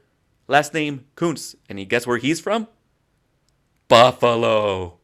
last 0.47 0.73
name 0.73 1.05
Koonce. 1.15 1.55
And 1.69 1.79
you 1.79 1.85
guess 1.85 2.07
where 2.07 2.17
he's 2.17 2.39
from? 2.39 2.67
Buffalo. 3.87 4.97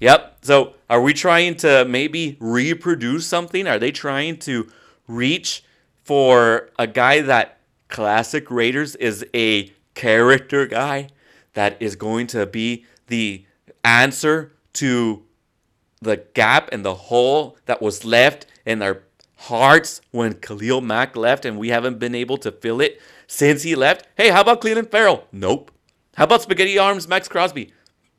Yep. 0.00 0.38
So 0.42 0.74
are 0.90 1.00
we 1.00 1.14
trying 1.14 1.56
to 1.56 1.84
maybe 1.86 2.36
reproduce 2.38 3.26
something? 3.26 3.66
Are 3.66 3.78
they 3.78 3.90
trying 3.90 4.38
to 4.40 4.68
reach 5.08 5.64
for 6.04 6.70
a 6.78 6.86
guy 6.86 7.20
that 7.22 7.58
classic 7.88 8.50
Raiders 8.50 8.94
is 8.96 9.24
a 9.34 9.72
character 9.94 10.66
guy 10.66 11.08
that 11.54 11.80
is 11.80 11.96
going 11.96 12.26
to 12.28 12.46
be 12.46 12.84
the 13.06 13.44
answer 13.82 14.52
to 14.74 15.25
the 16.00 16.18
gap 16.34 16.68
and 16.72 16.84
the 16.84 16.94
hole 16.94 17.56
that 17.66 17.80
was 17.80 18.04
left 18.04 18.46
in 18.64 18.82
our 18.82 19.02
hearts 19.36 20.00
when 20.10 20.34
Khalil 20.34 20.80
Mack 20.80 21.16
left 21.16 21.44
and 21.44 21.58
we 21.58 21.68
haven't 21.68 21.98
been 21.98 22.14
able 22.14 22.36
to 22.38 22.52
fill 22.52 22.80
it 22.80 23.00
since 23.26 23.62
he 23.62 23.74
left. 23.74 24.06
Hey, 24.16 24.30
how 24.30 24.40
about 24.40 24.60
Clelin 24.60 24.90
Ferrell? 24.90 25.24
Nope. 25.32 25.70
How 26.16 26.24
about 26.24 26.42
Spaghetti 26.42 26.78
Arms 26.78 27.06
Maxx 27.06 27.28
Crosby? 27.28 27.72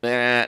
Eh, 0.04 0.46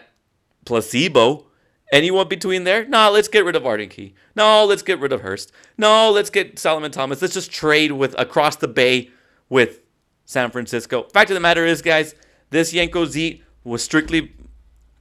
placebo. 0.65 1.47
Anyone 1.91 2.27
between 2.27 2.65
there? 2.65 2.86
No, 2.86 3.09
let's 3.09 3.27
get 3.27 3.43
rid 3.43 3.55
of 3.55 3.65
Arden 3.65 3.89
Key. 3.89 4.13
No, 4.36 4.63
let's 4.63 4.84
get 4.84 4.99
rid 4.99 5.11
of 5.11 5.21
Hurst. 5.21 5.51
No, 5.77 6.11
let's 6.11 6.30
get 6.30 6.59
Solomon 6.59 6.91
Thomas. 6.91 7.21
Let's 7.21 7.34
just 7.34 7.51
trade 7.51 7.93
with 7.93 8.17
across 8.19 8.55
the 8.57 8.67
bay 8.67 9.09
with 9.49 9.82
San 10.25 10.51
Francisco. 10.51 11.03
Fact 11.11 11.32
of 11.32 11.34
the 11.34 11.39
matter 11.39 11.65
is, 11.65 11.82
guys, 11.82 12.13
this 12.51 12.71
Yenko 12.73 13.07
Z 13.07 13.41
was 13.63 13.84
strictly 13.84 14.34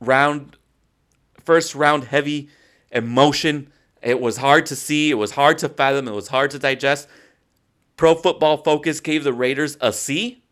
round 0.01 0.57
first 1.49 1.75
round 1.75 2.05
heavy 2.05 2.51
emotion. 2.91 3.73
It 4.03 4.21
was 4.21 4.37
hard 4.37 4.67
to 4.67 4.77
see, 4.77 5.11
it 5.11 5.15
was 5.15 5.31
hard 5.31 5.57
to 5.61 5.71
fathom, 5.71 6.07
it 6.07 6.13
was 6.13 6.29
hard 6.29 6.51
to 6.51 6.59
digest. 6.59 7.09
Pro 7.97 8.15
Football 8.15 8.59
Focus 8.59 9.01
gave 9.01 9.25
the 9.25 9.33
Raiders 9.33 9.79
a 9.81 9.91
C 9.91 10.43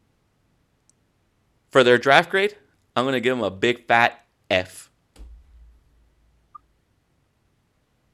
for 1.69 1.85
their 1.85 1.99
draft 1.99 2.31
grade. 2.31 2.57
I'm 2.97 3.05
going 3.05 3.13
to 3.13 3.21
give 3.21 3.37
them 3.37 3.45
a 3.45 3.51
big 3.51 3.87
fat 3.87 4.25
F. 4.49 4.91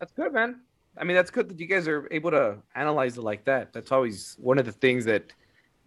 That's 0.01 0.11
good, 0.11 0.33
man. 0.33 0.63
I 0.99 1.05
mean, 1.05 1.15
that's 1.15 1.31
good 1.31 1.49
that 1.51 1.61
you 1.61 1.67
guys 1.67 1.87
are 1.87 2.09
able 2.11 2.33
to 2.33 2.57
analyze 2.75 3.17
it 3.17 3.23
like 3.23 3.45
that. 3.45 3.73
That's 3.73 3.93
always 3.93 4.37
one 4.41 4.59
of 4.59 4.67
the 4.67 4.73
things 4.73 5.05
that, 5.05 5.33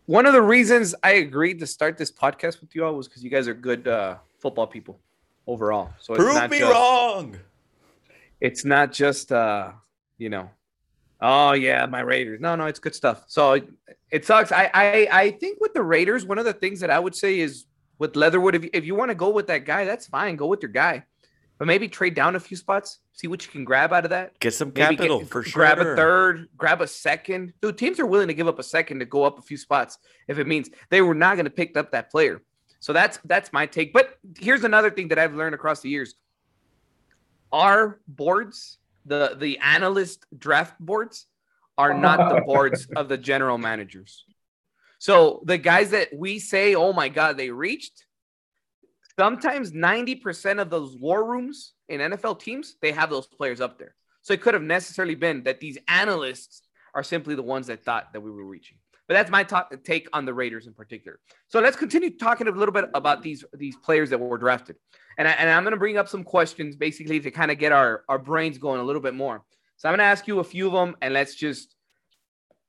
one 0.06 0.26
of 0.26 0.32
the 0.32 0.42
reasons 0.42 0.96
I 1.04 1.16
agreed 1.16 1.60
to 1.60 1.68
start 1.68 1.98
this 1.98 2.12
podcast 2.12 2.62
with 2.62 2.74
you 2.74 2.86
all 2.86 2.96
was 2.96 3.10
because 3.10 3.22
you 3.22 3.30
guys 3.30 3.50
are 3.50 3.54
good 3.54 3.86
uh, 3.86 4.16
football 4.40 4.68
people 4.68 5.02
overall. 5.48 5.94
So 6.00 6.14
it's 6.14 6.24
Prove 6.24 6.36
not 6.36 6.50
me 6.50 6.60
just, 6.60 6.72
wrong. 6.74 7.38
It's 8.42 8.66
not 8.66 8.92
just, 8.92 9.32
uh, 9.32 9.72
you 10.18 10.30
know, 10.30 10.50
oh 11.22 11.54
yeah, 11.54 11.86
my 11.86 12.02
Raiders. 12.02 12.40
No, 12.42 12.56
no, 12.56 12.66
it's 12.66 12.80
good 12.80 12.96
stuff. 12.96 13.24
So 13.28 13.54
it, 13.54 13.70
it 14.12 14.26
sucks. 14.26 14.52
I, 14.52 14.70
I, 14.74 15.08
I 15.12 15.32
think 15.32 15.60
with 15.62 15.74
the 15.74 15.82
Raiders, 15.82 16.26
one 16.26 16.38
of 16.38 16.46
the 16.46 16.54
things 16.54 16.80
that 16.82 16.90
I 16.90 17.00
would 17.00 17.16
say 17.16 17.40
is 17.40 17.66
with 17.98 18.16
Leatherwood, 18.16 18.56
if 18.56 18.64
you, 18.66 18.70
if 18.74 18.86
you 18.86 18.96
want 18.96 19.10
to 19.10 19.16
go 19.16 19.30
with 19.30 19.48
that 19.48 19.66
guy, 19.66 19.86
that's 19.86 20.08
fine. 20.08 20.36
Go 20.36 20.48
with 20.48 20.62
your 20.62 20.72
guy, 20.72 21.04
but 21.58 21.66
maybe 21.68 21.88
trade 21.88 22.14
down 22.14 22.36
a 22.36 22.40
few 22.40 22.58
spots, 22.58 23.00
see 23.14 23.28
what 23.28 23.46
you 23.46 23.52
can 23.52 23.64
grab 23.64 23.94
out 23.94 24.04
of 24.04 24.10
that. 24.10 24.38
Get 24.40 24.54
some 24.54 24.74
Maybe 24.76 24.98
capital 24.98 25.20
get- 25.20 25.30
for 25.30 25.44
sure. 25.44 25.54
Grab 25.62 25.80
a 25.80 25.96
third, 25.96 26.50
grab 26.58 26.82
a 26.82 26.88
second. 26.88 27.54
Dude, 27.62 27.78
teams 27.78 28.00
are 28.00 28.06
willing 28.06 28.28
to 28.28 28.34
give 28.34 28.48
up 28.48 28.60
a 28.60 28.64
second 28.64 29.00
to 29.00 29.06
go 29.06 29.24
up 29.24 29.40
a 29.40 29.42
few 29.42 29.58
spots 29.58 29.98
if 30.28 30.38
it 30.40 30.48
means 30.48 30.70
they 30.90 31.02
were 31.02 31.16
not 31.16 31.36
going 31.36 31.46
to 31.46 31.52
pick 31.52 31.78
up 31.78 31.92
that 31.92 32.12
player. 32.12 32.42
So 32.86 32.94
that's 32.94 33.18
that's 33.26 33.52
my 33.52 33.66
take. 33.66 33.94
But 33.94 34.20
here's 34.38 34.64
another 34.64 34.92
thing 34.92 35.08
that 35.08 35.18
I've 35.18 35.34
learned 35.34 35.56
across 35.56 35.82
the 35.82 35.90
years. 35.90 36.14
Our 37.52 38.00
boards, 38.08 38.78
the 39.08 39.36
the 39.40 39.58
analyst 39.58 40.24
draft 40.38 40.80
boards, 40.80 41.26
are 41.80 41.96
not 41.96 42.30
the 42.30 42.42
boards 42.46 42.88
of 42.96 43.10
the 43.10 43.18
general 43.18 43.58
managers. 43.58 44.24
So 45.00 45.42
the 45.46 45.58
guys 45.58 45.90
that 45.90 46.10
we 46.16 46.38
say, 46.38 46.76
oh 46.76 46.94
my 46.94 47.10
God, 47.10 47.38
they 47.38 47.50
reached, 47.50 48.06
sometimes 49.20 49.72
90% 49.72 50.62
of 50.62 50.70
those 50.70 50.96
war 50.96 51.26
rooms 51.26 51.74
in 51.90 52.02
NFL 52.02 52.40
teams, 52.40 52.76
they 52.84 52.92
have 52.92 53.10
those 53.10 53.26
players 53.26 53.62
up 53.62 53.80
there. 53.80 53.96
So 54.22 54.32
it 54.32 54.42
could 54.42 54.54
have 54.54 54.62
necessarily 54.62 55.16
been 55.16 55.42
that 55.46 55.60
these 55.60 55.80
analysts 55.88 56.62
are 56.94 57.02
simply 57.02 57.34
the 57.34 57.42
ones 57.42 57.66
that 57.66 57.84
thought 57.84 58.14
that 58.14 58.22
we 58.22 58.30
were 58.30 58.46
reaching. 58.46 58.78
But 59.08 59.14
that's 59.14 59.30
my 59.30 59.46
take 59.84 60.08
on 60.14 60.26
the 60.26 60.34
Raiders 60.34 60.66
in 60.66 60.74
particular. 60.74 61.20
So 61.48 61.60
let's 61.60 61.76
continue 61.76 62.18
talking 62.18 62.48
a 62.48 62.52
little 62.52 62.74
bit 62.74 62.90
about 62.94 63.22
these 63.22 63.44
these 63.54 63.76
players 63.76 64.10
that 64.10 64.20
were 64.20 64.38
drafted, 64.38 64.78
and 65.18 65.28
I, 65.28 65.32
and 65.32 65.50
I'm 65.50 65.64
going 65.64 65.74
to 65.74 65.80
bring 65.80 65.98
up 65.98 66.10
some 66.10 66.24
questions 66.24 66.76
basically 66.76 67.20
to 67.20 67.32
kind 67.32 67.52
of 67.52 67.60
get 67.60 67.72
our 67.72 68.04
our 68.10 68.18
brains 68.18 68.58
going 68.58 68.82
a 68.82 68.84
little 68.84 69.02
bit 69.02 69.14
more. 69.14 69.44
So 69.78 69.90
I'm 69.90 69.94
going 69.94 70.00
to 70.00 70.06
ask 70.06 70.28
you 70.28 70.40
a 70.40 70.44
few 70.44 70.68
of 70.68 70.74
them, 70.74 70.96
and 71.02 71.14
let's 71.14 71.36
just 71.36 71.76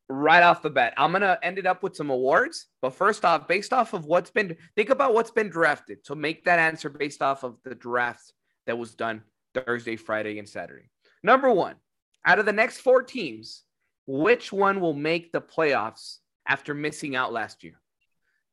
right 0.08 0.42
off 0.42 0.62
the 0.62 0.70
bat, 0.70 0.94
I'm 0.96 1.10
going 1.10 1.22
to 1.22 1.38
end 1.42 1.58
it 1.58 1.66
up 1.66 1.82
with 1.82 1.96
some 1.96 2.10
awards. 2.10 2.66
But 2.80 2.90
first 2.90 3.24
off, 3.24 3.48
based 3.48 3.72
off 3.72 3.92
of 3.92 4.04
what's 4.04 4.30
been 4.30 4.56
think 4.76 4.90
about 4.90 5.14
what's 5.14 5.30
been 5.30 5.48
drafted. 5.48 5.98
So 6.04 6.14
make 6.14 6.44
that 6.44 6.58
answer 6.58 6.88
based 6.88 7.22
off 7.22 7.44
of 7.44 7.56
the 7.64 7.74
draft 7.74 8.32
that 8.66 8.78
was 8.78 8.94
done 8.94 9.22
Thursday, 9.54 9.96
Friday, 9.96 10.38
and 10.38 10.48
Saturday. 10.48 10.90
Number 11.22 11.50
one, 11.50 11.76
out 12.24 12.38
of 12.38 12.46
the 12.46 12.52
next 12.52 12.78
four 12.78 13.02
teams, 13.02 13.62
which 14.06 14.52
one 14.52 14.80
will 14.80 14.94
make 14.94 15.32
the 15.32 15.40
playoffs 15.40 16.18
after 16.46 16.74
missing 16.74 17.16
out 17.16 17.32
last 17.32 17.64
year? 17.64 17.80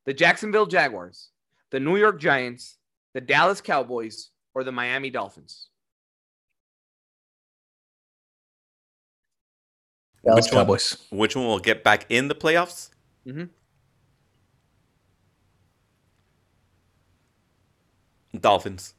The 0.04 0.14
Jacksonville 0.14 0.66
Jaguars, 0.66 1.30
the 1.70 1.80
New 1.80 1.96
York 1.96 2.20
Giants, 2.20 2.76
the 3.14 3.20
Dallas 3.20 3.60
Cowboys, 3.60 4.30
or 4.54 4.64
the 4.64 4.72
Miami 4.72 5.10
Dolphins? 5.10 5.68
Dallas 10.24 10.46
Which 10.46 10.54
one? 10.54 10.64
Cowboys. 10.64 11.06
Which 11.10 11.36
one 11.36 11.46
will 11.46 11.58
get 11.58 11.84
back 11.84 12.06
in 12.08 12.28
the 12.28 12.34
playoffs? 12.34 12.90
Mhm. 13.26 13.50
Dolphins. 18.38 18.94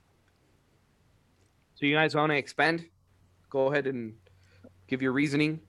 So 1.75 1.85
you 1.85 1.95
guys 1.95 2.15
want 2.15 2.31
to 2.31 2.37
expand? 2.37 2.85
Go 3.49 3.71
ahead 3.71 3.85
and 3.87 4.15
give 4.87 5.01
your 5.01 5.11
reasoning. 5.11 5.61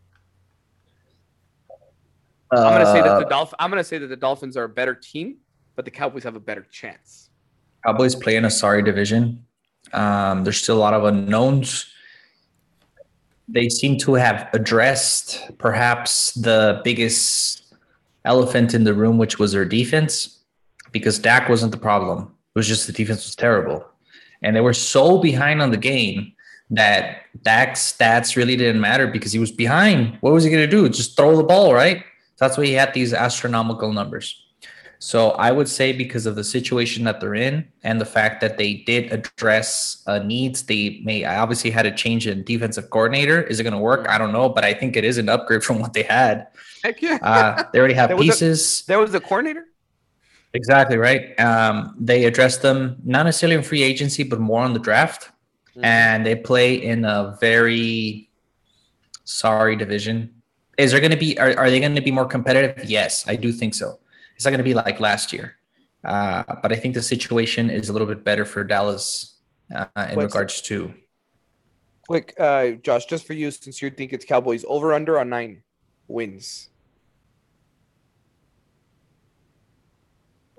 I'm 2.52 2.72
gonna 2.72 2.86
say 2.86 3.02
that 3.02 3.18
the 3.18 3.26
Uh, 3.26 3.28
Dolph- 3.28 3.54
I'm 3.58 3.70
gonna 3.70 3.84
say 3.84 3.98
that 3.98 4.06
the 4.06 4.16
Dolphins 4.16 4.56
are 4.56 4.64
a 4.64 4.68
better 4.68 4.94
team, 4.94 5.36
but 5.74 5.84
the 5.84 5.90
Cowboys 5.90 6.24
have 6.24 6.36
a 6.36 6.40
better 6.40 6.66
chance. 6.70 7.30
Cowboys 7.84 8.14
play 8.14 8.36
in 8.36 8.44
a 8.44 8.50
sorry 8.50 8.82
division. 8.82 9.44
Um, 9.92 10.44
there's 10.44 10.58
still 10.58 10.76
a 10.76 10.80
lot 10.80 10.94
of 10.94 11.04
unknowns. 11.04 11.86
They 13.48 13.68
seem 13.68 13.98
to 13.98 14.14
have 14.14 14.48
addressed 14.52 15.56
perhaps 15.58 16.32
the 16.32 16.80
biggest 16.82 17.74
elephant 18.24 18.74
in 18.74 18.82
the 18.84 18.94
room, 18.94 19.18
which 19.18 19.38
was 19.38 19.52
their 19.52 19.64
defense, 19.64 20.40
because 20.90 21.18
Dak 21.18 21.48
wasn't 21.48 21.70
the 21.70 21.78
problem. 21.78 22.24
It 22.54 22.58
was 22.58 22.66
just 22.66 22.86
the 22.88 22.92
defense 22.92 23.24
was 23.24 23.36
terrible. 23.36 23.84
And 24.42 24.56
they 24.56 24.60
were 24.60 24.72
so 24.72 25.18
behind 25.18 25.62
on 25.62 25.70
the 25.70 25.76
game 25.76 26.32
that 26.70 27.22
Dak's 27.42 27.92
stats 27.92 28.36
really 28.36 28.56
didn't 28.56 28.80
matter 28.80 29.06
because 29.06 29.32
he 29.32 29.38
was 29.38 29.52
behind. 29.52 30.18
What 30.20 30.32
was 30.32 30.42
he 30.42 30.50
going 30.50 30.68
to 30.68 30.70
do? 30.70 30.88
Just 30.88 31.16
throw 31.16 31.36
the 31.36 31.44
ball, 31.44 31.72
right? 31.72 32.02
That's 32.38 32.56
why 32.58 32.66
he 32.66 32.72
had 32.72 32.92
these 32.94 33.12
astronomical 33.14 33.92
numbers. 33.92 34.42
So 34.98 35.30
I 35.32 35.52
would 35.52 35.68
say 35.68 35.92
because 35.92 36.24
of 36.24 36.36
the 36.36 36.44
situation 36.44 37.04
that 37.04 37.20
they're 37.20 37.34
in 37.34 37.68
and 37.84 38.00
the 38.00 38.06
fact 38.06 38.40
that 38.40 38.56
they 38.56 38.74
did 38.86 39.12
address 39.12 40.02
uh, 40.06 40.18
needs, 40.20 40.62
they 40.62 41.02
may 41.04 41.24
I 41.24 41.38
obviously 41.38 41.70
had 41.70 41.84
a 41.84 41.90
change 41.92 42.26
in 42.26 42.44
defensive 42.44 42.88
coordinator. 42.88 43.42
Is 43.42 43.60
it 43.60 43.62
going 43.64 43.74
to 43.74 43.78
work? 43.78 44.08
I 44.08 44.16
don't 44.16 44.32
know, 44.32 44.48
but 44.48 44.64
I 44.64 44.72
think 44.72 44.96
it 44.96 45.04
is 45.04 45.18
an 45.18 45.28
upgrade 45.28 45.62
from 45.68 45.80
what 45.80 45.92
they 45.92 46.02
had. 46.02 46.46
Heck 46.82 47.02
yeah! 47.02 47.18
Uh, 47.20 47.64
they 47.72 47.78
already 47.78 47.94
have 47.94 48.08
There 48.08 48.16
was 48.16 48.26
a- 48.28 48.30
pieces. 48.30 48.84
there 48.86 48.98
was 48.98 49.12
the 49.12 49.20
coordinator. 49.20 49.64
Exactly 50.54 50.96
right. 50.96 51.38
Um, 51.38 51.94
they 52.00 52.24
addressed 52.24 52.62
them 52.62 52.96
not 53.04 53.24
necessarily 53.24 53.56
in 53.56 53.62
free 53.62 53.82
agency, 53.82 54.22
but 54.22 54.40
more 54.40 54.62
on 54.62 54.72
the 54.72 54.78
draft. 54.78 55.30
And 55.82 56.24
they 56.24 56.34
play 56.34 56.74
in 56.76 57.04
a 57.04 57.36
very 57.38 58.30
sorry 59.24 59.76
division. 59.76 60.35
Is 60.78 60.90
there 60.92 61.00
going 61.00 61.10
to 61.12 61.16
be? 61.16 61.38
Are, 61.38 61.56
are 61.58 61.70
they 61.70 61.80
going 61.80 61.94
to 61.94 62.00
be 62.02 62.10
more 62.10 62.26
competitive? 62.26 62.84
Yes, 62.88 63.26
I 63.26 63.36
do 63.36 63.50
think 63.52 63.74
so. 63.74 63.98
it's 64.34 64.44
not 64.44 64.50
going 64.50 64.58
to 64.58 64.64
be 64.64 64.74
like 64.74 65.00
last 65.00 65.32
year. 65.32 65.56
Uh, 66.04 66.44
but 66.62 66.70
I 66.72 66.76
think 66.76 66.94
the 66.94 67.02
situation 67.02 67.70
is 67.70 67.88
a 67.88 67.92
little 67.92 68.06
bit 68.06 68.22
better 68.22 68.44
for 68.44 68.62
Dallas 68.62 69.36
uh, 69.74 69.86
in 69.96 70.16
What's- 70.16 70.34
regards 70.34 70.62
to 70.62 70.92
Quick, 72.06 72.34
uh, 72.38 72.70
Josh, 72.82 73.06
just 73.06 73.26
for 73.26 73.32
you, 73.32 73.50
since 73.50 73.82
you 73.82 73.90
think 73.90 74.12
it's 74.12 74.24
Cowboys 74.24 74.64
over 74.68 74.94
under 74.94 75.18
on 75.18 75.28
nine 75.28 75.62
wins. 76.06 76.68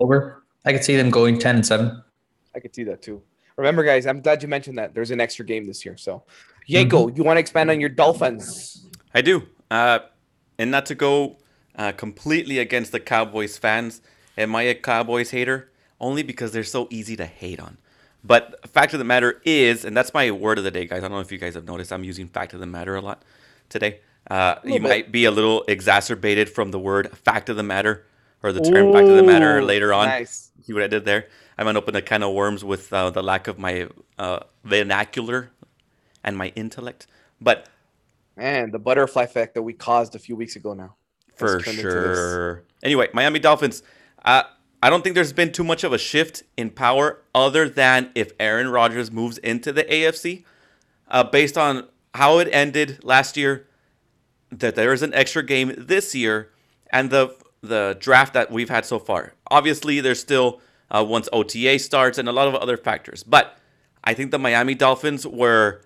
over. 0.00 0.44
I 0.64 0.72
could 0.72 0.84
see 0.84 0.94
them 0.96 1.10
going 1.10 1.38
ten 1.38 1.56
and 1.56 1.66
seven. 1.66 2.02
I 2.54 2.60
could 2.60 2.74
see 2.74 2.84
that 2.84 3.02
too. 3.02 3.22
Remember, 3.56 3.82
guys, 3.82 4.06
I'm 4.06 4.20
glad 4.20 4.42
you 4.42 4.48
mentioned 4.48 4.78
that. 4.78 4.94
There's 4.94 5.10
an 5.10 5.20
extra 5.20 5.44
game 5.44 5.66
this 5.66 5.84
year. 5.84 5.96
So, 5.96 6.22
Yenko, 6.68 7.16
you 7.16 7.24
want 7.24 7.36
to 7.36 7.40
expand 7.40 7.70
on 7.70 7.80
your 7.80 7.88
Dolphins? 7.88 8.86
I 9.14 9.22
do. 9.22 9.42
Uh, 9.70 10.00
and 10.58 10.70
not 10.70 10.86
to 10.86 10.94
go 10.94 11.36
uh, 11.76 11.92
completely 11.92 12.58
against 12.58 12.92
the 12.92 13.00
Cowboys 13.00 13.56
fans. 13.56 14.00
Am 14.36 14.54
I 14.54 14.62
a 14.62 14.74
Cowboys 14.74 15.30
hater? 15.30 15.70
Only 16.00 16.22
because 16.22 16.52
they're 16.52 16.64
so 16.64 16.88
easy 16.90 17.16
to 17.16 17.26
hate 17.26 17.60
on. 17.60 17.78
But 18.24 18.68
fact 18.68 18.92
of 18.92 18.98
the 18.98 19.04
matter 19.04 19.40
is, 19.44 19.84
and 19.84 19.96
that's 19.96 20.12
my 20.12 20.30
word 20.30 20.58
of 20.58 20.64
the 20.64 20.70
day, 20.70 20.86
guys. 20.86 20.98
I 20.98 21.00
don't 21.02 21.12
know 21.12 21.20
if 21.20 21.32
you 21.32 21.38
guys 21.38 21.54
have 21.54 21.64
noticed, 21.64 21.92
I'm 21.92 22.04
using 22.04 22.28
fact 22.28 22.52
of 22.52 22.60
the 22.60 22.66
matter 22.66 22.96
a 22.96 23.00
lot 23.00 23.22
today. 23.68 24.00
Uh, 24.30 24.56
you 24.64 24.74
bit. 24.74 24.82
might 24.82 25.12
be 25.12 25.24
a 25.24 25.30
little 25.30 25.64
exacerbated 25.68 26.48
from 26.50 26.70
the 26.70 26.78
word 26.78 27.16
fact 27.18 27.48
of 27.48 27.56
the 27.56 27.62
matter 27.62 28.04
or 28.42 28.52
the 28.52 28.60
term 28.60 28.92
fact 28.92 29.08
of 29.08 29.16
the 29.16 29.22
matter 29.22 29.62
later 29.62 29.92
on. 29.92 30.08
Nice. 30.08 30.50
See 30.62 30.72
what 30.72 30.82
I 30.82 30.88
did 30.88 31.04
there? 31.04 31.28
I 31.56 31.64
might 31.64 31.76
open 31.76 31.96
a 31.96 32.02
can 32.02 32.22
of 32.22 32.34
worms 32.34 32.64
with 32.64 32.92
uh, 32.92 33.10
the 33.10 33.22
lack 33.22 33.48
of 33.48 33.58
my 33.58 33.88
uh, 34.18 34.40
vernacular 34.64 35.50
and 36.22 36.36
my 36.36 36.48
intellect. 36.54 37.06
But 37.40 37.68
Man, 38.38 38.70
the 38.70 38.78
butterfly 38.78 39.24
effect 39.24 39.54
that 39.54 39.62
we 39.62 39.72
caused 39.72 40.14
a 40.14 40.18
few 40.18 40.36
weeks 40.36 40.54
ago 40.54 40.72
now. 40.72 40.94
for 41.34 41.60
turned 41.60 41.78
into 41.78 41.90
this. 41.90 42.18
sure. 42.18 42.62
Anyway, 42.84 43.08
Miami 43.12 43.40
Dolphins. 43.40 43.82
Uh, 44.24 44.44
I 44.80 44.90
don't 44.90 45.02
think 45.02 45.16
there's 45.16 45.32
been 45.32 45.50
too 45.50 45.64
much 45.64 45.82
of 45.82 45.92
a 45.92 45.98
shift 45.98 46.44
in 46.56 46.70
power, 46.70 47.20
other 47.34 47.68
than 47.68 48.12
if 48.14 48.30
Aaron 48.38 48.68
Rodgers 48.68 49.10
moves 49.10 49.38
into 49.38 49.72
the 49.72 49.82
AFC. 49.82 50.44
Uh, 51.08 51.24
based 51.24 51.58
on 51.58 51.88
how 52.14 52.38
it 52.38 52.48
ended 52.52 53.02
last 53.02 53.36
year, 53.36 53.66
that 54.52 54.76
there 54.76 54.92
is 54.92 55.02
an 55.02 55.12
extra 55.14 55.42
game 55.42 55.74
this 55.76 56.14
year, 56.14 56.52
and 56.92 57.10
the 57.10 57.34
the 57.60 57.96
draft 57.98 58.34
that 58.34 58.52
we've 58.52 58.70
had 58.70 58.86
so 58.86 59.00
far. 59.00 59.32
Obviously, 59.50 59.98
there's 60.00 60.20
still 60.20 60.60
uh, 60.92 61.04
once 61.04 61.28
OTA 61.32 61.80
starts 61.80 62.18
and 62.18 62.28
a 62.28 62.32
lot 62.32 62.46
of 62.46 62.54
other 62.54 62.76
factors, 62.76 63.24
but 63.24 63.58
I 64.04 64.14
think 64.14 64.30
the 64.30 64.38
Miami 64.38 64.76
Dolphins 64.76 65.26
were 65.26 65.82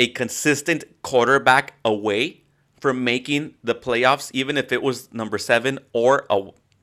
a 0.00 0.08
consistent 0.08 0.82
quarterback 1.02 1.74
away 1.84 2.40
from 2.80 3.04
making 3.04 3.54
the 3.62 3.74
playoffs, 3.74 4.30
even 4.32 4.56
if 4.56 4.72
it 4.72 4.82
was 4.82 5.12
number 5.12 5.36
seven 5.36 5.78
or 5.92 6.24
a 6.30 6.40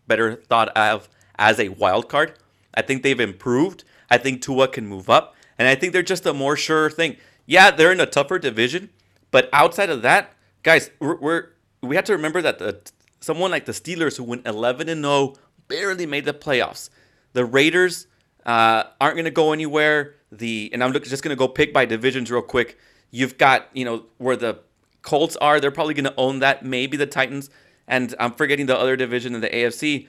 better 0.08 0.36
thought 0.36 0.70
of 0.78 1.10
as 1.40 1.60
a 1.60 1.70
wild 1.70 2.08
card. 2.08 2.34
I 2.76 2.84
think 2.84 3.02
they've 3.02 3.20
improved. 3.20 3.84
I 4.12 4.20
think 4.20 4.44
Tua 4.44 4.68
can 4.68 4.86
move 4.86 5.10
up, 5.10 5.36
and 5.58 5.68
I 5.68 5.74
think 5.74 5.94
they're 5.94 6.04
just 6.04 6.28
a 6.28 6.34
more 6.34 6.56
sure 6.56 6.92
thing. 6.92 7.18
Yeah, 7.48 7.72
they're 7.72 7.92
in 7.92 8.00
a 8.00 8.06
tougher 8.06 8.38
division, 8.38 8.92
but 9.32 9.50
outside 9.52 9.90
of 9.90 10.04
that, 10.04 10.34
guys, 10.62 10.92
we're, 11.00 11.18
we're 11.18 11.48
we 11.82 11.96
have 11.96 12.06
to 12.06 12.14
remember 12.14 12.44
that 12.44 12.60
the 12.60 12.80
someone 13.20 13.50
like 13.50 13.66
the 13.66 13.72
Steelers 13.72 14.18
who 14.18 14.24
went 14.26 14.46
11 14.46 14.90
and 14.90 15.04
0 15.04 15.34
barely 15.68 16.06
made 16.06 16.26
the 16.26 16.34
playoffs. 16.36 16.92
The 17.34 17.46
Raiders 17.46 18.06
uh, 18.46 18.84
aren't 19.02 19.16
going 19.16 19.26
to 19.26 19.32
go 19.32 19.54
anywhere. 19.54 20.14
The 20.32 20.70
and 20.72 20.84
I'm 20.84 20.92
look- 20.92 21.06
just 21.06 21.24
going 21.24 21.36
to 21.36 21.40
go 21.40 21.48
pick 21.48 21.74
by 21.74 21.86
divisions 21.86 22.30
real 22.30 22.44
quick. 22.44 22.78
You've 23.12 23.38
got 23.38 23.68
you 23.74 23.86
know 23.86 24.06
where 24.18 24.36
the 24.36 24.60
Colts 25.02 25.36
are. 25.38 25.60
They're 25.60 25.72
probably 25.72 25.94
going 25.94 26.06
to 26.06 26.16
own 26.18 26.40
that. 26.40 26.64
Maybe 26.64 26.98
the 26.98 27.06
Titans, 27.06 27.50
and 27.88 28.14
I'm 28.20 28.34
forgetting 28.34 28.66
the 28.66 28.78
other 28.78 28.96
division 28.96 29.36
in 29.36 29.42
the 29.42 29.50
AFC. 29.50 30.08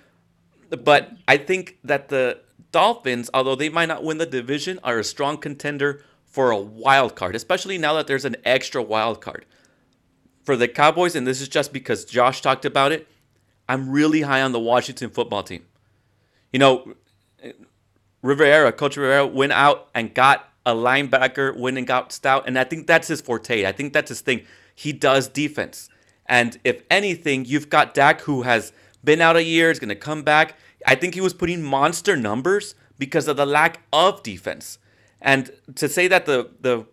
But 0.71 1.13
I 1.27 1.37
think 1.37 1.79
that 1.85 2.09
the 2.09 2.41
Dolphins, 2.73 3.31
although 3.33 3.55
they 3.55 3.69
might 3.69 3.87
not 3.87 4.05
win 4.05 4.19
the 4.19 4.27
division, 4.27 4.79
are 4.83 4.99
a 4.99 5.05
strong 5.05 5.39
contender 5.39 6.03
for 6.27 6.51
a 6.51 6.59
wild 6.59 7.17
card, 7.17 7.35
especially 7.35 7.79
now 7.79 7.95
that 7.95 8.07
there's 8.07 8.25
an 8.25 8.37
extra 8.45 8.83
wild 8.83 9.21
card. 9.21 9.47
For 10.45 10.57
the 10.57 10.69
Cowboys, 10.69 11.15
and 11.15 11.27
this 11.27 11.41
is 11.41 11.49
just 11.49 11.73
because 11.73 12.05
Josh 12.05 12.43
talked 12.43 12.65
about 12.65 12.93
it, 12.93 13.09
I'm 13.69 13.91
really 13.91 14.23
high 14.23 14.43
on 14.43 14.53
the 14.53 14.61
Washington 14.61 15.11
football 15.11 15.43
team. 15.43 15.65
You 16.53 16.59
know, 16.59 16.95
Rivera, 18.23 18.73
Coach 18.73 18.97
Rivera 18.97 19.27
went 19.27 19.53
out 19.53 19.89
and 19.95 20.13
got 20.15 20.48
a 20.69 20.75
linebacker, 20.75 21.57
went 21.57 21.79
and 21.79 21.87
got 21.87 22.13
stout, 22.13 22.45
and 22.47 22.59
I 22.59 22.65
think 22.65 22.87
that's 22.87 23.09
his 23.09 23.23
forte. 23.23 23.65
I 23.65 23.73
think 23.73 23.95
that's 23.95 24.11
his 24.11 24.21
thing. 24.21 24.43
He 24.75 24.93
does 24.93 25.27
defense. 25.27 25.89
And 26.27 26.61
if 26.63 26.83
anything, 26.91 27.47
you've 27.47 27.71
got 27.71 27.95
Dak 27.95 28.21
who 28.21 28.43
has 28.43 28.73
been 29.03 29.23
out 29.23 29.37
a 29.37 29.43
year, 29.43 29.71
is 29.71 29.79
going 29.79 29.89
to 29.89 29.97
come 29.97 30.23
back. 30.23 30.57
I 30.87 30.95
think 30.95 31.15
he 31.15 31.23
was 31.23 31.33
putting 31.33 31.63
monster 31.63 32.17
numbers 32.17 32.75
because 32.99 33.29
of 33.29 33.39
the 33.39 33.47
lack 33.47 33.81
of 33.95 34.23
defense. 34.23 34.79
And 35.23 35.51
to 35.75 35.89
say 35.89 36.07
that 36.07 36.27
the 36.27 36.51
the 36.61 36.85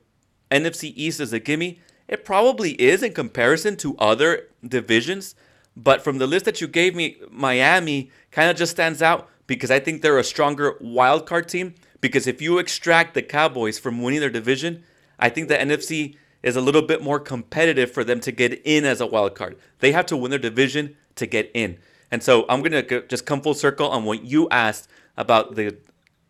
NFC 0.49 0.93
East 0.95 1.19
is 1.19 1.33
a 1.33 1.39
gimme, 1.39 1.81
it 2.07 2.23
probably 2.23 2.71
is 2.81 3.03
in 3.03 3.13
comparison 3.13 3.75
to 3.77 3.97
other 3.97 4.47
divisions. 4.65 5.35
But 5.75 6.01
from 6.01 6.17
the 6.17 6.27
list 6.27 6.45
that 6.45 6.61
you 6.61 6.67
gave 6.67 6.95
me, 6.95 7.17
Miami 7.29 8.09
kind 8.31 8.49
of 8.49 8.55
just 8.55 8.71
stands 8.71 9.01
out 9.01 9.29
because 9.47 9.69
I 9.69 9.79
think 9.79 10.01
they're 10.01 10.17
a 10.17 10.23
stronger 10.23 10.73
wildcard 10.81 11.47
team. 11.47 11.75
Because 12.01 12.27
if 12.27 12.41
you 12.41 12.57
extract 12.57 13.13
the 13.13 13.21
Cowboys 13.21 13.79
from 13.79 14.01
winning 14.01 14.19
their 14.19 14.29
division, 14.29 14.83
I 15.19 15.29
think 15.29 15.47
the 15.47 15.55
NFC 15.57 16.17
is 16.43 16.55
a 16.55 16.61
little 16.61 16.81
bit 16.81 17.01
more 17.01 17.19
competitive 17.19 17.91
for 17.91 18.03
them 18.03 18.19
to 18.21 18.31
get 18.31 18.61
in 18.65 18.85
as 18.85 19.01
a 19.01 19.07
wild 19.07 19.35
card. 19.35 19.57
They 19.79 19.91
have 19.91 20.05
to 20.07 20.17
win 20.17 20.29
their 20.29 20.39
division 20.39 20.95
to 21.15 21.25
get 21.25 21.49
in. 21.53 21.77
And 22.11 22.21
so 22.21 22.45
I'm 22.49 22.61
going 22.61 22.85
to 22.85 23.07
just 23.07 23.25
come 23.25 23.41
full 23.41 23.53
circle 23.53 23.89
on 23.89 24.03
what 24.03 24.23
you 24.23 24.47
asked 24.49 24.89
about 25.17 25.55
the 25.55 25.77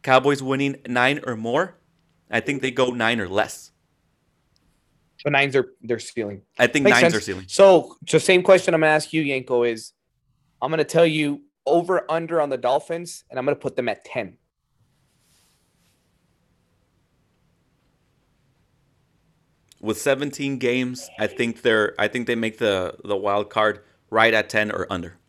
Cowboys 0.03 0.41
winning 0.41 0.77
nine 0.87 1.19
or 1.25 1.35
more. 1.35 1.75
I 2.29 2.39
think 2.39 2.61
they 2.61 2.71
go 2.71 2.91
nine 2.91 3.19
or 3.19 3.27
less. 3.27 3.71
So 5.17 5.29
nines 5.29 5.55
are 5.55 5.67
their 5.81 5.99
ceiling. 5.99 6.41
I 6.59 6.67
think 6.67 6.83
Makes 6.83 7.01
nines 7.01 7.13
sense. 7.13 7.15
are 7.15 7.19
ceiling. 7.21 7.45
So, 7.47 7.95
so 8.07 8.17
same 8.17 8.43
question 8.43 8.73
I'm 8.73 8.81
gonna 8.81 8.91
ask 8.91 9.11
you, 9.11 9.23
Yenko, 9.23 9.67
is 9.69 9.93
I'm 10.61 10.69
gonna 10.69 10.83
tell 10.83 11.05
you 11.05 11.41
over 11.65 12.09
under 12.11 12.39
on 12.39 12.49
the 12.49 12.57
Dolphins, 12.57 13.23
and 13.29 13.39
I'm 13.39 13.45
gonna 13.45 13.55
put 13.55 13.75
them 13.75 13.89
at 13.89 14.05
10. 14.05 14.37
With 19.85 20.01
17 20.01 20.57
games, 20.57 21.07
I 21.19 21.27
think 21.27 21.61
they're 21.61 21.93
I 21.99 22.07
think 22.07 22.25
they 22.25 22.33
make 22.33 22.57
the 22.57 22.95
the 23.03 23.15
wild 23.15 23.51
card 23.51 23.81
right 24.09 24.33
at 24.33 24.49
10 24.49 24.71
or 24.71 24.87
under. 24.89 25.19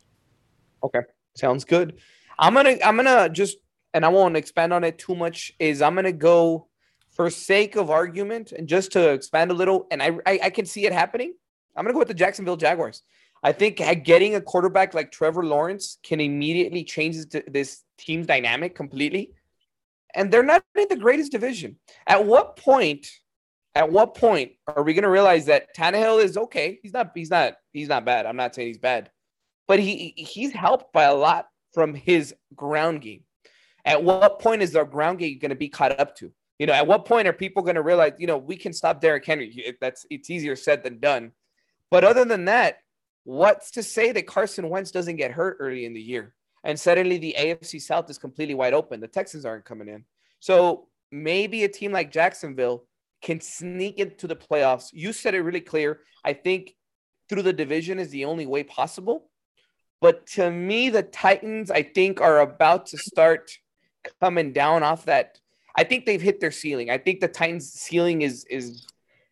Okay, 0.82 1.00
sounds 1.34 1.64
good. 1.64 1.98
I'm 2.38 2.54
gonna 2.54 2.76
I'm 2.82 2.96
gonna 2.96 3.28
just 3.28 3.58
and 3.92 4.04
I 4.04 4.08
won't 4.08 4.34
expand 4.34 4.72
on 4.72 4.82
it 4.82 4.96
too 4.96 5.14
much. 5.14 5.52
Is 5.58 5.82
I'm 5.82 5.94
gonna 5.94 6.10
go 6.10 6.68
for 7.14 7.28
sake 7.28 7.76
of 7.76 7.90
argument 7.90 8.52
and 8.52 8.66
just 8.66 8.92
to 8.92 9.10
expand 9.10 9.50
a 9.50 9.54
little, 9.54 9.86
and 9.90 10.02
I 10.02 10.18
I, 10.24 10.40
I 10.44 10.50
can 10.50 10.64
see 10.64 10.86
it 10.86 10.92
happening. 10.92 11.34
I'm 11.76 11.84
gonna 11.84 11.92
go 11.92 11.98
with 11.98 12.08
the 12.08 12.14
Jacksonville 12.14 12.56
Jaguars. 12.56 13.02
I 13.42 13.52
think 13.52 13.76
getting 14.04 14.34
a 14.34 14.40
quarterback 14.40 14.94
like 14.94 15.12
Trevor 15.12 15.44
Lawrence 15.44 15.98
can 16.02 16.20
immediately 16.20 16.82
change 16.82 17.16
this, 17.16 17.42
this 17.46 17.84
team's 17.98 18.26
dynamic 18.26 18.74
completely. 18.74 19.32
And 20.14 20.32
they're 20.32 20.42
not 20.42 20.64
in 20.74 20.86
the 20.88 20.96
greatest 20.96 21.32
division. 21.32 21.76
At 22.06 22.24
what 22.24 22.56
point? 22.56 23.06
At 23.76 23.92
what 23.92 24.14
point 24.14 24.52
are 24.66 24.82
we 24.82 24.94
gonna 24.94 25.10
realize 25.10 25.46
that 25.46 25.74
Tannehill 25.76 26.22
is 26.22 26.36
okay? 26.36 26.78
He's 26.82 26.92
not. 26.92 27.12
He's 27.14 27.30
not. 27.30 27.54
He's 27.72 27.88
not 27.88 28.04
bad. 28.04 28.26
I'm 28.26 28.36
not 28.36 28.54
saying 28.54 28.68
he's 28.68 28.78
bad 28.78 29.10
but 29.68 29.78
he 29.78 30.14
he's 30.16 30.52
helped 30.52 30.92
by 30.92 31.04
a 31.04 31.14
lot 31.14 31.48
from 31.74 31.94
his 31.94 32.34
ground 32.54 33.02
game. 33.02 33.24
At 33.84 34.02
what 34.02 34.40
point 34.40 34.62
is 34.62 34.74
our 34.74 34.84
ground 34.84 35.18
game 35.18 35.38
going 35.38 35.50
to 35.50 35.56
be 35.56 35.68
caught 35.68 35.98
up 35.98 36.16
to? 36.16 36.32
You 36.58 36.66
know, 36.66 36.72
at 36.72 36.86
what 36.86 37.04
point 37.04 37.28
are 37.28 37.32
people 37.32 37.62
going 37.62 37.76
to 37.76 37.82
realize, 37.82 38.12
you 38.18 38.26
know, 38.26 38.38
we 38.38 38.56
can 38.56 38.72
stop 38.72 39.00
Derrick 39.00 39.24
Henry? 39.24 39.76
That's 39.80 40.06
it's 40.10 40.30
easier 40.30 40.56
said 40.56 40.82
than 40.82 40.98
done. 40.98 41.32
But 41.90 42.02
other 42.02 42.24
than 42.24 42.46
that, 42.46 42.78
what's 43.24 43.72
to 43.72 43.82
say 43.82 44.12
that 44.12 44.26
Carson 44.26 44.68
Wentz 44.68 44.90
doesn't 44.90 45.16
get 45.16 45.32
hurt 45.32 45.58
early 45.60 45.84
in 45.84 45.94
the 45.94 46.00
year 46.00 46.34
and 46.64 46.78
suddenly 46.80 47.18
the 47.18 47.36
AFC 47.38 47.80
South 47.80 48.10
is 48.10 48.18
completely 48.18 48.54
wide 48.54 48.74
open? 48.74 49.00
The 49.00 49.08
Texans 49.08 49.44
aren't 49.44 49.64
coming 49.64 49.88
in, 49.88 50.04
so 50.40 50.88
maybe 51.12 51.64
a 51.64 51.68
team 51.68 51.92
like 51.92 52.10
Jacksonville 52.10 52.86
can 53.26 53.40
sneak 53.40 53.98
into 53.98 54.28
the 54.28 54.36
playoffs. 54.36 54.90
You 54.92 55.12
said 55.12 55.34
it 55.34 55.40
really 55.40 55.60
clear. 55.60 56.00
I 56.24 56.32
think 56.32 56.76
through 57.28 57.42
the 57.42 57.52
division 57.52 57.98
is 57.98 58.10
the 58.10 58.24
only 58.24 58.46
way 58.46 58.62
possible. 58.62 59.28
But 60.00 60.26
to 60.38 60.48
me, 60.48 60.90
the 60.90 61.02
Titans, 61.02 61.72
I 61.72 61.82
think, 61.82 62.20
are 62.20 62.38
about 62.40 62.86
to 62.86 62.98
start 62.98 63.50
coming 64.20 64.52
down 64.52 64.84
off 64.84 65.06
that. 65.06 65.40
I 65.76 65.82
think 65.82 66.06
they've 66.06 66.22
hit 66.22 66.38
their 66.38 66.52
ceiling. 66.52 66.88
I 66.88 66.98
think 66.98 67.20
the 67.20 67.26
Titans' 67.26 67.72
ceiling 67.72 68.22
is 68.22 68.44
is 68.48 68.86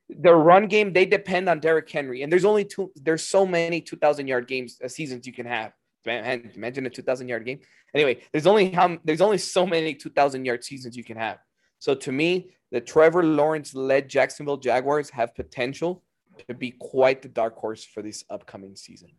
their 0.09 0.37
run 0.37 0.66
game. 0.66 0.93
They 0.93 1.07
depend 1.07 1.49
on 1.49 1.61
Derrick 1.61 1.89
Henry, 1.89 2.23
and 2.23 2.33
there's 2.33 2.45
only 2.45 2.65
two. 2.65 2.91
There's 2.97 3.23
so 3.23 3.47
many 3.47 3.81
2,000 3.81 4.27
yard 4.27 4.49
games 4.49 4.77
uh, 4.85 4.89
seasons 4.89 5.25
you 5.25 5.33
can 5.33 5.47
have. 5.47 5.73
Man, 6.05 6.51
imagine 6.57 6.85
a 6.85 6.91
2,000 6.91 7.29
yard 7.29 7.45
game. 7.47 7.61
Anyway, 7.95 8.23
there's 8.33 8.49
only 8.49 8.73
how 8.73 8.99
there's 9.05 9.21
only 9.21 9.39
so 9.39 9.65
many 9.65 9.95
2,000 9.95 10.45
yard 10.45 10.65
seasons 10.65 10.97
you 10.97 11.05
can 11.05 11.16
have. 11.16 11.39
So 11.85 11.94
to 11.94 12.12
me, 12.12 12.48
the 12.70 12.81
Trevor 12.81 13.23
Lawrence 13.23 13.74
led 13.74 14.09
Jacksonville 14.09 14.56
Jaguars 14.56 15.11
have 15.11 15.35
potential 15.35 16.02
to 16.48 16.55
be 16.55 16.70
quite 16.70 17.20
the 17.20 17.28
dark 17.28 17.59
horse 17.59 17.85
for 17.85 18.01
this 18.01 18.24
upcoming 18.31 18.74
season. 18.74 19.11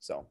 So 0.00 0.26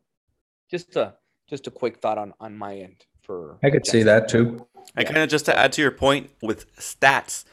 just 0.70 0.96
a 0.96 1.16
just 1.50 1.66
a 1.66 1.72
quick 1.72 1.98
thought 1.98 2.20
on 2.20 2.32
on 2.40 2.56
my 2.56 2.76
end 2.76 3.08
for. 3.24 3.58
I 3.64 3.72
could 3.72 3.88
see 3.88 4.04
that 4.04 4.30
too. 4.30 4.68
And 4.96 5.08
kind 5.08 5.18
of 5.18 5.30
just 5.30 5.46
to 5.46 5.58
add 5.58 5.72
to 5.72 5.82
your 5.82 5.90
point 5.90 6.30
with 6.44 6.72
stats, 6.76 7.44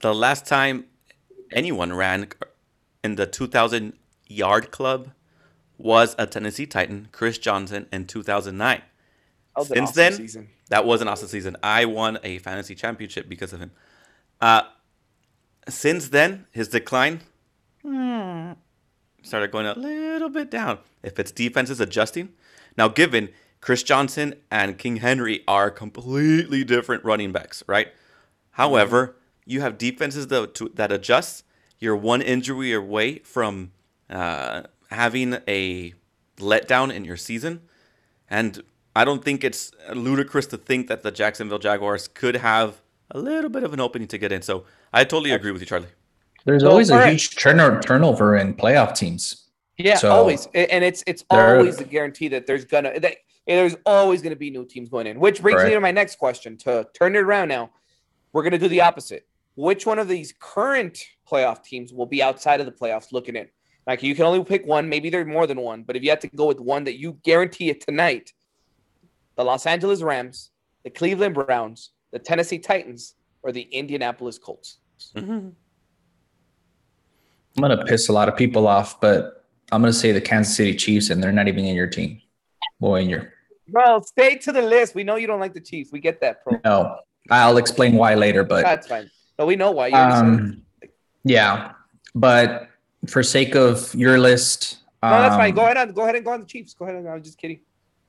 the 0.00 0.14
last 0.14 0.46
time 0.46 0.84
anyone 1.50 1.92
ran 1.92 2.28
in 3.02 3.16
the 3.16 3.26
2,000 3.26 3.94
yard 4.28 4.70
club 4.70 5.10
was 5.76 6.14
a 6.20 6.26
Tennessee 6.28 6.66
Titan, 6.66 7.08
Chris 7.10 7.36
Johnson, 7.36 7.88
in 7.92 8.06
2009. 8.06 8.76
That 8.76 8.86
was 9.56 9.70
an 9.72 9.74
Since 9.74 9.90
awesome 9.90 9.96
then, 9.96 10.12
season. 10.12 10.48
That 10.68 10.84
was 10.84 11.00
an 11.00 11.08
awesome 11.08 11.28
season. 11.28 11.56
I 11.62 11.84
won 11.84 12.18
a 12.22 12.38
fantasy 12.38 12.74
championship 12.74 13.28
because 13.28 13.52
of 13.52 13.60
him. 13.60 13.70
Uh, 14.40 14.62
since 15.68 16.08
then, 16.08 16.46
his 16.50 16.68
decline 16.68 17.20
hmm, 17.82 18.52
started 19.22 19.50
going 19.50 19.66
a 19.66 19.74
little 19.78 20.28
bit 20.28 20.50
down. 20.50 20.78
If 21.02 21.18
its 21.18 21.30
defense 21.30 21.70
is 21.70 21.80
adjusting, 21.80 22.30
now 22.76 22.88
given 22.88 23.30
Chris 23.60 23.82
Johnson 23.82 24.34
and 24.50 24.78
King 24.78 24.96
Henry 24.96 25.42
are 25.48 25.70
completely 25.70 26.64
different 26.64 27.04
running 27.04 27.32
backs, 27.32 27.62
right? 27.66 27.88
However, 28.52 29.16
you 29.44 29.60
have 29.60 29.78
defenses 29.78 30.28
that 30.28 30.54
to, 30.54 30.70
that 30.74 30.92
adjust. 30.92 31.44
You're 31.78 31.96
one 31.96 32.22
injury 32.22 32.72
away 32.72 33.18
from 33.18 33.72
uh, 34.08 34.62
having 34.90 35.38
a 35.46 35.94
letdown 36.38 36.92
in 36.92 37.04
your 37.04 37.16
season, 37.16 37.62
and 38.28 38.62
I 38.96 39.04
don't 39.04 39.22
think 39.22 39.44
it's 39.44 39.72
ludicrous 39.94 40.46
to 40.46 40.56
think 40.56 40.88
that 40.88 41.02
the 41.02 41.10
Jacksonville 41.10 41.58
Jaguars 41.58 42.08
could 42.08 42.34
have 42.36 42.80
a 43.10 43.18
little 43.18 43.50
bit 43.50 43.62
of 43.62 43.74
an 43.74 43.78
opening 43.80 44.08
to 44.08 44.16
get 44.16 44.32
in. 44.32 44.40
So 44.40 44.64
I 44.90 45.04
totally 45.04 45.32
agree 45.32 45.50
with 45.50 45.60
you, 45.60 45.66
Charlie. 45.66 45.88
There's 46.46 46.62
So, 46.62 46.70
always 46.70 46.88
a 46.88 46.94
all 46.94 47.00
right. 47.00 47.10
huge 47.10 47.36
turnover 47.36 47.82
turnover 47.82 48.36
in 48.36 48.54
playoff 48.54 48.96
teams. 48.96 49.48
Yeah, 49.76 49.96
So- 49.96 50.10
always, 50.10 50.48
and 50.54 50.82
it's 50.82 51.04
it's 51.06 51.24
always 51.28 51.78
a 51.78 51.84
guarantee 51.84 52.28
that 52.28 52.46
there's 52.46 52.64
gonna 52.64 52.98
that 53.00 53.16
there's 53.46 53.76
always 53.84 54.22
gonna 54.22 54.34
be 54.34 54.48
new 54.50 54.64
teams 54.64 54.88
going 54.88 55.06
in. 55.06 55.20
Which 55.20 55.42
brings 55.42 55.62
me 55.62 55.70
to 55.70 55.80
my 55.80 55.90
next 55.90 56.16
question. 56.16 56.56
To 56.58 56.88
turn 56.94 57.14
it 57.16 57.18
around 57.20 57.48
now, 57.48 57.70
we're 58.32 58.44
gonna 58.44 58.58
do 58.58 58.68
the 58.68 58.80
opposite. 58.80 59.26
Which 59.56 59.84
one 59.84 59.98
of 59.98 60.08
these 60.08 60.32
current 60.40 61.04
playoff 61.30 61.62
teams 61.62 61.92
will 61.92 62.06
be 62.06 62.22
outside 62.22 62.60
of 62.60 62.66
the 62.66 62.72
playoffs 62.72 63.12
looking 63.12 63.36
in? 63.36 63.48
Like 63.86 64.02
you 64.02 64.14
can 64.14 64.24
only 64.24 64.42
pick 64.42 64.66
one. 64.66 64.88
Maybe 64.88 65.10
there's 65.10 65.26
more 65.26 65.46
than 65.46 65.60
one, 65.60 65.82
but 65.82 65.96
if 65.96 66.02
you 66.02 66.08
had 66.08 66.22
to 66.22 66.28
go 66.28 66.46
with 66.46 66.60
one 66.60 66.84
that 66.84 66.98
you 66.98 67.18
guarantee 67.24 67.68
it 67.68 67.82
tonight, 67.82 68.32
the 69.36 69.44
Los 69.44 69.66
Angeles 69.66 70.02
Rams, 70.02 70.50
the 70.84 70.90
Cleveland 70.90 71.34
Browns, 71.34 71.90
the 72.12 72.18
Tennessee 72.18 72.58
Titans, 72.58 73.14
or 73.42 73.52
the 73.52 73.62
Indianapolis 73.62 74.38
Colts. 74.38 74.78
Mhm. 75.14 75.52
I'm 77.56 77.60
gonna 77.62 77.84
piss 77.84 78.08
a 78.08 78.12
lot 78.12 78.28
of 78.28 78.36
people 78.36 78.66
off, 78.66 79.00
but 79.00 79.44
I'm 79.72 79.80
gonna 79.82 79.92
say 79.92 80.12
the 80.12 80.20
Kansas 80.20 80.56
City 80.56 80.74
Chiefs, 80.74 81.10
and 81.10 81.22
they're 81.22 81.32
not 81.32 81.48
even 81.48 81.64
in 81.64 81.74
your 81.74 81.86
team. 81.86 82.20
Well, 82.80 82.96
in 82.96 83.08
your 83.08 83.32
Well, 83.70 84.02
stay 84.02 84.36
to 84.36 84.52
the 84.52 84.62
list. 84.62 84.94
We 84.94 85.04
know 85.04 85.16
you 85.16 85.26
don't 85.26 85.40
like 85.40 85.54
the 85.54 85.60
Chiefs. 85.60 85.90
We 85.92 86.00
get 86.00 86.20
that, 86.20 86.42
pro. 86.42 86.60
no, 86.64 86.98
I'll 87.30 87.56
explain 87.56 87.96
why 87.96 88.14
later. 88.14 88.44
But 88.44 88.62
That's 88.64 88.86
fine. 88.86 89.10
No, 89.38 89.46
we 89.46 89.56
know 89.56 89.70
why. 89.72 89.88
You 89.88 89.94
already 89.94 90.14
said 90.14 90.24
it. 90.24 90.28
um, 90.28 90.62
yeah, 91.24 91.72
but 92.14 92.68
for 93.06 93.22
sake 93.22 93.54
of 93.54 93.94
your 93.94 94.18
list, 94.18 94.78
No, 95.02 95.10
that's 95.10 95.34
fine. 95.36 95.50
um, 95.50 95.56
Go 95.56 95.62
ahead 95.64 95.76
on. 95.76 95.92
Go 95.92 96.02
ahead 96.02 96.14
and 96.16 96.24
go 96.24 96.32
on 96.32 96.40
the 96.40 96.46
Chiefs. 96.46 96.74
Go 96.74 96.84
ahead. 96.86 97.04
I'm 97.06 97.22
just 97.22 97.38
kidding. 97.38 97.60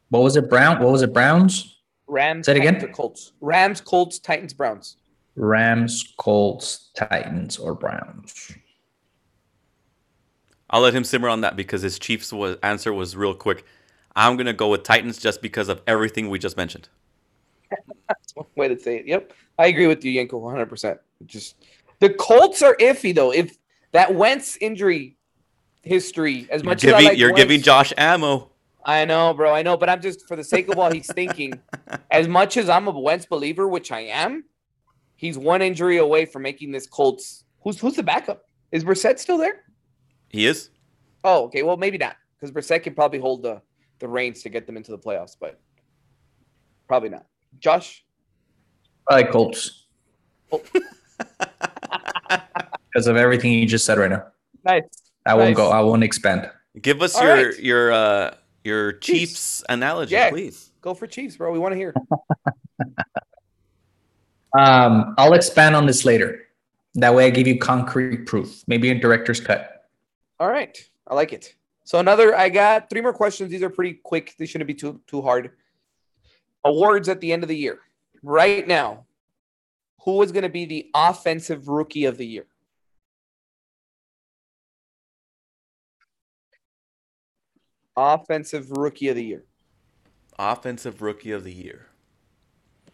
What 0.09 0.23
was 0.23 0.35
it? 0.37 0.49
Brown? 0.49 0.81
What 0.81 0.91
was 0.91 1.01
it? 1.01 1.13
Browns, 1.13 1.77
Rams. 2.07 2.45
Say 2.45 2.53
it 2.53 2.57
again? 2.57 2.75
Titans, 2.75 2.91
or 2.91 2.93
Colts. 2.93 3.31
Rams, 3.41 3.81
Colts, 3.81 4.19
Titans, 4.19 4.53
Browns. 4.53 4.97
Rams, 5.35 6.13
Colts, 6.17 6.89
Titans, 6.95 7.57
or 7.57 7.73
Browns? 7.75 8.51
I'll 10.69 10.81
let 10.81 10.93
him 10.93 11.03
simmer 11.03 11.29
on 11.29 11.41
that 11.41 11.55
because 11.55 11.81
his 11.81 11.97
Chiefs 11.99 12.33
was, 12.33 12.57
answer 12.63 12.91
was 12.93 13.15
real 13.15 13.33
quick. 13.33 13.65
I'm 14.15 14.35
gonna 14.35 14.53
go 14.53 14.69
with 14.69 14.83
Titans 14.83 15.17
just 15.17 15.41
because 15.41 15.69
of 15.69 15.81
everything 15.87 16.29
we 16.29 16.39
just 16.39 16.57
mentioned. 16.57 16.89
That's 18.07 18.35
one 18.35 18.47
way 18.55 18.67
to 18.69 18.79
say 18.79 18.97
it. 18.97 19.05
Yep, 19.05 19.33
I 19.59 19.67
agree 19.67 19.87
with 19.87 20.03
you, 20.03 20.11
Yenko, 20.19 20.39
100. 20.39 20.65
percent 20.67 20.99
Just 21.25 21.55
the 21.99 22.09
Colts 22.09 22.61
are 22.61 22.75
iffy 22.77 23.13
though. 23.13 23.31
If 23.31 23.57
that 23.91 24.15
Wentz 24.15 24.57
injury 24.57 25.15
history, 25.83 26.47
as 26.49 26.63
You're 26.63 26.69
much 26.71 26.83
as 26.83 26.93
I 26.93 26.97
giving, 26.97 27.05
like 27.09 27.17
you're 27.19 27.29
Wentz- 27.29 27.41
giving 27.43 27.61
Josh 27.61 27.93
ammo. 27.97 28.49
I 28.85 29.03
know, 29.05 29.33
bro. 29.33 29.53
I 29.53 29.63
know, 29.63 29.75
but 29.77 29.89
I'm 29.89 30.01
just 30.01 30.27
for 30.27 30.35
the 30.35 30.43
sake 30.43 30.69
of 30.69 30.77
what 30.77 30.93
he's 30.93 31.11
thinking. 31.11 31.59
As 32.11 32.27
much 32.27 32.55
as 32.57 32.69
I'm 32.69 32.87
a 32.87 32.91
Wentz 32.97 33.25
believer, 33.25 33.67
which 33.67 33.91
I 33.91 34.01
am, 34.01 34.45
he's 35.15 35.37
one 35.37 35.61
injury 35.61 35.97
away 35.97 36.25
from 36.25 36.41
making 36.43 36.71
this 36.71 36.87
Colts. 36.87 37.43
Who's 37.63 37.79
who's 37.79 37.95
the 37.95 38.03
backup? 38.03 38.43
Is 38.71 38.83
Brissett 38.85 39.19
still 39.19 39.37
there? 39.37 39.63
He 40.29 40.45
is. 40.45 40.69
Oh, 41.23 41.43
okay. 41.45 41.63
Well, 41.63 41.75
maybe 41.77 41.97
not 41.97 42.15
because 42.39 42.51
Brissett 42.51 42.83
can 42.83 42.93
probably 42.95 43.19
hold 43.19 43.43
the 43.43 43.61
the 43.99 44.07
reins 44.07 44.41
to 44.43 44.49
get 44.49 44.65
them 44.67 44.77
into 44.77 44.91
the 44.91 44.97
playoffs, 44.97 45.35
but 45.39 45.59
probably 46.87 47.09
not. 47.09 47.25
Josh, 47.59 48.05
I 49.09 49.15
like 49.15 49.31
Colts 49.31 49.85
Oh. 50.51 50.61
because 52.91 53.07
of 53.07 53.15
everything 53.17 53.51
you 53.53 53.65
just 53.65 53.85
said 53.85 53.97
right 53.97 54.09
now. 54.09 54.27
nice. 54.63 54.83
I 55.25 55.33
won't 55.33 55.49
Nice. 55.49 55.57
go. 55.57 55.69
I 55.71 55.81
won't 55.81 56.03
expand. 56.03 56.49
Give 56.81 57.01
us 57.01 57.15
All 57.15 57.23
your 57.25 57.49
right. 57.49 57.59
your 57.59 57.91
uh, 57.91 58.35
your 58.67 58.93
Chiefs. 58.93 59.31
Chiefs 59.31 59.63
analogy, 59.69 60.13
Yeah. 60.13 60.29
please. 60.29 60.71
Go 60.81 60.93
for 60.93 61.07
Chiefs, 61.07 61.37
bro. 61.37 61.51
We 61.51 61.57
want 61.59 61.71
to 61.73 61.77
hear. 61.77 61.93
Um, 64.57 65.13
I'll 65.17 65.33
expand 65.33 65.75
on 65.75 65.85
this 65.85 66.05
later. 66.05 66.39
That 66.95 67.13
way, 67.13 67.25
I 67.27 67.29
give 67.29 67.45
you 67.47 67.59
concrete 67.59 68.25
proof. 68.25 68.63
Maybe 68.65 68.89
a 68.89 68.95
director's 68.95 69.39
cut. 69.39 69.89
All 70.39 70.49
right, 70.49 70.75
I 71.05 71.13
like 71.15 71.33
it. 71.33 71.53
So 71.83 71.99
another, 71.99 72.35
I 72.35 72.49
got 72.49 72.89
three 72.89 73.01
more 73.01 73.13
questions. 73.13 73.51
These 73.51 73.61
are 73.61 73.69
pretty 73.69 73.99
quick. 74.03 74.33
They 74.39 74.45
shouldn't 74.45 74.67
be 74.67 74.73
too 74.73 75.01
too 75.05 75.21
hard. 75.21 75.51
Awards 76.63 77.07
at 77.09 77.21
the 77.21 77.31
end 77.31 77.43
of 77.43 77.49
the 77.49 77.57
year. 77.57 77.79
Right 78.23 78.67
now, 78.67 79.05
who 80.03 80.21
is 80.23 80.31
going 80.31 80.43
to 80.43 80.49
be 80.49 80.65
the 80.65 80.89
offensive 80.95 81.67
rookie 81.67 82.05
of 82.05 82.17
the 82.17 82.25
year? 82.25 82.47
Offensive 87.97 88.71
rookie 88.71 89.09
of 89.09 89.15
the 89.15 89.23
year. 89.23 89.43
Offensive 90.39 91.01
Rookie 91.01 91.31
of 91.31 91.43
the 91.43 91.51
Year. 91.51 91.87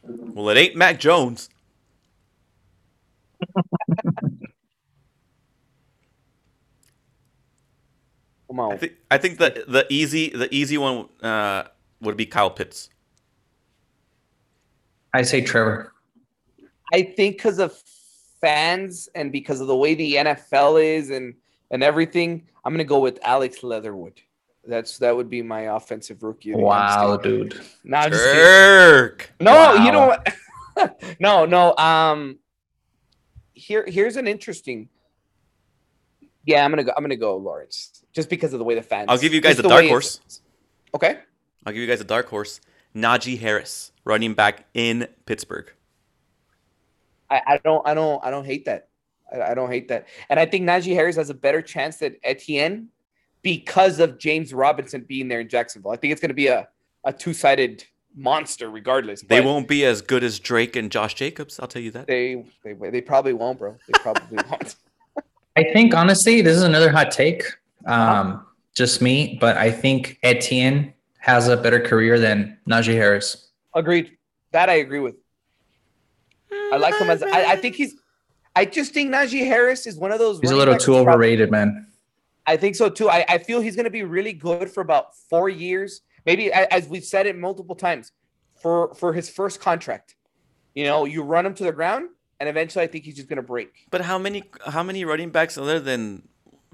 Well, 0.02 0.50
it 0.50 0.58
ain't 0.58 0.76
Mac 0.76 1.00
Jones. 1.00 1.50
Come 8.48 8.60
I 8.60 8.64
on. 8.64 8.78
think 8.78 8.94
I 9.10 9.18
think 9.18 9.40
the 9.40 9.66
the 9.68 9.86
easy 9.90 10.30
the 10.30 10.54
easy 10.54 10.78
one 10.78 11.10
uh, 11.22 11.64
would 12.02 12.16
be 12.16 12.26
Kyle 12.26 12.52
Pitts. 12.52 12.90
I 15.14 15.24
say 15.24 15.42
Trevor. 15.42 15.92
I 16.94 17.02
think 17.02 17.38
because 17.38 17.60
of 17.60 17.76
fans 18.40 19.10
and 19.16 19.32
because 19.32 19.60
of 19.60 19.68
the 19.68 19.76
way 19.76 19.96
the 19.96 20.16
NFL 20.16 20.82
is 20.84 21.10
and 21.10 21.34
and 21.72 21.82
everything, 21.84 22.48
I'm 22.64 22.74
gonna 22.74 22.84
go 22.84 23.00
with 23.00 23.20
Alex 23.24 23.64
Leatherwood. 23.64 24.22
That's 24.66 24.98
that 25.00 25.16
would 25.16 25.30
be 25.30 25.42
my 25.42 25.76
offensive 25.76 26.24
rookie. 26.24 26.52
of 26.52 26.58
the 26.58 26.64
year. 26.64 26.72
I'm 26.72 26.88
just 26.88 26.98
Wow, 27.00 27.18
kidding. 27.18 27.50
dude. 27.50 27.62
No, 27.84 28.10
just. 28.10 28.24
Kirk. 28.24 29.34
no, 29.42 29.74
you 29.76 29.92
know 29.92 30.08
Wow. 30.08 30.24
what? 30.76 31.16
no, 31.20 31.46
no. 31.46 31.76
Um, 31.76 32.40
here 33.54 33.84
here's 33.88 34.16
an 34.16 34.28
interesting. 34.28 34.90
Yeah, 36.46 36.64
I'm 36.66 36.72
gonna 36.72 36.84
go. 36.84 36.92
I'm 36.96 37.04
gonna 37.04 37.16
go 37.16 37.38
Lawrence, 37.38 38.04
just 38.14 38.30
because 38.30 38.54
of 38.54 38.60
the 38.60 38.66
way 38.66 38.76
the 38.76 38.82
fans. 38.82 39.08
I'll 39.10 39.18
give 39.18 39.34
you 39.34 39.42
guys 39.42 39.60
a 39.60 39.62
the 39.62 39.70
dark 39.70 39.86
horse. 39.86 40.20
Okay. 40.96 41.20
I'll 41.66 41.74
give 41.74 41.82
you 41.82 41.88
guys 41.88 42.02
a 42.02 42.06
dark 42.06 42.28
horse. 42.28 42.60
Najee 42.96 43.40
Harris, 43.40 43.92
running 44.06 44.34
back 44.34 44.66
in 44.74 45.08
Pittsburgh. 45.26 45.72
I, 47.30 47.42
I 47.48 47.58
don't 47.64 47.86
I 47.88 47.94
don't 47.94 48.24
I 48.24 48.30
don't 48.32 48.46
hate 48.46 48.66
that. 48.66 48.90
I, 49.34 49.42
I 49.52 49.54
don't 49.54 49.70
hate 49.72 49.88
that. 49.90 50.08
And 50.30 50.40
I 50.40 50.46
think 50.46 50.66
Najee 50.68 50.94
Harris 50.94 51.16
has 51.16 51.30
a 51.30 51.34
better 51.34 51.62
chance 51.62 51.98
than 51.98 52.16
Etienne 52.24 52.90
because 53.44 54.00
of 54.00 54.18
James 54.18 54.54
Robinson 54.54 55.06
being 55.08 55.28
there 55.28 55.42
in 55.42 55.50
Jacksonville. 55.50 55.92
I 55.92 55.98
think 55.98 56.12
it's 56.12 56.22
gonna 56.22 56.34
be 56.34 56.48
a, 56.48 56.68
a 57.04 57.14
two-sided 57.14 57.84
monster 58.16 58.70
regardless. 58.70 59.22
They 59.22 59.42
won't 59.42 59.68
be 59.68 59.86
as 59.86 60.02
good 60.02 60.24
as 60.24 60.40
Drake 60.40 60.76
and 60.76 60.92
Josh 60.92 61.14
Jacobs. 61.14 61.60
I'll 61.60 61.68
tell 61.68 61.82
you 61.82 61.92
that. 61.92 62.08
they 62.08 62.44
they 62.64 62.74
they 62.90 63.02
probably 63.02 63.34
won't, 63.34 63.60
bro. 63.60 63.78
They 63.88 64.00
probably 64.00 64.38
won't. 64.50 64.76
I 65.56 65.64
think 65.72 65.94
honestly, 65.94 66.42
this 66.42 66.58
is 66.58 66.64
another 66.64 66.90
hot 66.90 67.12
take. 67.12 67.44
Um, 67.86 68.46
just 68.74 69.02
me, 69.02 69.38
but 69.40 69.58
I 69.58 69.70
think 69.70 70.18
Etienne 70.24 70.94
has 71.20 71.48
a 71.48 71.56
better 71.56 71.80
career 71.80 72.18
than 72.20 72.58
Najee 72.68 72.96
Harris. 72.96 73.50
Agreed. 73.76 74.18
That 74.52 74.70
I 74.70 74.76
agree 74.76 75.00
with. 75.00 75.16
I 76.52 76.78
like 76.78 76.96
him 76.96 77.10
as 77.10 77.22
I, 77.22 77.52
I 77.52 77.56
think 77.56 77.76
he's 77.76 77.96
I 78.56 78.66
just 78.66 78.94
think 78.94 79.12
Najee 79.12 79.46
Harris 79.46 79.86
is 79.88 79.98
one 79.98 80.12
of 80.12 80.20
those 80.20 80.40
He's 80.40 80.52
a 80.52 80.56
little 80.56 80.74
too 80.76 80.94
that's 80.94 81.04
prob- 81.04 81.08
overrated, 81.08 81.52
man. 81.52 81.88
I 82.46 82.58
think 82.58 82.76
so 82.76 82.90
too. 82.90 83.10
I, 83.10 83.26
I 83.30 83.38
feel 83.38 83.62
he's 83.62 83.76
going 83.76 83.86
to 83.86 83.90
be 83.92 84.04
really 84.04 84.34
good 84.34 84.70
for 84.70 84.82
about 84.82 85.16
four 85.30 85.50
years, 85.50 86.02
maybe 86.26 86.52
as 86.52 86.88
we've 86.88 87.04
said 87.06 87.26
it 87.26 87.38
multiple 87.38 87.76
times, 87.76 88.12
for 88.62 88.94
for 88.96 89.14
his 89.14 89.30
first 89.30 89.60
contract. 89.62 90.16
You 90.76 90.86
know, 90.86 91.06
you 91.06 91.24
run 91.24 91.46
him 91.46 91.54
to 91.56 91.64
the 91.64 91.72
ground, 91.72 92.10
and 92.40 92.50
eventually, 92.50 92.84
I 92.84 92.88
think 92.88 93.06
he's 93.06 93.16
just 93.16 93.30
going 93.30 93.38
to 93.38 93.44
break. 93.48 93.88
But 93.92 94.02
how 94.02 94.18
many 94.18 94.44
how 94.66 94.84
many 94.84 95.06
running 95.06 95.30
backs 95.30 95.58
other 95.58 95.80
than 95.80 96.28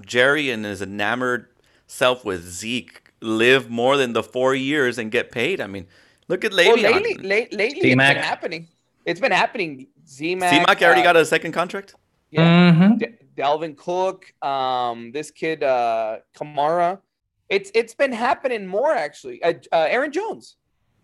Jerry 0.06 0.50
and 0.50 0.66
his 0.66 0.82
enamored 0.82 1.48
self 1.88 2.24
with 2.24 2.44
Zeke 2.46 3.02
live 3.22 3.70
more 3.70 3.98
than 3.98 4.14
the 4.14 4.24
four 4.24 4.56
years 4.56 4.98
and 4.98 5.12
get 5.12 5.32
paid. 5.32 5.60
I 5.60 5.68
mean, 5.68 5.88
look 6.28 6.46
at 6.46 6.54
Well, 6.54 6.78
Le'Veon. 6.78 6.84
lately, 6.84 7.14
la- 7.18 7.58
lately 7.58 7.66
it's 7.68 7.82
C-Mac. 7.82 8.16
been 8.16 8.24
happening. 8.24 8.68
It's 9.06 9.20
been 9.20 9.32
happening. 9.32 9.88
Z-Mac. 10.08 10.54
C-Mac 10.54 10.82
already 10.82 11.02
uh, 11.02 11.04
got 11.04 11.18
a 11.18 11.26
second 11.26 11.52
contract. 11.52 11.96
Yeah. 12.32 12.72
Mhm. 12.72 13.18
Dalvin 13.40 13.78
Cook, 13.78 14.34
um, 14.42 15.12
this 15.14 15.32
kid 15.32 15.64
uh, 15.64 16.18
Kamara. 16.38 17.00
It's 17.48 17.72
it's 17.74 17.96
been 17.96 18.12
happening 18.12 18.68
more 18.68 18.94
actually. 18.94 19.42
Uh, 19.42 19.54
uh, 19.72 19.88
Aaron 19.90 20.12
Jones. 20.12 20.58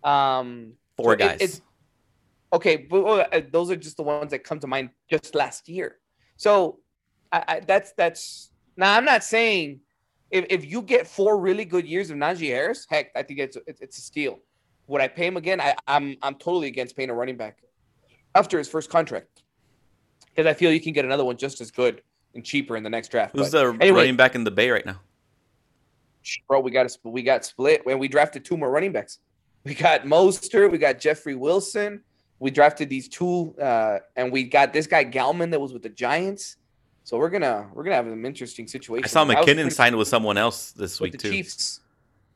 Um, 0.03 0.73
Four 0.97 1.13
it- 1.13 1.19
guys. 1.19 1.37
it's 1.39 1.61
okay, 2.51 2.75
but 2.77 3.03
uh, 3.03 3.41
those 3.51 3.71
are 3.71 3.75
just 3.77 3.97
the 3.97 4.03
ones 4.03 4.31
that 4.31 4.43
come 4.43 4.59
to 4.59 4.67
mind 4.67 4.89
just 5.09 5.33
last 5.33 5.69
year. 5.69 5.97
So 6.35 6.79
I, 7.31 7.43
I, 7.47 7.59
that's 7.61 7.93
that's 7.93 8.51
now. 8.75 8.95
I'm 8.95 9.05
not 9.05 9.23
saying 9.23 9.79
if, 10.29 10.45
if 10.49 10.65
you 10.69 10.81
get 10.81 11.07
four 11.07 11.39
really 11.39 11.65
good 11.65 11.87
years 11.87 12.09
of 12.09 12.17
Najee 12.17 12.49
Harris, 12.49 12.85
heck, 12.89 13.11
I 13.15 13.23
think 13.23 13.39
it's 13.39 13.57
it's, 13.65 13.79
it's 13.81 13.97
a 13.97 14.01
steal. 14.01 14.39
Would 14.87 15.01
I 15.01 15.07
pay 15.07 15.25
him 15.25 15.37
again? 15.37 15.61
I, 15.61 15.75
I'm 15.87 16.17
I'm 16.21 16.35
totally 16.35 16.67
against 16.67 16.97
paying 16.97 17.09
a 17.09 17.13
running 17.13 17.37
back 17.37 17.59
after 18.35 18.57
his 18.57 18.67
first 18.67 18.89
contract 18.89 19.41
because 20.29 20.45
I 20.45 20.53
feel 20.53 20.71
you 20.71 20.81
can 20.81 20.93
get 20.93 21.05
another 21.05 21.23
one 21.23 21.37
just 21.37 21.61
as 21.61 21.71
good 21.71 22.01
and 22.35 22.43
cheaper 22.45 22.75
in 22.77 22.83
the 22.83 22.89
next 22.89 23.09
draft. 23.09 23.35
Who's 23.35 23.51
But 23.51 23.73
the 23.73 23.77
anyway, 23.83 24.01
running 24.01 24.17
back 24.17 24.35
in 24.35 24.43
the 24.43 24.51
Bay 24.51 24.69
right 24.69 24.85
now? 24.85 24.99
bro, 26.47 26.59
we 26.59 26.71
got 26.71 26.85
us, 26.85 26.97
we 27.03 27.23
got 27.23 27.45
split 27.45 27.85
when 27.85 27.97
we 27.99 28.07
drafted 28.07 28.43
two 28.45 28.57
more 28.57 28.69
running 28.69 28.91
backs. 28.91 29.19
We 29.63 29.73
got 29.73 30.03
Mostert, 30.03 30.71
we 30.71 30.77
got 30.77 30.99
Jeffrey 30.99 31.35
Wilson. 31.35 32.01
We 32.39 32.51
drafted 32.51 32.89
these 32.89 33.07
two, 33.07 33.55
uh, 33.59 33.99
and 34.15 34.31
we 34.31 34.43
got 34.43 34.73
this 34.73 34.85
guy 34.87 35.05
Gallman 35.05 35.51
that 35.51 35.59
was 35.61 35.71
with 35.73 35.81
the 35.83 35.89
Giants. 35.89 36.57
So 37.03 37.17
we're 37.17 37.29
gonna 37.29 37.69
we're 37.73 37.83
gonna 37.83 37.95
have 37.95 38.07
an 38.07 38.25
interesting 38.25 38.67
situation. 38.67 39.05
I 39.05 39.07
saw 39.07 39.23
McKinnon 39.25 39.43
pretty- 39.55 39.69
signed 39.69 39.95
with 39.95 40.07
someone 40.07 40.37
else 40.37 40.71
this 40.71 40.99
with 40.99 41.07
week 41.07 41.11
the 41.13 41.17
too. 41.19 41.31
Chiefs. 41.31 41.79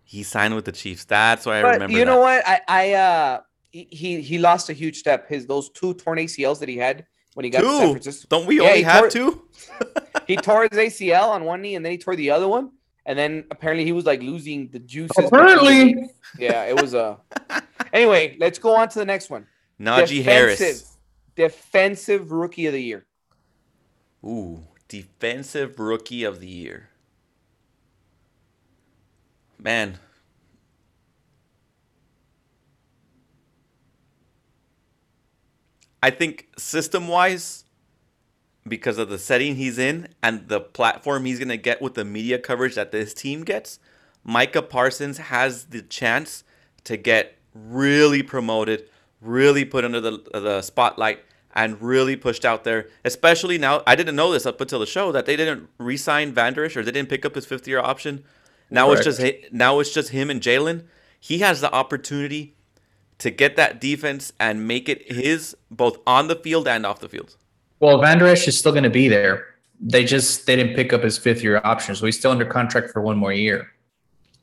He 0.04 0.24
signed 0.24 0.56
with 0.56 0.66
the 0.66 0.72
Chiefs. 0.72 1.06
That's 1.06 1.46
why 1.46 1.60
I 1.60 1.62
But 1.64 1.74
remember. 1.74 1.98
you 1.98 2.06
know 2.06 2.24
that. 2.24 2.44
what? 2.46 2.48
I 2.48 2.62
I 2.68 2.94
uh 2.94 3.40
he 3.72 3.88
he- 3.92 4.22
he 4.22 4.38
lost 4.38 4.70
a 4.70 4.74
huge 4.74 4.98
step. 4.98 5.28
His 5.28 5.46
those 5.48 5.70
two 5.70 5.94
torn 5.96 6.18
ACLs 6.20 6.60
that 6.60 6.70
he 6.70 6.78
had 6.78 7.06
when 7.40 7.46
he 7.46 7.52
got 7.52 7.62
to 7.62 7.68
San 7.70 7.82
Two? 7.88 7.92
Francisco. 7.92 8.28
Don't 8.30 8.46
we 8.48 8.58
Yeah, 8.58 8.68
only 8.68 8.82
have 8.84 9.00
tore- 9.04 9.10
two? 9.10 9.42
He 10.28 10.36
tore 10.36 10.68
his 10.70 10.78
ACL 10.78 11.30
on 11.30 11.46
one 11.46 11.62
knee 11.62 11.76
and 11.76 11.86
then 11.86 11.94
he 11.94 11.98
tore 11.98 12.18
the 12.18 12.32
other 12.32 12.50
one. 12.50 12.72
And 13.06 13.18
then 13.18 13.46
apparently 13.50 13.86
he 13.86 13.94
was 13.94 14.06
like 14.06 14.22
losing 14.22 14.68
the 14.72 14.80
juices. 14.80 15.26
Apparently. 15.26 15.96
Yeah, 16.38 16.66
it 16.66 16.80
was 16.82 16.94
uh, 16.94 17.16
a. 17.50 17.62
anyway, 17.94 18.36
let's 18.42 18.60
go 18.60 18.76
on 18.76 18.90
to 18.90 19.00
the 19.00 19.06
next 19.06 19.30
one. 19.30 19.48
Najee 19.80 20.22
Harris. 20.22 20.98
Defensive 21.38 22.34
rookie 22.34 22.66
of 22.66 22.74
the 22.74 22.84
year. 22.84 23.06
Ooh, 24.26 24.66
defensive 24.90 25.80
rookie 25.80 26.26
of 26.26 26.42
the 26.42 26.48
year. 26.50 26.90
Man. 29.58 29.98
I 36.02 36.10
think 36.10 36.48
system 36.58 37.08
wise, 37.08 37.66
because 38.68 38.98
of 38.98 39.10
the 39.10 39.18
setting 39.18 39.56
he's 39.56 39.78
in 39.78 40.08
and 40.22 40.48
the 40.48 40.60
platform 40.60 41.26
he's 41.26 41.40
going 41.40 41.50
to 41.50 41.58
get 41.58 41.82
with 41.82 41.96
the 41.96 42.06
media 42.06 42.38
coverage 42.38 42.76
that 42.76 42.92
this 42.92 43.14
team 43.14 43.44
gets, 43.44 43.80
Micah 44.24 44.62
Parsons 44.62 45.18
has 45.18 45.66
the 45.66 45.82
chance 45.82 46.44
to 46.84 46.98
get 46.98 47.38
really 47.54 48.22
promoted, 48.22 48.88
really 49.22 49.66
put 49.66 49.84
under 49.84 50.00
the, 50.00 50.22
the 50.34 50.62
spotlight, 50.62 51.20
and 51.56 51.82
really 51.82 52.16
pushed 52.16 52.46
out 52.46 52.64
there. 52.64 52.88
Especially 53.04 53.58
now, 53.58 53.82
I 53.88 53.96
didn't 53.96 54.16
know 54.16 54.32
this 54.32 54.46
up 54.46 54.62
until 54.62 54.80
the 54.80 54.86
show 54.86 55.12
that 55.12 55.26
they 55.26 55.36
didn't 55.36 55.68
re-sign 55.78 56.32
Van 56.32 56.54
Der 56.54 56.66
Esch 56.66 56.78
or 56.78 56.84
they 56.84 56.92
didn't 56.92 57.10
pick 57.10 57.26
up 57.26 57.36
his 57.36 57.46
fifth 57.46 57.68
year 57.68 57.80
option. 57.80 58.24
Now 58.70 58.92
it's 58.92 59.04
just 59.04 59.20
now 59.52 59.80
it's 59.80 59.92
just 59.92 60.10
him 60.10 60.30
and 60.30 60.42
Jalen. 60.42 60.84
He 61.20 61.40
has 61.40 61.60
the 61.60 61.74
opportunity 61.74 62.56
to 63.20 63.30
get 63.30 63.56
that 63.58 63.80
defense 63.80 64.32
and 64.40 64.68
make 64.68 64.90
it 64.90 65.12
his 65.12 65.56
both 65.70 66.00
on 66.08 66.28
the 66.28 66.36
field 66.36 66.68
and 66.68 66.86
off 66.86 67.00
the 67.00 67.10
field. 67.10 67.36
Well, 67.80 68.00
Van 68.02 68.18
Der 68.18 68.28
Esch 68.28 68.48
is 68.48 68.58
still 68.58 68.72
going 68.72 68.84
to 68.84 68.90
be 68.90 69.08
there. 69.08 69.46
They 69.82 70.04
just 70.04 70.46
they 70.46 70.56
didn't 70.56 70.76
pick 70.76 70.92
up 70.92 71.04
his 71.04 71.18
fifth 71.18 71.42
year 71.44 71.62
option, 71.64 71.96
so 71.96 72.06
he's 72.06 72.18
still 72.18 72.32
under 72.32 72.46
contract 72.46 72.92
for 72.92 73.02
one 73.02 73.18
more 73.18 73.32
year. 73.32 73.72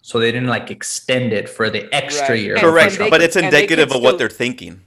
So 0.02 0.18
they 0.20 0.30
didn't 0.32 0.48
like 0.48 0.70
extend 0.70 1.32
it 1.32 1.48
for 1.48 1.68
the 1.68 1.92
extra 1.94 2.30
Right. 2.30 2.40
year. 2.40 2.54
And- 2.54 2.62
Correct, 2.62 2.92
and 2.92 3.00
they 3.06 3.10
but 3.10 3.20
could- 3.20 3.24
it's 3.26 3.36
indicative 3.36 3.88
could 3.88 3.96
of 3.96 4.02
what 4.02 4.18
they're 4.18 4.28
thinking. 4.30 4.80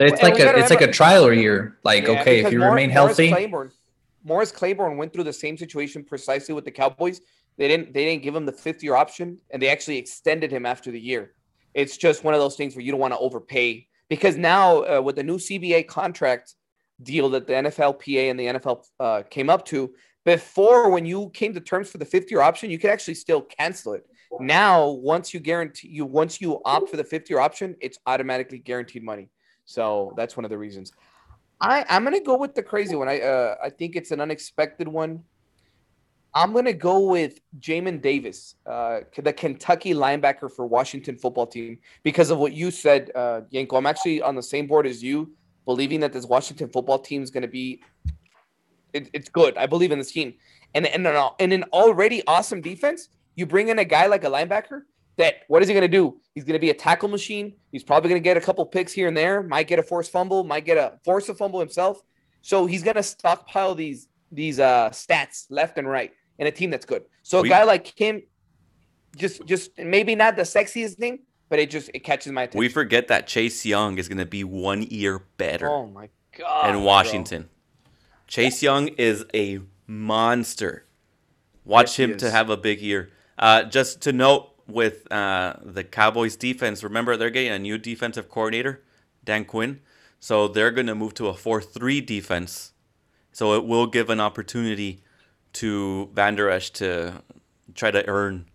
It's 0.00 0.12
And 0.20 0.22
like 0.22 0.40
a 0.40 0.44
gotta 0.44 0.58
it's 0.58 0.70
like 0.70 0.78
a 0.80 0.84
remember- 0.86 0.94
trial 0.94 1.32
year. 1.32 1.76
Like 1.84 2.04
Yeah, 2.04 2.20
okay, 2.20 2.44
if 2.44 2.52
you 2.52 2.60
Mor- 2.60 2.70
remain 2.70 2.90
Morris 2.90 3.16
healthy, 3.18 3.28
Claiborne, 3.30 3.70
Morris 4.24 4.50
Claiborne 4.52 4.96
went 4.96 5.12
through 5.12 5.24
the 5.24 5.32
same 5.32 5.56
situation 5.56 6.02
precisely 6.04 6.54
with 6.54 6.64
the 6.64 6.70
Cowboys. 6.70 7.20
They 7.56 7.68
didn't 7.68 7.92
they 7.92 8.04
didn't 8.04 8.22
give 8.22 8.34
him 8.34 8.46
the 8.46 8.52
fifth 8.52 8.82
year 8.82 8.94
option, 8.94 9.38
and 9.50 9.60
they 9.62 9.68
actually 9.68 9.98
extended 9.98 10.50
him 10.50 10.64
after 10.66 10.90
the 10.90 11.00
year. 11.00 11.32
It's 11.74 11.96
just 11.96 12.24
one 12.24 12.34
of 12.34 12.40
those 12.40 12.56
things 12.56 12.74
where 12.74 12.84
you 12.84 12.92
don't 12.92 13.00
want 13.00 13.14
to 13.14 13.18
overpay 13.18 13.86
because 14.08 14.36
now 14.36 14.82
uh, 14.82 15.00
with 15.02 15.16
the 15.16 15.22
new 15.22 15.36
CBA 15.36 15.86
contract 15.86 16.54
deal 17.02 17.28
that 17.30 17.46
the 17.46 17.52
NFLPA 17.52 18.30
and 18.30 18.40
the 18.40 18.46
NFL 18.46 18.84
uh, 18.98 19.22
came 19.30 19.50
up 19.50 19.64
to, 19.66 19.92
before 20.24 20.90
when 20.90 21.06
you 21.06 21.30
came 21.30 21.54
to 21.54 21.60
terms 21.60 21.90
for 21.90 21.98
the 21.98 22.04
fifth 22.04 22.30
year 22.30 22.40
option, 22.40 22.70
you 22.70 22.78
could 22.78 22.90
actually 22.90 23.14
still 23.14 23.42
cancel 23.42 23.94
it. 23.94 24.04
Now, 24.40 24.90
once 24.90 25.32
you 25.32 25.40
guarantee 25.40 25.88
you 25.88 26.04
once 26.04 26.40
you 26.40 26.60
opt 26.64 26.90
for 26.90 26.96
the 26.96 27.04
fifth 27.04 27.30
year 27.30 27.38
option, 27.38 27.76
it's 27.80 27.98
automatically 28.06 28.58
guaranteed 28.58 29.02
money. 29.02 29.30
So 29.64 30.12
that's 30.16 30.36
one 30.36 30.44
of 30.44 30.50
the 30.50 30.58
reasons. 30.58 30.92
I 31.60 31.84
I'm 31.88 32.04
gonna 32.04 32.20
go 32.20 32.36
with 32.36 32.54
the 32.54 32.62
crazy 32.62 32.94
one. 32.94 33.08
I 33.08 33.20
uh 33.20 33.56
I 33.62 33.70
think 33.70 33.96
it's 33.96 34.10
an 34.10 34.20
unexpected 34.20 34.86
one. 34.86 35.24
I'm 36.38 36.52
gonna 36.52 36.72
go 36.72 37.00
with 37.00 37.40
Jamin 37.58 38.00
Davis, 38.00 38.54
uh, 38.64 39.00
the 39.16 39.32
Kentucky 39.32 39.92
linebacker 39.92 40.48
for 40.48 40.66
Washington 40.66 41.16
football 41.16 41.48
team, 41.48 41.80
because 42.04 42.30
of 42.30 42.38
what 42.38 42.52
you 42.52 42.70
said, 42.70 43.10
uh, 43.16 43.40
Yenko. 43.52 43.76
I'm 43.76 43.86
actually 43.86 44.22
on 44.22 44.36
the 44.36 44.42
same 44.42 44.68
board 44.68 44.86
as 44.86 45.02
you, 45.02 45.32
believing 45.64 45.98
that 45.98 46.12
this 46.12 46.26
Washington 46.26 46.68
football 46.68 47.00
team 47.00 47.24
is 47.24 47.32
gonna 47.32 47.48
be. 47.48 47.82
It, 48.92 49.10
it's 49.12 49.28
good. 49.28 49.56
I 49.56 49.66
believe 49.66 49.90
in 49.90 49.98
this 49.98 50.12
team, 50.12 50.34
and 50.74 50.86
and 50.86 51.08
an, 51.08 51.30
and 51.40 51.52
an 51.52 51.64
already 51.72 52.22
awesome 52.28 52.60
defense. 52.60 53.08
You 53.34 53.44
bring 53.44 53.66
in 53.66 53.80
a 53.80 53.84
guy 53.84 54.06
like 54.06 54.22
a 54.22 54.30
linebacker. 54.30 54.82
That 55.16 55.42
what 55.48 55.60
is 55.62 55.66
he 55.66 55.74
gonna 55.74 55.88
do? 55.88 56.20
He's 56.36 56.44
gonna 56.44 56.60
be 56.60 56.70
a 56.70 56.74
tackle 56.74 57.08
machine. 57.08 57.54
He's 57.72 57.82
probably 57.82 58.10
gonna 58.10 58.20
get 58.20 58.36
a 58.36 58.40
couple 58.40 58.64
picks 58.64 58.92
here 58.92 59.08
and 59.08 59.16
there. 59.16 59.42
Might 59.42 59.66
get 59.66 59.80
a 59.80 59.82
forced 59.82 60.12
fumble. 60.12 60.44
Might 60.44 60.64
get 60.64 60.78
a 60.78 61.00
force 61.04 61.28
a 61.28 61.34
fumble 61.34 61.58
himself. 61.58 62.00
So 62.42 62.66
he's 62.66 62.84
gonna 62.84 63.02
stockpile 63.02 63.74
these 63.74 64.06
these 64.30 64.60
uh 64.60 64.90
stats 64.90 65.46
left 65.50 65.78
and 65.78 65.88
right 65.88 66.12
in 66.38 66.46
a 66.46 66.50
team 66.50 66.70
that's 66.70 66.86
good. 66.86 67.04
So 67.22 67.40
a 67.40 67.48
guy 67.48 67.64
like 67.64 67.86
him, 67.98 68.22
just 69.16 69.44
just 69.46 69.76
maybe 69.78 70.14
not 70.14 70.36
the 70.36 70.42
sexiest 70.42 70.98
name, 70.98 71.20
but 71.48 71.58
it 71.58 71.70
just 71.70 71.90
it 71.94 72.00
catches 72.00 72.32
my 72.32 72.42
attention. 72.42 72.60
We 72.60 72.68
forget 72.68 73.08
that 73.08 73.26
Chase 73.26 73.64
Young 73.66 73.98
is 73.98 74.08
going 74.08 74.18
to 74.18 74.26
be 74.26 74.44
one 74.44 74.82
year 74.82 75.22
better 75.36 75.68
oh 75.68 75.86
my 75.86 76.08
god! 76.36 76.70
in 76.70 76.76
bro. 76.76 76.84
Washington. 76.84 77.48
Chase 78.26 78.62
Young 78.62 78.88
is 78.88 79.24
a 79.34 79.60
monster. 79.86 80.84
Watch 81.64 81.98
Yes, 81.98 82.10
him 82.10 82.16
to 82.18 82.30
have 82.30 82.50
a 82.50 82.56
big 82.56 82.80
year. 82.80 83.10
Uh, 83.38 83.62
just 83.64 84.00
to 84.02 84.12
note 84.12 84.50
with 84.66 85.10
uh, 85.12 85.54
the 85.62 85.84
Cowboys 85.84 86.36
defense, 86.36 86.82
remember 86.82 87.16
they're 87.16 87.30
getting 87.30 87.52
a 87.52 87.58
new 87.58 87.78
defensive 87.78 88.28
coordinator, 88.28 88.82
Dan 89.24 89.44
Quinn. 89.44 89.80
So 90.20 90.48
they're 90.48 90.70
going 90.70 90.86
to 90.88 90.94
move 90.94 91.14
to 91.14 91.28
a 91.28 91.34
4 91.34 91.60
3 91.60 92.00
defense. 92.00 92.72
So 93.32 93.54
it 93.54 93.64
will 93.64 93.86
give 93.86 94.10
an 94.10 94.20
opportunity 94.20 95.02
to 95.58 96.08
Van 96.14 96.36
Der 96.36 96.50
Esch 96.50 96.70
to 96.70 97.22
try 97.74 97.90
to 97.90 98.06
earn 98.08 98.46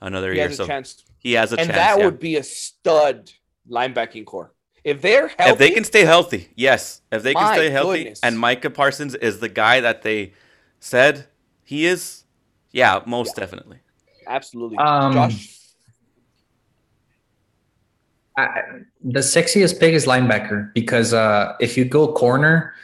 another 0.00 0.32
He 0.32 0.38
year. 0.38 0.48
has 0.48 0.56
so 0.56 0.66
chance, 0.66 1.04
he 1.18 1.32
has 1.34 1.52
a 1.52 1.58
and 1.58 1.68
chance. 1.68 1.68
And 1.68 1.78
that 1.78 1.98
yeah. 1.98 2.04
would 2.04 2.18
be 2.18 2.36
a 2.36 2.42
stud 2.42 3.30
linebacking 3.70 4.24
core 4.24 4.52
if 4.84 5.00
they're 5.00 5.28
healthy. 5.28 5.52
if 5.52 5.58
they 5.58 5.70
can 5.70 5.84
stay 5.84 6.04
healthy, 6.04 6.48
yes. 6.56 7.02
If 7.12 7.22
they 7.22 7.34
can 7.34 7.54
stay 7.54 7.70
healthy, 7.70 7.98
goodness. 7.98 8.20
and 8.22 8.38
Micah 8.38 8.70
Parsons 8.70 9.14
is 9.14 9.38
the 9.40 9.48
guy 9.48 9.80
that 9.80 10.02
they 10.02 10.32
said 10.80 11.26
he 11.64 11.86
is, 11.86 12.24
yeah, 12.72 13.00
most 13.06 13.36
definitely. 13.36 13.78
absolutely. 14.26 14.78
Um, 14.78 15.12
Josh, 15.12 15.58
I, 18.36 18.62
the 19.02 19.20
sexiest 19.20 19.78
pick 19.78 19.94
is 19.94 20.06
linebacker 20.06 20.72
because 20.74 21.12
uh, 21.12 21.54
if 21.60 21.76
you 21.76 21.84
go 21.84 22.12
corner, 22.12 22.74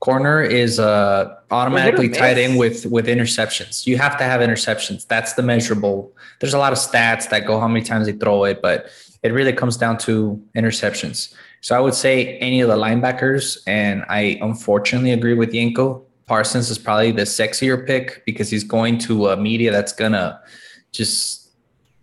corner 0.00 0.42
is 0.42 0.80
uh, 0.80 1.36
automatically 1.52 2.08
tied 2.08 2.38
in 2.38 2.56
with 2.56 2.86
with 2.86 3.06
interceptions. 3.06 3.86
You 3.86 3.98
have 3.98 4.16
to 4.18 4.24
have 4.24 4.40
interceptions. 4.40 5.06
That's 5.06 5.34
the 5.34 5.42
measurable. 5.42 6.12
There's 6.40 6.54
a 6.54 6.58
lot 6.58 6.72
of 6.72 6.78
stats 6.78 7.28
that 7.30 7.46
go 7.46 7.60
how 7.60 7.68
many 7.68 7.84
times 7.84 8.06
they 8.06 8.12
throw 8.12 8.44
it, 8.44 8.62
but 8.62 8.90
it 9.22 9.32
really 9.32 9.52
comes 9.52 9.76
down 9.76 9.98
to 9.98 10.42
interceptions. 10.56 11.34
So 11.60 11.76
I 11.76 11.80
would 11.80 11.94
say 11.94 12.38
any 12.38 12.60
of 12.60 12.68
the 12.68 12.76
linebackers, 12.76 13.58
and 13.66 14.04
I 14.08 14.38
unfortunately 14.40 15.12
agree 15.12 15.34
with 15.34 15.52
Yenko. 15.52 16.02
Parsons 16.26 16.70
is 16.70 16.78
probably 16.78 17.12
the 17.12 17.22
sexier 17.22 17.86
pick 17.86 18.24
because 18.24 18.50
he's 18.50 18.64
going 18.64 18.98
to 18.98 19.28
a 19.28 19.36
media 19.36 19.70
that's 19.70 19.92
gonna 19.92 20.40
just 20.90 21.50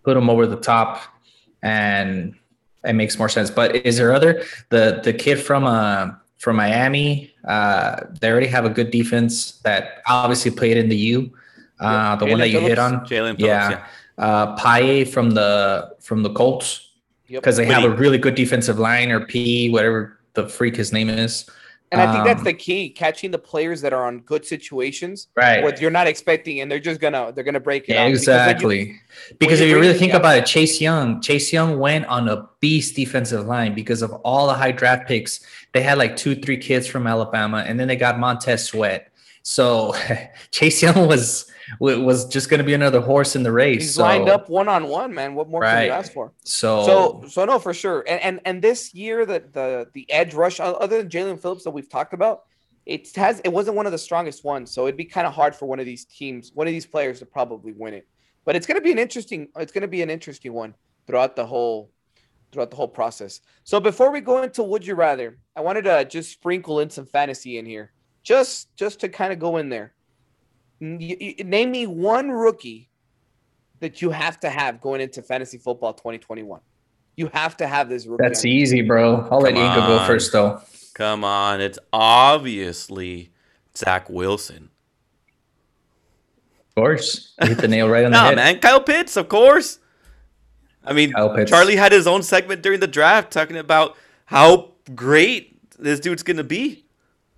put 0.04 0.16
him 0.16 0.30
over 0.30 0.46
the 0.46 0.56
top 0.56 1.02
and 1.62 2.34
it 2.84 2.94
makes 2.94 3.18
more 3.18 3.28
sense. 3.28 3.50
But 3.50 3.76
is 3.76 3.96
there 3.96 4.14
other 4.14 4.42
the 4.70 5.00
the 5.02 5.12
kid 5.12 5.40
from 5.40 5.64
uh 5.64 6.12
from 6.40 6.56
Miami? 6.56 7.32
Uh, 7.46 8.00
they 8.20 8.30
already 8.30 8.46
have 8.48 8.64
a 8.64 8.70
good 8.70 8.90
defense 8.90 9.60
that 9.60 10.02
obviously 10.08 10.50
played 10.50 10.76
in 10.76 10.88
the 10.88 10.96
U. 10.96 11.30
Uh, 11.78 12.16
the 12.16 12.26
one 12.26 12.38
that 12.40 12.48
you 12.48 12.60
hit 12.60 12.78
on, 12.78 13.00
Jaelan 13.06 13.08
Phillips, 13.08 13.40
Yeah. 13.40 13.70
yeah. 13.70 14.24
uh, 14.24 14.56
Paye 14.56 15.04
from 15.04 15.30
the 15.30 15.94
from 16.00 16.22
the 16.22 16.30
Colts 16.30 16.88
Yep. 17.28 17.42
because 17.42 17.56
they 17.56 17.66
But 17.66 17.74
have 17.74 17.84
a 17.84 17.94
really 17.94 18.18
good 18.18 18.34
defensive 18.34 18.78
line 18.78 19.10
or 19.12 19.20
P 19.20 19.70
whatever 19.70 20.18
the 20.34 20.48
freak 20.48 20.76
his 20.76 20.92
name 20.92 21.08
is. 21.08 21.48
And 21.92 22.00
I 22.00 22.12
think 22.12 22.24
that's 22.24 22.38
Um, 22.38 22.44
the 22.44 22.52
key: 22.52 22.88
catching 22.90 23.32
the 23.32 23.38
players 23.38 23.80
that 23.80 23.92
are 23.92 24.04
on 24.06 24.20
good 24.20 24.44
situations, 24.46 25.26
Right. 25.36 25.60
what 25.62 25.80
you're 25.80 25.90
not 25.90 26.06
expecting, 26.06 26.60
and 26.60 26.70
they're 26.70 26.78
just 26.78 27.00
gonna 27.00 27.32
they're 27.34 27.42
gonna 27.42 27.58
break 27.58 27.88
it. 27.88 27.94
Yeah, 27.94 28.02
off. 28.04 28.10
Because 28.12 28.26
you- 28.26 28.32
exactly. 28.32 29.00
Because 29.38 29.60
if 29.60 29.68
you 29.68 29.78
really 29.80 29.98
think 29.98 30.14
about 30.14 30.38
it, 30.38 30.46
Chase 30.46 30.80
Young, 30.80 31.20
Chase 31.20 31.52
Young 31.52 31.78
went 31.80 32.06
on 32.06 32.28
a 32.28 32.48
beast 32.60 32.94
defensive 32.94 33.44
line 33.46 33.74
because 33.74 34.02
of 34.02 34.12
all 34.24 34.46
the 34.46 34.54
high 34.54 34.70
draft 34.70 35.08
picks. 35.08 35.40
They 35.72 35.82
had 35.82 35.98
like 35.98 36.16
two, 36.16 36.36
three 36.36 36.58
kids 36.58 36.86
from 36.86 37.06
Alabama, 37.08 37.64
and 37.66 37.78
then 37.80 37.88
they 37.88 37.96
got 37.96 38.20
Montez 38.20 38.64
Sweat. 38.64 39.08
So 39.42 39.94
Chase 40.50 40.82
Young 40.82 41.06
was 41.06 41.50
was 41.78 42.26
just 42.26 42.48
going 42.48 42.58
to 42.58 42.64
be 42.64 42.74
another 42.74 43.00
horse 43.00 43.36
in 43.36 43.42
the 43.42 43.52
race. 43.52 43.82
He's 43.82 43.94
so, 43.94 44.02
lined 44.02 44.28
up 44.28 44.48
one 44.48 44.68
on 44.68 44.88
one, 44.88 45.14
man. 45.14 45.34
What 45.34 45.48
more 45.48 45.62
can 45.62 45.84
you 45.84 45.90
ask 45.90 46.12
for? 46.12 46.32
So, 46.44 46.84
So, 46.84 47.28
so 47.28 47.44
no, 47.44 47.58
for 47.58 47.72
sure. 47.72 48.04
And 48.08 48.20
and 48.20 48.40
and 48.44 48.62
this 48.62 48.94
year, 48.94 49.24
the 49.24 49.44
the 49.52 49.88
the 49.92 50.10
edge 50.10 50.34
rush, 50.34 50.58
other 50.60 50.98
than 50.98 51.08
Jaelan 51.08 51.40
Phillips 51.40 51.64
that 51.64 51.70
we've 51.70 51.88
talked 51.88 52.12
about, 52.12 52.42
it 52.86 53.14
has 53.16 53.40
it 53.44 53.52
wasn't 53.52 53.76
one 53.76 53.86
of 53.86 53.92
the 53.92 53.98
strongest 53.98 54.44
ones. 54.44 54.72
So 54.72 54.86
it'd 54.86 54.96
be 54.96 55.04
kind 55.04 55.26
of 55.26 55.32
hard 55.32 55.54
for 55.54 55.66
one 55.66 55.80
of 55.80 55.86
these 55.86 56.04
teams, 56.04 56.50
one 56.54 56.66
of 56.66 56.72
these 56.72 56.86
players, 56.86 57.20
to 57.20 57.26
probably 57.26 57.72
win 57.72 57.94
it. 57.94 58.08
But 58.44 58.56
it's 58.56 58.66
gonna 58.66 58.80
be 58.80 58.92
an 58.92 58.98
interesting. 58.98 59.48
It's 59.56 59.72
gonna 59.72 59.88
be 59.88 60.02
an 60.02 60.10
interesting 60.10 60.52
one 60.52 60.74
throughout 61.06 61.36
the 61.36 61.46
whole 61.46 61.90
throughout 62.52 62.70
the 62.70 62.76
whole 62.76 62.88
process. 62.88 63.40
So 63.64 63.78
before 63.78 64.10
we 64.10 64.20
go 64.20 64.42
into 64.42 64.62
would 64.62 64.84
you 64.84 64.94
rather, 64.94 65.38
I 65.54 65.60
wanted 65.60 65.82
to 65.82 66.04
just 66.04 66.32
sprinkle 66.32 66.80
in 66.80 66.90
some 66.90 67.06
fantasy 67.06 67.58
in 67.58 67.66
here, 67.66 67.92
just 68.30 68.74
just 68.76 69.00
to 69.00 69.08
kind 69.08 69.32
of 69.32 69.38
go 69.40 69.56
in 69.56 69.68
there. 69.68 69.92
N- 70.80 70.98
y- 71.00 71.16
y- 71.20 71.34
name 71.44 71.72
me 71.72 71.86
one 71.86 72.30
rookie 72.30 72.88
that 73.80 74.00
you 74.00 74.10
have 74.10 74.38
to 74.40 74.48
have 74.48 74.80
going 74.80 75.00
into 75.00 75.20
fantasy 75.22 75.58
football 75.58 75.92
2021. 75.94 76.60
You 77.16 77.28
have 77.32 77.56
to 77.56 77.66
have 77.66 77.88
this 77.88 78.06
rookie. 78.06 78.22
that's 78.22 78.44
easy, 78.44 78.82
bro. 78.82 79.26
I'll 79.30 79.40
let 79.40 79.54
Come 79.54 79.62
Inga 79.64 79.86
go 79.86 80.06
first, 80.06 80.32
though. 80.32 80.60
Come 80.94 81.24
on, 81.24 81.60
it's 81.60 81.78
obviously 81.92 83.32
Zach 83.76 84.08
Wilson. 84.08 84.70
Of 86.68 86.74
course, 86.76 87.34
you 87.42 87.48
hit 87.48 87.58
the 87.58 87.68
nail 87.68 87.88
right 87.88 88.04
on 88.04 88.12
the 88.12 88.16
No, 88.22 88.24
head. 88.26 88.36
man, 88.36 88.58
Kyle 88.60 88.80
Pitts, 88.80 89.16
of 89.16 89.28
course. 89.28 89.78
I 90.84 90.92
mean, 90.92 91.12
Charlie 91.46 91.76
had 91.76 91.92
his 91.92 92.06
own 92.06 92.22
segment 92.22 92.62
during 92.62 92.80
the 92.80 92.86
draft 92.86 93.32
talking 93.32 93.56
about 93.56 93.96
how 94.24 94.72
great 94.94 95.58
this 95.78 96.00
dude's 96.00 96.22
gonna 96.22 96.44
be. 96.44 96.84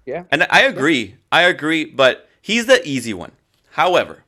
Yeah. 0.05 0.25
and 0.31 0.47
I 0.51 0.63
agree. 0.63 1.17
I 1.31 1.43
agree, 1.43 1.85
but 1.85 2.29
he's 2.41 2.67
the 2.67 2.87
easy 2.87 3.15
one. 3.15 3.33
However, 3.71 4.25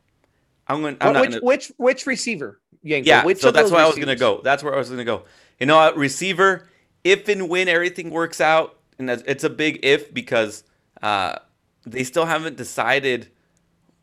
I'm 0.67 0.81
going. 0.81 0.97
I'm 1.01 1.21
which, 1.21 1.31
gonna, 1.31 1.43
which 1.43 1.73
which 1.77 2.07
receiver? 2.07 2.61
Yenko? 2.85 3.07
yeah, 3.07 3.25
which 3.25 3.39
so 3.39 3.51
that's 3.51 3.71
where 3.71 3.83
I 3.83 3.87
was 3.87 3.99
gonna 3.99 4.17
go. 4.17 4.41
That's 4.43 4.63
where 4.63 4.75
I 4.75 4.79
was 4.79 4.91
gonna 4.91 5.05
go. 5.05 5.25
You 5.59 5.67
know, 5.67 5.93
receiver. 5.95 6.69
If 7.03 7.29
and 7.29 7.51
when 7.51 7.69
everything 7.69 8.11
works 8.11 8.41
out, 8.41 8.79
and 8.99 9.11
it's 9.11 9.45
a 9.45 9.51
big 9.51 9.81
if 9.83 10.15
because 10.15 10.65
uh, 11.03 11.37
they 11.85 12.03
still 12.05 12.25
haven't 12.25 12.57
decided 12.57 13.29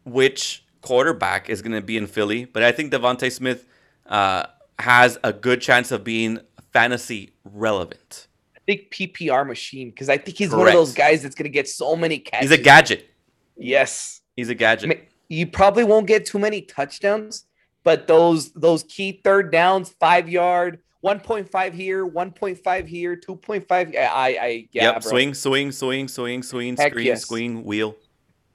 which 0.06 0.64
quarterback 0.82 1.50
is 1.50 1.62
gonna 1.62 1.82
be 1.82 1.98
in 1.98 2.06
Philly. 2.08 2.46
But 2.46 2.64
I 2.64 2.72
think 2.72 2.92
DeVonta 2.92 3.32
Smith 3.32 3.66
uh, 4.06 4.46
has 4.78 5.18
a 5.24 5.34
good 5.34 5.62
chance 5.62 5.92
of 5.92 6.04
being 6.04 6.40
fantasy 6.72 7.32
relevant. 7.44 8.28
Big 8.66 8.90
PPR 8.92 9.46
machine 9.48 9.90
because 9.90 10.08
I 10.10 10.18
think 10.18 10.38
he's 10.38 10.52
one 10.52 10.68
of 10.68 10.74
those 10.74 10.94
guys 10.94 11.24
that's 11.24 11.36
gonna 11.36 11.50
get 11.50 11.68
so 11.68 11.96
many 11.96 12.20
catches. 12.20 12.50
He's 12.50 12.60
a 12.60 12.62
gadget. 12.62 13.10
Yes. 13.58 14.22
He's 14.36 14.50
a 14.50 14.56
gadget. 14.56 14.90
Ma- 14.90 14.96
You 15.30 15.48
probably 15.48 15.84
won't 15.84 16.08
get 16.08 16.26
too 16.26 16.40
many 16.40 16.62
touchdowns, 16.62 17.46
but 17.84 18.08
those 18.08 18.52
those 18.54 18.84
key 18.84 19.20
third 19.24 19.52
downs, 19.52 19.90
five 20.00 20.30
yard, 20.30 20.80
1.5 21.04 21.74
here, 21.74 22.06
1.5 22.08 22.88
here, 22.88 23.16
2.5. 23.18 23.72
I 23.72 24.00
I, 24.00 24.28
I 24.28 24.68
yeah, 24.72 24.84
yep. 24.84 25.02
bro. 25.02 25.10
Swing, 25.12 25.34
swing, 25.34 25.72
swing, 25.72 26.08
swing, 26.08 26.44
swing, 26.44 26.76
Heck 26.78 26.92
screen, 26.92 27.06
yes. 27.08 27.26
swing, 27.26 27.64
wheel. 27.64 27.96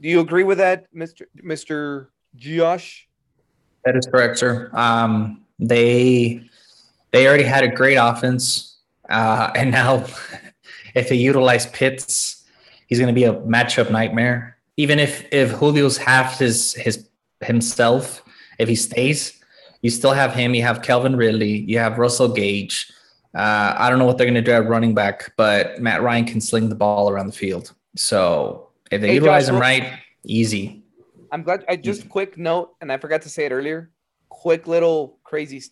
Do 0.00 0.08
you 0.08 0.20
agree 0.20 0.44
with 0.44 0.58
that, 0.58 0.86
Mr. 0.94 1.22
Mr. 1.42 2.08
Josh? 2.36 3.08
That 3.84 3.96
is 3.96 4.06
correct, 4.06 4.38
sir. 4.38 4.70
Um, 4.74 5.44
they 5.58 6.48
they 7.12 7.26
already 7.26 7.44
had 7.44 7.64
a 7.64 7.68
great 7.68 7.96
offense, 7.96 8.75
uh, 9.08 9.50
and 9.54 9.70
now 9.70 10.04
if 10.94 11.08
they 11.08 11.16
utilize 11.16 11.66
Pitts, 11.66 12.44
he's 12.86 12.98
going 12.98 13.14
to 13.14 13.18
be 13.18 13.24
a 13.24 13.34
matchup 13.34 13.90
nightmare. 13.90 14.56
Even 14.76 14.98
if 14.98 15.26
if 15.32 15.58
Julio's 15.58 15.96
half 15.96 16.38
his 16.38 16.74
his 16.74 17.08
himself, 17.40 18.22
if 18.58 18.68
he 18.68 18.74
stays, 18.74 19.40
you 19.82 19.90
still 19.90 20.12
have 20.12 20.34
him. 20.34 20.54
You 20.54 20.62
have 20.62 20.82
Calvin 20.82 21.16
Ridley. 21.16 21.58
You 21.58 21.78
have 21.78 21.98
Russell 21.98 22.28
Gage. 22.28 22.90
Uh, 23.34 23.74
I 23.76 23.90
don't 23.90 23.98
know 23.98 24.06
what 24.06 24.16
they're 24.16 24.26
going 24.26 24.34
to 24.34 24.40
do 24.42 24.52
at 24.52 24.66
running 24.66 24.94
back, 24.94 25.32
but 25.36 25.80
Matt 25.80 26.02
Ryan 26.02 26.24
can 26.24 26.40
sling 26.40 26.68
the 26.70 26.74
ball 26.74 27.10
around 27.10 27.26
the 27.26 27.32
field. 27.34 27.74
So 27.94 28.70
if 28.90 29.00
they 29.00 29.08
Hey, 29.08 29.14
utilize 29.14 29.46
Josh, 29.46 29.54
him 29.54 29.60
right, 29.60 29.92
easy. 30.24 30.82
I'm 31.30 31.42
glad. 31.42 31.64
I 31.68 31.76
just 31.76 32.08
quick 32.08 32.38
note, 32.38 32.74
and 32.80 32.90
I 32.90 32.96
forgot 32.96 33.22
to 33.22 33.28
say 33.28 33.44
it 33.44 33.52
earlier. 33.52 33.90
Quick 34.28 34.66
little 34.66 35.18
crazy. 35.24 35.62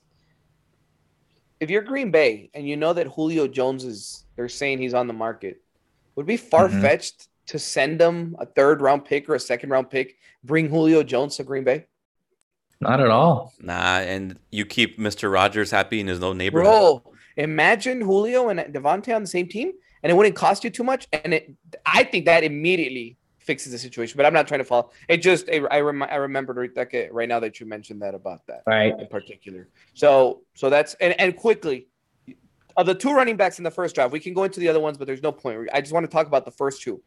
S- 1.64 1.68
If 1.68 1.70
you're 1.70 1.82
Green 1.82 2.10
Bay 2.10 2.50
and 2.54 2.68
you 2.68 2.76
know 2.76 2.92
that 2.92 3.06
Julio 3.08 3.48
Jones 3.48 3.84
is, 3.84 4.24
they're 4.36 4.48
saying 4.48 4.78
he's 4.78 4.94
on 4.94 5.06
the 5.06 5.12
market, 5.12 5.60
would 6.14 6.26
it 6.26 6.28
be 6.28 6.36
far 6.36 6.68
fetched 6.68 7.28
to 7.46 7.58
send 7.58 7.98
them 8.00 8.36
a 8.38 8.46
third 8.46 8.80
round 8.80 9.04
pick 9.04 9.28
or 9.28 9.34
a 9.34 9.40
second 9.40 9.70
round 9.70 9.90
pick, 9.90 10.16
bring 10.44 10.68
Julio 10.68 11.02
Jones 11.02 11.36
to 11.36 11.44
Green 11.44 11.64
Bay? 11.64 11.86
Not 12.80 13.00
at 13.00 13.08
all. 13.08 13.52
Nah, 13.60 13.98
and 14.00 14.38
you 14.50 14.66
keep 14.66 14.98
Mr. 14.98 15.32
Rogers 15.32 15.70
happy 15.70 16.00
in 16.00 16.06
his 16.06 16.22
own 16.22 16.36
neighborhood. 16.38 16.66
Bro, 16.66 17.02
imagine 17.36 18.00
Julio 18.00 18.48
and 18.48 18.60
DeVonta 18.60 19.14
on 19.14 19.22
the 19.22 19.28
same 19.28 19.48
team, 19.48 19.72
and 20.02 20.10
it 20.10 20.14
wouldn't 20.14 20.36
cost 20.36 20.64
you 20.64 20.70
too 20.70 20.84
much. 20.84 21.08
And 21.12 21.34
it, 21.34 21.52
I 21.86 22.04
think 22.04 22.26
that 22.26 22.44
immediately 22.44 23.16
fixes 23.44 23.72
the 23.72 23.78
situation. 23.78 24.16
But 24.16 24.26
I'm 24.26 24.32
not 24.32 24.48
trying 24.48 24.60
to 24.60 24.64
follow. 24.64 24.90
It 25.08 25.18
just, 25.18 25.48
I, 25.50 25.58
I, 25.70 25.80
rem- 25.80 26.02
I 26.02 26.16
remembered 26.16 26.56
right, 26.56 27.08
right 27.12 27.28
now 27.28 27.38
that 27.40 27.60
you 27.60 27.66
mentioned 27.66 28.02
that 28.02 28.14
about 28.14 28.46
that. 28.46 28.62
Right. 28.66 28.92
in 28.98 29.06
particular. 29.06 29.68
So 29.94 30.42
so 30.54 30.70
that's 30.70 30.94
and, 30.94 31.18
and 31.20 31.36
quickly 31.36 31.88
of 32.76 32.86
the 32.86 32.94
two 32.94 33.12
running 33.12 33.36
backs 33.36 33.58
in 33.58 33.64
the 33.64 33.70
first 33.70 33.94
draft, 33.94 34.10
we 34.12 34.18
can 34.20 34.34
go 34.34 34.42
into 34.44 34.58
the 34.58 34.68
other 34.68 34.80
ones, 34.80 34.98
but 34.98 35.06
there's 35.06 35.22
no 35.22 35.30
point. 35.30 35.68
I 35.72 35.80
just 35.80 35.92
want 35.92 36.04
to 36.04 36.10
talk 36.10 36.26
about 36.26 36.44
the 36.44 36.50
first 36.50 36.82
two. 36.82 37.00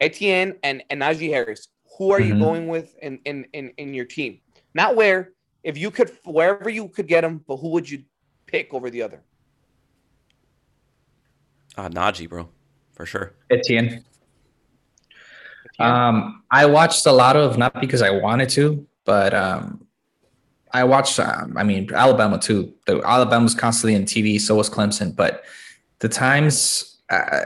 Etienne 0.00 0.54
and, 0.62 0.82
and 0.90 1.02
Najee 1.02 1.28
Harris. 1.28 1.68
Who 1.98 2.10
are 2.10 2.20
you 2.20 2.34
Mhm. 2.34 2.40
going 2.40 2.68
with 2.68 2.96
in, 3.02 3.20
in 3.26 3.44
in 3.52 3.68
in 3.76 3.92
your 3.94 4.06
team? 4.06 4.40
Not 4.74 4.96
where. 4.96 5.32
If 5.62 5.76
you 5.78 5.90
could 5.90 6.10
wherever 6.24 6.70
you 6.70 6.88
could 6.88 7.06
get 7.06 7.20
them, 7.20 7.44
but 7.46 7.58
who 7.58 7.68
would 7.68 7.88
you 7.88 8.02
pick 8.46 8.72
over 8.74 8.90
the 8.90 9.02
other? 9.02 9.22
Ah, 11.76 11.88
Najee, 11.88 12.28
bro, 12.28 12.48
for 12.92 13.06
sure. 13.06 13.34
Etienne. 13.50 14.04
Um, 15.82 16.42
I 16.50 16.66
watched 16.66 17.06
a 17.06 17.12
lot 17.12 17.36
of 17.36 17.58
not 17.58 17.80
because 17.80 18.02
I 18.02 18.10
wanted 18.10 18.48
to, 18.50 18.86
but 19.04 19.34
um, 19.34 19.86
I 20.72 20.84
watched. 20.84 21.18
Um, 21.18 21.56
I 21.56 21.64
mean, 21.64 21.92
Alabama 21.92 22.38
too. 22.38 22.72
The 22.86 23.02
Alabama 23.04 23.44
was 23.44 23.54
constantly 23.54 23.94
in 23.94 24.04
TV, 24.04 24.40
so 24.40 24.56
was 24.56 24.70
Clemson. 24.70 25.14
But 25.14 25.44
the 25.98 26.08
times 26.08 26.98
uh, 27.10 27.44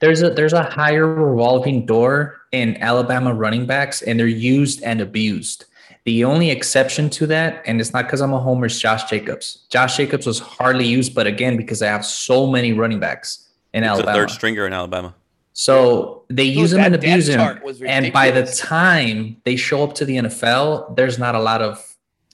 there's 0.00 0.22
a 0.22 0.30
there's 0.30 0.52
a 0.52 0.62
higher 0.62 1.06
revolving 1.06 1.86
door 1.86 2.40
in 2.52 2.76
Alabama 2.82 3.34
running 3.34 3.66
backs, 3.66 4.02
and 4.02 4.18
they're 4.18 4.26
used 4.26 4.82
and 4.82 5.00
abused. 5.00 5.64
The 6.04 6.22
only 6.22 6.50
exception 6.50 7.10
to 7.10 7.26
that, 7.26 7.62
and 7.66 7.80
it's 7.80 7.92
not 7.92 8.04
because 8.04 8.20
I'm 8.20 8.32
a 8.32 8.38
homer, 8.38 8.66
is 8.66 8.78
Josh 8.78 9.10
Jacobs. 9.10 9.66
Josh 9.70 9.96
Jacobs 9.96 10.24
was 10.24 10.38
hardly 10.38 10.86
used, 10.86 11.14
but 11.14 11.26
again, 11.26 11.56
because 11.56 11.82
I 11.82 11.88
have 11.88 12.06
so 12.06 12.46
many 12.46 12.72
running 12.72 13.00
backs 13.00 13.48
in 13.74 13.82
Alabama. 13.82 14.12
third 14.12 14.30
stringer 14.30 14.66
in 14.66 14.72
Alabama. 14.72 15.14
So 15.58 16.24
they 16.28 16.44
use 16.44 16.70
Dude, 16.72 16.80
him 16.80 16.84
and 16.86 16.94
abuse 16.94 17.28
him. 17.30 17.40
And 17.86 18.12
by 18.12 18.30
the 18.30 18.44
time 18.44 19.40
they 19.44 19.56
show 19.56 19.82
up 19.82 19.94
to 19.94 20.04
the 20.04 20.16
NFL, 20.16 20.94
there's 20.96 21.18
not 21.18 21.34
a 21.34 21.40
lot 21.40 21.62
of 21.62 21.82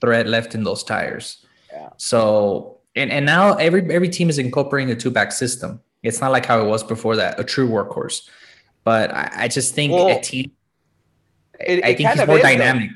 thread 0.01 0.27
left 0.29 0.57
in 0.57 0.65
those 0.65 0.83
tires. 0.83 1.47
Yeah. 1.73 1.91
So 1.99 2.79
and, 2.97 3.13
and 3.13 3.25
now 3.25 3.55
every 3.55 3.83
every 3.95 4.09
team 4.09 4.29
is 4.29 4.39
incorporating 4.41 4.91
a 4.93 4.97
two 4.97 5.13
back 5.13 5.31
system. 5.31 5.81
It's 6.03 6.21
not 6.21 6.33
like 6.33 6.45
how 6.47 6.61
it 6.65 6.67
was 6.67 6.83
before 6.83 7.15
that, 7.15 7.39
a 7.39 7.45
true 7.45 7.69
workhorse. 7.69 8.29
But 8.83 9.15
I, 9.15 9.31
I 9.45 9.49
just 9.49 9.73
think 9.77 9.93
Well, 9.93 10.19
team, 10.21 10.51
it- 11.61 11.85
I 11.85 11.95
think 11.95 12.09
he's 12.09 12.27
more 12.27 12.37
is, 12.39 12.43
though. 12.43 12.49
dynamic. 12.49 12.91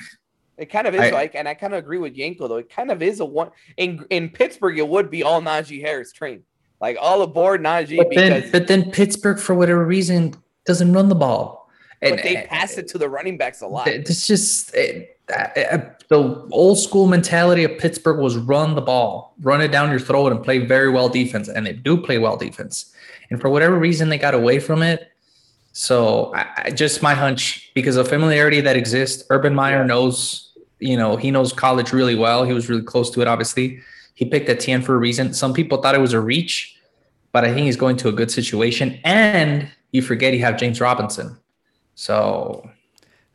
It 0.58 0.66
kind 0.70 0.88
of 0.88 0.94
is, 0.96 1.02
I- 1.02 1.10
like, 1.10 1.36
and 1.36 1.46
I 1.46 1.54
kind 1.54 1.72
of 1.72 1.78
agree 1.78 1.98
with 1.98 2.16
Yenko 2.16 2.48
though. 2.48 2.56
It 2.56 2.68
kind 2.68 2.90
of 2.90 3.00
is 3.00 3.20
a 3.20 3.24
one 3.24 3.50
in 3.76 4.04
in 4.10 4.28
Pittsburgh. 4.30 4.76
It 4.76 4.88
would 4.88 5.08
be 5.08 5.22
all 5.22 5.40
Najee 5.40 5.80
Harris 5.82 6.10
train, 6.12 6.42
like 6.80 6.96
all 7.00 7.22
aboard 7.22 7.62
Najee 7.62 7.96
But 7.96 8.10
because 8.10 8.42
then, 8.42 8.52
but 8.52 8.66
then 8.68 8.90
Pittsburgh, 8.90 9.38
for 9.38 9.54
whatever 9.54 9.84
reason, 9.84 10.34
doesn't 10.64 10.92
run 10.92 11.08
the 11.08 11.14
ball. 11.14 11.70
but 12.00 12.12
And- 12.12 12.18
they 12.20 12.36
eh, 12.36 12.46
pass 12.46 12.76
it 12.78 12.88
to 12.88 12.98
the 12.98 13.08
running 13.08 13.36
backs 13.38 13.62
a 13.62 13.66
lot. 13.66 13.88
It's 13.88 14.26
just 14.26 14.74
it, 14.74 15.18
uh, 15.32 15.78
the 16.08 16.46
old 16.50 16.78
school 16.78 17.06
mentality 17.06 17.64
of 17.64 17.78
Pittsburgh 17.78 18.18
was 18.18 18.36
run 18.36 18.74
the 18.74 18.82
ball, 18.82 19.34
run 19.40 19.60
it 19.60 19.68
down 19.68 19.90
your 19.90 19.98
throat, 19.98 20.32
and 20.32 20.42
play 20.42 20.58
very 20.58 20.90
well 20.90 21.08
defense. 21.08 21.48
And 21.48 21.66
they 21.66 21.72
do 21.72 21.96
play 21.96 22.18
well 22.18 22.36
defense. 22.36 22.92
And 23.30 23.40
for 23.40 23.48
whatever 23.48 23.76
reason, 23.76 24.08
they 24.08 24.18
got 24.18 24.34
away 24.34 24.60
from 24.60 24.82
it. 24.82 25.10
So 25.72 26.32
I, 26.34 26.46
I, 26.66 26.70
just 26.70 27.02
my 27.02 27.12
hunch, 27.12 27.70
because 27.74 27.96
of 27.96 28.08
familiarity 28.08 28.60
that 28.62 28.76
exists, 28.76 29.24
Urban 29.30 29.54
Meyer 29.54 29.84
knows 29.84 30.46
you 30.78 30.96
know, 30.96 31.16
he 31.16 31.30
knows 31.30 31.52
college 31.52 31.92
really 31.92 32.14
well. 32.14 32.44
He 32.44 32.52
was 32.52 32.68
really 32.68 32.82
close 32.82 33.10
to 33.10 33.22
it, 33.22 33.28
obviously. 33.28 33.80
He 34.16 34.24
picked 34.24 34.48
Etienne 34.48 34.80
for 34.80 34.94
a 34.94 34.98
reason. 34.98 35.34
Some 35.34 35.52
people 35.52 35.82
thought 35.82 35.94
it 35.94 36.00
was 36.00 36.14
a 36.14 36.20
reach, 36.20 36.80
but 37.32 37.44
I 37.44 37.52
think 37.52 37.66
he's 37.66 37.76
going 37.76 37.98
to 37.98 38.08
a 38.08 38.12
good 38.12 38.30
situation. 38.30 38.98
And 39.04 39.68
you 39.92 40.00
forget 40.00 40.32
you 40.32 40.40
have 40.40 40.56
James 40.56 40.80
Robinson. 40.80 41.36
So 41.94 42.68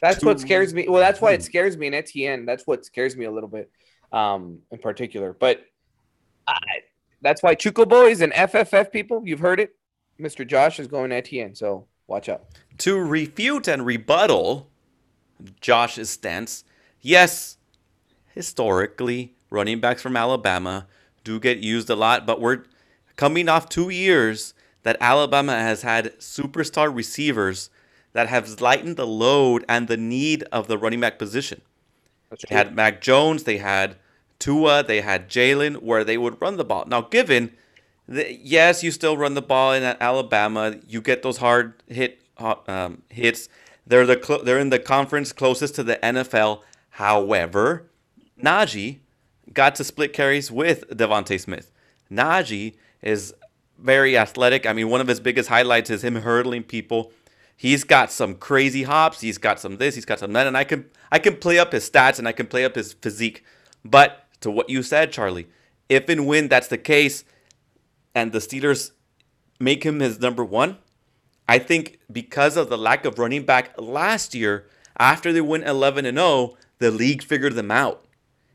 that's 0.01 0.25
what 0.25 0.39
scares 0.39 0.73
me. 0.73 0.87
Well, 0.89 0.99
that's 0.99 1.21
why 1.21 1.33
it 1.33 1.43
scares 1.43 1.77
me 1.77 1.85
in 1.85 1.93
Etienne. 1.93 2.47
That's 2.47 2.65
what 2.65 2.83
scares 2.83 3.15
me 3.15 3.25
a 3.25 3.31
little 3.31 3.47
bit, 3.47 3.69
um, 4.11 4.57
in 4.71 4.79
particular. 4.79 5.33
But 5.33 5.63
I, 6.47 6.55
that's 7.21 7.43
why 7.43 7.53
Chuco 7.55 7.87
Boys 7.87 8.21
and 8.21 8.33
FFF 8.33 8.91
people, 8.91 9.21
you've 9.23 9.39
heard 9.39 9.59
it. 9.59 9.75
Mr. 10.19 10.45
Josh 10.47 10.79
is 10.79 10.87
going 10.87 11.11
to 11.11 11.17
Etienne, 11.17 11.53
so 11.53 11.85
watch 12.07 12.27
out. 12.27 12.45
To 12.79 12.97
refute 12.97 13.67
and 13.67 13.85
rebuttal 13.85 14.67
Josh's 15.61 16.09
stance, 16.09 16.63
yes, 17.01 17.57
historically, 18.33 19.35
running 19.51 19.79
backs 19.79 20.01
from 20.01 20.17
Alabama 20.17 20.87
do 21.23 21.39
get 21.39 21.59
used 21.59 21.89
a 21.89 21.95
lot, 21.95 22.25
but 22.25 22.41
we're 22.41 22.63
coming 23.15 23.47
off 23.47 23.69
two 23.69 23.89
years 23.89 24.55
that 24.81 24.97
Alabama 24.99 25.53
has 25.53 25.83
had 25.83 26.17
superstar 26.17 26.93
receivers 26.93 27.69
that 28.13 28.27
have 28.27 28.59
lightened 28.59 28.97
the 28.97 29.05
load 29.05 29.63
and 29.69 29.87
the 29.87 29.97
need 29.97 30.43
of 30.51 30.67
the 30.67 30.77
running 30.77 30.99
back 30.99 31.19
position. 31.19 31.61
That's 32.29 32.43
they 32.43 32.47
true. 32.47 32.57
had 32.57 32.75
Mac 32.75 33.01
Jones, 33.01 33.43
they 33.43 33.57
had 33.57 33.97
Tua, 34.39 34.83
they 34.83 35.01
had 35.01 35.29
Jalen, 35.29 35.83
where 35.83 36.03
they 36.03 36.17
would 36.17 36.41
run 36.41 36.57
the 36.57 36.65
ball. 36.65 36.85
Now, 36.87 37.01
given 37.01 37.51
that, 38.07 38.39
yes, 38.39 38.83
you 38.83 38.89
still 38.91 39.15
run 39.15 39.35
the 39.35 39.41
ball 39.41 39.73
in 39.73 39.83
Alabama, 39.83 40.77
you 40.87 41.01
get 41.01 41.21
those 41.21 41.37
hard 41.37 41.73
hit 41.87 42.19
um, 42.37 43.03
hits. 43.09 43.49
They're 43.85 44.05
the 44.05 44.19
cl- 44.21 44.43
they're 44.43 44.59
in 44.59 44.69
the 44.69 44.79
conference 44.79 45.31
closest 45.31 45.75
to 45.75 45.83
the 45.83 45.97
NFL. 45.97 46.61
However, 46.91 47.87
Najee 48.41 48.99
got 49.53 49.75
to 49.75 49.83
split 49.83 50.13
carries 50.13 50.51
with 50.51 50.87
DeVonta 50.89 51.39
Smith. 51.39 51.71
Najee 52.11 52.75
is 53.01 53.33
very 53.77 54.17
athletic. 54.17 54.65
I 54.65 54.73
mean, 54.73 54.89
one 54.89 55.01
of 55.01 55.07
his 55.07 55.19
biggest 55.19 55.49
highlights 55.49 55.89
is 55.89 56.03
him 56.03 56.15
hurdling 56.15 56.63
people. 56.63 57.11
He's 57.55 57.83
got 57.83 58.11
some 58.11 58.35
crazy 58.35 58.83
hops. 58.83 59.21
He's 59.21 59.37
got 59.37 59.59
some 59.59 59.77
this. 59.77 59.95
He's 59.95 60.05
got 60.05 60.19
some 60.19 60.33
that. 60.33 60.47
And 60.47 60.57
I 60.57 60.63
can 60.63 60.89
I 61.11 61.19
can 61.19 61.35
play 61.35 61.59
up 61.59 61.71
his 61.71 61.89
stats 61.89 62.19
and 62.19 62.27
I 62.27 62.31
can 62.31 62.47
play 62.47 62.65
up 62.65 62.75
his 62.75 62.93
physique. 62.93 63.43
But 63.83 64.25
to 64.41 64.51
what 64.51 64.69
you 64.69 64.83
said, 64.83 65.11
Charlie, 65.11 65.47
if 65.89 66.09
and 66.09 66.25
when 66.25 66.47
that's 66.47 66.67
the 66.67 66.77
case, 66.77 67.23
and 68.13 68.31
the 68.31 68.39
Steelers 68.39 68.91
make 69.59 69.83
him 69.83 69.99
his 69.99 70.19
number 70.19 70.43
one, 70.43 70.77
I 71.47 71.59
think 71.59 71.99
because 72.11 72.57
of 72.57 72.69
the 72.69 72.77
lack 72.77 73.05
of 73.05 73.19
running 73.19 73.45
back 73.45 73.79
last 73.79 74.33
year, 74.33 74.67
after 74.97 75.31
they 75.31 75.41
went 75.41 75.67
11 75.67 76.05
and 76.05 76.17
0, 76.17 76.57
the 76.79 76.91
league 76.91 77.23
figured 77.23 77.55
them 77.55 77.71
out 77.71 78.05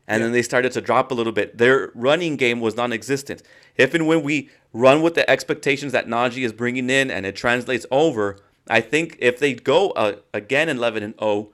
and 0.07 0.19
yeah. 0.19 0.25
then 0.25 0.33
they 0.33 0.41
started 0.41 0.71
to 0.71 0.81
drop 0.81 1.11
a 1.11 1.13
little 1.13 1.33
bit. 1.33 1.57
Their 1.57 1.91
running 1.93 2.37
game 2.37 2.59
was 2.59 2.75
non-existent. 2.75 3.43
If 3.75 3.93
and 3.93 4.07
when 4.07 4.23
we 4.23 4.49
run 4.73 5.01
with 5.01 5.15
the 5.15 5.29
expectations 5.29 5.91
that 5.91 6.07
Najee 6.07 6.45
is 6.45 6.53
bringing 6.53 6.89
in 6.89 7.11
and 7.11 7.25
it 7.25 7.35
translates 7.35 7.85
over, 7.91 8.39
I 8.69 8.81
think 8.81 9.17
if 9.19 9.39
they 9.39 9.53
go 9.53 9.91
uh, 9.91 10.17
again 10.33 10.69
11 10.69 11.03
and 11.03 11.13
0, 11.19 11.49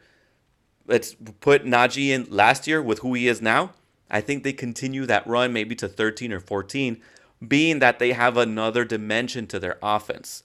let's 0.86 1.16
put 1.40 1.66
Najee 1.66 2.10
in 2.10 2.28
last 2.30 2.68
year 2.68 2.82
with 2.82 3.00
who 3.00 3.14
he 3.14 3.28
is 3.28 3.42
now. 3.42 3.72
I 4.10 4.22
think 4.22 4.44
they 4.44 4.54
continue 4.54 5.06
that 5.08 5.26
run 5.26 5.54
maybe 5.54 5.76
to 5.76 5.88
13 5.88 6.32
or 6.32 6.40
14, 6.40 7.02
being 7.48 7.80
that 7.80 7.98
they 7.98 8.14
have 8.14 8.38
another 8.38 8.86
dimension 8.86 9.48
to 9.48 9.60
their 9.60 9.80
offense. 9.82 10.44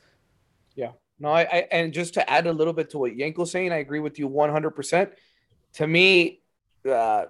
Yeah. 0.75 0.93
No, 1.21 1.31
I, 1.31 1.43
I 1.43 1.57
and 1.71 1.93
just 1.93 2.15
to 2.15 2.31
add 2.31 2.47
a 2.47 2.53
little 2.53 2.73
bit 2.73 2.91
to 2.91 2.99
what 2.99 3.13
Yenko's 3.13 3.51
saying, 3.51 3.73
I 3.73 3.77
agree 3.77 4.01
with 4.01 4.19
you 4.19 4.29
100%. 4.29 5.11
To 5.75 5.87
me, 5.87 6.41
uh, 6.89 7.27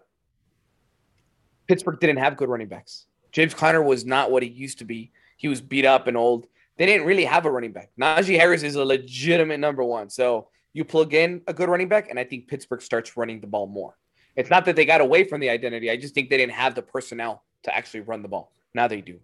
Pittsburgh 1.69 2.01
didn't 2.01 2.19
have 2.19 2.36
good 2.36 2.49
running 2.49 2.69
backs. 2.69 3.07
James 3.31 3.55
Conner 3.55 3.82
was 3.82 4.05
not 4.05 4.31
what 4.31 4.43
he 4.43 4.49
used 4.49 4.78
to 4.78 4.85
be. 4.85 5.12
He 5.36 5.49
was 5.49 5.61
beat 5.61 5.85
up 5.85 6.07
and 6.07 6.16
old. 6.16 6.47
They 6.78 6.86
didn't 6.86 7.07
really 7.07 7.24
have 7.24 7.45
a 7.45 7.51
running 7.51 7.73
back. 7.73 7.90
Najee 8.01 8.39
Harris 8.39 8.62
is 8.62 8.74
a 8.74 8.85
legitimate 8.85 9.61
number 9.61 9.85
one. 9.85 10.09
So 10.09 10.49
you 10.73 10.85
plug 10.85 11.12
in 11.15 11.43
a 11.47 11.53
good 11.53 11.69
running 11.69 11.89
back, 11.89 12.09
and 12.09 12.19
I 12.19 12.24
think 12.24 12.49
Pittsburgh 12.49 12.81
starts 12.81 13.16
running 13.16 13.40
the 13.40 13.47
ball 13.47 13.66
more. 13.66 13.97
It's 14.36 14.51
not 14.51 14.65
that 14.65 14.77
they 14.77 14.85
got 14.85 15.01
away 15.01 15.24
from 15.24 15.40
the 15.40 15.51
identity. 15.51 15.90
I 15.90 15.97
just 15.97 16.15
think 16.15 16.31
they 16.31 16.36
didn't 16.36 16.53
have 16.53 16.74
the 16.74 16.82
personnel 16.82 17.43
to 17.65 17.74
actually 17.74 18.01
run 18.01 18.23
the 18.23 18.28
ball. 18.28 18.53
Now 18.74 18.86
they 18.86 19.01
do. 19.01 19.19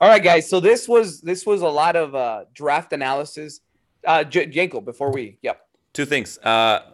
All 0.00 0.08
right, 0.08 0.22
guys. 0.22 0.48
So 0.48 0.60
this 0.60 0.88
was 0.88 1.20
this 1.20 1.46
was 1.46 1.62
a 1.62 1.68
lot 1.68 1.96
of 1.96 2.14
uh, 2.14 2.44
draft 2.54 2.92
analysis. 2.92 3.60
Uh, 4.04 4.24
J- 4.24 4.46
Yenko, 4.46 4.84
before 4.84 5.12
we, 5.12 5.38
yep. 5.42 5.66
Two 5.92 6.04
things. 6.04 6.38
Uh, 6.38 6.92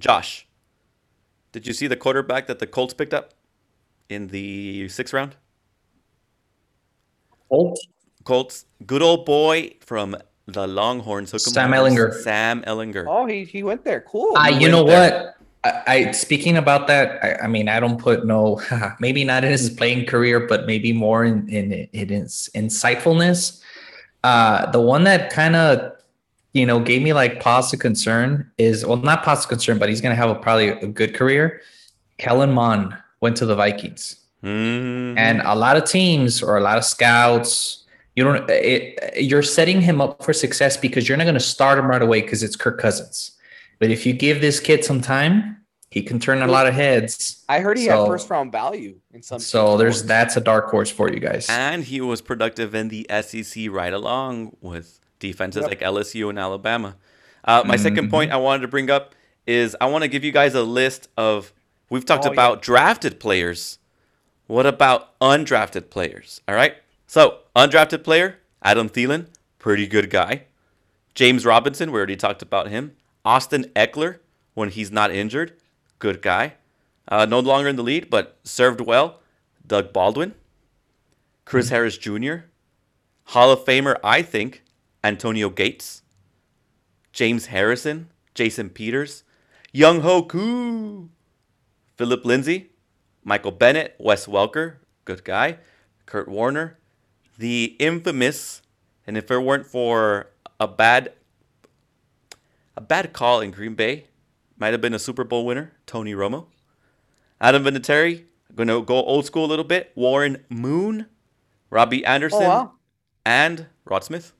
Josh, 0.00 0.48
did 1.52 1.66
you 1.66 1.72
see 1.72 1.86
the 1.86 1.96
quarterback 1.96 2.46
that 2.46 2.58
the 2.58 2.66
Colts 2.66 2.94
picked 2.94 3.14
up? 3.14 3.34
In 4.12 4.26
the 4.26 4.88
sixth 4.90 5.14
round? 5.14 5.36
Colts. 7.48 7.86
Colts. 8.24 8.66
Good 8.84 9.00
old 9.00 9.24
boy 9.24 9.72
from 9.80 10.16
the 10.46 10.66
Longhorns. 10.66 11.30
Sam 11.42 11.72
Ehlinger. 11.72 12.12
Sam 12.22 12.60
Ehlinger. 12.62 13.06
Oh, 13.08 13.24
he, 13.24 13.44
he 13.44 13.62
went 13.62 13.84
there. 13.84 14.02
Cool. 14.02 14.36
Uh, 14.36 14.48
you 14.48 14.68
know 14.68 14.84
there. 14.84 15.10
what? 15.10 15.36
I, 15.64 16.08
I, 16.08 16.10
speaking 16.12 16.58
about 16.58 16.88
that. 16.88 17.24
I, 17.24 17.44
I, 17.44 17.46
mean, 17.46 17.70
I 17.70 17.80
don't 17.80 17.98
put 17.98 18.26
no, 18.26 18.60
maybe 19.00 19.24
not 19.24 19.44
in 19.44 19.50
his 19.50 19.70
playing 19.70 20.04
career, 20.04 20.46
but 20.46 20.66
maybe 20.66 20.92
more 20.92 21.24
in 21.24 21.48
in, 21.48 21.72
in 21.72 22.08
his 22.10 22.50
insightfulness. 22.54 23.62
Uh, 24.24 24.70
the 24.72 24.80
one 24.80 25.04
that 25.04 25.32
kind 25.32 25.56
of 25.56 25.92
you 26.52 26.66
know 26.66 26.80
gave 26.80 27.00
me 27.00 27.14
like 27.14 27.40
pause 27.40 27.72
of 27.72 27.80
concern 27.80 28.50
is 28.58 28.84
well, 28.84 28.98
not 28.98 29.22
pause 29.22 29.44
of 29.44 29.48
concern, 29.48 29.78
but 29.78 29.88
he's 29.88 30.02
gonna 30.02 30.14
have 30.14 30.28
a, 30.28 30.34
probably 30.34 30.68
a 30.68 30.86
good 30.86 31.14
career. 31.14 31.62
Kellen 32.18 32.52
Mond 32.52 32.94
went 33.22 33.38
to 33.38 33.46
the 33.46 33.54
Vikings. 33.54 34.16
Mm-hmm. 34.44 35.16
And 35.16 35.40
a 35.42 35.54
lot 35.54 35.76
of 35.76 35.84
teams 35.84 36.42
or 36.42 36.58
a 36.58 36.60
lot 36.60 36.76
of 36.76 36.84
scouts, 36.84 37.84
you 38.16 38.24
don't 38.24 38.50
it, 38.50 39.22
you're 39.22 39.42
setting 39.42 39.80
him 39.80 40.02
up 40.02 40.22
for 40.22 40.34
success 40.34 40.76
because 40.76 41.08
you're 41.08 41.16
not 41.16 41.24
going 41.24 41.34
to 41.34 41.40
start 41.40 41.78
him 41.78 41.86
right 41.86 42.02
away 42.02 42.20
because 42.20 42.42
it's 42.42 42.56
Kirk 42.56 42.78
Cousins. 42.78 43.30
But 43.78 43.90
if 43.90 44.04
you 44.04 44.12
give 44.12 44.40
this 44.40 44.60
kid 44.60 44.84
some 44.84 45.00
time, 45.00 45.64
he 45.90 46.02
can 46.02 46.18
turn 46.18 46.42
a 46.42 46.46
lot 46.46 46.66
of 46.66 46.74
heads. 46.74 47.44
I 47.48 47.60
heard 47.60 47.78
he 47.78 47.86
so, 47.86 48.00
had 48.00 48.06
first 48.08 48.28
round 48.28 48.50
value 48.50 48.98
in 49.12 49.22
some. 49.22 49.38
So 49.38 49.76
there's 49.76 50.02
that's 50.02 50.36
a 50.36 50.40
dark 50.40 50.70
horse 50.70 50.90
for 50.90 51.10
you 51.12 51.20
guys. 51.20 51.46
And 51.48 51.84
he 51.84 52.00
was 52.00 52.20
productive 52.20 52.74
in 52.74 52.88
the 52.88 53.06
SEC 53.22 53.70
right 53.70 53.92
along 53.92 54.56
with 54.60 54.98
defenses 55.20 55.62
yep. 55.62 55.70
like 55.70 55.80
LSU 55.80 56.28
and 56.28 56.38
Alabama. 56.38 56.96
Uh, 57.44 57.62
my 57.64 57.74
mm-hmm. 57.74 57.82
second 57.82 58.10
point 58.10 58.32
I 58.32 58.36
wanted 58.36 58.62
to 58.62 58.68
bring 58.68 58.90
up 58.90 59.14
is 59.46 59.76
I 59.80 59.86
want 59.86 60.02
to 60.02 60.08
give 60.08 60.24
you 60.24 60.32
guys 60.32 60.54
a 60.54 60.62
list 60.62 61.08
of 61.16 61.52
We've 61.92 62.06
talked 62.06 62.24
oh, 62.24 62.32
about 62.32 62.56
yeah. 62.56 62.62
drafted 62.62 63.20
players. 63.20 63.78
What 64.46 64.64
about 64.64 65.18
undrafted 65.20 65.90
players? 65.90 66.40
All 66.48 66.54
right. 66.54 66.76
So, 67.06 67.40
undrafted 67.54 68.02
player, 68.02 68.38
Adam 68.62 68.88
Thielen, 68.88 69.26
pretty 69.58 69.86
good 69.86 70.08
guy. 70.08 70.44
James 71.14 71.44
Robinson, 71.44 71.92
we 71.92 71.98
already 71.98 72.16
talked 72.16 72.40
about 72.40 72.68
him. 72.68 72.96
Austin 73.26 73.64
Ekeler, 73.76 74.20
when 74.54 74.70
he's 74.70 74.90
not 74.90 75.10
injured, 75.10 75.52
good 75.98 76.22
guy. 76.22 76.54
Uh, 77.08 77.26
no 77.26 77.40
longer 77.40 77.68
in 77.68 77.76
the 77.76 77.82
lead, 77.82 78.08
but 78.08 78.38
served 78.42 78.80
well. 78.80 79.20
Doug 79.66 79.92
Baldwin, 79.92 80.32
Chris 81.44 81.66
mm-hmm. 81.66 81.74
Harris 81.74 81.98
Jr., 81.98 82.46
Hall 83.24 83.50
of 83.50 83.66
Famer, 83.66 83.96
I 84.02 84.22
think, 84.22 84.62
Antonio 85.04 85.50
Gates, 85.50 86.00
James 87.12 87.46
Harrison, 87.46 88.08
Jason 88.34 88.70
Peters, 88.70 89.24
Younghoe 89.74 90.26
Koo, 90.26 91.10
Phillip 92.02 92.24
Lindsay, 92.24 92.72
Michael 93.22 93.52
Bennett, 93.52 93.94
Wes 93.96 94.26
Welker, 94.26 94.78
good 95.04 95.22
guy, 95.22 95.58
Kurt 96.04 96.26
Warner, 96.26 96.76
the 97.38 97.76
infamous, 97.78 98.60
and 99.06 99.16
if 99.16 99.30
it 99.30 99.38
weren't 99.38 99.68
for 99.68 100.26
a 100.58 100.66
bad 100.66 101.12
a 102.76 102.80
bad 102.80 103.12
call 103.12 103.40
in 103.40 103.52
Green 103.52 103.76
Bay, 103.76 104.06
might 104.58 104.72
have 104.72 104.80
been 104.80 104.94
a 104.94 104.98
Super 104.98 105.22
Bowl 105.22 105.46
winner, 105.46 105.74
Tony 105.86 106.12
Romo. 106.12 106.46
Adam 107.40 107.62
Vinatieri, 107.62 108.24
going 108.52 108.66
to 108.66 108.82
go 108.82 108.96
old 108.96 109.24
school 109.24 109.44
a 109.44 109.46
little 109.46 109.64
bit. 109.64 109.92
Warren 109.94 110.44
Moon, 110.48 111.06
Robbie 111.70 112.04
Anderson, 112.04 112.42
oh, 112.42 112.48
wow. 112.48 112.72
and 113.24 113.66
Rod 113.84 114.02
Smith. 114.02 114.32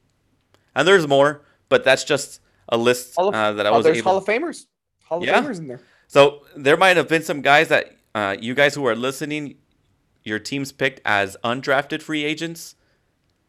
And 0.74 0.88
there's 0.88 1.06
more, 1.06 1.42
but 1.68 1.84
that's 1.84 2.02
just 2.02 2.40
a 2.68 2.76
list 2.76 3.16
of, 3.16 3.32
uh, 3.32 3.52
that 3.52 3.66
I 3.66 3.70
was 3.70 3.78
oh, 3.78 3.82
there's 3.84 3.98
able. 3.98 4.10
Hall 4.10 4.18
of 4.18 4.24
Famers, 4.24 4.66
Hall 5.04 5.18
of 5.18 5.24
yeah. 5.24 5.40
Famers 5.40 5.60
in 5.60 5.68
there. 5.68 5.80
So 6.12 6.42
there 6.54 6.76
might 6.76 6.98
have 6.98 7.08
been 7.08 7.22
some 7.22 7.40
guys 7.40 7.68
that 7.68 7.96
uh, 8.14 8.36
you 8.38 8.52
guys 8.52 8.74
who 8.74 8.86
are 8.86 8.94
listening, 8.94 9.54
your 10.22 10.38
teams 10.38 10.70
picked 10.70 11.00
as 11.06 11.38
undrafted 11.42 12.02
free 12.02 12.22
agents 12.22 12.74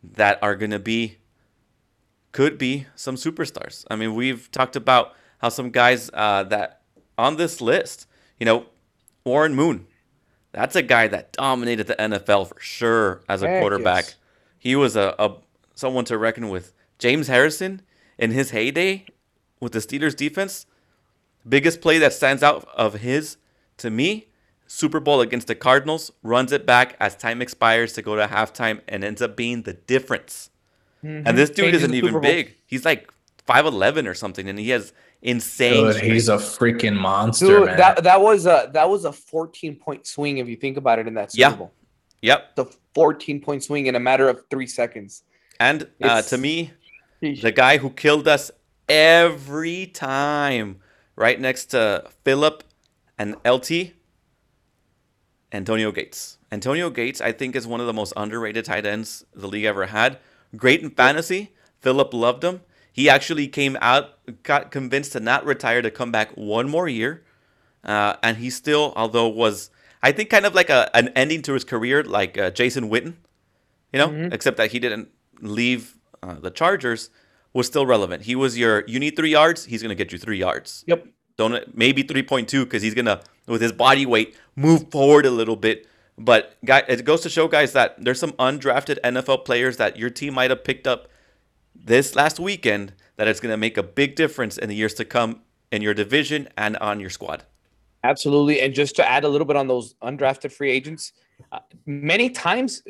that 0.02 0.40
are 0.42 0.56
going 0.56 0.72
to 0.72 0.80
be, 0.80 1.18
could 2.32 2.58
be 2.58 2.86
some 2.96 3.16
superstars. 3.16 3.84
I 3.92 3.98
mean, 3.98 4.16
we've 4.16 4.50
talked 4.50 4.78
about 4.78 5.14
how 5.40 5.50
some 5.50 5.72
guys 5.72 6.10
uh, 6.14 6.44
that 6.44 6.84
on 7.18 7.36
this 7.36 7.60
list, 7.60 8.08
you 8.40 8.46
know, 8.46 8.68
Warren 9.26 9.56
Moon, 9.56 9.86
that's 10.54 10.78
a 10.78 10.82
guy 10.82 11.10
that 11.10 11.34
dominated 11.34 11.88
the 11.88 11.96
NFL 11.96 12.48
for 12.48 12.62
sure 12.62 13.24
as 13.28 13.42
a 13.42 13.48
Heck 13.50 13.60
quarterback. 13.60 14.06
Yes. 14.06 14.16
He 14.58 14.76
was 14.78 14.96
a, 14.96 15.14
a 15.20 15.36
someone 15.76 16.06
to 16.06 16.18
reckon 16.18 16.48
with. 16.48 16.72
James 16.98 17.28
Harrison 17.28 17.82
in 18.18 18.32
his 18.32 18.52
heyday 18.52 19.06
with 19.60 19.74
the 19.74 19.80
Steelers 19.80 20.16
defense, 20.16 20.66
biggest 21.48 21.82
play 21.82 21.98
that 22.00 22.14
stands 22.14 22.44
out 22.44 22.68
of 22.76 22.96
his 22.96 23.38
to 23.78 23.90
me, 23.90 24.28
Super 24.68 25.00
Bowl 25.00 25.22
against 25.22 25.48
the 25.48 25.56
Cardinals 25.56 26.12
runs 26.24 26.52
it 26.52 26.66
back 26.66 26.96
as 27.00 27.16
time 27.16 27.42
expires 27.42 27.94
to 27.94 28.02
go 28.02 28.16
to 28.16 28.28
halftime 28.28 28.82
and 28.88 29.04
ends 29.04 29.22
up 29.22 29.36
being 29.36 29.64
the 29.64 29.74
difference. 29.74 30.50
And 31.02 31.38
this 31.38 31.50
dude 31.50 31.66
Changes 31.66 31.84
isn't 31.84 31.96
even 31.96 32.22
big. 32.22 32.56
He's 32.66 32.86
like 32.86 33.12
5'11 33.48 34.08
or 34.08 34.14
something, 34.14 34.48
and 34.48 34.58
he 34.58 34.70
has 34.70 34.94
insane. 35.22 35.92
Dude, 35.92 36.02
he's 36.02 36.30
a 36.30 36.38
freaking 36.38 36.96
monster, 36.96 37.46
Dude, 37.46 37.66
man. 37.66 37.78
that 37.78 38.04
that 38.04 38.22
was 38.22 38.46
a 38.46 38.70
that 38.74 38.90
was 38.90 39.04
a 39.04 39.12
14 39.12 39.76
point 39.76 40.08
swing 40.08 40.38
if 40.38 40.48
you 40.48 40.56
think 40.56 40.78
about 40.78 41.00
it 41.00 41.08
in 41.08 41.14
that 41.16 41.34
Super 41.34 41.42
Yeah. 41.42 41.56
Bowl. 41.58 41.74
Yep. 42.22 42.56
The 42.56 42.66
14 42.96 43.42
point 43.42 43.64
swing 43.64 43.88
in 43.88 43.96
a 43.96 44.00
matter 44.00 44.30
of 44.30 44.46
three 44.50 44.66
seconds. 44.68 45.24
And 45.60 45.88
uh, 46.02 46.22
to 46.22 46.38
me, 46.38 46.72
the 47.20 47.52
guy 47.52 47.78
who 47.80 47.90
killed 47.90 48.28
us 48.30 48.50
every 48.88 49.88
time, 49.88 50.80
right 51.16 51.40
next 51.40 51.66
to 51.68 52.04
Philip 52.24 52.64
and 53.18 53.36
LT, 53.46 53.94
Antonio 55.52 55.92
Gates. 55.92 56.38
Antonio 56.52 56.90
Gates, 56.90 57.22
I 57.22 57.32
think, 57.32 57.56
is 57.56 57.68
one 57.68 57.80
of 57.80 57.88
the 57.88 57.94
most 57.94 58.14
underrated 58.18 58.66
tight 58.66 58.86
ends 58.86 59.26
the 59.34 59.48
league 59.48 59.66
ever 59.66 59.88
had. 59.88 60.18
Great 60.56 60.82
in 60.82 60.90
fantasy. 60.90 61.52
Philip 61.82 62.14
loved 62.14 62.44
him. 62.44 62.62
He 62.92 63.10
actually 63.10 63.48
came 63.48 63.78
out, 63.82 64.18
got 64.44 64.72
convinced 64.72 65.14
to 65.14 65.20
not 65.20 65.46
retire, 65.46 65.82
to 65.82 65.90
come 65.92 66.12
back 66.12 66.30
one 66.36 66.70
more 66.70 66.88
year. 66.88 67.24
Uh, 67.84 68.16
and 68.24 68.38
he 68.38 68.50
still, 68.50 68.94
although 68.96 69.28
was, 69.28 69.70
I 70.02 70.12
think, 70.12 70.30
kind 70.30 70.46
of 70.46 70.54
like 70.56 70.70
a, 70.70 70.96
an 70.96 71.10
ending 71.10 71.42
to 71.44 71.54
his 71.54 71.64
career, 71.64 72.04
like 72.04 72.38
uh, 72.38 72.52
Jason 72.52 72.90
Witten, 72.90 73.16
you 73.92 74.00
know, 74.00 74.10
Mhm. 74.10 74.34
except 74.34 74.58
that 74.58 74.72
he 74.72 74.80
didn't 74.80 75.10
leave 75.42 75.98
uh, 76.22 76.36
the 76.36 76.52
Chargers, 76.52 77.10
was 77.54 77.68
still 77.68 77.86
relevant. 77.86 78.24
He 78.24 78.36
was 78.36 78.58
your, 78.58 78.84
you 78.88 79.00
need 79.00 79.16
three 79.16 79.30
yards, 79.30 79.66
he's 79.66 79.82
going 79.82 79.90
to 79.90 79.96
get 79.96 80.12
you 80.12 80.18
three 80.18 80.38
yards. 80.38 80.84
Yep. 80.88 81.08
Don't 81.38 81.76
maybe 81.76 82.04
3.2 82.04 82.64
because 82.64 82.84
he's 82.84 82.94
gonna 82.94 83.22
with 83.48 83.62
his 83.62 83.72
body 83.72 84.06
weight 84.06 84.38
move 84.56 84.92
forward 84.92 85.26
a 85.26 85.32
little 85.32 85.56
bit. 85.56 85.88
But 86.18 86.56
guy, 86.64 86.84
it 86.88 87.04
goes 87.06 87.22
to 87.22 87.30
show 87.30 87.48
guys 87.48 87.74
that 87.74 88.04
there's 88.04 88.20
some 88.20 88.34
undrafted 88.34 89.00
NFL 89.04 89.46
players 89.46 89.78
that 89.78 89.98
your 89.98 90.12
team 90.12 90.36
might 90.36 90.52
have 90.52 90.64
picked 90.64 90.86
up 90.86 91.08
this 91.74 92.16
last 92.16 92.40
weekend 92.40 92.94
that 93.16 93.28
it's 93.28 93.40
gonna 93.40 93.58
make 93.58 93.78
a 93.78 93.84
big 93.84 94.16
difference 94.16 94.58
in 94.58 94.70
the 94.70 94.76
years 94.76 94.94
to 94.96 95.06
come 95.06 95.42
in 95.72 95.82
your 95.82 95.96
division 95.96 96.48
and 96.56 96.78
on 96.78 97.00
your 97.00 97.10
squad. 97.10 97.46
Absolutely. 98.04 98.62
And 98.62 98.74
just 98.74 98.96
to 98.98 99.10
add 99.10 99.24
a 99.24 99.30
little 99.30 99.48
bit 99.48 99.56
on 99.56 99.68
those 99.68 99.96
undrafted 100.04 100.52
free 100.52 100.70
agents, 100.70 101.14
uh, 101.52 101.60
many 101.86 102.30
times 102.30 102.84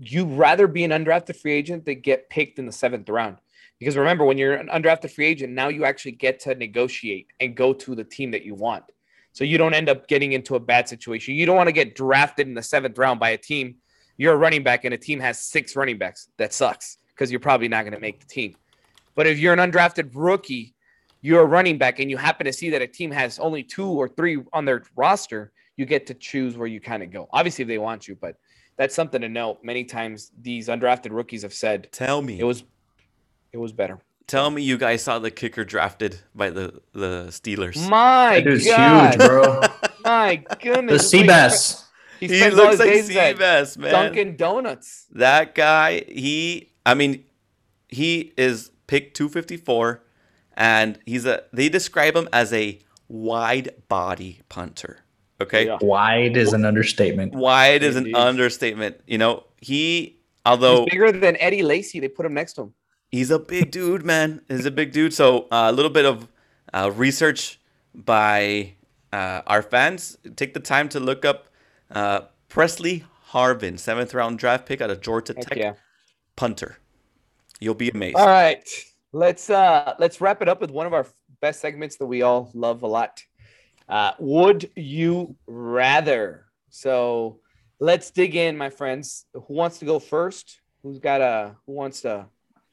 you'd 0.00 0.30
rather 0.30 0.66
be 0.66 0.84
an 0.84 0.90
undrafted 0.90 1.36
free 1.36 1.52
agent 1.52 1.84
than 1.84 2.00
get 2.00 2.30
picked 2.30 2.58
in 2.58 2.64
the 2.64 2.72
seventh 2.72 3.08
round. 3.10 3.36
Because 3.80 3.96
remember, 3.96 4.24
when 4.24 4.38
you're 4.38 4.52
an 4.52 4.68
undrafted 4.68 5.10
free 5.10 5.26
agent, 5.26 5.54
now 5.54 5.68
you 5.68 5.86
actually 5.86 6.12
get 6.12 6.38
to 6.40 6.54
negotiate 6.54 7.28
and 7.40 7.56
go 7.56 7.72
to 7.72 7.94
the 7.94 8.04
team 8.04 8.30
that 8.30 8.44
you 8.44 8.54
want. 8.54 8.84
So 9.32 9.42
you 9.42 9.56
don't 9.58 9.74
end 9.74 9.88
up 9.88 10.06
getting 10.06 10.32
into 10.32 10.54
a 10.54 10.60
bad 10.60 10.88
situation. 10.88 11.34
You 11.34 11.46
don't 11.46 11.56
want 11.56 11.68
to 11.68 11.72
get 11.72 11.96
drafted 11.96 12.46
in 12.46 12.54
the 12.54 12.62
seventh 12.62 12.98
round 12.98 13.18
by 13.18 13.30
a 13.30 13.38
team. 13.38 13.76
You're 14.18 14.34
a 14.34 14.36
running 14.36 14.62
back 14.62 14.84
and 14.84 14.92
a 14.92 14.98
team 14.98 15.18
has 15.20 15.40
six 15.40 15.74
running 15.76 15.96
backs. 15.96 16.28
That 16.36 16.52
sucks 16.52 16.98
because 17.08 17.30
you're 17.30 17.40
probably 17.40 17.68
not 17.68 17.82
going 17.82 17.94
to 17.94 18.00
make 18.00 18.20
the 18.20 18.26
team. 18.26 18.54
But 19.14 19.26
if 19.26 19.38
you're 19.38 19.54
an 19.54 19.70
undrafted 19.70 20.10
rookie, 20.14 20.74
you're 21.22 21.42
a 21.42 21.46
running 21.46 21.78
back 21.78 22.00
and 22.00 22.10
you 22.10 22.18
happen 22.18 22.44
to 22.44 22.52
see 22.52 22.70
that 22.70 22.82
a 22.82 22.86
team 22.86 23.10
has 23.10 23.38
only 23.38 23.62
two 23.62 23.86
or 23.86 24.08
three 24.08 24.42
on 24.52 24.66
their 24.66 24.82
roster, 24.94 25.52
you 25.76 25.86
get 25.86 26.06
to 26.08 26.14
choose 26.14 26.56
where 26.56 26.68
you 26.68 26.80
kind 26.80 27.02
of 27.02 27.10
go. 27.10 27.28
Obviously, 27.32 27.62
if 27.62 27.68
they 27.68 27.78
want 27.78 28.08
you, 28.08 28.14
but 28.14 28.36
that's 28.76 28.94
something 28.94 29.20
to 29.22 29.28
note. 29.28 29.60
Many 29.62 29.84
times 29.84 30.32
these 30.40 30.68
undrafted 30.68 31.12
rookies 31.12 31.42
have 31.42 31.54
said 31.54 31.88
Tell 31.92 32.20
me, 32.20 32.40
it 32.40 32.44
was 32.44 32.64
it 33.52 33.58
was 33.58 33.72
better. 33.72 33.98
tell 34.26 34.50
me, 34.50 34.62
you 34.62 34.78
guys 34.78 35.02
saw 35.02 35.18
the 35.18 35.30
kicker 35.30 35.64
drafted 35.64 36.18
by 36.34 36.50
the 36.50 36.80
the 36.92 37.26
Steelers. 37.30 37.88
My 37.88 38.36
That 38.36 38.44
dude's 38.44 38.66
God, 38.66 39.14
huge, 39.14 39.28
bro. 39.28 39.60
my 40.04 40.42
the 40.48 40.56
goodness, 40.56 41.02
It's 41.04 41.14
like 41.14 41.26
Seabass. 41.28 41.84
He, 42.20 42.28
he 42.28 42.50
looks 42.50 42.78
like 42.78 42.88
days 42.88 43.16
at 43.16 43.36
Seabass, 43.36 43.78
man. 43.78 43.92
Dunkin' 43.92 44.36
Donuts. 44.36 45.06
That 45.12 45.54
guy, 45.54 46.02
he, 46.06 46.70
I 46.84 46.92
mean, 46.94 47.24
he 47.88 48.32
is 48.36 48.70
pick 48.86 49.14
254, 49.14 50.02
and 50.54 50.98
he's 51.06 51.24
a. 51.26 51.44
They 51.52 51.68
describe 51.70 52.14
him 52.14 52.28
as 52.32 52.52
a 52.52 52.78
wide 53.08 53.70
body 53.88 54.40
punter. 54.50 54.98
Okay, 55.40 55.64
Yeah. 55.66 55.78
Wide 55.80 56.36
is 56.36 56.52
an 56.52 56.66
understatement. 56.66 57.34
wide 57.34 57.82
is 57.82 57.96
an 57.96 58.04
Indeed. 58.04 58.14
understatement. 58.16 59.00
You 59.06 59.16
know, 59.16 59.44
he, 59.56 60.20
although 60.44 60.82
He's 60.84 60.90
bigger 60.92 61.10
than 61.12 61.38
Eddie 61.38 61.62
Lacy. 61.62 61.98
They 62.00 62.08
put 62.08 62.26
him 62.26 62.34
next 62.34 62.52
to 62.54 62.62
him. 62.64 62.74
He's 63.10 63.30
a 63.30 63.38
big 63.38 63.70
dude, 63.70 64.04
man. 64.04 64.42
He's 64.48 64.66
a 64.66 64.70
big 64.70 64.92
dude. 64.92 65.14
So 65.14 65.46
uh, 65.50 65.66
a 65.68 65.72
little 65.72 65.90
bit 65.90 66.04
of 66.04 66.28
uh, 66.72 66.90
research 66.94 67.60
by 67.94 68.74
uh, 69.12 69.42
our 69.46 69.62
fans. 69.62 70.16
Take 70.36 70.54
the 70.54 70.60
time 70.60 70.88
to 70.90 71.00
look 71.00 71.24
up 71.24 71.48
uh, 71.90 72.22
Presley 72.48 73.04
Harvin, 73.30 73.78
seventh 73.78 74.14
round 74.14 74.38
draft 74.38 74.66
pick 74.66 74.80
out 74.80 74.90
of 74.90 75.00
Georgia 75.00 75.34
Heck 75.34 75.46
Tech, 75.46 75.58
yeah. 75.58 75.74
punter. 76.36 76.78
You'll 77.60 77.74
be 77.74 77.90
amazed. 77.90 78.16
All 78.16 78.26
right. 78.26 78.68
Let's 79.12 79.50
uh 79.50 79.94
let's 79.98 80.20
wrap 80.20 80.40
it 80.40 80.48
up 80.48 80.60
with 80.60 80.70
one 80.70 80.86
of 80.86 80.94
our 80.94 81.06
best 81.40 81.60
segments 81.60 81.96
that 81.96 82.06
we 82.06 82.22
all 82.22 82.50
love 82.54 82.82
a 82.82 82.86
lot. 82.86 83.22
Uh 83.88 84.12
would 84.18 84.70
you 84.76 85.36
rather? 85.46 86.46
So 86.70 87.40
let's 87.80 88.10
dig 88.12 88.36
in, 88.36 88.56
my 88.56 88.70
friends. 88.70 89.26
Who 89.34 89.54
wants 89.54 89.78
to 89.80 89.84
go 89.84 89.98
first? 89.98 90.60
Who's 90.82 91.00
got 91.00 91.20
a 91.20 91.56
who 91.66 91.72
wants 91.72 92.02
to 92.02 92.26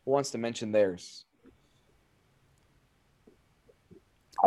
who 0.07 0.13
wants 0.13 0.31
to 0.31 0.37
mention 0.37 0.71
theirs? 0.71 1.25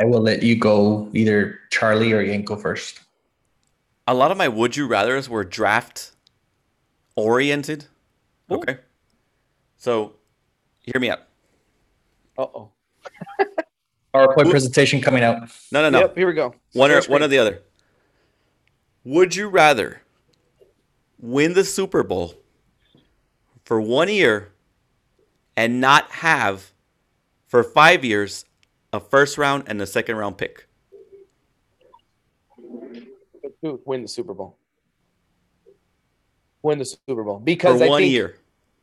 I 0.00 0.06
will 0.06 0.22
let 0.22 0.42
you 0.42 0.56
go 0.56 1.10
either 1.12 1.58
Charlie 1.68 2.12
or 2.12 2.24
Yenko 2.24 2.60
first. 2.60 3.00
a 4.06 4.14
lot 4.14 4.30
of 4.30 4.38
my 4.38 4.48
would 4.48 4.74
you 4.74 4.86
rather's 4.86 5.28
were 5.28 5.44
draft 5.44 6.12
oriented. 7.14 7.84
Ooh. 8.50 8.54
Okay. 8.54 8.78
So 9.76 10.14
hear 10.80 10.98
me 10.98 11.10
out. 11.10 11.20
Uh-oh. 12.38 12.70
PowerPoint 14.14 14.44
Who- 14.44 14.50
presentation 14.50 15.02
coming 15.02 15.22
out. 15.22 15.50
No, 15.70 15.82
no, 15.82 15.90
no. 15.90 16.00
Yep, 16.00 16.16
here 16.16 16.26
we 16.26 16.32
go. 16.32 16.54
one 16.72 16.90
or 16.90 17.02
one 17.02 17.22
or 17.22 17.28
the 17.28 17.38
other. 17.38 17.60
Would 19.04 19.36
you 19.36 19.48
rather 19.48 20.00
win 21.18 21.52
the 21.52 21.64
Super 21.64 22.02
Bowl 22.02 22.34
for 23.66 23.78
one 23.78 24.08
year 24.08 24.52
and 25.56 25.80
not 25.80 26.10
have 26.10 26.72
for 27.46 27.62
five 27.62 28.04
years 28.04 28.44
a 28.92 29.00
first 29.00 29.38
round 29.38 29.64
and 29.66 29.80
a 29.80 29.86
second 29.86 30.16
round 30.16 30.38
pick? 30.38 30.66
Dude, 33.62 33.80
win 33.84 34.02
the 34.02 34.08
Super 34.08 34.32
Bowl. 34.34 34.56
Win 36.62 36.78
the 36.78 36.84
Super 36.84 37.22
Bowl 37.24 37.38
because 37.38 37.72
For 37.72 37.78
because 37.78 37.82
I 37.82 37.88
one 37.88 38.00
think, 38.02 38.12
year. 38.12 38.36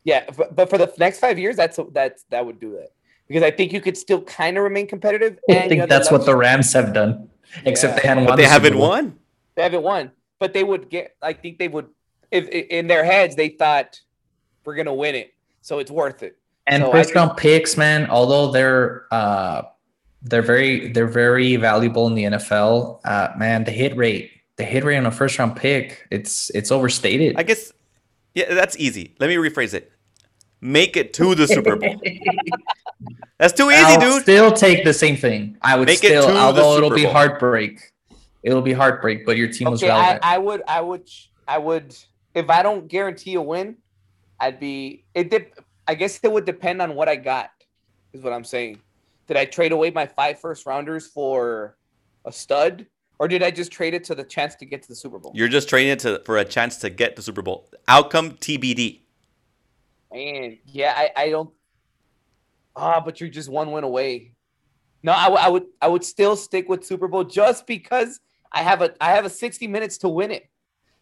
Yeah, 0.04 0.24
but, 0.36 0.54
but 0.54 0.70
for 0.70 0.78
the 0.78 0.92
next 0.98 1.18
five 1.20 1.38
years, 1.38 1.56
that's 1.56 1.78
that's 1.92 2.24
that 2.30 2.44
would 2.46 2.60
do 2.60 2.74
it 2.76 2.92
because 3.26 3.42
I 3.42 3.50
think 3.50 3.72
you 3.72 3.80
could 3.80 3.96
still 3.96 4.22
kind 4.22 4.56
of 4.56 4.64
remain 4.64 4.86
competitive. 4.86 5.38
I 5.48 5.52
and 5.54 5.64
you 5.64 5.68
think 5.68 5.80
have 5.80 5.88
that's 5.88 6.10
what 6.10 6.24
the 6.24 6.34
Rams 6.36 6.72
have 6.72 6.92
done, 6.94 7.28
except 7.64 7.94
Yeah. 7.96 8.00
they 8.02 8.08
hadn't 8.08 8.24
won. 8.24 8.32
But 8.32 8.36
they 8.36 8.42
the 8.44 8.48
haven't 8.48 8.72
Bowl. 8.74 8.88
won. 8.88 9.18
they 9.56 9.62
haven't 9.62 9.82
won, 9.82 10.10
but 10.38 10.52
they 10.52 10.64
would 10.64 10.88
get. 10.88 11.16
I 11.22 11.32
think 11.32 11.58
they 11.58 11.68
would 11.68 11.86
if 12.30 12.48
in 12.48 12.86
their 12.86 13.04
heads 13.04 13.34
they 13.36 13.48
thought 13.48 14.00
we're 14.64 14.74
gonna 14.76 14.94
win 14.94 15.14
it, 15.14 15.34
so 15.60 15.78
it's 15.78 15.90
worth 15.90 16.22
it. 16.22 16.36
And 16.70 16.82
So 16.84 16.92
first 16.92 17.08
think- 17.10 17.16
round 17.16 17.36
picks, 17.36 17.76
man, 17.76 18.08
although 18.10 18.50
they're 18.52 19.06
uh 19.10 19.62
they're 20.22 20.42
very 20.42 20.88
they're 20.92 21.06
very 21.06 21.56
valuable 21.56 22.06
in 22.08 22.14
the 22.14 22.24
NFL, 22.24 23.00
uh 23.04 23.28
man, 23.38 23.64
the 23.64 23.70
hit 23.70 23.96
rate, 23.96 24.30
the 24.56 24.64
hit 24.64 24.84
rate 24.84 24.96
on 24.98 25.06
a 25.06 25.10
first 25.10 25.38
round 25.38 25.56
pick, 25.56 26.06
it's 26.10 26.50
it's 26.50 26.70
overstated. 26.70 27.36
I 27.36 27.42
guess 27.42 27.72
yeah, 28.34 28.52
that's 28.54 28.76
easy. 28.78 29.14
Let 29.18 29.28
me 29.28 29.36
rephrase 29.36 29.74
it. 29.74 29.90
Make 30.60 30.96
it 30.96 31.12
to 31.14 31.34
the 31.34 31.46
Super 31.46 31.76
Bowl. 31.76 32.00
That's 33.38 33.52
too 33.52 33.70
easy, 33.70 33.80
I'll 33.80 34.00
dude. 34.00 34.22
still 34.22 34.52
take 34.52 34.82
the 34.84 34.92
same 34.92 35.16
thing. 35.16 35.56
I 35.62 35.76
would 35.78 35.86
Make 35.86 36.02
it 36.02 36.08
still, 36.08 36.26
to 36.26 36.32
the 36.32 36.38
although 36.38 36.76
it'll 36.76 36.90
be 36.90 37.04
heartbreak. 37.04 37.92
It'll 38.42 38.62
be 38.62 38.72
heartbreak, 38.72 39.24
but 39.24 39.36
your 39.36 39.46
team 39.48 39.70
was 39.70 39.82
Okay, 39.82 39.90
I, 39.92 39.96
relevant. 39.98 40.24
I 40.24 40.38
would, 40.38 40.62
I 40.66 40.80
would, 40.80 41.08
I 41.46 41.58
would. 41.58 41.96
If 42.34 42.50
I 42.50 42.62
don't 42.64 42.88
guarantee 42.88 43.34
a 43.34 43.42
win, 43.42 43.76
I'd 44.40 44.58
be. 44.58 45.04
It 45.14 45.30
dip, 45.30 45.57
I 45.88 45.94
guess 45.94 46.20
it 46.22 46.30
would 46.30 46.44
depend 46.44 46.82
on 46.82 46.94
what 46.94 47.08
I 47.08 47.16
got. 47.16 47.50
Is 48.12 48.22
what 48.22 48.32
I'm 48.32 48.44
saying. 48.44 48.80
Did 49.26 49.36
I 49.36 49.46
trade 49.46 49.72
away 49.72 49.90
my 49.90 50.06
five 50.06 50.38
first 50.38 50.66
rounders 50.66 51.06
for 51.06 51.76
a 52.24 52.32
stud, 52.32 52.86
or 53.18 53.26
did 53.26 53.42
I 53.42 53.50
just 53.50 53.72
trade 53.72 53.94
it 53.94 54.04
to 54.04 54.14
the 54.14 54.24
chance 54.24 54.54
to 54.56 54.66
get 54.66 54.82
to 54.82 54.88
the 54.88 54.94
Super 54.94 55.18
Bowl? 55.18 55.32
You're 55.34 55.48
just 55.48 55.68
trading 55.68 55.92
it 55.92 55.98
to, 56.00 56.22
for 56.24 56.36
a 56.38 56.44
chance 56.44 56.76
to 56.78 56.90
get 56.90 57.16
the 57.16 57.22
Super 57.22 57.42
Bowl. 57.42 57.68
Outcome 57.88 58.32
TBD. 58.32 59.00
And 60.12 60.58
yeah, 60.66 60.94
I, 60.96 61.10
I 61.16 61.30
don't. 61.30 61.50
Ah, 62.76 63.00
but 63.00 63.20
you're 63.20 63.30
just 63.30 63.48
one 63.48 63.72
win 63.72 63.84
away. 63.84 64.32
No, 65.02 65.12
I, 65.12 65.24
w- 65.24 65.42
I 65.42 65.48
would 65.48 65.66
I 65.80 65.88
would 65.88 66.04
still 66.04 66.36
stick 66.36 66.68
with 66.68 66.84
Super 66.84 67.08
Bowl 67.08 67.24
just 67.24 67.66
because 67.66 68.20
I 68.52 68.62
have 68.62 68.82
a 68.82 68.94
I 69.00 69.12
have 69.12 69.24
a 69.24 69.30
60 69.30 69.66
minutes 69.66 69.98
to 69.98 70.08
win 70.08 70.30
it. 70.30 70.48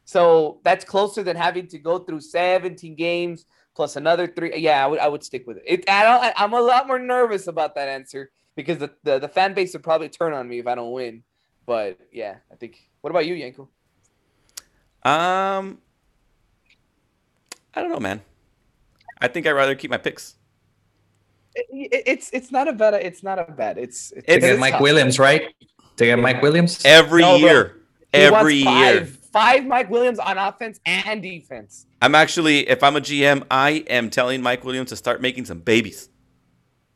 So 0.04 0.60
that's 0.64 0.84
closer 0.84 1.22
than 1.22 1.36
having 1.36 1.66
to 1.68 1.78
go 1.78 1.98
through 1.98 2.20
17 2.20 2.94
games 2.94 3.44
plus 3.76 3.94
another 3.96 4.26
three. 4.26 4.56
Yeah, 4.56 4.82
I 4.82 4.88
would 4.88 4.98
I 4.98 5.06
would 5.06 5.22
stick 5.22 5.46
with 5.46 5.58
it. 5.58 5.64
it 5.66 5.90
I 5.90 6.02
don't, 6.02 6.24
I, 6.24 6.32
I'm 6.36 6.52
a 6.54 6.60
lot 6.60 6.86
more 6.88 6.98
nervous 6.98 7.46
about 7.46 7.74
that 7.76 7.88
answer 7.88 8.30
because 8.56 8.78
the, 8.78 8.90
the, 9.04 9.18
the 9.20 9.28
fan 9.28 9.52
base 9.54 9.74
would 9.74 9.82
probably 9.84 10.08
turn 10.08 10.32
on 10.32 10.48
me 10.48 10.58
if 10.58 10.66
I 10.66 10.74
don't 10.74 10.90
win. 10.92 11.22
But 11.66 11.98
yeah, 12.10 12.36
I 12.50 12.56
think. 12.56 12.88
What 13.02 13.10
about 13.10 13.26
you, 13.26 13.34
Yenko? 13.34 13.68
Um, 15.08 15.78
I 17.74 17.80
don't 17.82 17.90
know, 17.90 18.00
man. 18.00 18.20
I 19.20 19.28
think 19.28 19.46
I'd 19.46 19.52
rather 19.52 19.74
keep 19.74 19.90
my 19.90 19.98
picks. 19.98 20.34
It- 21.54 21.66
it- 21.92 22.02
it's 22.06 22.30
it's 22.32 22.50
not 22.50 22.66
a 22.68 22.72
bad. 22.72 22.94
It's 22.94 23.22
not 23.22 23.38
a 23.38 23.44
bad. 23.44 23.78
It's 23.78 24.12
it's, 24.12 24.26
To 24.26 24.32
It's- 24.32 24.50
get 24.52 24.58
Mike 24.58 24.72
tough. 24.72 24.80
Williams, 24.82 25.18
right? 25.18 25.54
To 25.98 26.04
get 26.04 26.18
Mike 26.18 26.42
Williams. 26.42 26.84
Every 26.84 27.22
No, 27.22 27.36
year, 27.36 27.82
He 28.12 28.20
wants 28.30 28.36
every 28.40 28.64
five, 28.64 28.94
year. 29.08 29.15
Five 29.36 29.66
Mike 29.66 29.90
Williams 29.90 30.18
on 30.18 30.38
offense 30.38 30.80
and 30.86 31.22
defense. 31.22 31.84
I'm 32.00 32.14
actually, 32.14 32.66
if 32.70 32.82
I'm 32.82 32.96
a 32.96 33.02
GM, 33.02 33.44
I 33.50 33.84
am 33.86 34.08
telling 34.08 34.40
Mike 34.40 34.64
Williams 34.64 34.88
to 34.88 34.96
start 34.96 35.20
making 35.20 35.44
some 35.44 35.58
babies, 35.58 36.08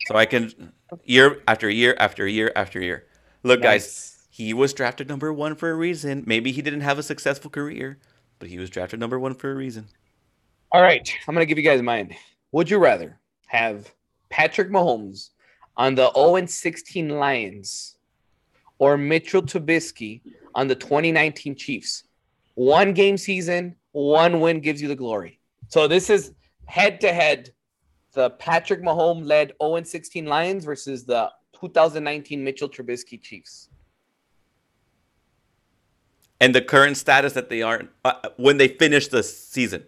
so 0.06 0.16
I 0.16 0.24
can 0.24 0.72
year 1.04 1.42
after 1.46 1.68
year 1.68 1.94
after 1.98 2.26
year 2.26 2.50
after 2.56 2.80
year. 2.80 3.04
Look, 3.42 3.60
guys, 3.60 4.26
he 4.30 4.54
was 4.54 4.72
drafted 4.72 5.06
number 5.06 5.30
one 5.34 5.54
for 5.54 5.70
a 5.70 5.74
reason. 5.74 6.24
Maybe 6.26 6.50
he 6.50 6.62
didn't 6.62 6.80
have 6.80 6.98
a 6.98 7.02
successful 7.02 7.50
career, 7.50 7.98
but 8.38 8.48
he 8.48 8.58
was 8.58 8.70
drafted 8.70 9.00
number 9.00 9.18
one 9.18 9.34
for 9.34 9.52
a 9.52 9.54
reason. 9.54 9.88
All 10.72 10.80
right, 10.80 11.14
I'm 11.28 11.34
gonna 11.34 11.44
give 11.44 11.58
you 11.58 11.64
guys 11.64 11.82
mine. 11.82 12.16
Would 12.52 12.70
you 12.70 12.78
rather 12.78 13.20
have 13.48 13.92
Patrick 14.30 14.70
Mahomes 14.70 15.28
on 15.76 15.94
the 15.94 16.10
0 16.14 16.36
and 16.36 16.48
16 16.48 17.10
Lions 17.10 17.98
or 18.78 18.96
Mitchell 18.96 19.42
Trubisky 19.42 20.22
on 20.54 20.68
the 20.68 20.74
2019 20.74 21.54
Chiefs? 21.54 22.04
One 22.54 22.92
game 22.92 23.16
season, 23.16 23.76
one 23.92 24.40
win 24.40 24.60
gives 24.60 24.80
you 24.82 24.88
the 24.88 24.96
glory. 24.96 25.40
So 25.68 25.86
this 25.88 26.10
is 26.10 26.32
head 26.66 27.00
to 27.02 27.12
head, 27.12 27.50
the 28.12 28.30
Patrick 28.30 28.82
Mahomes 28.82 29.24
led 29.26 29.52
0 29.62 29.82
16 29.82 30.26
Lions 30.26 30.64
versus 30.64 31.04
the 31.04 31.30
2019 31.60 32.42
Mitchell 32.42 32.68
Trubisky 32.68 33.20
Chiefs. 33.20 33.68
And 36.40 36.54
the 36.54 36.62
current 36.62 36.96
status 36.96 37.34
that 37.34 37.50
they 37.50 37.62
are 37.62 37.82
uh, 38.04 38.14
when 38.36 38.56
they 38.56 38.68
finish 38.68 39.08
the 39.08 39.22
season, 39.22 39.84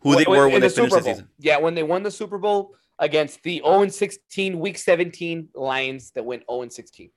who 0.00 0.16
they 0.16 0.24
When- 0.24 0.38
were 0.38 0.48
when 0.48 0.60
they 0.60 0.68
the 0.68 0.74
finished 0.74 0.94
the 0.94 1.02
season. 1.02 1.28
Yeah, 1.38 1.58
when 1.58 1.74
they 1.74 1.82
won 1.82 2.02
the 2.02 2.10
Super 2.10 2.38
Bowl 2.38 2.76
against 3.00 3.42
the 3.42 3.60
0 3.64 3.88
16 3.88 4.58
Week 4.60 4.78
17 4.78 5.48
Lions 5.54 6.12
that 6.12 6.24
went 6.24 6.44
0 6.48 6.68
16. 6.68 7.10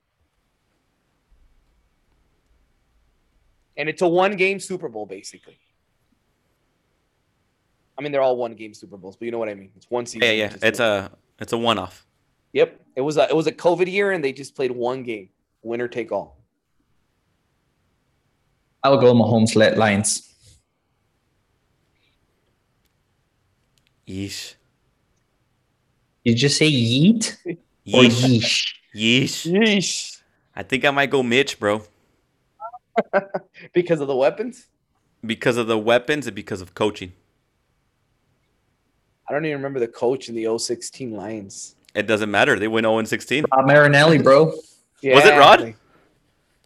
And 3.77 3.87
it's 3.87 4.01
a 4.01 4.07
one 4.07 4.35
game 4.35 4.59
Super 4.59 4.89
Bowl, 4.89 5.05
basically. 5.05 5.59
I 7.97 8.01
mean, 8.01 8.11
they're 8.11 8.21
all 8.21 8.37
one 8.37 8.53
game 8.53 8.73
Super 8.73 8.97
Bowls, 8.97 9.15
but 9.15 9.25
you 9.25 9.31
know 9.31 9.39
what 9.39 9.49
I 9.49 9.53
mean. 9.53 9.71
It's 9.75 9.89
one 9.89 10.05
season. 10.05 10.27
Yeah, 10.27 10.31
yeah, 10.31 10.53
it's 10.61 10.79
a 10.79 11.11
it's 11.39 11.53
a 11.53 11.57
one 11.57 11.77
off. 11.79 12.05
Yep, 12.53 12.79
it 12.95 13.01
was 13.01 13.17
a 13.17 13.27
it 13.29 13.35
was 13.35 13.47
a 13.47 13.51
COVID 13.51 13.91
year, 13.91 14.11
and 14.11 14.23
they 14.23 14.31
just 14.33 14.55
played 14.55 14.71
one 14.71 15.03
game, 15.03 15.29
winner 15.63 15.87
take 15.87 16.11
all. 16.11 16.37
I 18.83 18.89
will 18.89 18.97
go 18.99 19.13
Mahomes 19.13 19.55
led 19.55 19.77
Lions. 19.77 20.23
Yeesh, 24.07 24.53
Did 26.23 26.31
you 26.31 26.35
just 26.35 26.57
say 26.57 26.71
yeet 26.71 27.35
or 27.47 28.03
yeesh, 28.03 28.73
yeesh? 28.95 29.51
yeesh. 29.51 29.51
Yeesh. 29.51 30.21
I 30.55 30.63
think 30.63 30.85
I 30.85 30.91
might 30.91 31.09
go 31.09 31.21
Mitch, 31.21 31.59
bro, 31.59 31.83
Because 33.73 33.99
of 34.01 34.07
the 34.07 34.15
weapons. 34.15 34.67
because 35.25 35.57
of 35.57 35.67
the 35.67 35.77
weapons 35.77 36.27
and 36.27 36.35
because 36.35 36.61
of 36.61 36.73
coaching. 36.75 37.13
I 39.29 39.33
don't 39.33 39.45
even 39.45 39.57
remember 39.57 39.79
the 39.79 39.87
coach 39.87 40.29
in 40.29 40.35
the 40.35 40.57
016 40.57 41.11
Lions. 41.11 41.75
It 41.95 42.03
doesn't 42.07 42.31
matter. 42.31 42.57
They 42.57 42.67
win 42.67 42.83
0 42.83 43.03
16. 43.03 43.45
Rod 43.51 43.67
Marinelli, 43.67 44.19
bro. 44.19 44.45
Was 44.45 44.61
it 45.03 45.37
Rod? 45.37 45.61
like- 45.61 45.75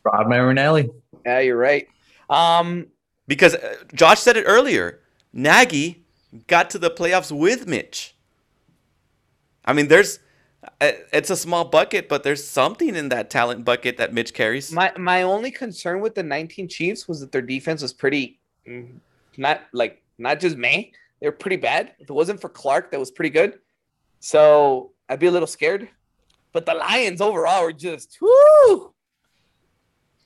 Rod 0.03 0.27
Marinelli. 0.29 0.89
Yeah, 1.25 1.39
you're 1.39 1.57
right. 1.57 1.87
Um, 2.29 2.87
Because 3.27 3.55
uh, 3.55 3.75
Josh 3.93 4.19
said 4.19 4.37
it 4.37 4.43
earlier. 4.45 4.99
Nagy 5.33 6.03
got 6.47 6.69
to 6.71 6.77
the 6.79 6.89
playoffs 6.89 7.31
with 7.31 7.67
Mitch. 7.67 8.15
I 9.65 9.73
mean, 9.73 9.87
there's 9.87 10.19
it's 10.79 11.29
a 11.29 11.35
small 11.35 11.65
bucket, 11.65 12.07
but 12.07 12.23
there's 12.23 12.43
something 12.47 12.95
in 12.95 13.09
that 13.09 13.29
talent 13.29 13.65
bucket 13.65 13.97
that 13.97 14.13
Mitch 14.13 14.33
carries. 14.33 14.71
my 14.71 14.91
my 14.97 15.23
only 15.23 15.51
concern 15.51 16.01
with 16.01 16.15
the 16.15 16.23
19 16.23 16.67
Chiefs 16.67 17.07
was 17.07 17.19
that 17.19 17.31
their 17.31 17.41
defense 17.41 17.81
was 17.81 17.93
pretty, 17.93 18.39
mm, 18.67 18.99
not 19.37 19.61
like 19.73 20.01
not 20.17 20.39
just 20.39 20.57
me. 20.57 20.93
They 21.19 21.27
were 21.27 21.31
pretty 21.33 21.55
bad. 21.57 21.93
If 21.99 22.09
it 22.09 22.13
wasn't 22.13 22.41
for 22.41 22.49
Clark, 22.49 22.91
that 22.91 22.99
was 22.99 23.11
pretty 23.11 23.29
good. 23.29 23.59
So 24.19 24.91
I'd 25.09 25.19
be 25.19 25.27
a 25.27 25.31
little 25.31 25.47
scared. 25.47 25.89
But 26.53 26.65
the 26.65 26.73
Lions 26.73 27.21
overall 27.21 27.63
were 27.63 27.73
just 27.73 28.17
whoo. 28.21 28.93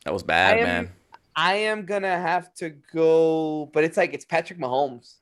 That 0.04 0.14
was 0.14 0.24
bad, 0.24 0.56
I 0.56 0.60
am- 0.60 0.66
man. 0.66 0.92
I 1.38 1.56
am 1.56 1.86
gonna 1.86 2.18
have 2.18 2.54
to 2.56 2.70
go, 2.70 3.70
but 3.74 3.84
it's 3.84 3.98
like 3.98 4.14
it's 4.14 4.24
Patrick 4.24 4.58
Mahomes. 4.58 5.16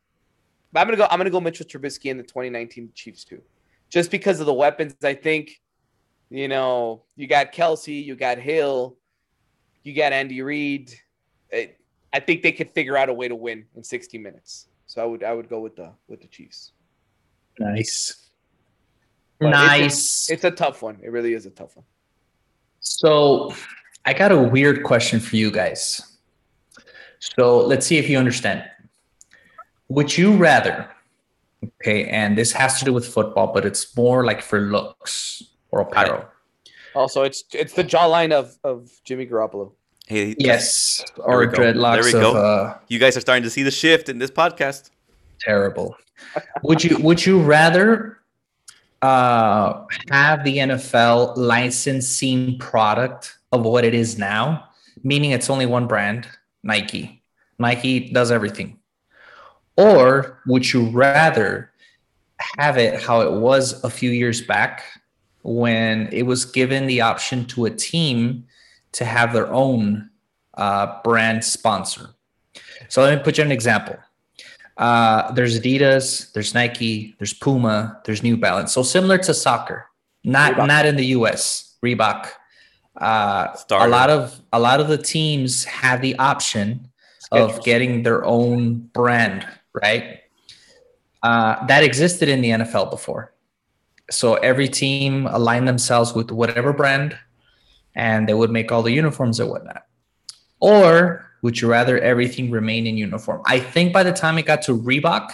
But 0.72 0.82
I'm 0.82 0.88
gonna 0.88 0.98
go. 0.98 1.08
I'm 1.10 1.18
gonna 1.18 1.30
go 1.32 1.40
Mitchell 1.40 1.66
Trubisky 1.66 2.12
in 2.12 2.18
the 2.18 2.24
2019 2.24 2.92
Chiefs 2.94 3.24
too, 3.24 3.42
just 3.94 4.10
because 4.10 4.40
of 4.40 4.48
the 4.48 4.54
weapons. 4.54 4.96
I 5.04 5.14
think, 5.14 5.62
you 6.32 6.48
know, 6.48 7.04
you 7.16 7.28
got 7.28 7.54
Kelce, 7.54 8.04
you 8.04 8.16
got 8.16 8.40
Hill, 8.40 8.98
you 9.84 9.94
got 9.94 10.12
Andy 10.12 10.42
Reid. 10.42 10.92
It, 11.52 11.80
I 12.12 12.20
think 12.20 12.42
they 12.42 12.52
could 12.52 12.72
figure 12.72 12.98
out 12.98 13.10
a 13.10 13.14
way 13.14 13.28
to 13.28 13.36
win 13.36 13.66
in 13.76 13.84
60 13.84 14.18
minutes. 14.18 14.68
So 14.88 15.02
I 15.02 15.06
would 15.06 15.24
I 15.24 15.34
would 15.34 15.48
go 15.48 15.60
with 15.60 15.76
the 15.76 15.92
with 16.08 16.22
the 16.22 16.28
Chiefs. 16.28 16.72
Nice. 17.60 18.30
But 19.40 19.50
it's 19.50 19.58
a- 19.58 19.66
nice. 19.66 20.30
It's 20.32 20.44
a 20.44 20.52
tough 20.52 20.82
one. 20.82 20.98
It 21.04 21.12
really 21.12 21.34
is 21.34 21.46
a 21.46 21.52
tough 21.52 21.76
one. 21.76 21.86
So 22.80 23.54
I 24.06 24.14
got 24.14 24.32
a 24.32 24.38
weird 24.38 24.84
question 24.84 25.20
for 25.20 25.36
you 25.36 25.52
guys. 25.52 26.18
So 27.20 27.60
let's 27.60 27.86
see 27.86 27.98
if 27.98 28.10
you 28.10 28.18
understand. 28.18 28.66
Would 29.88 30.18
you 30.18 30.36
rather, 30.36 30.90
okay, 31.82 32.06
and 32.06 32.38
this 32.38 32.52
has 32.52 32.80
to 32.80 32.86
do 32.86 32.94
with 32.94 33.08
football, 33.08 33.54
but 33.54 33.66
it's 33.66 33.96
more 33.98 34.26
like 34.26 34.42
for 34.42 34.60
looks 34.62 35.44
or 35.72 35.84
Got 35.84 35.88
it. 36.08 36.10
apparel. 36.12 36.26
Also, 36.96 37.24
it's 37.24 37.44
it's 37.54 37.74
the 37.74 37.84
jawline 37.84 38.32
of 38.32 38.58
of 38.64 38.92
Jimmy 39.04 39.26
Garoppolo. 39.26 39.72
Hey, 40.06 40.36
Yes, 40.38 41.04
we 41.18 41.24
or 41.24 41.46
go. 41.48 41.58
dreadlocks 41.58 42.12
There 42.12 42.20
we 42.22 42.28
of 42.28 42.34
go. 42.34 42.38
uh, 42.38 42.78
you 42.88 43.00
guys 43.00 43.16
are 43.18 43.22
starting 43.22 43.44
to 43.44 43.50
see 43.50 43.64
the 43.64 43.72
shift 43.72 44.10
in 44.10 44.20
this 44.20 44.30
podcast. 44.32 44.92
terrible. 45.40 45.96
would 46.64 46.84
you 46.84 46.98
would 47.00 47.26
you 47.26 47.42
rather 47.42 48.20
uh, 49.02 49.84
have 50.12 50.44
the 50.44 50.58
NFL 50.58 51.36
licensing 51.36 52.58
product 52.60 53.38
of 53.52 53.64
what 53.66 53.84
it 53.84 53.94
is 53.94 54.18
now, 54.18 54.66
meaning 55.04 55.32
it's 55.32 55.50
only 55.50 55.66
one 55.66 55.88
brand, 55.88 56.28
Nike. 56.64 57.22
Nike 57.60 58.12
does 58.12 58.32
everything. 58.32 58.80
Or 59.78 60.40
would 60.46 60.72
you 60.72 60.90
rather 60.90 61.72
have 62.58 62.78
it 62.78 63.02
how 63.02 63.22
it 63.22 63.32
was 63.32 63.84
a 63.84 63.90
few 63.90 64.12
years 64.12 64.42
back 64.42 64.84
when 65.42 66.08
it 66.12 66.24
was 66.24 66.46
given 66.46 66.88
the 66.88 67.02
option 67.02 67.46
to 67.46 67.66
a 67.66 67.70
team 67.70 68.46
to 68.94 69.06
have 69.06 69.34
their 69.34 69.52
own 69.52 70.10
uh, 70.56 71.02
brand 71.04 71.44
sponsor? 71.44 72.10
So 72.90 73.02
let 73.02 73.18
me 73.18 73.24
put 73.24 73.38
you 73.38 73.44
an 73.44 73.52
example 73.52 73.98
uh, 74.78 75.32
there's 75.34 75.60
Adidas, 75.60 76.32
there's 76.34 76.54
Nike, 76.54 77.16
there's 77.20 77.34
Puma, 77.34 78.02
there's 78.06 78.24
New 78.24 78.38
Balance. 78.38 78.72
So 78.74 78.84
similar 78.84 79.18
to 79.20 79.34
soccer, 79.34 79.86
not 80.24 80.54
Reebok. 80.54 80.68
not 80.68 80.86
in 80.86 80.96
the 80.96 81.06
U.S. 81.08 81.76
Reebok. 81.84 82.30
Uh, 83.00 83.56
a 83.72 83.88
lot 83.88 84.10
of 84.10 84.40
a 84.52 84.60
lot 84.60 84.80
of 84.80 84.88
the 84.88 84.98
teams 84.98 85.64
have 85.66 86.02
the 86.02 86.18
option 86.20 86.88
of 87.32 87.64
getting 87.64 88.04
their 88.04 88.24
own 88.24 88.78
brand, 88.94 89.48
right? 89.74 90.20
Uh, 91.22 91.66
that 91.68 91.84
existed 91.84 92.30
in 92.30 92.42
the 92.42 92.50
NFL 92.50 92.90
before. 92.90 93.34
So 94.12 94.36
every 94.36 94.68
team 94.68 95.26
aligned 95.28 95.68
themselves 95.68 96.14
with 96.14 96.32
whatever 96.32 96.74
brand, 96.74 97.18
and 97.96 98.28
they 98.28 98.34
would 98.34 98.52
make 98.52 98.72
all 98.72 98.82
the 98.84 98.92
uniforms 98.92 99.40
and 99.40 99.50
whatnot. 99.50 99.86
Or 100.60 101.26
would 101.42 101.60
you 101.62 101.70
rather 101.70 101.98
everything 102.00 102.52
remain 102.52 102.86
in 102.88 102.98
uniform? 102.98 103.42
I 103.46 103.60
think 103.60 103.94
by 103.94 104.04
the 104.04 104.14
time 104.14 104.38
it 104.38 104.46
got 104.46 104.62
to 104.64 104.78
Reebok, 104.78 105.30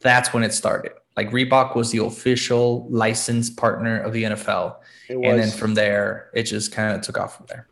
that's 0.00 0.32
when 0.32 0.42
it 0.42 0.52
started. 0.52 0.92
Like 1.16 1.30
Reebok 1.30 1.76
was 1.76 1.90
the 1.90 1.98
official 1.98 2.86
licensed 2.90 3.56
partner 3.56 4.00
of 4.00 4.12
the 4.12 4.24
NFL. 4.24 4.76
And 5.08 5.38
then 5.38 5.50
from 5.50 5.74
there, 5.74 6.30
it 6.34 6.44
just 6.44 6.72
kind 6.72 6.96
of 6.96 7.02
took 7.02 7.18
off 7.18 7.36
from 7.36 7.46
there. 7.48 7.68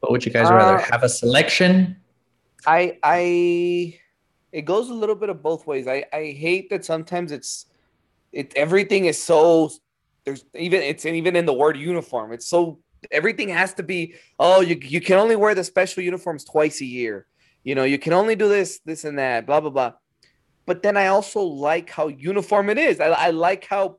But 0.00 0.10
would 0.10 0.26
you 0.26 0.32
guys 0.32 0.50
rather 0.50 0.78
Uh, 0.78 0.82
have 0.90 1.04
a 1.04 1.08
selection? 1.08 1.96
I 2.66 2.98
I 3.02 3.98
it 4.52 4.62
goes 4.62 4.90
a 4.90 4.94
little 4.94 5.14
bit 5.14 5.28
of 5.28 5.42
both 5.42 5.66
ways. 5.66 5.86
I 5.86 6.04
I 6.12 6.32
hate 6.32 6.70
that 6.70 6.84
sometimes 6.84 7.32
it's 7.32 7.66
it 8.32 8.52
everything 8.56 9.06
is 9.06 9.22
so 9.22 9.70
there's 10.24 10.44
even 10.54 10.82
it's 10.82 11.04
even 11.04 11.36
in 11.36 11.46
the 11.46 11.52
word 11.52 11.76
uniform. 11.76 12.32
It's 12.32 12.46
so 12.46 12.78
everything 13.10 13.48
has 13.48 13.74
to 13.74 13.82
be 13.82 14.14
oh 14.38 14.60
you 14.60 14.78
you 14.80 15.00
can 15.00 15.18
only 15.18 15.36
wear 15.36 15.54
the 15.54 15.64
special 15.64 16.02
uniforms 16.02 16.44
twice 16.44 16.80
a 16.80 16.86
year. 16.86 17.26
You 17.64 17.74
know, 17.74 17.84
you 17.84 17.98
can 17.98 18.12
only 18.12 18.36
do 18.36 18.48
this 18.48 18.80
this 18.84 19.04
and 19.04 19.18
that 19.18 19.46
blah 19.46 19.60
blah 19.60 19.70
blah. 19.70 19.92
But 20.64 20.82
then 20.82 20.96
I 20.96 21.08
also 21.08 21.42
like 21.42 21.90
how 21.90 22.08
uniform 22.08 22.70
it 22.70 22.78
is. 22.78 23.00
I 23.00 23.08
I 23.08 23.30
like 23.30 23.66
how 23.66 23.98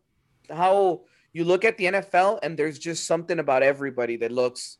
how 0.50 1.02
you 1.34 1.44
look 1.44 1.66
at 1.66 1.78
the 1.78 1.86
NFL 1.86 2.40
and 2.44 2.58
there's 2.58 2.78
just 2.78 3.06
something 3.06 3.40
about 3.40 3.64
everybody 3.64 4.18
that 4.18 4.32
looks 4.32 4.78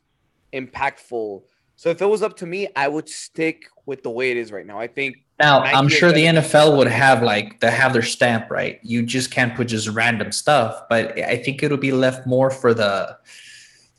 impactful. 0.52 1.42
So 1.76 1.90
if 1.90 2.00
it 2.00 2.06
was 2.06 2.22
up 2.22 2.36
to 2.38 2.46
me, 2.46 2.68
I 2.76 2.88
would 2.88 3.08
stick 3.08 3.64
with 3.86 4.02
the 4.02 4.10
way 4.10 4.30
it 4.30 4.36
is 4.36 4.52
right 4.52 4.66
now. 4.66 4.78
I 4.78 4.86
think 4.86 5.16
Now, 5.40 5.60
Nike 5.60 5.74
I'm 5.76 5.88
sure 5.88 6.12
the 6.12 6.24
NFL 6.26 6.76
would 6.76 6.86
have 6.86 7.22
like 7.22 7.60
they 7.60 7.70
have 7.70 7.92
their 7.92 8.02
stamp, 8.02 8.50
right? 8.50 8.78
You 8.82 9.02
just 9.02 9.30
can't 9.30 9.54
put 9.54 9.68
just 9.68 9.88
random 9.88 10.30
stuff, 10.32 10.82
but 10.88 11.18
I 11.18 11.36
think 11.36 11.62
it'll 11.62 11.76
be 11.76 11.92
left 11.92 12.26
more 12.26 12.50
for 12.50 12.72
the 12.74 13.18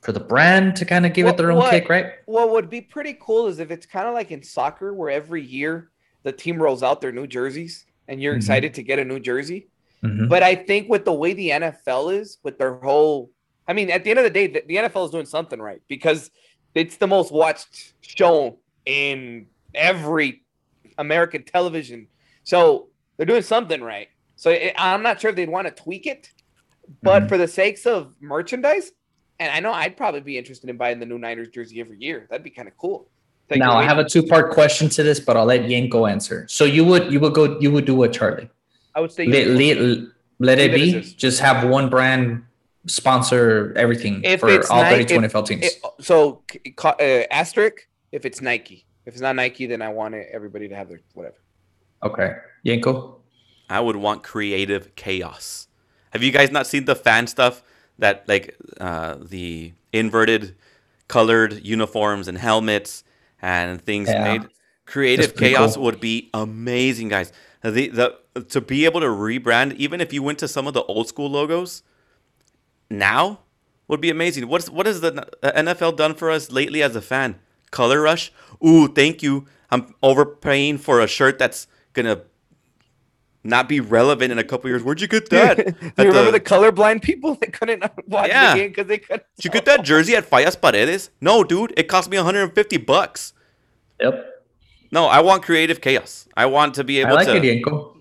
for 0.02 0.11
the 0.11 0.19
brand 0.19 0.76
to 0.77 0.85
kind 0.85 1.06
of 1.06 1.14
give 1.14 1.26
What- 1.26 1.34
it 1.34 1.38
their 1.38 1.52
own 1.52 1.57
what- 1.57 1.72
kick, 1.72 1.89
right? 1.89 2.06
what 2.26 2.52
would 2.52 2.69
be 2.69 2.80
pretty 2.80 3.18
cool 3.19 3.47
is 3.47 3.60
if 3.60 3.72
it's 3.72 3.85
kind 3.88 4.07
of 4.07 4.14
like 4.14 4.31
in 4.31 4.43
soccer 4.43 4.93
where 4.93 5.10
every 5.10 5.41
year 5.43 5.89
the 6.23 6.31
team 6.31 6.61
rolls 6.61 6.84
out 6.84 7.02
their 7.02 7.11
new 7.11 7.26
jerseys 7.27 7.85
and 8.07 8.22
you're 8.22 8.34
Mhm. 8.35 8.38
excited 8.38 8.73
to 8.76 8.84
get 8.84 8.99
a 8.99 9.03
new 9.06 9.19
jersey. 9.19 9.68
Mhm. 10.03 10.30
But 10.30 10.43
I 10.43 10.53
think 10.56 10.89
with 10.89 11.06
the 11.06 11.14
way 11.14 11.34
the 11.34 11.49
NFL 11.52 12.10
is, 12.11 12.38
with 12.43 12.60
their 12.60 12.76
whole, 12.76 13.31
I 13.68 13.73
mean, 13.73 13.89
at 13.89 14.03
the 14.03 14.11
end 14.11 14.19
of 14.19 14.26
the 14.26 14.30
day, 14.30 14.45
the, 14.45 14.64
the 14.68 14.77
NFL 14.77 15.06
is 15.06 15.11
doing 15.11 15.26
something 15.26 15.60
right 15.60 15.81
because 15.88 16.30
it's 16.76 16.97
the 16.97 17.07
most 17.07 17.31
watched 17.31 17.93
show 18.02 18.60
in 18.85 19.47
every 19.73 20.43
American 20.97 21.43
television. 21.43 22.07
So 22.43 22.89
they're 23.18 23.26
doing 23.26 23.41
something 23.41 23.81
right. 23.81 24.10
So 24.35 24.52
it, 24.52 24.73
I'm 24.77 25.02
not 25.02 25.19
sure 25.19 25.30
if 25.30 25.35
they'd 25.35 25.49
want 25.49 25.68
to 25.68 25.84
tweak 25.84 26.06
it, 26.06 26.30
but 27.02 27.23
Mhm. 27.23 27.30
for 27.30 27.38
the 27.38 27.47
sakes 27.47 27.85
of 27.85 28.14
merchandise, 28.19 28.91
and 29.39 29.52
I 29.52 29.60
know 29.61 29.72
I'd 29.72 29.97
probably 29.97 30.22
be 30.22 30.38
interested 30.38 30.69
in 30.69 30.77
buying 30.77 30.99
the 30.99 31.06
new 31.06 31.18
Niners 31.18 31.47
jersey 31.49 31.80
every 31.80 31.97
year. 31.99 32.27
That'd 32.30 32.43
be 32.43 32.49
kind 32.49 32.68
of 32.68 32.77
cool. 32.77 33.10
Take 33.49 33.60
now 33.60 33.73
your 33.73 33.81
I 33.81 33.84
have 33.85 33.97
a 33.97 34.07
two 34.07 34.23
part 34.23 34.52
question 34.52 34.89
to 34.89 35.03
this, 35.03 35.19
but 35.19 35.38
I'll 35.38 35.45
let 35.45 35.61
Yenko 35.61 36.10
answer. 36.10 36.45
So 36.49 36.65
you 36.65 36.84
would 36.85 37.11
you 37.11 37.19
would 37.19 37.34
go 37.34 37.60
you 37.60 37.72
would 37.72 37.85
do 37.85 37.95
what 37.95 38.11
Charlie? 38.11 38.49
I 38.93 39.02
would 39.02 39.11
say 39.11 39.26
Let, 39.27 39.47
let, 39.47 39.77
let 40.39 40.60
it 40.60 40.72
Leave 40.72 40.95
it 40.95 40.97
as 40.99 41.10
be. 41.11 41.15
Just 41.15 41.39
have 41.41 41.68
one 41.69 41.89
brand 41.89 42.43
sponsor 42.88 43.74
everything 43.76 44.22
If 44.24 44.40
for 44.41 44.49
all 44.72 44.82
Nike- 44.84 45.03
32 45.16 45.24
if- 45.26 45.34
NFL 45.34 45.48
teams. 45.48 45.64
It- 45.66 45.82
so 46.02 46.41
uh, 46.84 46.94
asterisk 47.32 47.88
if 48.12 48.26
it's 48.26 48.41
Nike. 48.41 48.86
If 49.06 49.14
it's 49.14 49.22
not 49.22 49.36
Nike, 49.36 49.66
then 49.68 49.82
I 49.82 49.90
want 49.90 50.16
it, 50.16 50.28
everybody 50.34 50.68
to 50.68 50.76
have 50.76 50.90
their 50.90 50.99
whatever. 51.14 51.36
okay, 52.03 52.36
Yenko. 52.66 53.16
I 53.70 53.80
would 53.80 53.95
want 53.95 54.24
creative 54.24 54.95
chaos. 54.95 55.68
Have 56.12 56.24
you 56.24 56.32
guys 56.32 56.52
not 56.52 56.66
seen 56.68 56.86
the 56.86 56.95
fan 56.95 57.28
stuff 57.28 57.64
that 57.99 58.28
like 58.28 58.56
uh, 58.80 59.16
the 59.22 59.74
inverted 59.94 60.56
colored 61.07 61.64
uniforms 61.66 62.28
and 62.28 62.38
helmets 62.38 63.03
and 63.41 63.82
things 63.82 64.07
Yeah. 64.10 64.24
made? 64.38 64.48
Creative 64.86 65.36
chaos 65.36 65.76
cool. 65.76 65.84
would 65.86 65.99
be 65.99 66.30
amazing, 66.34 67.10
guys. 67.10 67.32
The 67.62 67.90
the 67.90 68.16
to 68.49 68.62
be 68.62 68.86
able 68.86 69.02
to 69.02 69.07
rebrand, 69.07 69.74
even 69.78 69.99
if 70.02 70.14
you 70.14 70.22
went 70.22 70.38
to 70.40 70.48
some 70.48 70.68
of 70.68 70.74
the 70.76 70.84
old 70.84 71.07
school 71.07 71.30
logos, 71.30 71.82
now 72.90 73.40
would 73.88 74.02
be 74.02 74.10
amazing. 74.10 74.48
What's 74.48 74.70
what 74.70 74.86
has 74.86 75.02
the 75.02 75.12
NFL 75.44 75.95
done 75.98 76.14
for 76.16 76.32
us 76.32 76.52
lately 76.52 76.82
as 76.84 76.95
a 76.95 77.02
fan? 77.02 77.40
Color 77.72 78.02
rush. 78.02 78.32
Ooh, 78.66 78.88
thank 78.88 79.22
you. 79.24 79.45
I'm 79.72 79.94
overpaying 80.03 80.78
for 80.80 81.02
a 81.02 81.07
shirt 81.07 81.38
that's 81.40 81.68
gonna 81.94 82.22
not 83.44 83.70
be 83.70 83.80
relevant 83.80 84.32
in 84.32 84.40
a 84.40 84.44
couple 84.44 84.70
years. 84.70 84.82
Where'd 84.84 85.02
you 85.02 85.07
get 85.07 85.30
that? 85.32 85.57
Do 85.57 85.64
At 85.64 86.06
you 86.06 86.10
remember 86.12 86.32
the- 86.32 86.40
the, 86.40 86.40
colorblind 86.40 87.02
people 87.03 87.36
that 87.36 87.53
couldn't 87.53 87.84
watch 88.07 88.30
Yeah. 88.30 88.53
the 88.53 88.60
game 88.60 88.70
because 88.70 88.88
they 88.88 88.98
couldn't? 88.98 89.24
Did 89.36 89.45
you 89.45 89.52
get 89.52 89.66
that 89.66 89.84
jersey 89.84 90.16
at 90.16 90.30
Fallas 90.30 90.60
Paredes? 90.60 91.10
No, 91.22 91.44
dude. 91.44 91.74
It 91.78 91.84
cost 91.88 92.10
me 92.10 92.18
150 92.18 92.78
bucks. 92.78 93.34
Yep. 93.99 94.32
No, 94.91 95.06
I 95.06 95.20
want 95.22 95.44
creative 95.44 95.82
chaos. 95.82 96.28
I 96.36 96.45
want 96.48 96.76
to 96.76 96.84
be 96.84 97.03
I 97.03 97.07
able 97.07 97.16
like 97.16 97.28
to. 97.28 97.36
it, 97.38 97.44
Yenko. 97.44 97.91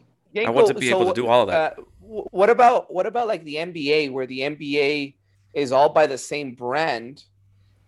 I 0.46 0.50
want 0.50 0.68
to 0.68 0.74
be 0.74 0.90
able 0.90 1.06
to 1.06 1.14
do 1.14 1.26
all 1.26 1.42
of 1.42 1.48
that. 1.48 1.78
Uh, 1.78 1.82
wh- 1.82 1.93
what 2.30 2.50
about 2.50 2.92
what 2.92 3.06
about 3.06 3.26
like 3.26 3.44
the 3.44 3.56
NBA, 3.56 4.12
where 4.12 4.26
the 4.26 4.40
NBA 4.40 5.14
is 5.52 5.72
all 5.72 5.88
by 5.88 6.06
the 6.06 6.18
same 6.18 6.54
brand, 6.54 7.24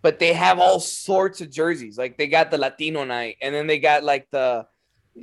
but 0.01 0.19
they 0.19 0.33
have 0.33 0.59
all 0.59 0.79
sorts 0.79 1.41
of 1.41 1.49
jerseys. 1.49 1.97
Like 1.97 2.17
they 2.17 2.27
got 2.27 2.51
the 2.51 2.57
Latino 2.57 3.03
night, 3.03 3.37
and 3.41 3.53
then 3.53 3.67
they 3.67 3.79
got 3.79 4.03
like 4.03 4.29
the 4.31 4.67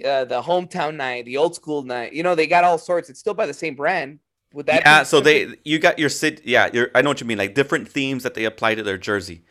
uh, 0.05 0.24
the 0.24 0.43
hometown 0.43 0.97
night, 0.97 1.24
the 1.24 1.36
old 1.36 1.55
school 1.55 1.82
night. 1.82 2.12
You 2.12 2.22
know, 2.22 2.35
they 2.35 2.47
got 2.47 2.64
all 2.64 2.78
sorts. 2.78 3.10
It's 3.10 3.20
still 3.20 3.35
by 3.35 3.47
the 3.47 3.55
same 3.55 3.74
brand. 3.74 4.20
Would 4.55 4.66
that? 4.66 4.82
yeah, 4.85 5.01
be 5.01 5.05
so 5.05 5.20
they 5.20 5.55
you 5.64 5.78
got 5.78 5.98
your 5.98 6.09
city. 6.09 6.43
Yeah, 6.44 6.70
you're, 6.72 6.90
I 6.94 7.02
know 7.02 7.10
what 7.10 7.20
you 7.20 7.26
mean. 7.26 7.39
Like 7.39 7.55
different 7.55 7.89
themes 7.89 8.22
that 8.22 8.35
they 8.35 8.44
apply 8.44 8.74
to 8.76 8.82
their 8.82 8.98
jersey. 8.98 9.44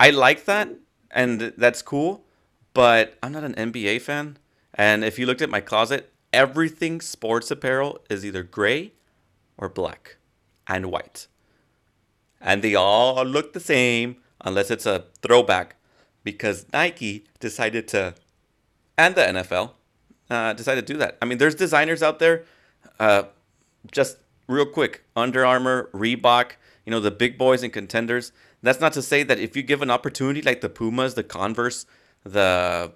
I 0.00 0.10
like 0.10 0.44
that, 0.46 0.70
and 1.10 1.52
that's 1.56 1.82
cool. 1.82 2.24
But 2.72 3.18
I'm 3.22 3.32
not 3.32 3.44
an 3.44 3.54
NBA 3.54 4.02
fan. 4.02 4.38
And 4.74 5.02
if 5.04 5.18
you 5.18 5.24
looked 5.24 5.40
at 5.40 5.48
my 5.48 5.60
closet, 5.60 6.12
everything 6.36 7.00
sports 7.00 7.50
apparel 7.50 7.98
is 8.10 8.22
either 8.22 8.42
gray 8.42 8.92
or 9.56 9.70
black 9.70 10.18
and 10.66 10.86
white. 10.92 11.28
And 12.42 12.60
they 12.60 12.74
all 12.74 13.24
look 13.24 13.54
the 13.54 13.60
same 13.74 14.16
unless 14.42 14.70
it's 14.70 14.84
a 14.84 15.06
throwback 15.22 15.76
because 16.24 16.66
Nike 16.74 17.24
decided 17.40 17.88
to, 17.88 18.14
and 18.98 19.14
the 19.14 19.22
NFL 19.22 19.70
uh, 20.28 20.52
decided 20.52 20.86
to 20.86 20.92
do 20.92 20.98
that. 20.98 21.16
I 21.22 21.24
mean, 21.24 21.38
there's 21.38 21.54
designers 21.54 22.02
out 22.02 22.18
there, 22.18 22.44
uh, 23.00 23.22
just 23.90 24.18
real 24.46 24.66
quick 24.66 25.04
Under 25.16 25.46
Armour, 25.46 25.88
Reebok, 25.94 26.52
you 26.84 26.90
know, 26.90 27.00
the 27.00 27.10
big 27.10 27.38
boys 27.38 27.62
and 27.62 27.72
contenders. 27.72 28.30
That's 28.62 28.80
not 28.80 28.92
to 28.92 29.02
say 29.02 29.22
that 29.22 29.38
if 29.38 29.56
you 29.56 29.62
give 29.62 29.80
an 29.80 29.90
opportunity 29.90 30.42
like 30.42 30.60
the 30.60 30.68
Pumas, 30.68 31.14
the 31.14 31.22
Converse, 31.22 31.86
the 32.24 32.92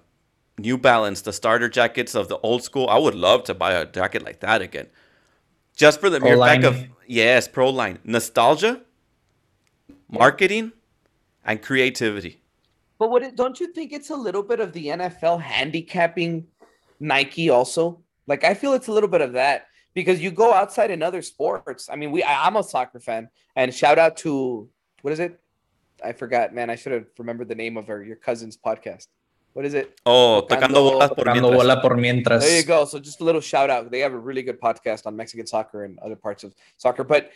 New 0.61 0.77
Balance, 0.77 1.21
the 1.21 1.33
starter 1.33 1.69
jackets 1.69 2.15
of 2.15 2.27
the 2.27 2.37
old 2.39 2.63
school, 2.63 2.87
I 2.87 2.97
would 2.97 3.15
love 3.15 3.43
to 3.45 3.53
buy 3.53 3.73
a 3.73 3.85
jacket 3.85 4.23
like 4.23 4.39
that 4.41 4.61
again. 4.61 4.87
Just 5.75 5.99
for 5.99 6.09
the 6.09 6.19
mere 6.19 6.37
fact 6.37 6.63
of, 6.63 6.85
yes, 7.07 7.47
pro 7.47 7.69
line. 7.69 7.99
Nostalgia, 8.03 8.81
marketing, 10.09 10.71
and 11.43 11.61
creativity. 11.61 12.41
But 12.99 13.09
what 13.09 13.23
it, 13.23 13.35
don't 13.35 13.59
you 13.59 13.73
think 13.73 13.93
it's 13.93 14.11
a 14.11 14.15
little 14.15 14.43
bit 14.43 14.59
of 14.59 14.73
the 14.73 14.87
NFL 14.87 15.41
handicapping 15.41 16.45
Nike 16.99 17.49
also? 17.49 18.01
Like 18.27 18.43
I 18.43 18.53
feel 18.53 18.73
it's 18.73 18.87
a 18.87 18.91
little 18.91 19.09
bit 19.09 19.21
of 19.21 19.33
that 19.33 19.67
because 19.93 20.21
you 20.21 20.29
go 20.29 20.53
outside 20.53 20.91
in 20.91 21.01
other 21.01 21.21
sports. 21.21 21.89
I 21.91 21.95
mean, 21.95 22.11
we 22.11 22.21
I, 22.21 22.45
I'm 22.45 22.57
a 22.57 22.63
soccer 22.63 22.99
fan, 22.99 23.29
and 23.55 23.73
shout 23.73 23.97
out 23.97 24.17
to 24.17 24.69
what 25.01 25.11
is 25.11 25.19
it? 25.19 25.39
I 26.03 26.11
forgot, 26.13 26.53
man. 26.53 26.69
I 26.69 26.75
should 26.75 26.91
have 26.91 27.05
remembered 27.17 27.47
the 27.47 27.55
name 27.55 27.77
of 27.77 27.89
our 27.89 28.03
your 28.03 28.17
cousin's 28.17 28.57
podcast. 28.57 29.07
What 29.53 29.65
is 29.65 29.73
it? 29.73 29.99
Oh, 30.05 30.45
Tocando- 30.49 30.67
tocando 30.67 30.83
bolas 30.83 31.09
por 31.09 31.25
Tocando 31.25 31.41
mientras. 31.49 31.57
bola 31.57 31.81
por 31.81 31.97
mientras. 31.97 32.41
There 32.43 32.57
you 32.57 32.63
go. 32.65 32.85
So 32.85 32.99
just 32.99 33.19
a 33.19 33.23
little 33.23 33.41
shout 33.41 33.69
out. 33.69 33.91
They 33.91 33.99
have 33.99 34.13
a 34.13 34.17
really 34.19 34.43
good 34.43 34.59
podcast 34.61 35.05
on 35.05 35.15
Mexican 35.15 35.45
soccer 35.45 35.83
and 35.83 35.99
other 35.99 36.15
parts 36.15 36.43
of 36.43 36.53
soccer. 36.77 37.03
But 37.03 37.31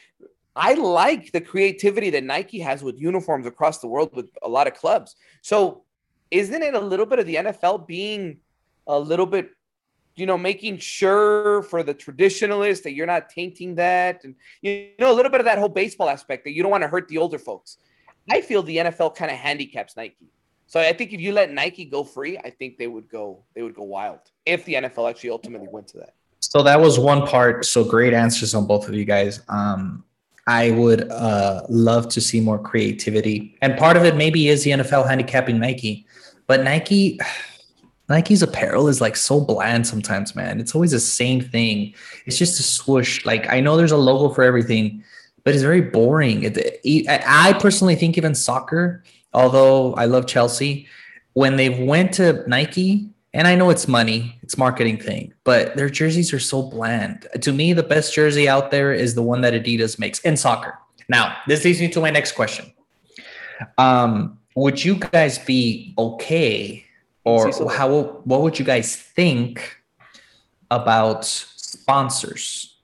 I 0.56 0.74
like 0.76 1.32
the 1.34 1.42
creativity 1.42 2.10
that 2.12 2.24
Nike 2.24 2.60
has 2.60 2.82
with 2.82 2.98
uniforms 3.00 3.46
across 3.46 3.80
the 3.80 3.88
world 3.88 4.16
with 4.16 4.30
a 4.42 4.48
lot 4.48 4.68
of 4.68 4.74
clubs. 4.76 5.16
So 5.42 5.84
isn't 6.32 6.64
it 6.64 6.74
a 6.74 6.80
little 6.80 7.06
bit 7.06 7.20
of 7.20 7.26
the 7.26 7.36
NFL 7.36 7.86
being 7.86 8.40
a 8.88 8.98
little 8.98 9.26
bit, 9.26 9.50
you 10.16 10.26
know, 10.26 10.38
making 10.38 10.78
sure 10.78 11.64
for 11.64 11.84
the 11.84 11.94
traditionalists 11.94 12.84
that 12.86 12.94
you're 12.94 13.06
not 13.06 13.30
tainting 13.30 13.76
that 13.76 14.24
and 14.24 14.36
you 14.62 14.92
know, 15.00 15.12
a 15.12 15.14
little 15.14 15.32
bit 15.32 15.42
of 15.42 15.46
that 15.46 15.58
whole 15.58 15.68
baseball 15.68 16.08
aspect 16.08 16.46
that 16.46 16.52
you 16.54 16.62
don't 16.64 16.72
want 16.72 16.84
to 16.84 16.88
hurt 16.88 17.10
the 17.10 17.18
older 17.18 17.38
folks. 17.38 17.78
I 18.30 18.40
feel 18.40 18.64
the 18.64 18.78
NFL 18.78 19.16
kind 19.16 19.30
of 19.30 19.38
handicaps 19.38 19.98
Nike. 19.98 20.30
So 20.68 20.80
I 20.80 20.94
think 20.94 21.14
if 21.14 21.22
you 21.22 21.32
let 21.32 21.52
Nike 21.52 21.86
go 21.86 22.04
free, 22.04 22.38
I 22.38 22.50
think 22.50 22.78
they 22.78 22.88
would 22.88 23.10
go 23.10 23.44
they 23.54 23.62
would 23.62 23.76
go 23.76 23.84
wild 23.84 24.20
if 24.46 24.66
the 24.66 24.76
NFL 24.76 25.10
actually 25.10 25.30
ultimately 25.30 25.68
went 25.72 25.88
to 25.90 25.98
that. 26.00 26.14
So 26.40 26.64
that 26.64 26.80
was 26.80 27.00
one 27.00 27.26
part. 27.26 27.66
So 27.66 27.84
great 27.84 28.14
answers 28.14 28.54
on 28.54 28.68
both 28.68 28.88
of 28.88 28.94
you 28.94 29.06
guys. 29.06 29.42
Um, 29.50 30.04
I 30.48 30.72
would 30.72 31.10
uh, 31.10 31.64
love 31.70 32.08
to 32.10 32.22
see 32.22 32.40
more 32.40 32.60
creativity, 32.60 33.58
and 33.62 33.78
part 33.78 33.98
of 33.98 34.04
it 34.04 34.16
maybe 34.16 34.48
is 34.48 34.64
the 34.64 34.72
NFL 34.72 35.08
handicapping 35.08 35.60
Nike, 35.60 36.06
but 36.46 36.64
Nike, 36.64 37.20
Nike's 38.10 38.44
apparel 38.44 38.88
is 38.88 39.02
like 39.02 39.16
so 39.16 39.42
bland 39.42 39.88
sometimes, 39.88 40.36
man. 40.36 40.60
It's 40.60 40.76
always 40.76 40.92
the 40.92 41.00
same 41.00 41.42
thing. 41.42 41.96
It's 42.28 42.38
just 42.38 42.60
a 42.60 42.64
swoosh. 42.64 43.26
Like 43.26 43.50
I 43.52 43.60
know 43.60 43.76
there's 43.76 43.92
a 43.92 43.98
logo 43.98 44.32
for 44.34 44.44
everything, 44.44 45.04
but 45.44 45.56
it's 45.56 45.64
very 45.64 45.82
boring. 45.82 46.44
It, 46.44 46.80
I 47.10 47.50
I 47.50 47.54
personally 47.54 47.96
think 47.96 48.16
even 48.18 48.36
soccer, 48.36 49.04
although 49.36 49.94
I 49.94 50.06
love 50.06 50.26
Chelsea, 50.26 50.88
when 51.34 51.58
they 51.58 51.70
went 51.70 52.14
to 52.14 52.44
Nike, 52.48 53.10
and 53.34 53.48
I 53.48 53.56
know 53.56 53.70
it's 53.70 53.88
money, 53.88 54.40
it's 54.42 54.58
marketing 54.58 54.98
thing, 54.98 55.34
but 55.44 55.76
their 55.76 55.90
jerseys 55.90 56.34
are 56.34 56.40
so 56.40 56.64
bland. 56.64 57.28
To 57.42 57.52
me, 57.52 57.74
the 57.74 57.84
best 57.84 58.16
jersey 58.16 58.48
out 58.48 58.72
there 58.72 58.94
is 58.94 59.14
the 59.14 59.22
one 59.22 59.42
that 59.42 59.54
Adidas 59.54 60.00
makes 60.00 60.20
in 60.20 60.38
soccer. 60.38 60.80
Now, 61.10 61.36
this 61.46 61.66
leads 61.66 61.82
me 61.82 61.90
to 61.90 62.00
my 62.00 62.10
next 62.10 62.32
question. 62.32 62.74
Um, 63.78 64.40
would 64.56 64.84
you 64.84 64.96
guys 64.96 65.38
be 65.38 65.94
okay, 65.98 66.86
or 67.26 67.52
how? 67.70 68.22
What 68.24 68.42
would 68.42 68.58
you 68.58 68.66
guys 68.66 68.96
think 68.96 69.78
about 70.72 71.26
sponsors? 71.26 72.78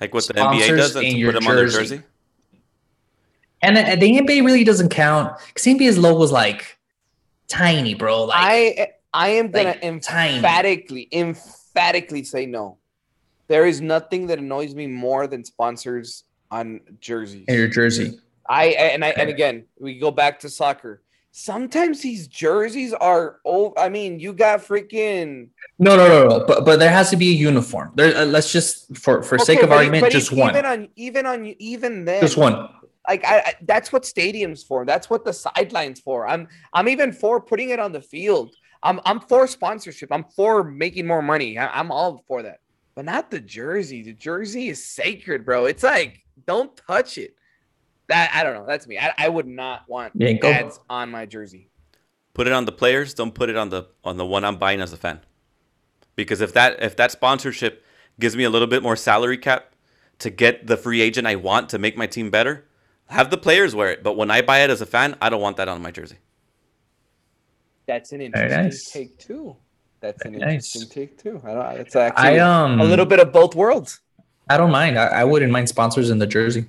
Like 0.00 0.14
what 0.14 0.24
the 0.24 0.34
NBA 0.34 0.76
does 0.76 0.96
and 0.96 1.04
to 1.04 1.24
put 1.26 1.32
them 1.32 1.46
on 1.46 1.56
their 1.56 1.68
jersey. 1.68 2.02
And 3.62 3.76
the, 3.76 3.96
the 3.96 4.18
NBA 4.20 4.44
really 4.44 4.64
doesn't 4.64 4.90
count 4.90 5.36
because 5.48 5.64
NBA's 5.64 5.98
logo 5.98 6.22
is 6.22 6.32
like 6.32 6.78
tiny, 7.48 7.94
bro. 7.94 8.24
Like 8.24 8.36
I 8.38 8.88
I 9.12 9.28
am 9.30 9.50
gonna 9.50 9.76
like, 9.82 10.02
tiny. 10.02 10.36
emphatically 10.36 11.08
emphatically 11.12 12.22
say 12.24 12.46
no. 12.46 12.78
There 13.48 13.66
is 13.66 13.80
nothing 13.80 14.26
that 14.28 14.38
annoys 14.38 14.74
me 14.74 14.86
more 14.86 15.26
than 15.26 15.44
sponsors 15.44 16.24
on 16.50 16.80
jerseys. 17.00 17.44
in 17.48 17.54
your 17.54 17.68
jersey. 17.68 18.18
I 18.48 18.66
and 18.66 19.04
I 19.04 19.08
and 19.08 19.28
again 19.28 19.64
we 19.78 19.98
go 19.98 20.10
back 20.10 20.40
to 20.40 20.48
soccer. 20.48 21.02
Sometimes 21.30 22.00
these 22.00 22.26
jerseys 22.26 22.92
are 22.94 23.38
oh 23.44 23.74
I 23.76 23.88
mean 23.88 24.20
you 24.20 24.32
got 24.32 24.60
freaking 24.60 25.48
No, 25.78 25.96
no, 25.96 26.08
no, 26.08 26.28
no. 26.28 26.44
But 26.46 26.64
but 26.64 26.78
there 26.78 26.90
has 26.90 27.10
to 27.10 27.16
be 27.16 27.28
a 27.30 27.34
uniform. 27.34 27.92
There, 27.94 28.16
uh, 28.16 28.24
let's 28.24 28.52
just 28.52 28.96
for 28.96 29.22
for 29.22 29.38
sake 29.38 29.62
of 29.62 29.70
argument, 29.72 30.10
just 30.10 30.32
e- 30.32 30.38
one, 30.38 30.50
Even 30.50 30.66
on 30.66 30.88
even 30.96 31.26
on 31.26 31.54
even 31.58 32.04
then 32.04 32.20
just 32.20 32.36
one. 32.36 32.68
Like 33.08 33.24
I, 33.24 33.38
I 33.38 33.54
that's 33.62 33.92
what 33.92 34.02
stadiums 34.04 34.64
for. 34.66 34.84
That's 34.84 35.08
what 35.10 35.24
the 35.24 35.32
sidelines 35.32 36.00
for. 36.00 36.28
I'm 36.28 36.46
I'm 36.72 36.88
even 36.88 37.12
for 37.12 37.40
putting 37.40 37.70
it 37.70 37.78
on 37.80 37.92
the 37.92 38.02
field. 38.02 38.54
I'm 38.82 39.00
I'm 39.04 39.20
for 39.20 39.46
sponsorship. 39.46 40.12
I'm 40.12 40.24
for 40.36 40.62
making 40.62 41.06
more 41.06 41.22
money. 41.22 41.58
I, 41.58 41.68
I'm 41.80 41.90
all 41.90 42.22
for 42.28 42.42
that. 42.42 42.60
But 42.94 43.04
not 43.04 43.30
the 43.30 43.40
jersey. 43.40 44.02
The 44.02 44.12
jersey 44.12 44.68
is 44.68 44.84
sacred, 44.84 45.44
bro. 45.44 45.64
It's 45.66 45.82
like 45.82 46.20
don't 46.46 46.76
touch 46.76 47.18
it. 47.18 47.34
That 48.08 48.30
I 48.34 48.42
don't 48.42 48.54
know. 48.54 48.66
That's 48.66 48.86
me. 48.86 48.98
I, 48.98 49.12
I 49.18 49.28
would 49.28 49.46
not 49.46 49.88
want 49.88 50.12
Yeah, 50.14 50.32
go- 50.32 50.50
ads 50.50 50.78
on 50.88 51.10
my 51.10 51.26
jersey. 51.26 51.70
Put 52.34 52.46
it 52.46 52.52
on 52.52 52.66
the 52.66 52.72
players. 52.72 53.14
Don't 53.14 53.34
put 53.34 53.50
it 53.50 53.56
on 53.56 53.70
the 53.70 53.88
on 54.04 54.16
the 54.16 54.26
one 54.26 54.44
I'm 54.44 54.56
buying 54.56 54.80
as 54.80 54.92
a 54.92 54.96
fan. 54.96 55.20
Because 56.14 56.40
if 56.40 56.52
that 56.54 56.82
if 56.82 56.96
that 56.96 57.10
sponsorship 57.12 57.84
gives 58.20 58.36
me 58.36 58.44
a 58.44 58.50
little 58.50 58.68
bit 58.68 58.82
more 58.82 58.96
salary 58.96 59.38
cap 59.38 59.72
to 60.20 60.30
get 60.30 60.66
the 60.66 60.76
free 60.76 61.00
agent 61.00 61.26
I 61.26 61.36
want 61.36 61.68
to 61.70 61.78
make 61.78 61.96
my 61.96 62.06
team 62.06 62.30
better, 62.30 62.64
have 63.08 63.30
the 63.30 63.38
players 63.38 63.74
wear 63.74 63.90
it. 63.90 64.02
But 64.02 64.16
when 64.16 64.30
I 64.30 64.42
buy 64.42 64.60
it 64.60 64.70
as 64.70 64.80
a 64.80 64.86
fan, 64.86 65.16
I 65.20 65.28
don't 65.30 65.40
want 65.40 65.56
that 65.58 65.68
on 65.68 65.82
my 65.82 65.90
jersey. 65.90 66.16
That's 67.86 68.12
an 68.12 68.18
Very 68.18 68.26
interesting 68.26 68.62
nice. 68.64 68.90
take 68.90 69.18
too. 69.18 69.56
That's 70.00 70.24
an 70.24 70.32
Very 70.32 70.44
nice. 70.44 70.74
interesting 70.76 70.88
take 70.88 71.18
too. 71.18 71.40
I 71.44 71.52
don't. 71.54 71.80
It's 71.80 71.96
actually 71.96 72.38
I 72.38 72.38
um 72.38 72.80
a 72.80 72.84
little 72.84 73.06
bit 73.06 73.18
of 73.20 73.32
both 73.32 73.54
worlds. 73.54 74.00
I 74.50 74.56
don't 74.56 74.70
mind. 74.70 74.98
I, 74.98 75.06
I 75.06 75.24
wouldn't 75.24 75.52
mind 75.52 75.68
sponsors 75.68 76.10
in 76.10 76.18
the 76.18 76.26
jersey. 76.26 76.66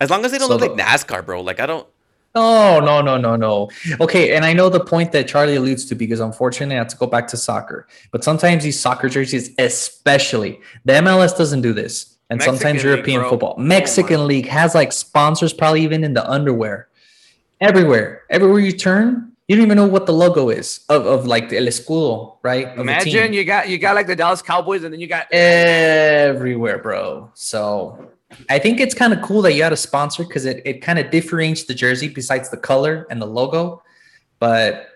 As 0.00 0.10
long 0.10 0.24
as 0.24 0.32
they 0.32 0.38
don't 0.38 0.48
So 0.48 0.56
look 0.56 0.76
like 0.76 0.86
NASCAR, 0.86 1.24
bro. 1.24 1.40
Like 1.40 1.60
I 1.60 1.66
don't. 1.66 1.86
No, 2.34 2.80
no, 2.80 3.00
no, 3.00 3.16
no, 3.16 3.34
no. 3.34 3.70
Okay, 3.98 4.36
and 4.36 4.44
I 4.44 4.52
know 4.52 4.68
the 4.68 4.80
point 4.84 5.10
that 5.12 5.26
Charlie 5.26 5.56
alludes 5.56 5.86
to 5.86 5.94
because 5.94 6.20
unfortunately 6.20 6.74
I 6.74 6.78
have 6.78 6.88
to 6.88 6.96
go 6.96 7.06
back 7.06 7.26
to 7.28 7.36
soccer. 7.36 7.86
But 8.10 8.24
sometimes 8.24 8.62
these 8.62 8.78
soccer 8.78 9.08
jerseys, 9.08 9.52
especially 9.58 10.60
the 10.84 10.92
MLS 10.94 11.34
doesn't 11.36 11.62
do 11.62 11.72
this. 11.72 12.15
And 12.28 12.38
Mexican 12.38 12.58
sometimes 12.58 12.82
European 12.84 13.20
bro. 13.20 13.30
football. 13.30 13.54
Oh 13.56 13.60
Mexican 13.62 14.18
my. 14.20 14.24
League 14.26 14.48
has 14.48 14.74
like 14.74 14.92
sponsors 14.92 15.52
probably 15.52 15.82
even 15.82 16.02
in 16.02 16.12
the 16.14 16.28
underwear. 16.28 16.88
Everywhere. 17.60 18.22
Everywhere 18.30 18.58
you 18.58 18.72
turn, 18.72 19.32
you 19.48 19.54
don't 19.56 19.64
even 19.64 19.76
know 19.76 19.86
what 19.86 20.06
the 20.06 20.12
logo 20.12 20.48
is 20.50 20.80
of, 20.88 21.06
of 21.06 21.26
like 21.26 21.48
the 21.48 21.56
El 21.56 21.64
Escudo, 21.66 22.36
right? 22.42 22.66
Of 22.68 22.80
Imagine 22.80 23.32
you 23.32 23.44
got 23.44 23.68
you 23.68 23.78
got 23.78 23.94
like 23.94 24.08
the 24.08 24.16
Dallas 24.16 24.42
Cowboys, 24.42 24.82
and 24.82 24.92
then 24.92 25.00
you 25.00 25.06
got 25.06 25.32
everywhere, 25.32 26.78
bro. 26.78 27.30
So 27.34 28.10
I 28.50 28.58
think 28.58 28.80
it's 28.80 28.94
kind 28.94 29.12
of 29.12 29.22
cool 29.22 29.40
that 29.42 29.52
you 29.54 29.62
had 29.62 29.72
a 29.72 29.76
sponsor 29.76 30.24
because 30.24 30.44
it, 30.46 30.62
it 30.64 30.82
kind 30.82 30.98
of 30.98 31.10
differentiates 31.12 31.64
the 31.68 31.74
jersey 31.74 32.08
besides 32.08 32.50
the 32.50 32.56
color 32.56 33.06
and 33.08 33.22
the 33.22 33.26
logo. 33.26 33.82
But 34.40 34.88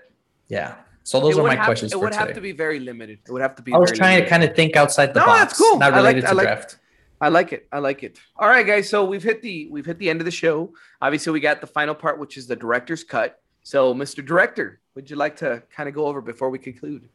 yeah, 0.48 0.74
so 1.04 1.20
those 1.20 1.36
it 1.36 1.40
are 1.40 1.46
my 1.46 1.54
have- 1.54 1.64
questions 1.64 1.92
It 1.92 1.94
for 1.94 2.00
would 2.00 2.12
today. 2.12 2.24
have 2.26 2.34
to 2.34 2.40
be 2.40 2.52
very 2.52 2.80
limited. 2.80 3.20
It 3.26 3.30
would 3.32 3.40
have 3.42 3.54
to 3.54 3.62
be. 3.62 3.72
I 3.72 3.78
was 3.78 3.92
trying 3.92 4.20
to 4.22 4.28
kind 4.28 4.42
of 4.42 4.54
think 4.56 4.74
outside 4.76 5.14
the 5.14 5.20
No, 5.20 5.26
box, 5.26 5.38
that's 5.40 5.58
cool. 5.58 5.78
not 5.78 5.92
like- 5.92 5.96
related 6.02 6.24
I 6.24 6.30
to 6.30 6.34
like- 6.34 6.46
draft. 6.46 6.76
I 7.20 7.28
like 7.28 7.52
it. 7.52 7.68
I 7.70 7.78
like 7.78 8.02
it. 8.02 8.18
All 8.36 8.48
right, 8.48 8.66
guys. 8.66 8.88
So 8.88 9.04
we've 9.04 9.22
hit 9.22 9.42
the 9.42 9.68
we've 9.70 9.84
hit 9.84 9.98
the 9.98 10.08
end 10.08 10.20
of 10.20 10.24
the 10.24 10.30
show. 10.30 10.72
Obviously, 11.02 11.32
we 11.32 11.40
got 11.40 11.60
the 11.60 11.66
final 11.66 11.94
part, 11.94 12.18
which 12.18 12.36
is 12.36 12.46
the 12.46 12.56
director's 12.56 13.04
cut. 13.04 13.40
So, 13.62 13.94
Mr. 13.94 14.24
Director, 14.24 14.80
would 14.94 15.10
you 15.10 15.16
like 15.16 15.36
to 15.36 15.62
kind 15.74 15.88
of 15.88 15.94
go 15.94 16.06
over 16.06 16.20
before 16.20 16.48
we 16.48 16.58
conclude? 16.58 17.08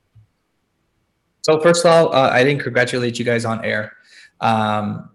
So 1.41 1.59
first 1.59 1.85
of 1.85 1.91
all, 1.91 2.15
uh, 2.15 2.29
I 2.31 2.43
didn't 2.43 2.63
congratulate 2.63 3.19
you 3.19 3.25
guys 3.25 3.45
on 3.45 3.63
air. 3.63 3.93
Um, 4.41 5.09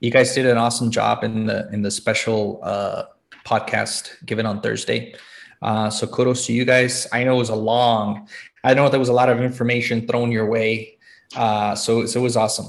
you 0.00 0.10
guys 0.10 0.34
did 0.34 0.46
an 0.46 0.58
awesome 0.58 0.90
job 0.90 1.24
in 1.24 1.46
the 1.46 1.68
in 1.72 1.80
the 1.80 1.90
special 1.90 2.60
uh, 2.62 3.04
podcast 3.46 4.24
given 4.26 4.44
on 4.44 4.60
Thursday. 4.60 5.14
Uh, 5.62 5.88
so 5.88 6.06
kudos 6.06 6.44
to 6.46 6.52
you 6.52 6.64
guys. 6.64 7.06
I 7.12 7.24
know 7.24 7.36
it 7.36 7.38
was 7.38 7.48
a 7.50 7.54
long. 7.56 8.28
I 8.64 8.74
know 8.74 8.88
there 8.88 9.00
was 9.00 9.08
a 9.08 9.14
lot 9.14 9.28
of 9.28 9.40
information 9.40 10.06
thrown 10.06 10.30
your 10.32 10.46
way. 10.46 10.98
Uh, 11.34 11.74
so 11.74 12.04
so 12.04 12.20
it 12.20 12.22
was 12.22 12.36
awesome. 12.36 12.66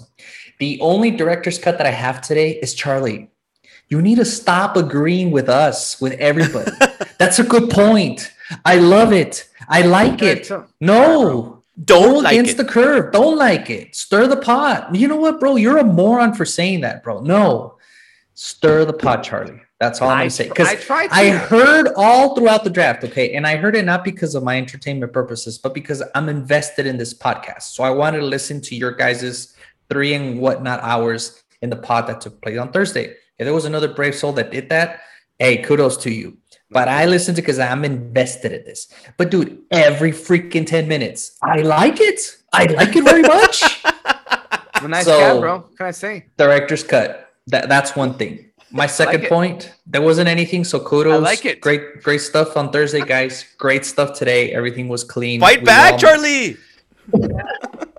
The 0.64 0.80
only 0.80 1.12
director's 1.12 1.60
cut 1.60 1.78
that 1.78 1.86
I 1.86 1.92
have 1.92 2.22
today 2.22 2.52
is 2.52 2.74
Charlie. 2.74 3.30
You 3.90 4.02
need 4.02 4.16
to 4.16 4.24
stop 4.24 4.78
agreeing 4.78 5.30
with 5.30 5.50
us 5.50 6.00
with 6.00 6.14
everybody. 6.14 6.72
That's 7.20 7.40
a 7.40 7.44
good 7.44 7.70
point. 7.70 8.32
I 8.64 8.78
love 8.78 9.12
it. 9.12 9.50
I 9.68 9.82
like 9.82 10.22
it. 10.22 10.50
No, 10.80 11.64
Don't 11.84 12.14
Go 12.14 12.20
like 12.20 12.32
against 12.32 12.54
it. 12.54 12.58
the 12.60 12.64
curve. 12.64 13.12
Don't 13.12 13.38
like 13.38 13.70
it. 13.70 13.94
Stir 13.94 14.26
the 14.28 14.38
pot. 14.38 14.96
You 14.96 15.10
know 15.10 15.18
what, 15.18 15.42
bro? 15.42 15.58
You're 15.58 15.80
a 15.80 15.84
moron 15.84 16.34
for 16.34 16.46
saying 16.46 16.80
that, 16.80 17.04
bro. 17.04 17.20
No, 17.20 17.78
stir 18.34 18.86
the 18.86 18.94
pot, 18.94 19.22
Charlie. 19.22 19.60
That's 19.82 20.02
all 20.02 20.12
I'm 20.12 20.20
gonna 20.20 20.30
say. 20.30 20.48
Because 20.48 20.70
I 20.70 20.76
tried. 20.76 21.10
I 21.12 21.32
heard 21.32 21.90
all 21.98 22.38
throughout 22.38 22.64
the 22.64 22.70
draft, 22.70 23.04
okay, 23.04 23.34
and 23.34 23.46
I 23.46 23.58
heard 23.58 23.76
it 23.76 23.84
not 23.84 24.06
because 24.06 24.34
of 24.34 24.44
my 24.44 24.58
entertainment 24.58 25.12
purposes, 25.12 25.58
but 25.58 25.74
because 25.74 26.02
I'm 26.16 26.30
invested 26.30 26.86
in 26.86 26.96
this 26.96 27.14
podcast. 27.14 27.64
So 27.64 27.84
I 27.84 27.90
wanted 27.90 28.22
to 28.22 28.26
listen 28.26 28.62
to 28.62 28.78
your 28.78 28.92
guys's 28.94 29.53
three 29.94 30.14
and 30.16 30.40
whatnot 30.40 30.80
hours 30.82 31.44
in 31.62 31.70
the 31.70 31.76
pod 31.76 32.08
that 32.08 32.20
took 32.20 32.42
place 32.42 32.58
on 32.58 32.72
Thursday. 32.72 33.06
If 33.38 33.46
there 33.46 33.54
was 33.54 33.66
another 33.66 33.88
brave 33.94 34.16
soul 34.16 34.34
that 34.34 34.50
did 34.52 34.70
that, 34.70 35.02
hey, 35.38 35.58
kudos 35.58 35.98
to 35.98 36.10
you. 36.12 36.38
But 36.72 36.88
I 36.88 37.06
listened 37.06 37.36
to 37.36 37.42
because 37.44 37.60
I'm 37.60 37.86
invested 37.86 38.52
in 38.52 38.64
this. 38.66 38.92
But 39.18 39.30
dude, 39.30 39.62
every 39.70 40.12
freaking 40.12 40.66
10 40.66 40.88
minutes, 40.88 41.38
I 41.44 41.62
like 41.62 42.00
it. 42.02 42.20
I 42.52 42.66
like 42.66 42.96
it 42.96 43.04
very 43.04 43.22
much. 43.22 43.62
a 44.82 44.88
nice 44.96 45.06
so- 45.06 45.20
cat, 45.20 45.40
bro. 45.40 45.58
What 45.60 45.78
Can 45.78 45.86
I 45.86 45.92
say? 45.92 46.26
Director's 46.38 46.84
cut. 46.84 47.32
That 47.48 47.70
that's 47.70 47.96
one 47.96 48.14
thing. 48.22 48.50
My 48.72 48.88
second 48.88 49.26
it. 49.26 49.30
point, 49.30 49.72
there 49.86 50.02
wasn't 50.02 50.28
anything, 50.30 50.64
so 50.64 50.80
kudos. 50.80 51.14
I 51.14 51.18
like 51.18 51.46
it. 51.46 51.62
Great, 51.62 52.02
great 52.02 52.22
stuff 52.22 52.58
on 52.58 52.72
Thursday, 52.72 53.02
guys. 53.02 53.46
Great 53.60 53.86
stuff 53.86 54.18
today. 54.18 54.52
Everything 54.52 54.88
was 54.88 55.04
clean. 55.04 55.40
Fight 55.42 55.60
We 55.60 55.66
back, 55.66 55.94
all- 55.94 56.00
Charlie. 56.00 56.58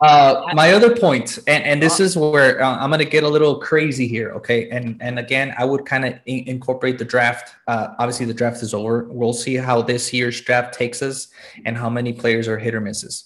Uh, 0.00 0.44
my 0.54 0.72
other 0.72 0.94
point, 0.94 1.38
and, 1.48 1.64
and 1.64 1.82
this 1.82 1.98
is 1.98 2.16
where 2.16 2.62
uh, 2.62 2.78
I'm 2.78 2.90
going 2.90 3.00
to 3.00 3.04
get 3.04 3.24
a 3.24 3.28
little 3.28 3.58
crazy 3.58 4.06
here, 4.06 4.30
okay? 4.30 4.70
And 4.70 4.96
and 5.02 5.18
again, 5.18 5.54
I 5.58 5.64
would 5.64 5.84
kind 5.86 6.04
of 6.04 6.14
in- 6.26 6.46
incorporate 6.46 6.98
the 6.98 7.04
draft. 7.04 7.56
Uh, 7.66 7.94
obviously, 7.98 8.26
the 8.26 8.34
draft 8.34 8.62
is 8.62 8.74
over. 8.74 9.04
We'll 9.10 9.32
see 9.32 9.56
how 9.56 9.82
this 9.82 10.12
year's 10.12 10.40
draft 10.40 10.72
takes 10.74 11.02
us 11.02 11.28
and 11.64 11.76
how 11.76 11.90
many 11.90 12.12
players 12.12 12.46
are 12.46 12.58
hit 12.58 12.74
or 12.74 12.80
misses. 12.80 13.24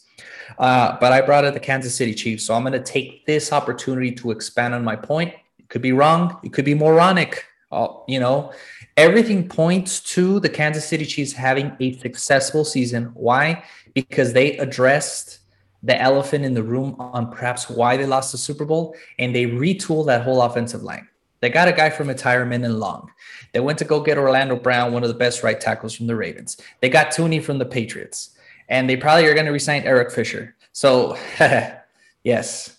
Uh, 0.58 0.96
but 0.98 1.12
I 1.12 1.20
brought 1.20 1.44
up 1.44 1.54
the 1.54 1.60
Kansas 1.60 1.94
City 1.94 2.14
Chiefs, 2.14 2.44
so 2.44 2.54
I'm 2.54 2.62
going 2.62 2.72
to 2.72 2.80
take 2.80 3.26
this 3.26 3.52
opportunity 3.52 4.12
to 4.12 4.30
expand 4.30 4.74
on 4.74 4.82
my 4.82 4.96
point. 4.96 5.34
It 5.58 5.68
could 5.68 5.82
be 5.82 5.92
wrong. 5.92 6.38
It 6.42 6.52
could 6.54 6.64
be 6.64 6.74
moronic. 6.74 7.44
Uh, 7.70 7.88
you 8.06 8.20
know, 8.20 8.52
everything 8.96 9.48
points 9.48 10.00
to 10.00 10.40
the 10.40 10.48
Kansas 10.48 10.86
City 10.86 11.04
Chiefs 11.04 11.32
having 11.32 11.76
a 11.80 11.98
successful 11.98 12.64
season. 12.64 13.10
Why? 13.14 13.64
Because 13.94 14.32
they 14.32 14.56
addressed 14.58 15.40
the 15.82 16.00
elephant 16.00 16.44
in 16.44 16.54
the 16.54 16.62
room 16.62 16.94
on 16.98 17.30
perhaps 17.30 17.68
why 17.68 17.96
they 17.96 18.06
lost 18.06 18.32
the 18.32 18.38
Super 18.38 18.64
Bowl, 18.64 18.94
and 19.18 19.34
they 19.34 19.46
retooled 19.46 20.06
that 20.06 20.22
whole 20.22 20.42
offensive 20.42 20.82
line. 20.82 21.08
They 21.40 21.50
got 21.50 21.66
a 21.66 21.72
guy 21.72 21.90
from 21.90 22.08
retirement 22.08 22.64
and 22.64 22.78
long. 22.78 23.10
They 23.52 23.60
went 23.60 23.78
to 23.80 23.84
go 23.84 24.00
get 24.00 24.16
Orlando 24.16 24.54
Brown, 24.54 24.92
one 24.92 25.02
of 25.02 25.08
the 25.08 25.14
best 25.14 25.42
right 25.42 25.60
tackles 25.60 25.92
from 25.94 26.06
the 26.06 26.14
Ravens. 26.14 26.56
They 26.80 26.88
got 26.88 27.08
Thuney 27.08 27.42
from 27.42 27.58
the 27.58 27.64
Patriots, 27.64 28.30
and 28.68 28.88
they 28.88 28.96
probably 28.96 29.26
are 29.26 29.34
going 29.34 29.46
to 29.46 29.52
resign 29.52 29.82
Eric 29.82 30.12
Fisher. 30.12 30.54
So, 30.70 31.18
yes. 32.24 32.76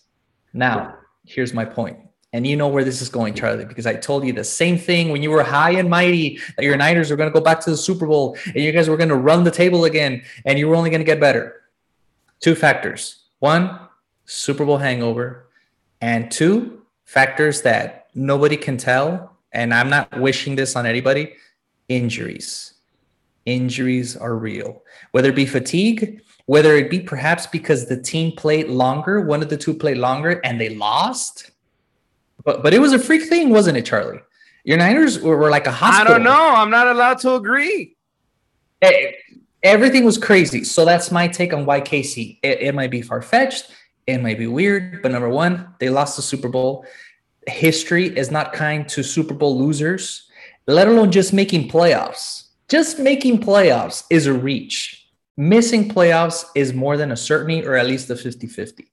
Now, 0.54 0.96
here's 1.26 1.54
my 1.54 1.66
point. 1.66 1.98
And 2.32 2.48
you 2.48 2.56
know 2.56 2.68
where 2.68 2.84
this 2.84 3.02
is 3.02 3.10
going, 3.10 3.36
Charlie, 3.36 3.66
because 3.66 3.86
I 3.86 3.96
told 3.96 4.26
you 4.26 4.34
the 4.34 4.44
same 4.44 4.78
thing 4.78 5.12
when 5.12 5.22
you 5.22 5.30
were 5.30 5.44
high 5.44 5.72
and 5.72 5.88
mighty 5.88 6.40
that 6.56 6.64
your 6.64 6.76
Niners 6.76 7.12
were 7.12 7.18
going 7.18 7.30
to 7.30 7.34
go 7.34 7.44
back 7.44 7.60
to 7.62 7.70
the 7.70 7.78
Super 7.78 8.08
Bowl 8.08 8.36
and 8.46 8.56
you 8.56 8.72
guys 8.72 8.90
were 8.90 8.98
going 8.98 9.10
to 9.10 9.16
run 9.16 9.44
the 9.44 9.52
table 9.52 9.86
again 9.86 10.24
and 10.46 10.58
you 10.58 10.68
were 10.68 10.76
only 10.76 10.90
going 10.90 11.02
to 11.02 11.06
get 11.06 11.20
better 11.20 11.63
two 12.44 12.56
factors. 12.56 13.24
One 13.40 13.80
super 14.26 14.66
bowl 14.66 14.78
hangover. 14.78 15.48
And 16.02 16.30
two 16.30 16.82
factors 17.06 17.62
that 17.62 18.08
nobody 18.14 18.58
can 18.58 18.78
tell 18.78 19.38
and 19.54 19.74
i'm 19.74 19.90
not 19.90 20.20
wishing 20.20 20.56
this 20.56 20.76
on 20.76 20.86
anybody 20.86 21.34
injuries. 21.88 22.74
Injuries 23.46 24.16
are 24.16 24.36
real. 24.36 24.84
Whether 25.12 25.30
it 25.30 25.36
be 25.36 25.46
fatigue 25.46 26.22
whether 26.46 26.76
it 26.76 26.90
be 26.90 27.00
perhaps 27.00 27.48
because 27.48 27.88
the 27.88 28.00
team 28.02 28.34
played 28.36 28.68
longer 28.68 29.22
one 29.22 29.42
of 29.42 29.50
the 29.50 29.58
two 29.58 29.74
played 29.74 29.98
longer 29.98 30.42
and 30.44 30.60
they 30.60 30.70
lost. 30.70 31.52
But 32.44 32.64
but 32.64 32.74
it 32.74 32.80
was 32.80 32.94
a 32.94 33.00
freak 33.00 33.24
thing 33.30 33.50
wasn't 33.50 33.78
it 33.78 33.86
charlie? 33.86 34.20
Your 34.66 34.78
niners 34.78 35.20
were, 35.20 35.38
were 35.38 35.50
like 35.50 35.68
a 35.68 35.72
hospital 35.72 36.14
I 36.14 36.18
don't 36.18 36.24
know. 36.24 36.50
I'm 36.56 36.70
not 36.70 36.88
allowed 36.88 37.20
to 37.20 37.34
agree. 37.36 37.96
Eh, 38.82 39.12
everything 39.64 40.04
was 40.04 40.18
crazy. 40.18 40.64
So 40.64 40.86
that's 40.86 41.12
my 41.12 41.28
take 41.28 41.54
on 41.54 41.66
why 41.66 41.82
KC. 41.82 42.40
It, 42.44 42.62
it 42.62 42.76
might 42.76 42.92
be 42.92 43.02
far 43.02 43.22
fetched, 43.22 43.72
it 44.06 44.22
might 44.22 44.38
be 44.38 44.48
weird, 44.48 45.02
but 45.02 45.12
number 45.12 45.30
one, 45.30 45.74
they 45.80 45.90
lost 45.90 46.16
the 46.16 46.22
Super 46.22 46.50
Bowl. 46.50 46.86
History 47.48 48.08
is 48.18 48.32
not 48.32 48.54
kind 48.54 48.88
to 48.90 49.04
Super 49.04 49.34
Bowl 49.34 49.58
losers, 49.58 50.30
let 50.68 50.88
alone 50.88 51.12
just 51.12 51.34
making 51.34 51.70
playoffs. 51.70 52.48
Just 52.70 53.00
making 53.00 53.40
playoffs 53.40 54.04
is 54.10 54.28
a 54.28 54.34
reach. 54.34 55.08
Missing 55.36 55.90
playoffs 55.90 56.46
is 56.56 56.74
more 56.74 56.96
than 56.96 57.12
a 57.12 57.18
certainty 57.18 57.66
or 57.66 57.76
at 57.76 57.88
least 57.88 58.10
a 58.10 58.16
50 58.16 58.48
50. 58.48 58.88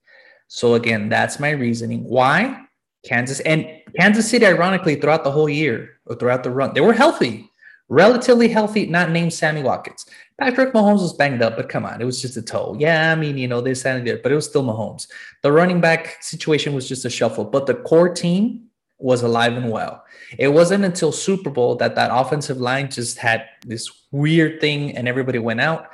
So, 0.49 0.75
again, 0.75 1.09
that's 1.09 1.39
my 1.39 1.51
reasoning. 1.51 2.03
Why? 2.05 2.67
Kansas 3.07 3.41
and 3.41 3.67
Kansas 3.99 4.29
City, 4.29 4.47
ironically, 4.47 4.97
throughout 4.97 5.25
the 5.25 5.31
whole 5.31 5.49
year 5.49 6.01
or 6.07 6.17
throughout 6.17 6.43
the 6.43 6.51
run, 6.51 6.75
they 6.75 6.81
were 6.81 6.93
healthy, 6.93 7.49
relatively 7.89 8.49
healthy, 8.49 8.87
not 8.87 9.11
named 9.11 9.33
Sammy 9.33 9.63
Watkins. 9.63 10.07
Patrick 10.41 10.73
Mahomes 10.73 11.03
was 11.03 11.13
banged 11.13 11.43
up, 11.43 11.57
but 11.57 11.69
come 11.69 11.85
on, 11.85 12.01
it 12.01 12.05
was 12.07 12.23
just 12.23 12.37
a 12.39 12.43
toe. 12.43 12.75
Yeah, 12.79 13.13
I 13.13 13.15
mean, 13.15 13.37
you 13.37 13.47
know, 13.47 13.61
this 13.61 13.85
and 13.85 14.07
that, 14.07 14.23
but 14.23 14.33
it 14.33 14.35
was 14.35 14.47
still 14.47 14.65
Mahomes. 14.65 15.07
The 15.43 15.53
running 15.53 15.83
back 15.83 16.23
situation 16.23 16.73
was 16.73 16.89
just 16.89 17.05
a 17.05 17.11
shuffle, 17.11 17.45
but 17.45 17.67
the 17.67 17.75
core 17.75 18.09
team 18.09 18.71
was 18.97 19.23
alive 19.23 19.53
and 19.53 19.71
well. 19.71 20.03
It 20.39 20.49
wasn't 20.49 20.85
until 20.85 21.13
Super 21.13 21.51
Bowl 21.51 21.77
that 21.77 21.95
that 21.97 22.11
offensive 22.11 22.59
line 22.59 22.91
just 22.91 23.19
had 23.19 23.45
this 23.67 23.91
weird 24.13 24.63
thing 24.63 24.97
and 24.97 25.07
everybody 25.07 25.39
went 25.39 25.61
out. 25.61 25.89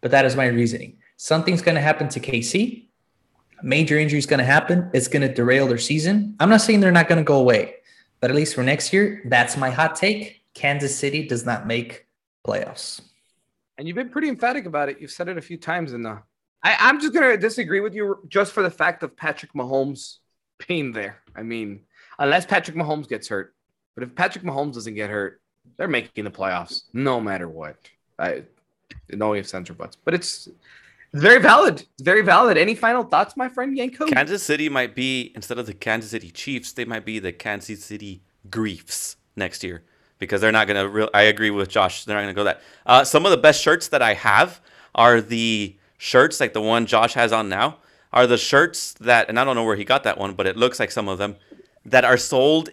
But 0.00 0.10
that 0.10 0.24
is 0.24 0.34
my 0.34 0.46
reasoning. 0.46 0.98
Something's 1.16 1.62
going 1.62 1.76
to 1.76 1.80
happen 1.80 2.08
to 2.08 2.18
KC. 2.18 2.88
Major 3.62 3.98
injury 3.98 4.18
is 4.18 4.26
going 4.26 4.38
to 4.38 4.44
happen. 4.44 4.90
It's 4.92 5.06
going 5.06 5.22
to 5.22 5.32
derail 5.32 5.68
their 5.68 5.78
season. 5.78 6.34
I'm 6.40 6.48
not 6.48 6.60
saying 6.60 6.80
they're 6.80 6.90
not 6.90 7.06
going 7.06 7.18
to 7.18 7.24
go 7.24 7.38
away, 7.38 7.74
but 8.18 8.30
at 8.30 8.36
least 8.36 8.56
for 8.56 8.64
next 8.64 8.92
year, 8.92 9.22
that's 9.26 9.56
my 9.56 9.70
hot 9.70 9.94
take. 9.94 10.42
Kansas 10.54 10.96
City 10.96 11.28
does 11.28 11.46
not 11.46 11.68
make 11.68 12.06
playoffs. 12.44 13.00
And 13.78 13.88
you've 13.88 13.96
been 13.96 14.10
pretty 14.10 14.28
emphatic 14.28 14.66
about 14.66 14.88
it. 14.88 15.00
You've 15.00 15.10
said 15.10 15.28
it 15.28 15.38
a 15.38 15.42
few 15.42 15.56
times 15.56 15.92
in 15.92 16.02
the. 16.02 16.10
Uh, 16.10 16.18
I, 16.64 16.76
I'm 16.78 17.00
just 17.00 17.12
gonna 17.12 17.36
disagree 17.36 17.80
with 17.80 17.94
you 17.94 18.18
just 18.28 18.52
for 18.52 18.62
the 18.62 18.70
fact 18.70 19.02
of 19.02 19.16
Patrick 19.16 19.52
Mahomes 19.52 20.18
being 20.68 20.92
there. 20.92 21.18
I 21.34 21.42
mean, 21.42 21.80
unless 22.18 22.46
Patrick 22.46 22.76
Mahomes 22.76 23.08
gets 23.08 23.28
hurt, 23.28 23.54
but 23.94 24.04
if 24.04 24.14
Patrick 24.14 24.44
Mahomes 24.44 24.74
doesn't 24.74 24.94
get 24.94 25.10
hurt, 25.10 25.40
they're 25.76 25.88
making 25.88 26.24
the 26.24 26.30
playoffs 26.30 26.82
no 26.92 27.20
matter 27.20 27.48
what. 27.48 27.76
I 28.18 28.44
no 29.10 29.34
ifs, 29.34 29.54
ands, 29.54 29.70
or 29.70 29.74
buts. 29.74 29.96
But 29.96 30.14
it's 30.14 30.48
very 31.14 31.40
valid. 31.40 31.84
Very 32.00 32.22
valid. 32.22 32.56
Any 32.56 32.74
final 32.74 33.02
thoughts, 33.02 33.36
my 33.36 33.48
friend 33.48 33.76
Yenko? 33.76 34.12
Kansas 34.12 34.42
City 34.42 34.68
might 34.68 34.94
be 34.94 35.32
instead 35.34 35.58
of 35.58 35.66
the 35.66 35.74
Kansas 35.74 36.10
City 36.10 36.30
Chiefs, 36.30 36.72
they 36.72 36.84
might 36.84 37.04
be 37.04 37.18
the 37.18 37.32
Kansas 37.32 37.84
City 37.84 38.22
Griefs 38.48 39.16
next 39.34 39.64
year 39.64 39.82
because 40.22 40.40
they're 40.40 40.52
not 40.52 40.68
gonna. 40.68 40.88
Real, 40.88 41.10
I 41.12 41.22
agree 41.22 41.50
with 41.50 41.68
Josh. 41.68 42.04
They're 42.04 42.14
not 42.14 42.22
gonna 42.22 42.32
go 42.32 42.44
that. 42.44 42.62
Uh, 42.86 43.02
some 43.02 43.26
of 43.26 43.32
the 43.32 43.36
best 43.36 43.60
shirts 43.60 43.88
that 43.88 44.02
I 44.02 44.14
have 44.14 44.60
are 44.94 45.20
the 45.20 45.76
shirts 45.98 46.38
like 46.38 46.52
the 46.52 46.62
one 46.62 46.86
Josh 46.86 47.14
has 47.14 47.32
on 47.32 47.48
now. 47.48 47.78
Are 48.12 48.28
the 48.28 48.38
shirts 48.38 48.92
that, 49.00 49.28
and 49.28 49.40
I 49.40 49.44
don't 49.44 49.56
know 49.56 49.64
where 49.64 49.74
he 49.74 49.84
got 49.84 50.04
that 50.04 50.18
one, 50.18 50.34
but 50.34 50.46
it 50.46 50.56
looks 50.56 50.78
like 50.78 50.92
some 50.92 51.08
of 51.08 51.18
them 51.18 51.36
that 51.84 52.04
are 52.04 52.16
sold 52.16 52.70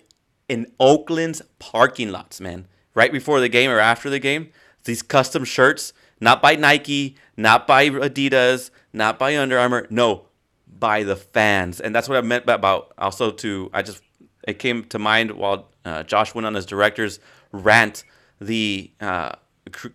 in 0.48 0.72
Oakland's 0.80 1.42
parking 1.58 2.12
lots, 2.12 2.40
man. 2.40 2.68
Right 2.94 3.12
before 3.12 3.40
the 3.40 3.50
game 3.50 3.72
or 3.72 3.80
after 3.80 4.12
the 4.12 4.20
game, 4.20 4.52
these 4.84 5.02
custom 5.02 5.44
shirts, 5.44 5.92
not 6.20 6.42
by 6.42 6.56
Nike, 6.56 7.16
not 7.36 7.66
by 7.66 7.90
Adidas, 7.90 8.70
not 8.94 9.18
by 9.18 9.38
Under 9.38 9.58
Armour, 9.58 9.88
no, 9.90 10.26
by 10.68 11.04
the 11.04 11.16
fans. 11.16 11.80
And 11.80 11.96
that's 11.96 12.08
what 12.08 12.18
I 12.18 12.22
meant 12.22 12.48
about 12.48 12.94
also 12.98 13.32
to, 13.32 13.72
I 13.74 13.82
just, 13.82 14.04
it 14.48 14.60
came 14.60 14.84
to 14.86 15.00
mind 15.00 15.32
while 15.32 15.70
uh, 15.86 16.04
Josh 16.04 16.36
went 16.36 16.46
on 16.46 16.54
his 16.54 16.66
director's 16.66 17.20
rant, 17.52 18.04
the 18.40 18.92
uh, 19.02 19.34
cr- 19.72 19.88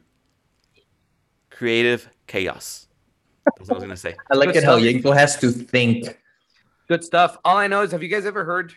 creative 1.50 2.08
chaos. 2.26 2.88
That's 3.56 3.68
what 3.68 3.72
I 3.72 3.74
was 3.74 3.82
going 3.84 3.90
to 3.90 3.96
say. 3.96 4.16
I 4.32 4.36
like 4.36 4.48
Good 4.48 4.56
it 4.56 4.64
how 4.64 4.78
stuff. 4.78 4.88
Yenko 4.88 5.14
has 5.14 5.36
to 5.38 5.50
think. 5.50 6.18
Good 6.88 7.04
stuff. 7.04 7.38
All 7.44 7.56
I 7.56 7.66
know 7.66 7.82
is, 7.82 7.92
have 7.92 8.02
you 8.02 8.08
guys 8.08 8.26
ever 8.26 8.44
heard? 8.44 8.72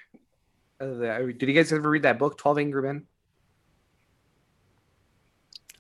Uh, 0.80 0.86
the, 0.88 1.34
did 1.38 1.50
you 1.50 1.56
guys 1.56 1.72
ever 1.74 1.90
read 1.90 2.04
that 2.04 2.20
book, 2.20 2.38
Twelve 2.38 2.58
Angry 2.58 2.82
Men? 2.82 3.04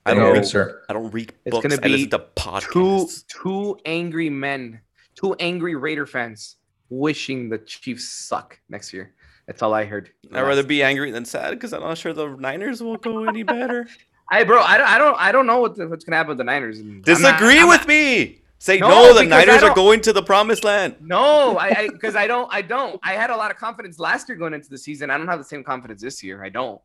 I 0.05 0.13
don't, 0.13 0.23
No, 0.23 0.31
read, 0.31 0.45
sir. 0.45 0.83
I 0.89 0.93
don't 0.93 1.11
read 1.11 1.33
It's 1.45 1.53
books. 1.53 1.63
gonna 1.63 1.75
I 1.83 1.87
listen 1.87 2.05
be 2.05 2.07
to 2.07 2.61
Two 2.71 3.07
two 3.27 3.77
angry 3.85 4.29
men, 4.29 4.79
two 5.15 5.35
angry 5.35 5.75
Raider 5.75 6.05
fans 6.05 6.55
wishing 6.89 7.49
the 7.49 7.57
Chiefs 7.57 8.07
suck 8.07 8.57
next 8.69 8.93
year. 8.93 9.13
That's 9.47 9.61
all 9.61 9.73
I 9.73 9.85
heard. 9.85 10.11
I'd 10.33 10.41
rather 10.41 10.63
be 10.63 10.83
angry 10.83 11.09
than 11.11 11.25
sad 11.25 11.51
because 11.51 11.73
I'm 11.73 11.81
not 11.81 11.97
sure 11.97 12.13
the 12.13 12.27
Niners 12.35 12.83
will 12.83 12.97
go 12.97 13.25
any 13.25 13.43
better. 13.43 13.87
I 14.29 14.43
bro, 14.43 14.61
I 14.61 14.77
don't, 14.77 14.87
I 14.87 14.97
don't, 14.97 15.15
I 15.17 15.31
don't 15.31 15.47
know 15.47 15.61
what 15.61 15.75
the, 15.75 15.87
what's 15.87 16.03
gonna 16.03 16.17
happen 16.17 16.29
with 16.29 16.37
the 16.37 16.43
Niners. 16.43 16.79
I'm 16.79 16.95
not- 16.97 17.05
Disagree 17.05 17.59
I'm 17.59 17.69
with 17.69 17.79
not- 17.81 17.87
me. 17.87 18.41
Say 18.59 18.79
No, 18.79 18.89
no, 18.89 19.13
the 19.13 19.23
Niners 19.23 19.61
are 19.61 19.73
going 19.75 20.01
to 20.01 20.11
the 20.11 20.23
promised 20.23 20.63
land. 20.63 20.95
No, 20.99 21.59
I 21.59 21.89
because 21.93 22.15
I, 22.15 22.25
don't, 22.25 22.51
I 22.51 22.63
don't. 22.63 22.99
I 23.03 23.13
had 23.13 23.29
a 23.29 23.37
lot 23.37 23.51
of 23.51 23.57
confidence 23.57 23.99
last 23.99 24.27
year 24.27 24.35
going 24.37 24.55
into 24.55 24.67
the 24.67 24.79
season. 24.79 25.11
I 25.11 25.17
don't 25.17 25.27
have 25.27 25.37
the 25.37 25.45
same 25.45 25.63
confidence 25.63 26.01
this 26.01 26.23
year. 26.23 26.43
I 26.43 26.49
don't. 26.49 26.81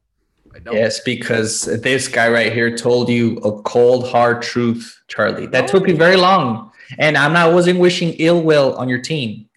I 0.55 0.59
don't. 0.59 0.75
Yes, 0.75 1.01
because 1.01 1.63
this 1.81 2.09
guy 2.09 2.29
right 2.29 2.53
here 2.53 2.77
told 2.77 3.09
you 3.09 3.39
a 3.39 3.63
cold, 3.63 4.07
hard 4.07 4.43
truth, 4.43 5.03
Charlie. 5.09 5.47
That 5.47 5.67
took 5.67 5.89
you 5.89 5.97
very 5.97 6.17
long. 6.17 6.73
And 6.99 7.17
I'm 7.17 7.33
not 7.33 7.55
wasn't 7.55 7.79
wishing 7.81 8.11
ill 8.19 8.43
will 8.43 8.77
on 8.77 8.87
your 8.91 9.01
team. 9.01 9.49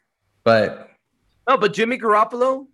But 0.46 0.90
No, 1.50 1.58
but 1.58 1.74
Jimmy 1.74 1.98
Garoppolo, 2.00 2.68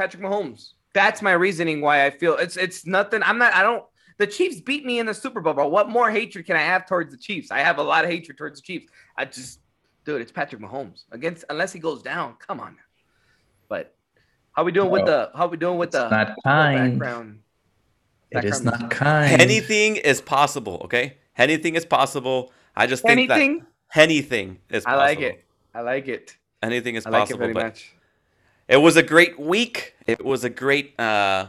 Patrick 0.00 0.22
Mahomes. 0.22 0.72
That's 0.94 1.20
my 1.20 1.32
reasoning 1.32 1.82
why 1.82 2.06
I 2.06 2.10
feel 2.10 2.36
it's 2.38 2.56
it's 2.56 2.86
nothing. 2.86 3.22
I'm 3.22 3.36
not. 3.36 3.52
I 3.52 3.62
don't. 3.62 3.84
The 4.16 4.26
Chiefs 4.26 4.60
beat 4.60 4.86
me 4.86 4.98
in 4.98 5.04
the 5.04 5.12
Super 5.12 5.40
Bowl. 5.42 5.52
Bro. 5.52 5.68
What 5.68 5.90
more 5.90 6.10
hatred 6.10 6.46
can 6.46 6.56
I 6.56 6.62
have 6.62 6.86
towards 6.86 7.10
the 7.10 7.18
Chiefs? 7.18 7.50
I 7.50 7.58
have 7.58 7.76
a 7.78 7.82
lot 7.82 8.04
of 8.04 8.10
hatred 8.10 8.38
towards 8.38 8.60
the 8.60 8.64
Chiefs. 8.64 8.90
I 9.18 9.26
just, 9.26 9.60
dude, 10.06 10.22
it's 10.22 10.32
Patrick 10.32 10.62
Mahomes 10.62 11.04
against 11.12 11.44
unless 11.50 11.70
he 11.72 11.78
goes 11.78 12.02
down. 12.02 12.34
Come 12.46 12.60
on. 12.60 12.76
But 13.68 13.94
how 14.52 14.64
we 14.64 14.72
doing 14.72 14.90
with 14.90 15.04
the 15.04 15.30
how 15.34 15.46
we 15.48 15.58
doing 15.58 15.76
with 15.78 15.90
the 15.90 16.08
not 16.08 16.34
kind. 16.44 16.98
background? 16.98 17.40
It 18.30 18.44
is 18.46 18.62
not 18.62 18.90
kind. 18.90 19.40
Anything 19.40 19.96
is 19.96 20.22
possible. 20.22 20.80
Okay, 20.84 21.18
anything 21.36 21.74
is 21.74 21.84
possible. 21.84 22.52
I 22.74 22.86
just 22.86 23.02
think 23.02 23.12
Anything? 23.12 23.66
that 23.94 24.00
anything 24.00 24.60
is. 24.70 24.86
I 24.86 24.94
like 24.94 25.20
it. 25.20 25.44
I 25.74 25.82
like 25.82 26.08
it. 26.08 26.36
Anything 26.62 26.94
is 26.94 27.04
I 27.04 27.10
like 27.10 27.22
it 27.30 27.36
possible. 27.36 27.38
very 27.40 27.52
but 27.52 27.64
much. 27.64 27.94
It 28.70 28.76
was 28.76 28.96
a 28.96 29.02
great 29.02 29.36
week. 29.36 29.96
It 30.06 30.24
was 30.24 30.44
a 30.44 30.48
great 30.48 30.94
uh, 30.96 31.48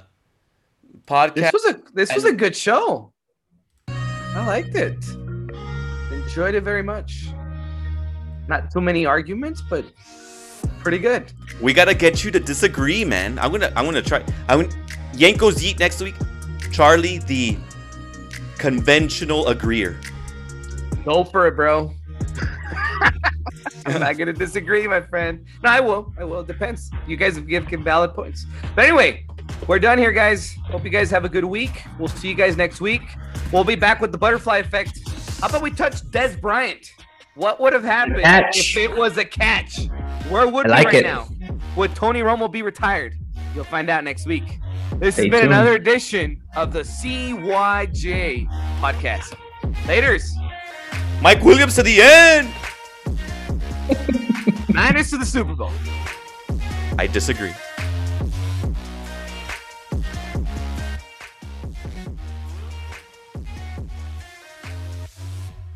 podcast. 1.05 1.35
This 1.35 1.53
was 1.53 1.65
a 1.65 1.81
this 1.93 2.15
was 2.15 2.25
a 2.25 2.33
good 2.33 2.55
show. 2.55 3.13
I 3.87 4.43
liked 4.47 4.75
it. 4.75 4.97
Enjoyed 6.11 6.55
it 6.55 6.63
very 6.63 6.81
much. 6.81 7.27
Not 8.47 8.71
too 8.71 8.81
many 8.81 9.05
arguments, 9.05 9.61
but 9.69 9.85
pretty 10.79 10.97
good. 10.97 11.31
We 11.61 11.73
gotta 11.73 11.93
get 11.93 12.23
you 12.23 12.31
to 12.31 12.39
disagree, 12.39 13.05
man. 13.05 13.37
I'm 13.37 13.51
gonna 13.51 13.71
I'm 13.75 13.85
gonna 13.85 14.01
try. 14.01 14.25
I'm 14.49 14.67
Yenko's 15.13 15.63
Yeet 15.63 15.77
next 15.77 16.01
week. 16.01 16.15
Charlie, 16.71 17.19
the 17.19 17.55
conventional 18.57 19.47
agreeer. 19.47 19.99
Go 21.05 21.23
for 21.23 21.45
it, 21.45 21.55
bro. 21.55 21.93
I'm 23.85 23.99
not 23.99 24.17
gonna 24.17 24.33
disagree, 24.33 24.87
my 24.87 25.01
friend. 25.01 25.45
No, 25.63 25.69
I 25.69 25.79
will. 25.79 26.13
I 26.19 26.23
will. 26.23 26.41
It 26.41 26.47
depends. 26.47 26.89
You 27.07 27.17
guys 27.17 27.35
have 27.35 27.47
given 27.47 27.83
valid 27.83 28.13
points. 28.13 28.45
But 28.75 28.85
anyway, 28.85 29.25
we're 29.67 29.79
done 29.79 29.97
here, 29.97 30.11
guys. 30.11 30.53
Hope 30.65 30.83
you 30.83 30.89
guys 30.89 31.09
have 31.11 31.25
a 31.25 31.29
good 31.29 31.45
week. 31.45 31.83
We'll 31.99 32.07
see 32.07 32.29
you 32.29 32.35
guys 32.35 32.57
next 32.57 32.81
week. 32.81 33.01
We'll 33.51 33.63
be 33.63 33.75
back 33.75 34.01
with 34.01 34.11
the 34.11 34.17
butterfly 34.17 34.57
effect. 34.57 34.99
How 35.39 35.47
about 35.49 35.61
we 35.61 35.71
touch 35.71 36.01
Dez 36.11 36.39
Bryant? 36.39 36.91
What 37.35 37.59
would 37.61 37.73
have 37.73 37.83
happened 37.83 38.21
Catch. 38.21 38.57
if 38.57 38.77
it 38.77 38.95
was 38.95 39.17
a 39.17 39.25
catch? 39.25 39.87
Where 40.29 40.47
would 40.47 40.69
I 40.69 40.79
we 40.79 40.85
right 40.85 40.93
it. 40.95 41.03
now? 41.03 41.27
Would 41.77 41.95
Tony 41.95 42.21
Romo 42.21 42.51
be 42.51 42.61
retired? 42.61 43.15
You'll 43.55 43.63
find 43.63 43.89
out 43.89 44.03
next 44.03 44.25
week. 44.27 44.59
This 44.97 45.15
Stay 45.15 45.23
has 45.23 45.31
been 45.31 45.41
tuned. 45.41 45.53
another 45.53 45.73
edition 45.73 46.41
of 46.55 46.73
the 46.73 46.81
CYJ 46.81 48.47
podcast. 48.79 49.35
Laters. 49.85 50.29
Mike 51.21 51.41
Williams 51.43 51.75
to 51.75 51.83
the 51.83 52.01
end. 52.01 52.51
Niners 54.69 55.09
to 55.11 55.17
the 55.17 55.25
Super 55.25 55.55
Bowl. 55.55 55.71
I 56.97 57.07
disagree. 57.07 57.53